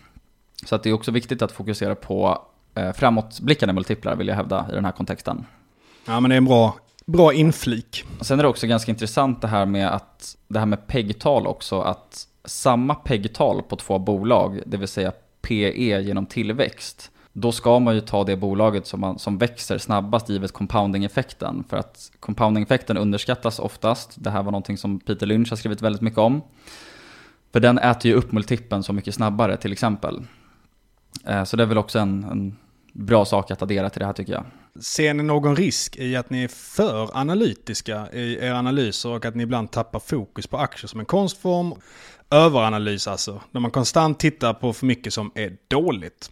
Så 0.65 0.76
att 0.76 0.84
det 0.84 0.89
är 0.89 0.93
också 0.93 1.11
viktigt 1.11 1.41
att 1.41 1.51
fokusera 1.51 1.95
på 1.95 2.47
eh, 2.76 2.91
framåtblickande 2.91 3.74
multiplar 3.74 4.15
vill 4.15 4.28
jag 4.28 4.36
hävda 4.36 4.67
i 4.72 4.74
den 4.76 4.86
här 4.86 4.91
kontexten. 4.91 5.45
Ja 6.05 6.19
men 6.19 6.30
det 6.30 6.36
är 6.36 6.38
en 6.38 6.45
bra, 6.45 6.76
bra 7.05 7.34
inflik. 7.34 8.03
Sen 8.22 8.39
är 8.39 8.43
det 8.43 8.49
också 8.49 8.67
ganska 8.67 8.91
intressant 8.91 9.41
det 9.41 9.47
här 9.47 9.65
med 9.65 9.88
att 9.88 10.38
det 10.47 10.59
här 10.59 10.65
med 10.65 10.88
PEG-tal 10.88 11.47
också, 11.47 11.82
att 11.82 12.28
samma 12.45 12.95
PEG-tal 12.95 13.61
på 13.61 13.76
två 13.76 13.99
bolag, 13.99 14.61
det 14.65 14.78
vill 14.78 14.88
säga 14.88 15.11
PE 15.41 16.01
genom 16.01 16.25
tillväxt, 16.25 17.11
då 17.33 17.51
ska 17.51 17.79
man 17.79 17.95
ju 17.95 18.01
ta 18.01 18.23
det 18.23 18.35
bolaget 18.35 18.87
som, 18.87 18.99
man, 18.99 19.19
som 19.19 19.37
växer 19.37 19.77
snabbast 19.77 20.29
givet 20.29 20.51
compounding-effekten. 20.51 21.63
För 21.69 21.77
att 21.77 22.11
compounding-effekten 22.19 22.97
underskattas 22.97 23.59
oftast. 23.59 24.15
Det 24.15 24.29
här 24.29 24.43
var 24.43 24.51
någonting 24.51 24.77
som 24.77 24.99
Peter 24.99 25.25
Lynch 25.25 25.49
har 25.49 25.57
skrivit 25.57 25.81
väldigt 25.81 26.01
mycket 26.01 26.19
om. 26.19 26.41
För 27.53 27.59
den 27.59 27.77
äter 27.77 28.11
ju 28.11 28.17
upp 28.17 28.31
multipeln 28.31 28.83
så 28.83 28.93
mycket 28.93 29.15
snabbare 29.15 29.57
till 29.57 29.71
exempel. 29.71 30.21
Eh, 31.25 31.43
så 31.43 31.57
det 31.57 31.63
är 31.63 31.67
väl 31.67 31.77
också 31.77 31.99
en, 31.99 32.23
en 32.23 32.57
bra 32.93 33.25
sak 33.25 33.51
att 33.51 33.61
addera 33.61 33.89
till 33.89 33.99
det 33.99 34.05
här 34.05 34.13
tycker 34.13 34.33
jag. 34.33 34.45
Ser 34.79 35.13
ni 35.13 35.23
någon 35.23 35.55
risk 35.55 35.97
i 35.97 36.15
att 36.15 36.29
ni 36.29 36.43
är 36.43 36.47
för 36.47 37.17
analytiska 37.17 38.11
i 38.13 38.37
era 38.41 38.59
analyser 38.59 39.09
och 39.09 39.25
att 39.25 39.35
ni 39.35 39.43
ibland 39.43 39.71
tappar 39.71 39.99
fokus 39.99 40.47
på 40.47 40.57
aktier 40.57 40.87
som 40.87 40.99
en 40.99 41.05
konstform? 41.05 41.73
Överanalys 42.32 43.07
alltså, 43.07 43.41
när 43.51 43.61
man 43.61 43.71
konstant 43.71 44.19
tittar 44.19 44.53
på 44.53 44.73
för 44.73 44.86
mycket 44.86 45.13
som 45.13 45.32
är 45.36 45.57
dåligt. 45.67 46.32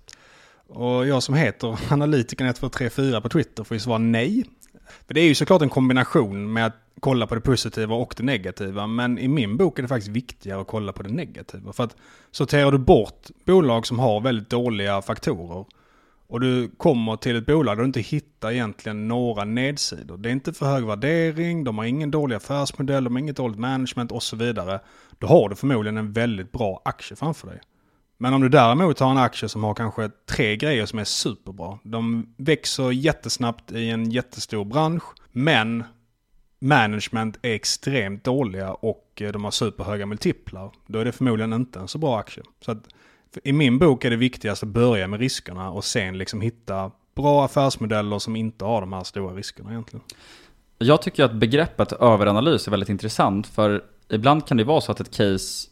Och 0.67 1.07
jag 1.07 1.23
som 1.23 1.35
heter 1.35 1.79
analytikern 1.89 2.47
1234 2.47 3.21
på 3.21 3.29
Twitter 3.29 3.63
får 3.63 3.75
ju 3.75 3.81
svara 3.81 3.97
nej. 3.97 4.43
För 5.07 5.13
det 5.13 5.21
är 5.21 5.27
ju 5.27 5.35
såklart 5.35 5.61
en 5.61 5.69
kombination 5.69 6.53
med 6.53 6.65
att 6.65 6.75
kolla 6.99 7.27
på 7.27 7.35
det 7.35 7.41
positiva 7.41 7.95
och 7.95 8.13
det 8.17 8.23
negativa. 8.23 8.87
Men 8.87 9.17
i 9.19 9.27
min 9.27 9.57
bok 9.57 9.79
är 9.79 9.83
det 9.83 9.87
faktiskt 9.87 10.11
viktigare 10.11 10.61
att 10.61 10.67
kolla 10.67 10.93
på 10.93 11.03
det 11.03 11.09
negativa. 11.09 11.73
För 11.73 11.83
att 11.83 11.95
sorterar 12.31 12.71
du 12.71 12.77
bort 12.77 13.27
bolag 13.45 13.87
som 13.87 13.99
har 13.99 14.21
väldigt 14.21 14.49
dåliga 14.49 15.01
faktorer 15.01 15.65
och 16.29 16.39
du 16.39 16.71
kommer 16.77 17.15
till 17.15 17.35
ett 17.35 17.45
bolag 17.45 17.77
där 17.77 17.81
du 17.81 17.87
inte 17.87 18.01
hittar 18.01 18.51
egentligen 18.51 19.07
några 19.07 19.45
nedsidor. 19.45 20.17
Det 20.17 20.29
är 20.29 20.33
inte 20.33 20.53
för 20.53 20.65
hög 20.65 20.85
värdering, 20.85 21.63
de 21.63 21.77
har 21.77 21.85
ingen 21.85 22.11
dålig 22.11 22.35
affärsmodell, 22.35 23.03
de 23.03 23.15
har 23.15 23.19
inget 23.19 23.35
dåligt 23.35 23.59
management 23.59 24.11
och 24.11 24.23
så 24.23 24.35
vidare. 24.35 24.79
Då 25.19 25.27
har 25.27 25.49
du 25.49 25.55
förmodligen 25.55 25.97
en 25.97 26.11
väldigt 26.13 26.51
bra 26.51 26.81
aktie 26.85 27.17
framför 27.17 27.47
dig. 27.47 27.59
Men 28.17 28.33
om 28.33 28.41
du 28.41 28.49
däremot 28.49 28.99
har 28.99 29.11
en 29.11 29.17
aktie 29.17 29.49
som 29.49 29.63
har 29.63 29.73
kanske 29.73 30.09
tre 30.29 30.55
grejer 30.55 30.85
som 30.85 30.99
är 30.99 31.03
superbra. 31.03 31.79
De 31.83 32.33
växer 32.37 32.91
jättesnabbt 32.91 33.71
i 33.71 33.89
en 33.89 34.11
jättestor 34.11 34.65
bransch, 34.65 35.03
men 35.31 35.83
management 36.59 37.39
är 37.41 37.53
extremt 37.53 38.23
dåliga 38.23 38.73
och 38.73 39.21
eh, 39.21 39.31
de 39.31 39.43
har 39.43 39.51
superhöga 39.51 40.05
multiplar. 40.05 40.71
Då 40.87 40.99
är 40.99 41.05
det 41.05 41.11
förmodligen 41.11 41.53
inte 41.53 41.79
en 41.79 41.87
så 41.87 41.97
bra 41.97 42.19
aktie. 42.19 42.43
Så 42.61 42.71
att 42.71 42.87
i 43.43 43.53
min 43.53 43.79
bok 43.79 44.05
är 44.05 44.09
det 44.09 44.15
viktigast 44.15 44.63
att 44.63 44.69
börja 44.69 45.07
med 45.07 45.19
riskerna 45.19 45.69
och 45.71 45.83
sen 45.83 46.17
liksom 46.17 46.41
hitta 46.41 46.91
bra 47.15 47.45
affärsmodeller 47.45 48.19
som 48.19 48.35
inte 48.35 48.65
har 48.65 48.81
de 48.81 48.93
här 48.93 49.03
stora 49.03 49.35
riskerna 49.35 49.69
egentligen. 49.69 50.03
Jag 50.77 51.01
tycker 51.01 51.23
att 51.23 51.33
begreppet 51.33 51.91
överanalys 51.91 52.67
är 52.67 52.71
väldigt 52.71 52.89
intressant 52.89 53.47
för 53.47 53.83
ibland 54.09 54.47
kan 54.47 54.57
det 54.57 54.63
vara 54.63 54.81
så 54.81 54.91
att 54.91 54.99
ett 54.99 55.17
case 55.17 55.69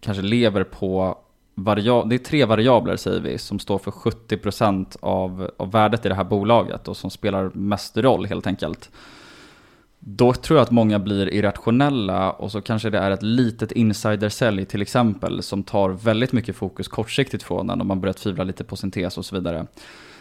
kanske 0.00 0.22
lever 0.22 0.64
på 0.64 1.18
det 1.56 2.14
är 2.14 2.18
tre 2.18 2.44
variabler 2.44 2.96
säger 2.96 3.20
vi 3.20 3.38
som 3.38 3.58
står 3.58 3.78
för 3.78 3.90
70% 3.90 4.96
av, 5.00 5.50
av 5.56 5.70
värdet 5.70 6.06
i 6.06 6.08
det 6.08 6.14
här 6.14 6.24
bolaget 6.24 6.88
och 6.88 6.96
som 6.96 7.10
spelar 7.10 7.50
mest 7.54 7.96
roll 7.96 8.26
helt 8.26 8.46
enkelt. 8.46 8.90
Då 9.98 10.32
tror 10.32 10.58
jag 10.58 10.62
att 10.62 10.70
många 10.70 10.98
blir 10.98 11.34
irrationella 11.34 12.30
och 12.30 12.52
så 12.52 12.60
kanske 12.60 12.90
det 12.90 12.98
är 12.98 13.10
ett 13.10 13.22
litet 13.22 13.72
insidersälj 13.72 14.64
till 14.64 14.82
exempel 14.82 15.42
som 15.42 15.62
tar 15.62 15.90
väldigt 15.90 16.32
mycket 16.32 16.56
fokus 16.56 16.88
kortsiktigt 16.88 17.42
från 17.42 17.70
en 17.70 17.80
och 17.80 17.86
man 17.86 18.00
börjar 18.00 18.12
tvivla 18.12 18.44
lite 18.44 18.64
på 18.64 18.76
sin 18.76 18.90
tes 18.90 19.18
och 19.18 19.24
så 19.24 19.34
vidare. 19.34 19.66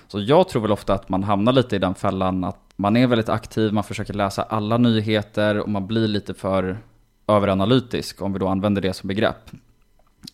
Så 0.07 0.19
jag 0.19 0.49
tror 0.49 0.61
väl 0.61 0.71
ofta 0.71 0.93
att 0.93 1.09
man 1.09 1.23
hamnar 1.23 1.53
lite 1.53 1.75
i 1.75 1.79
den 1.79 1.95
fällan 1.95 2.43
att 2.43 2.59
man 2.75 2.97
är 2.97 3.07
väldigt 3.07 3.29
aktiv, 3.29 3.73
man 3.73 3.83
försöker 3.83 4.13
läsa 4.13 4.43
alla 4.43 4.77
nyheter 4.77 5.59
och 5.59 5.69
man 5.69 5.87
blir 5.87 6.07
lite 6.07 6.33
för 6.33 6.77
överanalytisk 7.27 8.21
om 8.21 8.33
vi 8.33 8.39
då 8.39 8.47
använder 8.47 8.81
det 8.81 8.93
som 8.93 9.07
begrepp. 9.07 9.51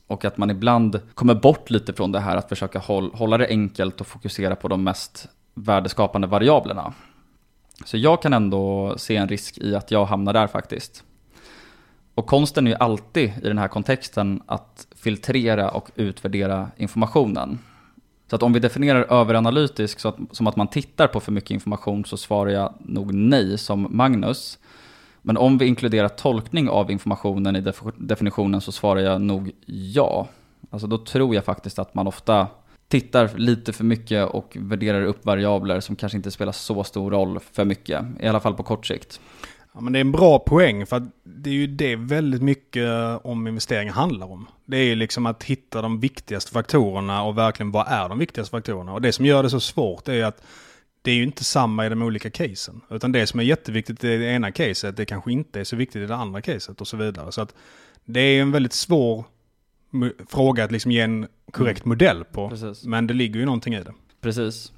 Och 0.08 0.26
att 0.26 0.38
man 0.38 0.50
ibland 0.50 1.00
kommer 1.14 1.36
bort 1.36 1.70
lite 1.70 1.94
från 1.94 2.12
det 2.12 2.20
här 2.20 2.38
att 2.38 2.50
försöka 2.50 2.80
hålla 3.14 3.38
det 3.38 3.48
enkelt 3.48 4.02
och 4.02 4.08
fokusera 4.08 4.56
på 4.56 4.68
de 4.68 4.84
mest 4.84 5.28
värdeskapande 5.54 6.28
variablerna. 6.28 6.94
Så 7.86 7.98
jag 7.98 8.22
kan 8.22 8.34
ändå 8.34 8.94
se 8.98 9.16
en 9.16 9.28
risk 9.28 9.58
i 9.58 9.76
att 9.76 9.92
jag 9.92 10.06
hamnar 10.06 10.34
där 10.34 10.48
faktiskt. 10.48 11.04
Och 12.16 12.26
konsten 12.26 12.68
är 12.68 12.72
ju 12.72 12.78
alltid 12.78 13.32
i 13.44 13.48
den 13.48 13.58
här 13.58 13.68
kontexten 13.68 14.42
att 14.46 14.88
filtrera 14.96 15.72
och 15.72 15.92
utvärdera 15.96 16.72
informationen. 16.78 17.60
Så 18.30 18.36
att 18.36 18.44
om 18.44 18.54
vi 18.54 18.60
definierar 18.60 19.20
överanalytisk 19.22 20.00
så 20.00 20.08
att, 20.08 20.18
som 20.32 20.48
att 20.48 20.56
man 20.56 20.68
tittar 20.68 21.08
på 21.08 21.20
för 21.20 21.32
mycket 21.32 21.52
information 21.52 22.06
så 22.06 22.18
svarar 22.18 22.52
jag 22.52 22.74
nog 22.80 23.14
nej 23.14 23.58
som 23.58 23.88
Magnus. 23.90 24.60
Men 25.22 25.38
om 25.38 25.58
vi 25.58 25.66
inkluderar 25.66 26.08
tolkning 26.08 26.70
av 26.70 26.92
informationen 26.92 27.56
i 27.56 27.74
definitionen 27.98 28.62
så 28.62 28.72
svarar 28.72 29.02
jag 29.02 29.22
nog 29.22 29.52
ja. 29.66 30.28
Alltså 30.70 30.88
då 30.88 30.98
tror 30.98 31.36
jag 31.36 31.46
faktiskt 31.46 31.80
att 31.80 31.94
man 31.96 32.08
ofta 32.08 32.48
tittar 32.88 33.30
lite 33.36 33.74
för 33.74 33.84
mycket 33.84 34.30
och 34.30 34.58
värderar 34.60 35.06
upp 35.06 35.26
variabler 35.26 35.80
som 35.80 35.96
kanske 35.96 36.18
inte 36.18 36.32
spelar 36.32 36.52
så 36.52 36.84
stor 36.84 37.12
roll 37.12 37.40
för 37.52 37.66
mycket. 37.66 38.06
I 38.20 38.28
alla 38.28 38.40
fall 38.40 38.54
på 38.54 38.64
kort 38.64 38.86
sikt. 38.86 39.20
Ja, 39.74 39.82
men 39.82 39.94
det 39.94 40.00
är 40.00 40.02
en 40.02 40.12
bra 40.12 40.40
poäng 40.40 40.86
för 40.86 40.98
att 40.98 41.04
det 41.24 41.50
är 41.50 41.54
ju 41.54 41.68
det 41.68 41.96
väldigt 41.96 42.42
mycket 42.42 42.88
eh, 42.88 43.16
om 43.24 43.48
investeringar 43.48 43.94
handlar 43.94 44.32
om. 44.32 44.48
Det 44.66 44.78
är 44.78 44.84
ju 44.84 44.96
liksom 44.96 45.26
att 45.26 45.44
hitta 45.44 45.82
de 45.82 46.00
viktigaste 46.00 46.52
faktorerna 46.52 47.24
och 47.24 47.38
verkligen 47.38 47.72
vad 47.72 47.88
är 47.88 48.10
de 48.10 48.20
viktigaste 48.20 48.52
faktorerna. 48.52 48.94
Och 48.94 49.02
det 49.02 49.12
som 49.12 49.26
gör 49.26 49.44
det 49.44 49.50
så 49.50 49.60
svårt 49.60 50.08
är 50.08 50.14
ju 50.14 50.24
att 50.24 50.44
det 51.02 51.12
är 51.12 51.16
ju 51.16 51.24
inte 51.24 51.44
samma 51.44 51.86
i 51.86 51.90
de 51.90 52.02
olika 52.02 52.30
casen. 52.30 52.82
Utan 52.90 53.12
det 53.12 53.28
som 53.28 53.40
är 53.40 53.44
jätteviktigt 53.44 54.04
i 54.04 54.18
det 54.18 54.26
ena 54.26 54.52
caset, 54.52 54.98
det 54.98 55.06
kanske 55.06 55.32
inte 55.32 55.60
är 55.60 55.64
så 55.64 55.76
viktigt 55.76 56.02
i 56.02 56.06
det 56.06 56.16
andra 56.16 56.42
caset 56.42 56.82
och 56.82 56.88
så 56.88 56.98
vidare. 56.98 57.32
Så 57.32 57.42
att 57.42 57.56
det 58.06 58.20
är 58.20 58.42
en 58.42 58.52
väldigt 58.52 58.74
svår 58.74 59.26
fråga 60.30 60.64
att 60.64 60.72
liksom 60.72 60.92
ge 60.92 61.02
en 61.02 61.28
korrekt 61.52 61.86
mm. 61.86 61.90
modell 61.90 62.24
på. 62.24 62.50
Precis. 62.50 62.84
Men 62.84 63.08
det 63.08 63.14
ligger 63.14 63.40
ju 63.40 63.46
någonting 63.46 63.74
i 63.74 63.84
det. 63.84 63.94
Precis. 64.22 64.72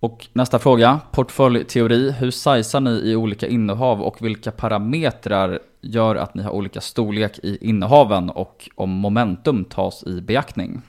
Och 0.00 0.26
nästa 0.32 0.58
fråga, 0.58 1.00
portföljteori. 1.12 2.10
Hur 2.10 2.30
sizar 2.30 2.80
ni 2.80 2.90
i 2.90 3.16
olika 3.16 3.46
innehav 3.46 4.02
och 4.02 4.22
vilka 4.26 4.50
parametrar 4.50 5.58
gör 5.80 6.16
att 6.16 6.34
ni 6.34 6.42
har 6.42 6.50
olika 6.50 6.80
storlek 6.80 7.38
i 7.42 7.68
innehaven 7.68 8.30
och 8.30 8.70
om 8.74 8.90
momentum 8.90 9.64
tas 9.64 10.04
i 10.06 10.20
beaktning? 10.20 10.82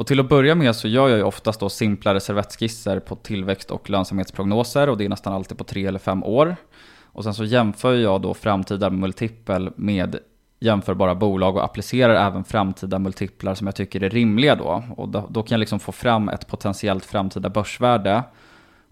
Och 0.00 0.06
till 0.06 0.20
att 0.20 0.28
börja 0.28 0.54
med 0.54 0.76
så 0.76 0.88
gör 0.88 1.08
jag 1.08 1.18
ju 1.18 1.24
oftast 1.24 1.60
då 1.60 1.68
simplare 1.68 2.20
servettskisser 2.20 3.00
på 3.00 3.16
tillväxt 3.16 3.70
och 3.70 3.90
lönsamhetsprognoser 3.90 4.88
och 4.88 4.96
det 4.96 5.04
är 5.04 5.08
nästan 5.08 5.32
alltid 5.32 5.58
på 5.58 5.64
tre 5.64 5.86
eller 5.86 5.98
fem 5.98 6.24
år. 6.24 6.56
Och 7.02 7.24
sen 7.24 7.34
så 7.34 7.44
jämför 7.44 7.94
jag 7.94 8.20
då 8.20 8.34
framtida 8.34 8.90
multipel 8.90 9.70
med 9.76 10.18
jämförbara 10.60 11.14
bolag 11.14 11.56
och 11.56 11.64
applicerar 11.64 12.26
även 12.26 12.44
framtida 12.44 12.98
multiplar 12.98 13.54
som 13.54 13.66
jag 13.66 13.76
tycker 13.76 14.02
är 14.02 14.10
rimliga 14.10 14.54
då. 14.54 14.84
Och 14.96 15.08
då, 15.08 15.26
då 15.30 15.42
kan 15.42 15.54
jag 15.54 15.60
liksom 15.60 15.80
få 15.80 15.92
fram 15.92 16.28
ett 16.28 16.46
potentiellt 16.46 17.04
framtida 17.04 17.48
börsvärde. 17.48 18.22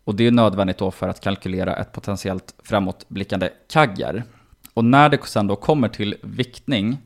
Och 0.05 0.15
det 0.15 0.27
är 0.27 0.31
nödvändigt 0.31 0.79
då 0.79 0.91
för 0.91 1.09
att 1.09 1.21
kalkylera 1.21 1.77
ett 1.77 1.93
potentiellt 1.93 2.55
framåtblickande 2.63 3.49
kagger. 3.69 4.25
Och 4.75 4.85
när 4.85 5.09
det 5.09 5.27
sen 5.27 5.47
då 5.47 5.57
kommer 5.57 5.89
till 5.89 6.17
viktning 6.23 6.99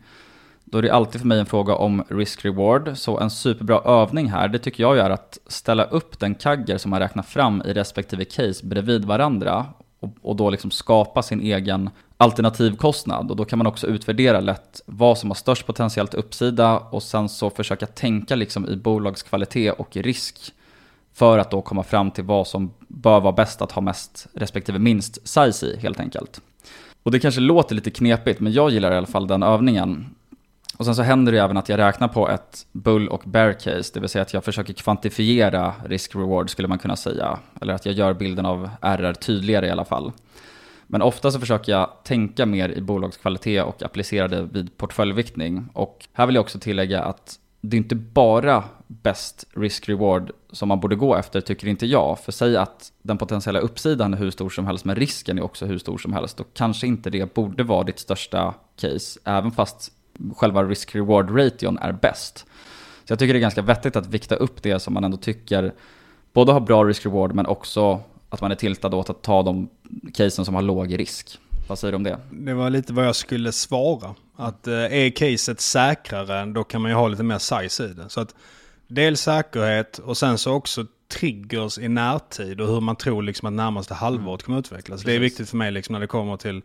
då 0.72 0.78
är 0.78 0.82
det 0.82 0.90
alltid 0.90 1.20
för 1.20 1.28
mig 1.28 1.38
en 1.38 1.46
fråga 1.46 1.74
om 1.74 2.04
risk-reward. 2.08 2.96
Så 2.96 3.18
en 3.18 3.30
superbra 3.30 3.80
övning 3.84 4.30
här, 4.30 4.48
det 4.48 4.58
tycker 4.58 4.82
jag 4.82 4.98
är 4.98 5.10
att 5.10 5.38
ställa 5.46 5.84
upp 5.84 6.18
den 6.18 6.34
kagger 6.34 6.78
som 6.78 6.90
man 6.90 7.00
räknar 7.00 7.22
fram 7.22 7.62
i 7.66 7.72
respektive 7.72 8.24
case 8.24 8.66
bredvid 8.66 9.04
varandra 9.04 9.66
och, 10.00 10.10
och 10.22 10.36
då 10.36 10.50
liksom 10.50 10.70
skapa 10.70 11.22
sin 11.22 11.40
egen 11.40 11.90
alternativkostnad. 12.16 13.30
Och 13.30 13.36
då 13.36 13.44
kan 13.44 13.58
man 13.58 13.66
också 13.66 13.86
utvärdera 13.86 14.40
lätt 14.40 14.82
vad 14.86 15.18
som 15.18 15.30
har 15.30 15.34
störst 15.34 15.66
potentiellt 15.66 16.14
uppsida 16.14 16.78
och 16.78 17.02
sen 17.02 17.28
så 17.28 17.50
försöka 17.50 17.86
tänka 17.86 18.34
liksom 18.34 18.68
i 18.68 18.76
bolagskvalitet 18.76 19.74
och 19.78 19.96
risk 19.96 20.52
för 21.14 21.38
att 21.38 21.50
då 21.50 21.62
komma 21.62 21.82
fram 21.82 22.10
till 22.10 22.24
vad 22.24 22.46
som 22.46 22.74
bör 22.88 23.20
vara 23.20 23.32
bäst 23.32 23.62
att 23.62 23.72
ha 23.72 23.82
mest 23.82 24.26
respektive 24.34 24.78
minst 24.78 25.28
size 25.28 25.66
i 25.66 25.76
helt 25.76 26.00
enkelt. 26.00 26.40
Och 27.02 27.10
det 27.10 27.20
kanske 27.20 27.40
låter 27.40 27.74
lite 27.74 27.90
knepigt 27.90 28.40
men 28.40 28.52
jag 28.52 28.70
gillar 28.70 28.92
i 28.92 28.96
alla 28.96 29.06
fall 29.06 29.26
den 29.26 29.42
övningen. 29.42 30.14
Och 30.82 30.86
sen 30.86 30.94
så 30.94 31.02
händer 31.02 31.32
det 31.32 31.38
även 31.38 31.56
att 31.56 31.68
jag 31.68 31.78
räknar 31.78 32.08
på 32.08 32.28
ett 32.28 32.66
bull 32.72 33.08
och 33.08 33.22
bear 33.24 33.52
case, 33.52 33.90
det 33.94 34.00
vill 34.00 34.08
säga 34.08 34.22
att 34.22 34.34
jag 34.34 34.44
försöker 34.44 34.72
kvantifiera 34.72 35.74
risk-reward 35.84 36.50
skulle 36.50 36.68
man 36.68 36.78
kunna 36.78 36.96
säga. 36.96 37.38
Eller 37.60 37.74
att 37.74 37.86
jag 37.86 37.94
gör 37.94 38.14
bilden 38.14 38.46
av 38.46 38.70
RR 38.80 39.12
tydligare 39.12 39.66
i 39.66 39.70
alla 39.70 39.84
fall. 39.84 40.12
Men 40.86 41.02
ofta 41.02 41.30
så 41.30 41.40
försöker 41.40 41.72
jag 41.72 41.90
tänka 42.04 42.46
mer 42.46 42.68
i 42.68 42.80
bolagskvalitet 42.80 43.64
och 43.64 43.82
applicera 43.82 44.28
det 44.28 44.42
vid 44.42 44.76
portföljviktning. 44.76 45.68
Och 45.72 46.08
här 46.12 46.26
vill 46.26 46.34
jag 46.34 46.42
också 46.42 46.58
tillägga 46.58 47.02
att 47.02 47.38
det 47.60 47.76
är 47.76 47.78
inte 47.78 47.94
bara 47.94 48.64
best 48.86 49.44
risk-reward 49.54 50.30
som 50.52 50.68
man 50.68 50.80
borde 50.80 50.96
gå 50.96 51.14
efter, 51.16 51.40
tycker 51.40 51.68
inte 51.68 51.86
jag. 51.86 52.18
För 52.18 52.32
säg 52.32 52.56
att 52.56 52.92
den 53.02 53.18
potentiella 53.18 53.58
uppsidan 53.58 54.14
är 54.14 54.18
hur 54.18 54.30
stor 54.30 54.50
som 54.50 54.66
helst, 54.66 54.84
men 54.84 54.96
risken 54.96 55.38
är 55.38 55.42
också 55.42 55.66
hur 55.66 55.78
stor 55.78 55.98
som 55.98 56.12
helst. 56.12 56.36
Då 56.36 56.44
kanske 56.54 56.86
inte 56.86 57.10
det 57.10 57.34
borde 57.34 57.62
vara 57.62 57.84
ditt 57.84 57.98
största 57.98 58.54
case, 58.76 59.20
även 59.24 59.50
fast 59.50 59.92
själva 60.36 60.62
risk-reward-ration 60.62 61.78
är 61.78 61.92
bäst. 61.92 62.38
Så 63.04 63.12
jag 63.12 63.18
tycker 63.18 63.34
det 63.34 63.38
är 63.38 63.40
ganska 63.40 63.62
vettigt 63.62 63.96
att 63.96 64.06
vikta 64.06 64.34
upp 64.34 64.62
det 64.62 64.80
som 64.80 64.94
man 64.94 65.04
ändå 65.04 65.16
tycker 65.16 65.72
både 66.32 66.52
har 66.52 66.60
bra 66.60 66.84
risk-reward 66.84 67.32
men 67.32 67.46
också 67.46 68.00
att 68.28 68.40
man 68.40 68.50
är 68.50 68.54
tiltad 68.56 68.94
åt 68.94 69.10
att 69.10 69.22
ta 69.22 69.42
de 69.42 69.68
casen 70.14 70.44
som 70.44 70.54
har 70.54 70.62
låg 70.62 70.98
risk. 70.98 71.38
Vad 71.68 71.78
säger 71.78 71.92
du 71.92 71.96
om 71.96 72.02
det? 72.02 72.18
Det 72.30 72.54
var 72.54 72.70
lite 72.70 72.92
vad 72.92 73.06
jag 73.06 73.16
skulle 73.16 73.52
svara. 73.52 74.14
Att 74.36 74.66
eh, 74.66 74.74
är 74.74 75.10
caset 75.10 75.60
säkrare, 75.60 76.46
då 76.46 76.64
kan 76.64 76.82
man 76.82 76.90
ju 76.90 76.94
ha 76.94 77.08
lite 77.08 77.22
mer 77.22 77.38
size 77.38 77.84
i 77.84 77.88
det. 77.88 78.08
Så 78.08 78.20
att 78.20 78.34
dels 78.86 79.20
säkerhet 79.20 79.98
och 79.98 80.16
sen 80.16 80.38
så 80.38 80.52
också 80.52 80.86
triggers 81.08 81.78
i 81.78 81.88
närtid 81.88 82.60
och 82.60 82.68
hur 82.68 82.80
man 82.80 82.96
tror 82.96 83.22
liksom 83.22 83.46
att 83.46 83.52
närmaste 83.52 83.94
halvåret 83.94 84.42
kommer 84.42 84.58
utvecklas. 84.58 85.00
Precis. 85.00 85.06
Det 85.06 85.12
är 85.12 85.18
viktigt 85.18 85.50
för 85.50 85.56
mig 85.56 85.70
liksom 85.70 85.92
när 85.92 86.00
det 86.00 86.06
kommer 86.06 86.36
till 86.36 86.62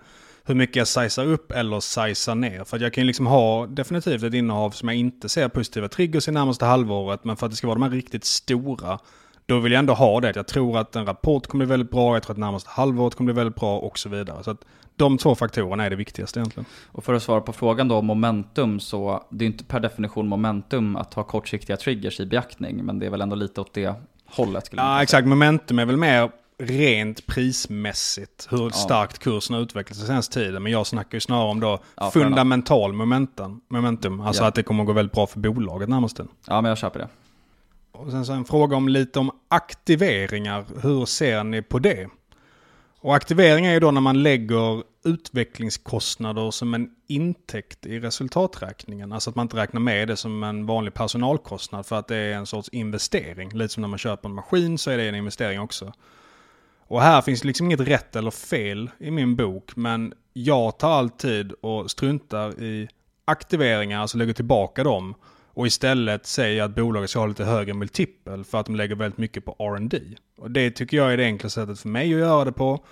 hur 0.48 0.56
mycket 0.56 0.76
jag 0.76 0.88
sizar 0.88 1.26
upp 1.26 1.52
eller 1.52 1.80
sizar 1.80 2.36
ner. 2.36 2.64
För 2.64 2.80
jag 2.80 2.94
kan 2.94 3.02
ju 3.02 3.08
liksom 3.08 3.28
ha 3.28 3.68
definitivt 3.68 4.24
ett 4.24 4.34
innehav 4.34 4.72
som 4.72 4.90
jag 4.90 4.98
inte 4.98 5.30
ser 5.30 5.48
positiva 5.48 5.88
triggers 5.88 6.28
i 6.28 6.32
närmaste 6.32 6.66
halvåret. 6.66 7.24
Men 7.24 7.38
för 7.38 7.46
att 7.46 7.52
det 7.52 7.56
ska 7.56 7.68
vara 7.68 7.76
de 7.76 7.84
här 7.84 7.90
riktigt 7.90 8.26
stora, 8.26 9.00
då 9.46 9.60
vill 9.60 9.72
jag 9.72 9.80
ändå 9.80 9.94
ha 9.94 10.22
det. 10.22 10.36
Jag 10.36 10.48
tror 10.48 10.78
att 10.78 10.96
en 10.96 11.06
rapport 11.06 11.48
kommer 11.48 11.66
bli 11.66 11.70
väldigt 11.70 11.92
bra, 11.92 12.16
jag 12.16 12.24
tror 12.24 12.34
att 12.34 12.38
närmaste 12.38 12.70
halvåret 12.70 13.16
kommer 13.16 13.34
bli 13.34 13.40
väldigt 13.40 13.56
bra 13.56 13.80
och 13.80 14.00
så 14.00 14.10
vidare. 14.10 14.44
Så 14.44 14.52
att 14.52 14.66
de 14.96 15.18
två 15.18 15.36
faktorerna 15.36 15.86
är 15.86 15.90
det 15.90 15.96
viktigaste 15.96 16.40
egentligen. 16.40 16.66
Och 16.88 17.04
för 17.04 17.14
att 17.14 17.24
svara 17.24 17.42
på 17.42 17.54
frågan 17.54 17.88
då 17.88 17.96
om 17.96 18.06
momentum 18.06 18.80
så 18.80 19.24
det 19.30 19.46
är 19.46 19.48
inte 19.48 19.64
per 19.64 19.80
definition 19.80 20.28
momentum 20.28 20.96
att 20.96 21.14
ha 21.14 21.24
kortsiktiga 21.24 21.78
triggers 21.78 22.20
i 22.20 22.26
beaktning. 22.26 22.86
Men 22.86 23.00
det 23.00 23.06
är 23.06 23.10
väl 23.10 23.22
ändå 23.22 23.36
lite 23.36 23.62
åt 23.62 23.74
det 23.74 23.94
hållet. 24.26 24.70
ja, 24.72 25.04
exakt. 25.04 25.28
Momentum 25.28 25.80
är 25.80 25.86
väl 25.86 25.98
mer 25.98 26.30
rent 26.60 27.26
prismässigt 27.28 28.48
hur 28.52 28.70
starkt 28.70 29.20
kursen 29.20 29.56
har 29.56 29.62
utvecklats 29.64 30.00
den 30.00 30.08
senaste 30.08 30.34
tiden. 30.34 30.64
Men 30.64 30.72
jag 30.72 30.88
snackar 30.88 31.16
ju 31.16 31.20
snarare 31.20 31.50
om 31.50 31.60
då 31.60 31.80
Ja, 31.96 32.12
fundamental 32.12 32.94
momentum. 32.94 33.62
momentum 33.68 34.22
alltså 34.22 34.44
Ja. 34.44 34.48
att 34.48 34.56
det 34.56 34.64
kommer 34.64 34.84
att 34.84 34.88
gå 34.88 34.94
väldigt 34.94 35.14
bra 35.14 35.28
för 35.28 35.40
bolaget 35.40 35.90
närmast 35.90 36.18
tiden. 36.18 36.32
Ja, 36.48 36.62
men 36.62 36.70
jag 36.70 36.78
köper 36.78 37.00
det. 37.00 37.08
Och 37.92 38.12
sen 38.12 38.26
så 38.26 38.34
en 38.34 38.46
fråga 38.46 38.76
om 38.76 38.90
lite 38.90 39.20
om 39.20 39.32
aktiveringar. 39.48 40.66
Hur 40.82 41.06
ser 41.06 41.44
ni 41.44 41.62
på 41.62 41.80
det? 41.80 42.10
Och 43.00 43.16
aktivering 43.16 43.66
är 43.66 43.74
ju 43.74 43.80
då 43.80 43.92
när 43.92 44.02
man 44.02 44.24
lägger 44.24 44.84
utvecklingskostnader 45.06 46.52
som 46.52 46.74
en 46.74 46.90
intäkt 47.08 47.86
i 47.86 48.00
resultaträkningen. 48.00 49.14
Alltså 49.14 49.30
att 49.30 49.36
man 49.36 49.44
inte 49.46 49.58
räknar 49.58 49.82
med 49.82 50.08
det 50.08 50.18
som 50.18 50.44
en 50.44 50.66
vanlig 50.66 50.94
personalkostnad 50.94 51.86
för 51.86 51.96
att 52.00 52.08
det 52.08 52.16
är 52.18 52.34
en 52.34 52.46
sorts 52.46 52.70
investering. 52.70 53.50
Lite 53.50 53.74
som 53.74 53.82
när 53.82 53.88
man 53.88 54.00
köper 54.00 54.30
en 54.30 54.36
maskin 54.36 54.78
så 54.78 54.92
är 54.92 54.98
det 54.98 55.04
en 55.08 55.16
investering 55.16 55.60
också. 55.60 55.94
Och 56.88 57.02
här 57.02 57.22
finns 57.22 57.44
liksom 57.44 57.66
inget 57.66 57.80
rätt 57.80 58.16
eller 58.16 58.32
fel 58.32 58.90
i 59.00 59.12
min 59.12 59.36
bok. 59.36 59.76
Men 59.76 60.14
jag 60.34 60.78
tar 60.80 60.92
alltid 60.92 61.52
och 61.52 61.92
struntar 61.92 62.64
i 62.64 62.90
aktiveringar, 63.26 64.02
alltså 64.02 64.18
lägger 64.18 64.34
tillbaka 64.34 64.84
dem. 64.84 65.16
Och 65.54 65.68
istället 65.68 66.26
säger 66.26 66.64
att 66.64 66.76
bolaget 66.76 67.10
ska 67.10 67.20
ha 67.20 67.28
lite 67.28 67.46
högre 67.46 67.74
multipel 67.74 68.44
för 68.44 68.60
att 68.60 68.66
de 68.66 68.76
lägger 68.76 68.96
väldigt 68.96 69.18
mycket 69.18 69.46
på 69.46 69.56
R&D. 69.60 70.02
Och 70.38 70.52
det 70.52 70.72
tycker 70.72 70.98
jag 70.98 71.14
är 71.14 71.18
det 71.18 71.26
enkla 71.26 71.50
sättet 71.50 71.80
för 71.80 71.90
mig 71.90 72.14
att 72.14 72.20
göra 72.20 72.46
det 72.46 72.52
på. 72.52 72.86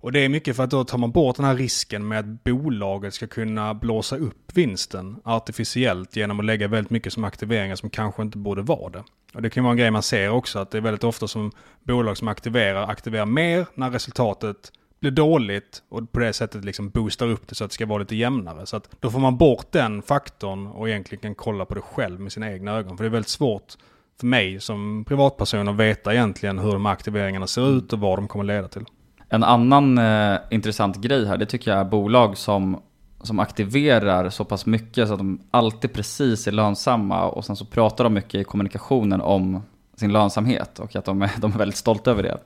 Och 0.00 0.12
det 0.12 0.20
är 0.20 0.28
mycket 0.28 0.56
för 0.56 0.64
att 0.64 0.70
då 0.70 0.84
tar 0.84 0.98
man 0.98 1.12
bort 1.12 1.36
den 1.36 1.44
här 1.44 1.54
risken 1.54 2.08
med 2.08 2.18
att 2.18 2.44
bolaget 2.44 3.14
ska 3.14 3.26
kunna 3.26 3.74
blåsa 3.74 4.16
upp 4.16 4.56
vinsten 4.56 5.16
artificiellt 5.24 6.16
genom 6.16 6.40
att 6.40 6.46
lägga 6.46 6.68
väldigt 6.68 6.90
mycket 6.90 7.12
som 7.12 7.24
aktiveringar 7.24 7.76
som 7.76 7.90
kanske 7.90 8.22
inte 8.22 8.38
borde 8.38 8.62
vara 8.62 8.90
det. 8.90 9.04
Och 9.34 9.42
det 9.42 9.50
kan 9.50 9.64
vara 9.64 9.72
en 9.72 9.76
grej 9.76 9.90
man 9.90 10.02
ser 10.02 10.28
också 10.28 10.58
att 10.58 10.70
det 10.70 10.78
är 10.78 10.82
väldigt 10.82 11.04
ofta 11.04 11.28
som 11.28 11.52
bolag 11.82 12.16
som 12.16 12.28
aktiverar 12.28 12.90
aktiverar 12.90 13.26
mer 13.26 13.66
när 13.74 13.90
resultatet 13.90 14.72
blir 15.00 15.10
dåligt 15.10 15.82
och 15.88 16.12
på 16.12 16.20
det 16.20 16.32
sättet 16.32 16.64
liksom 16.64 16.90
boostar 16.90 17.26
upp 17.26 17.48
det 17.48 17.54
så 17.54 17.64
att 17.64 17.70
det 17.70 17.74
ska 17.74 17.86
vara 17.86 17.98
lite 17.98 18.16
jämnare. 18.16 18.66
Så 18.66 18.76
att 18.76 18.90
då 19.00 19.10
får 19.10 19.18
man 19.18 19.36
bort 19.36 19.72
den 19.72 20.02
faktorn 20.02 20.66
och 20.66 20.88
egentligen 20.88 21.22
kan 21.22 21.34
kolla 21.34 21.64
på 21.64 21.74
det 21.74 21.80
själv 21.80 22.20
med 22.20 22.32
sina 22.32 22.52
egna 22.52 22.72
ögon. 22.72 22.96
För 22.96 23.04
det 23.04 23.08
är 23.08 23.12
väldigt 23.12 23.28
svårt 23.28 23.76
för 24.20 24.26
mig 24.26 24.60
som 24.60 25.04
privatperson 25.08 25.68
att 25.68 25.76
veta 25.76 26.14
egentligen 26.14 26.58
hur 26.58 26.72
de 26.72 26.86
aktiveringarna 26.86 27.46
ser 27.46 27.76
ut 27.78 27.92
och 27.92 28.00
vad 28.00 28.18
de 28.18 28.28
kommer 28.28 28.44
leda 28.44 28.68
till. 28.68 28.84
En 29.28 29.42
annan 29.42 29.98
eh, 29.98 30.38
intressant 30.50 30.96
grej 30.96 31.26
här, 31.26 31.36
det 31.36 31.46
tycker 31.46 31.70
jag 31.70 31.80
är 31.80 31.84
bolag 31.84 32.36
som, 32.36 32.80
som 33.22 33.38
aktiverar 33.38 34.30
så 34.30 34.44
pass 34.44 34.66
mycket 34.66 35.08
så 35.08 35.14
att 35.14 35.18
de 35.18 35.40
alltid 35.50 35.92
precis 35.92 36.46
är 36.46 36.52
lönsamma 36.52 37.28
och 37.28 37.44
sen 37.44 37.56
så 37.56 37.64
pratar 37.64 38.04
de 38.04 38.14
mycket 38.14 38.34
i 38.34 38.44
kommunikationen 38.44 39.20
om 39.20 39.62
sin 39.96 40.12
lönsamhet 40.12 40.78
och 40.78 40.96
att 40.96 41.04
de 41.04 41.22
är, 41.22 41.30
de 41.36 41.52
är 41.52 41.58
väldigt 41.58 41.76
stolta 41.76 42.10
över 42.10 42.22
det. 42.22 42.38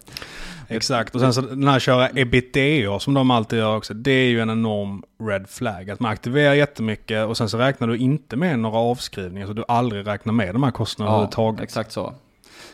Exakt, 0.68 1.14
och 1.14 1.20
sen 1.20 1.34
så 1.34 1.40
den 1.40 1.68
här 1.68 1.80
köra 1.80 2.08
ebitda 2.14 2.98
som 3.00 3.14
de 3.14 3.30
alltid 3.30 3.58
gör 3.58 3.76
också, 3.76 3.94
det 3.94 4.10
är 4.10 4.28
ju 4.28 4.40
en 4.40 4.50
enorm 4.50 5.02
red 5.28 5.48
flag. 5.48 5.90
Att 5.90 6.00
man 6.00 6.12
aktiverar 6.12 6.54
jättemycket 6.54 7.26
och 7.26 7.36
sen 7.36 7.48
så 7.48 7.58
räknar 7.58 7.88
du 7.88 7.96
inte 7.96 8.36
med 8.36 8.58
några 8.58 8.78
avskrivningar, 8.78 9.46
så 9.46 9.52
du 9.52 9.64
aldrig 9.68 10.06
räknar 10.06 10.32
med 10.32 10.54
de 10.54 10.62
här 10.62 10.70
kostnaderna 10.70 11.14
överhuvudtaget. 11.14 11.60
exakt 11.60 11.92
så. 11.92 12.14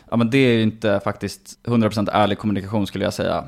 Ja 0.09 0.17
men 0.17 0.29
det 0.29 0.37
är 0.37 0.53
ju 0.53 0.61
inte 0.61 1.01
faktiskt 1.03 1.59
100% 1.63 2.09
ärlig 2.11 2.37
kommunikation 2.37 2.87
skulle 2.87 3.03
jag 3.03 3.13
säga. 3.13 3.43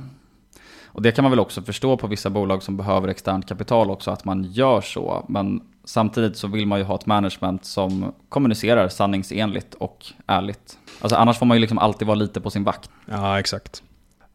Och 0.93 1.01
det 1.01 1.11
kan 1.11 1.23
man 1.23 1.31
väl 1.31 1.39
också 1.39 1.61
förstå 1.61 1.97
på 1.97 2.07
vissa 2.07 2.29
bolag 2.29 2.63
som 2.63 2.77
behöver 2.77 3.07
externt 3.07 3.47
kapital 3.47 3.91
också, 3.91 4.11
att 4.11 4.25
man 4.25 4.43
gör 4.43 4.81
så. 4.81 5.25
Men 5.29 5.61
samtidigt 5.85 6.37
så 6.37 6.47
vill 6.47 6.67
man 6.67 6.79
ju 6.79 6.85
ha 6.85 6.95
ett 6.95 7.05
management 7.05 7.65
som 7.65 8.13
kommunicerar 8.29 8.89
sanningsenligt 8.89 9.73
och 9.73 10.05
ärligt. 10.27 10.77
Alltså 11.01 11.15
annars 11.15 11.39
får 11.39 11.45
man 11.45 11.57
ju 11.57 11.61
liksom 11.61 11.77
alltid 11.77 12.07
vara 12.07 12.15
lite 12.15 12.41
på 12.41 12.49
sin 12.49 12.63
vakt. 12.63 12.89
Ja, 13.05 13.39
exakt. 13.39 13.83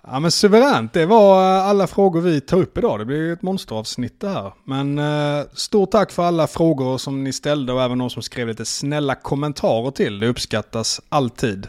Ja 0.08 0.20
men 0.20 0.30
suveränt, 0.30 0.92
det 0.92 1.06
var 1.06 1.56
eh, 1.58 1.68
alla 1.68 1.86
frågor 1.86 2.20
vi 2.20 2.40
tar 2.40 2.56
upp 2.56 2.78
idag. 2.78 2.98
Det 2.98 3.04
blir 3.04 3.16
ju 3.16 3.32
ett 3.32 3.42
monsteravsnitt 3.42 4.20
det 4.20 4.28
här. 4.28 4.52
Men 4.64 4.98
eh, 4.98 5.44
stort 5.52 5.90
tack 5.90 6.10
för 6.10 6.22
alla 6.22 6.46
frågor 6.46 6.98
som 6.98 7.24
ni 7.24 7.32
ställde 7.32 7.72
och 7.72 7.82
även 7.82 7.98
de 7.98 8.10
som 8.10 8.22
skrev 8.22 8.48
lite 8.48 8.64
snälla 8.64 9.14
kommentarer 9.14 9.90
till. 9.90 10.18
Det 10.18 10.28
uppskattas 10.28 11.00
alltid. 11.08 11.68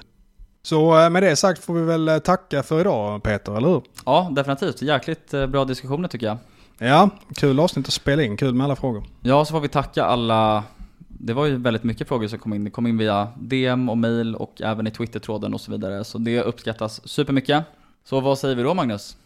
Så 0.67 1.03
eh, 1.03 1.09
med 1.09 1.23
det 1.23 1.35
sagt 1.35 1.63
får 1.63 1.73
vi 1.73 1.81
väl 1.81 2.07
eh, 2.07 2.17
tacka 2.17 2.63
för 2.63 2.79
idag 2.79 3.23
Peter, 3.23 3.57
eller 3.57 3.67
hur? 3.67 3.81
Ja, 4.05 4.31
definitivt. 4.31 4.81
Jäkligt 4.81 5.33
eh, 5.33 5.47
bra 5.47 5.65
diskussioner 5.65 6.07
tycker 6.07 6.25
jag. 6.25 6.37
Ja, 6.77 7.09
kul 7.35 7.59
avsnitt 7.59 7.87
att 7.87 7.93
spela 7.93 8.23
in, 8.23 8.37
kul 8.37 8.53
med 8.53 8.65
alla 8.65 8.75
frågor. 8.75 9.03
Ja, 9.21 9.45
så 9.45 9.51
får 9.51 9.59
vi 9.59 9.67
tacka 9.67 10.03
alla. 10.03 10.63
Det 11.07 11.33
var 11.33 11.45
ju 11.45 11.55
väldigt 11.55 11.83
mycket 11.83 12.07
frågor 12.07 12.27
som 12.27 12.39
kom 12.39 12.53
in. 12.53 12.63
Det 12.63 12.69
kom 12.69 12.87
in 12.87 12.97
via 12.97 13.27
DM 13.35 13.89
och 13.89 13.97
mail 13.97 14.35
och 14.35 14.61
även 14.61 14.87
i 14.87 14.91
Twitter-tråden 14.91 15.53
och 15.53 15.61
så 15.61 15.71
vidare. 15.71 16.03
Så 16.03 16.17
det 16.17 16.41
uppskattas 16.41 17.07
supermycket. 17.07 17.63
Så 18.03 18.19
vad 18.19 18.39
säger 18.39 18.55
vi 18.55 18.63
då 18.63 18.73
Magnus? 18.73 19.17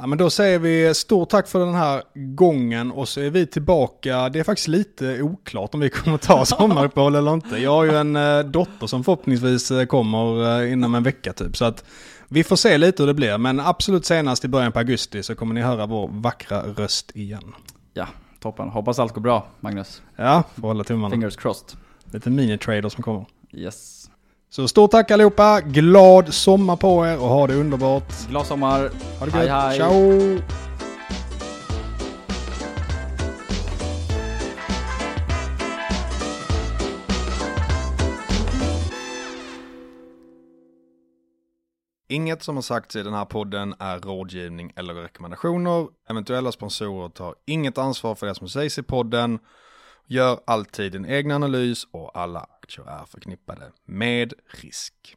Ja 0.00 0.06
men 0.06 0.18
då 0.18 0.30
säger 0.30 0.58
vi 0.58 0.94
stort 0.94 1.28
tack 1.28 1.48
för 1.48 1.58
den 1.58 1.74
här 1.74 2.02
gången 2.14 2.92
och 2.92 3.08
så 3.08 3.20
är 3.20 3.30
vi 3.30 3.46
tillbaka. 3.46 4.28
Det 4.28 4.40
är 4.40 4.44
faktiskt 4.44 4.68
lite 4.68 5.22
oklart 5.22 5.74
om 5.74 5.80
vi 5.80 5.90
kommer 5.90 6.18
ta 6.18 6.44
sommaruppehåll 6.44 7.14
eller 7.14 7.34
inte. 7.34 7.56
Jag 7.56 7.70
har 7.70 7.84
ju 7.84 7.96
en 7.96 8.16
eh, 8.16 8.38
dotter 8.38 8.86
som 8.86 9.04
förhoppningsvis 9.04 9.70
eh, 9.70 9.86
kommer 9.86 10.60
eh, 10.62 10.72
inom 10.72 10.94
en 10.94 11.02
vecka 11.02 11.32
typ. 11.32 11.56
Så 11.56 11.64
att 11.64 11.84
vi 12.28 12.44
får 12.44 12.56
se 12.56 12.78
lite 12.78 13.02
hur 13.02 13.06
det 13.06 13.14
blir. 13.14 13.38
Men 13.38 13.60
absolut 13.60 14.06
senast 14.06 14.44
i 14.44 14.48
början 14.48 14.72
på 14.72 14.78
augusti 14.78 15.22
så 15.22 15.34
kommer 15.34 15.54
ni 15.54 15.60
höra 15.60 15.86
vår 15.86 16.08
vackra 16.08 16.62
röst 16.62 17.10
igen. 17.14 17.54
Ja, 17.94 18.06
toppen. 18.40 18.68
Hoppas 18.68 18.98
allt 18.98 19.14
går 19.14 19.20
bra 19.20 19.46
Magnus. 19.60 20.02
Ja, 20.16 20.42
får 20.54 20.68
hålla 20.68 20.84
tummarna. 20.84 21.10
Fingers 21.10 21.36
crossed. 21.36 21.78
Lite 22.12 22.30
mini-trader 22.30 22.88
som 22.88 23.02
kommer. 23.02 23.26
Yes. 23.52 23.99
Så 24.52 24.68
stort 24.68 24.90
tack 24.90 25.10
allihopa. 25.10 25.60
Glad 25.60 26.34
sommar 26.34 26.76
på 26.76 27.06
er 27.06 27.18
och 27.22 27.28
ha 27.28 27.46
det 27.46 27.54
underbart. 27.54 28.28
Glad 28.28 28.46
sommar. 28.46 28.90
Ha 29.18 29.26
det 29.26 29.32
Hej, 29.32 29.46
gött. 29.46 29.62
hej. 29.62 29.76
Ciao! 29.78 30.42
Inget 42.08 42.42
som 42.42 42.54
har 42.54 42.62
sagts 42.62 42.96
i 42.96 43.02
den 43.02 43.14
här 43.14 43.24
podden 43.24 43.74
är 43.78 43.98
rådgivning 43.98 44.72
eller 44.76 44.94
rekommendationer. 44.94 45.86
Eventuella 46.10 46.52
sponsorer 46.52 47.08
tar 47.08 47.34
inget 47.46 47.78
ansvar 47.78 48.14
för 48.14 48.26
det 48.26 48.34
som 48.34 48.48
sägs 48.48 48.78
i 48.78 48.82
podden. 48.82 49.38
Gör 50.12 50.40
alltid 50.44 50.94
en 50.94 51.04
egen 51.04 51.30
analys 51.30 51.86
och 51.90 52.18
alla 52.18 52.40
aktier 52.40 52.88
är 52.88 53.04
förknippade 53.04 53.72
med 53.84 54.32
risk. 54.62 55.16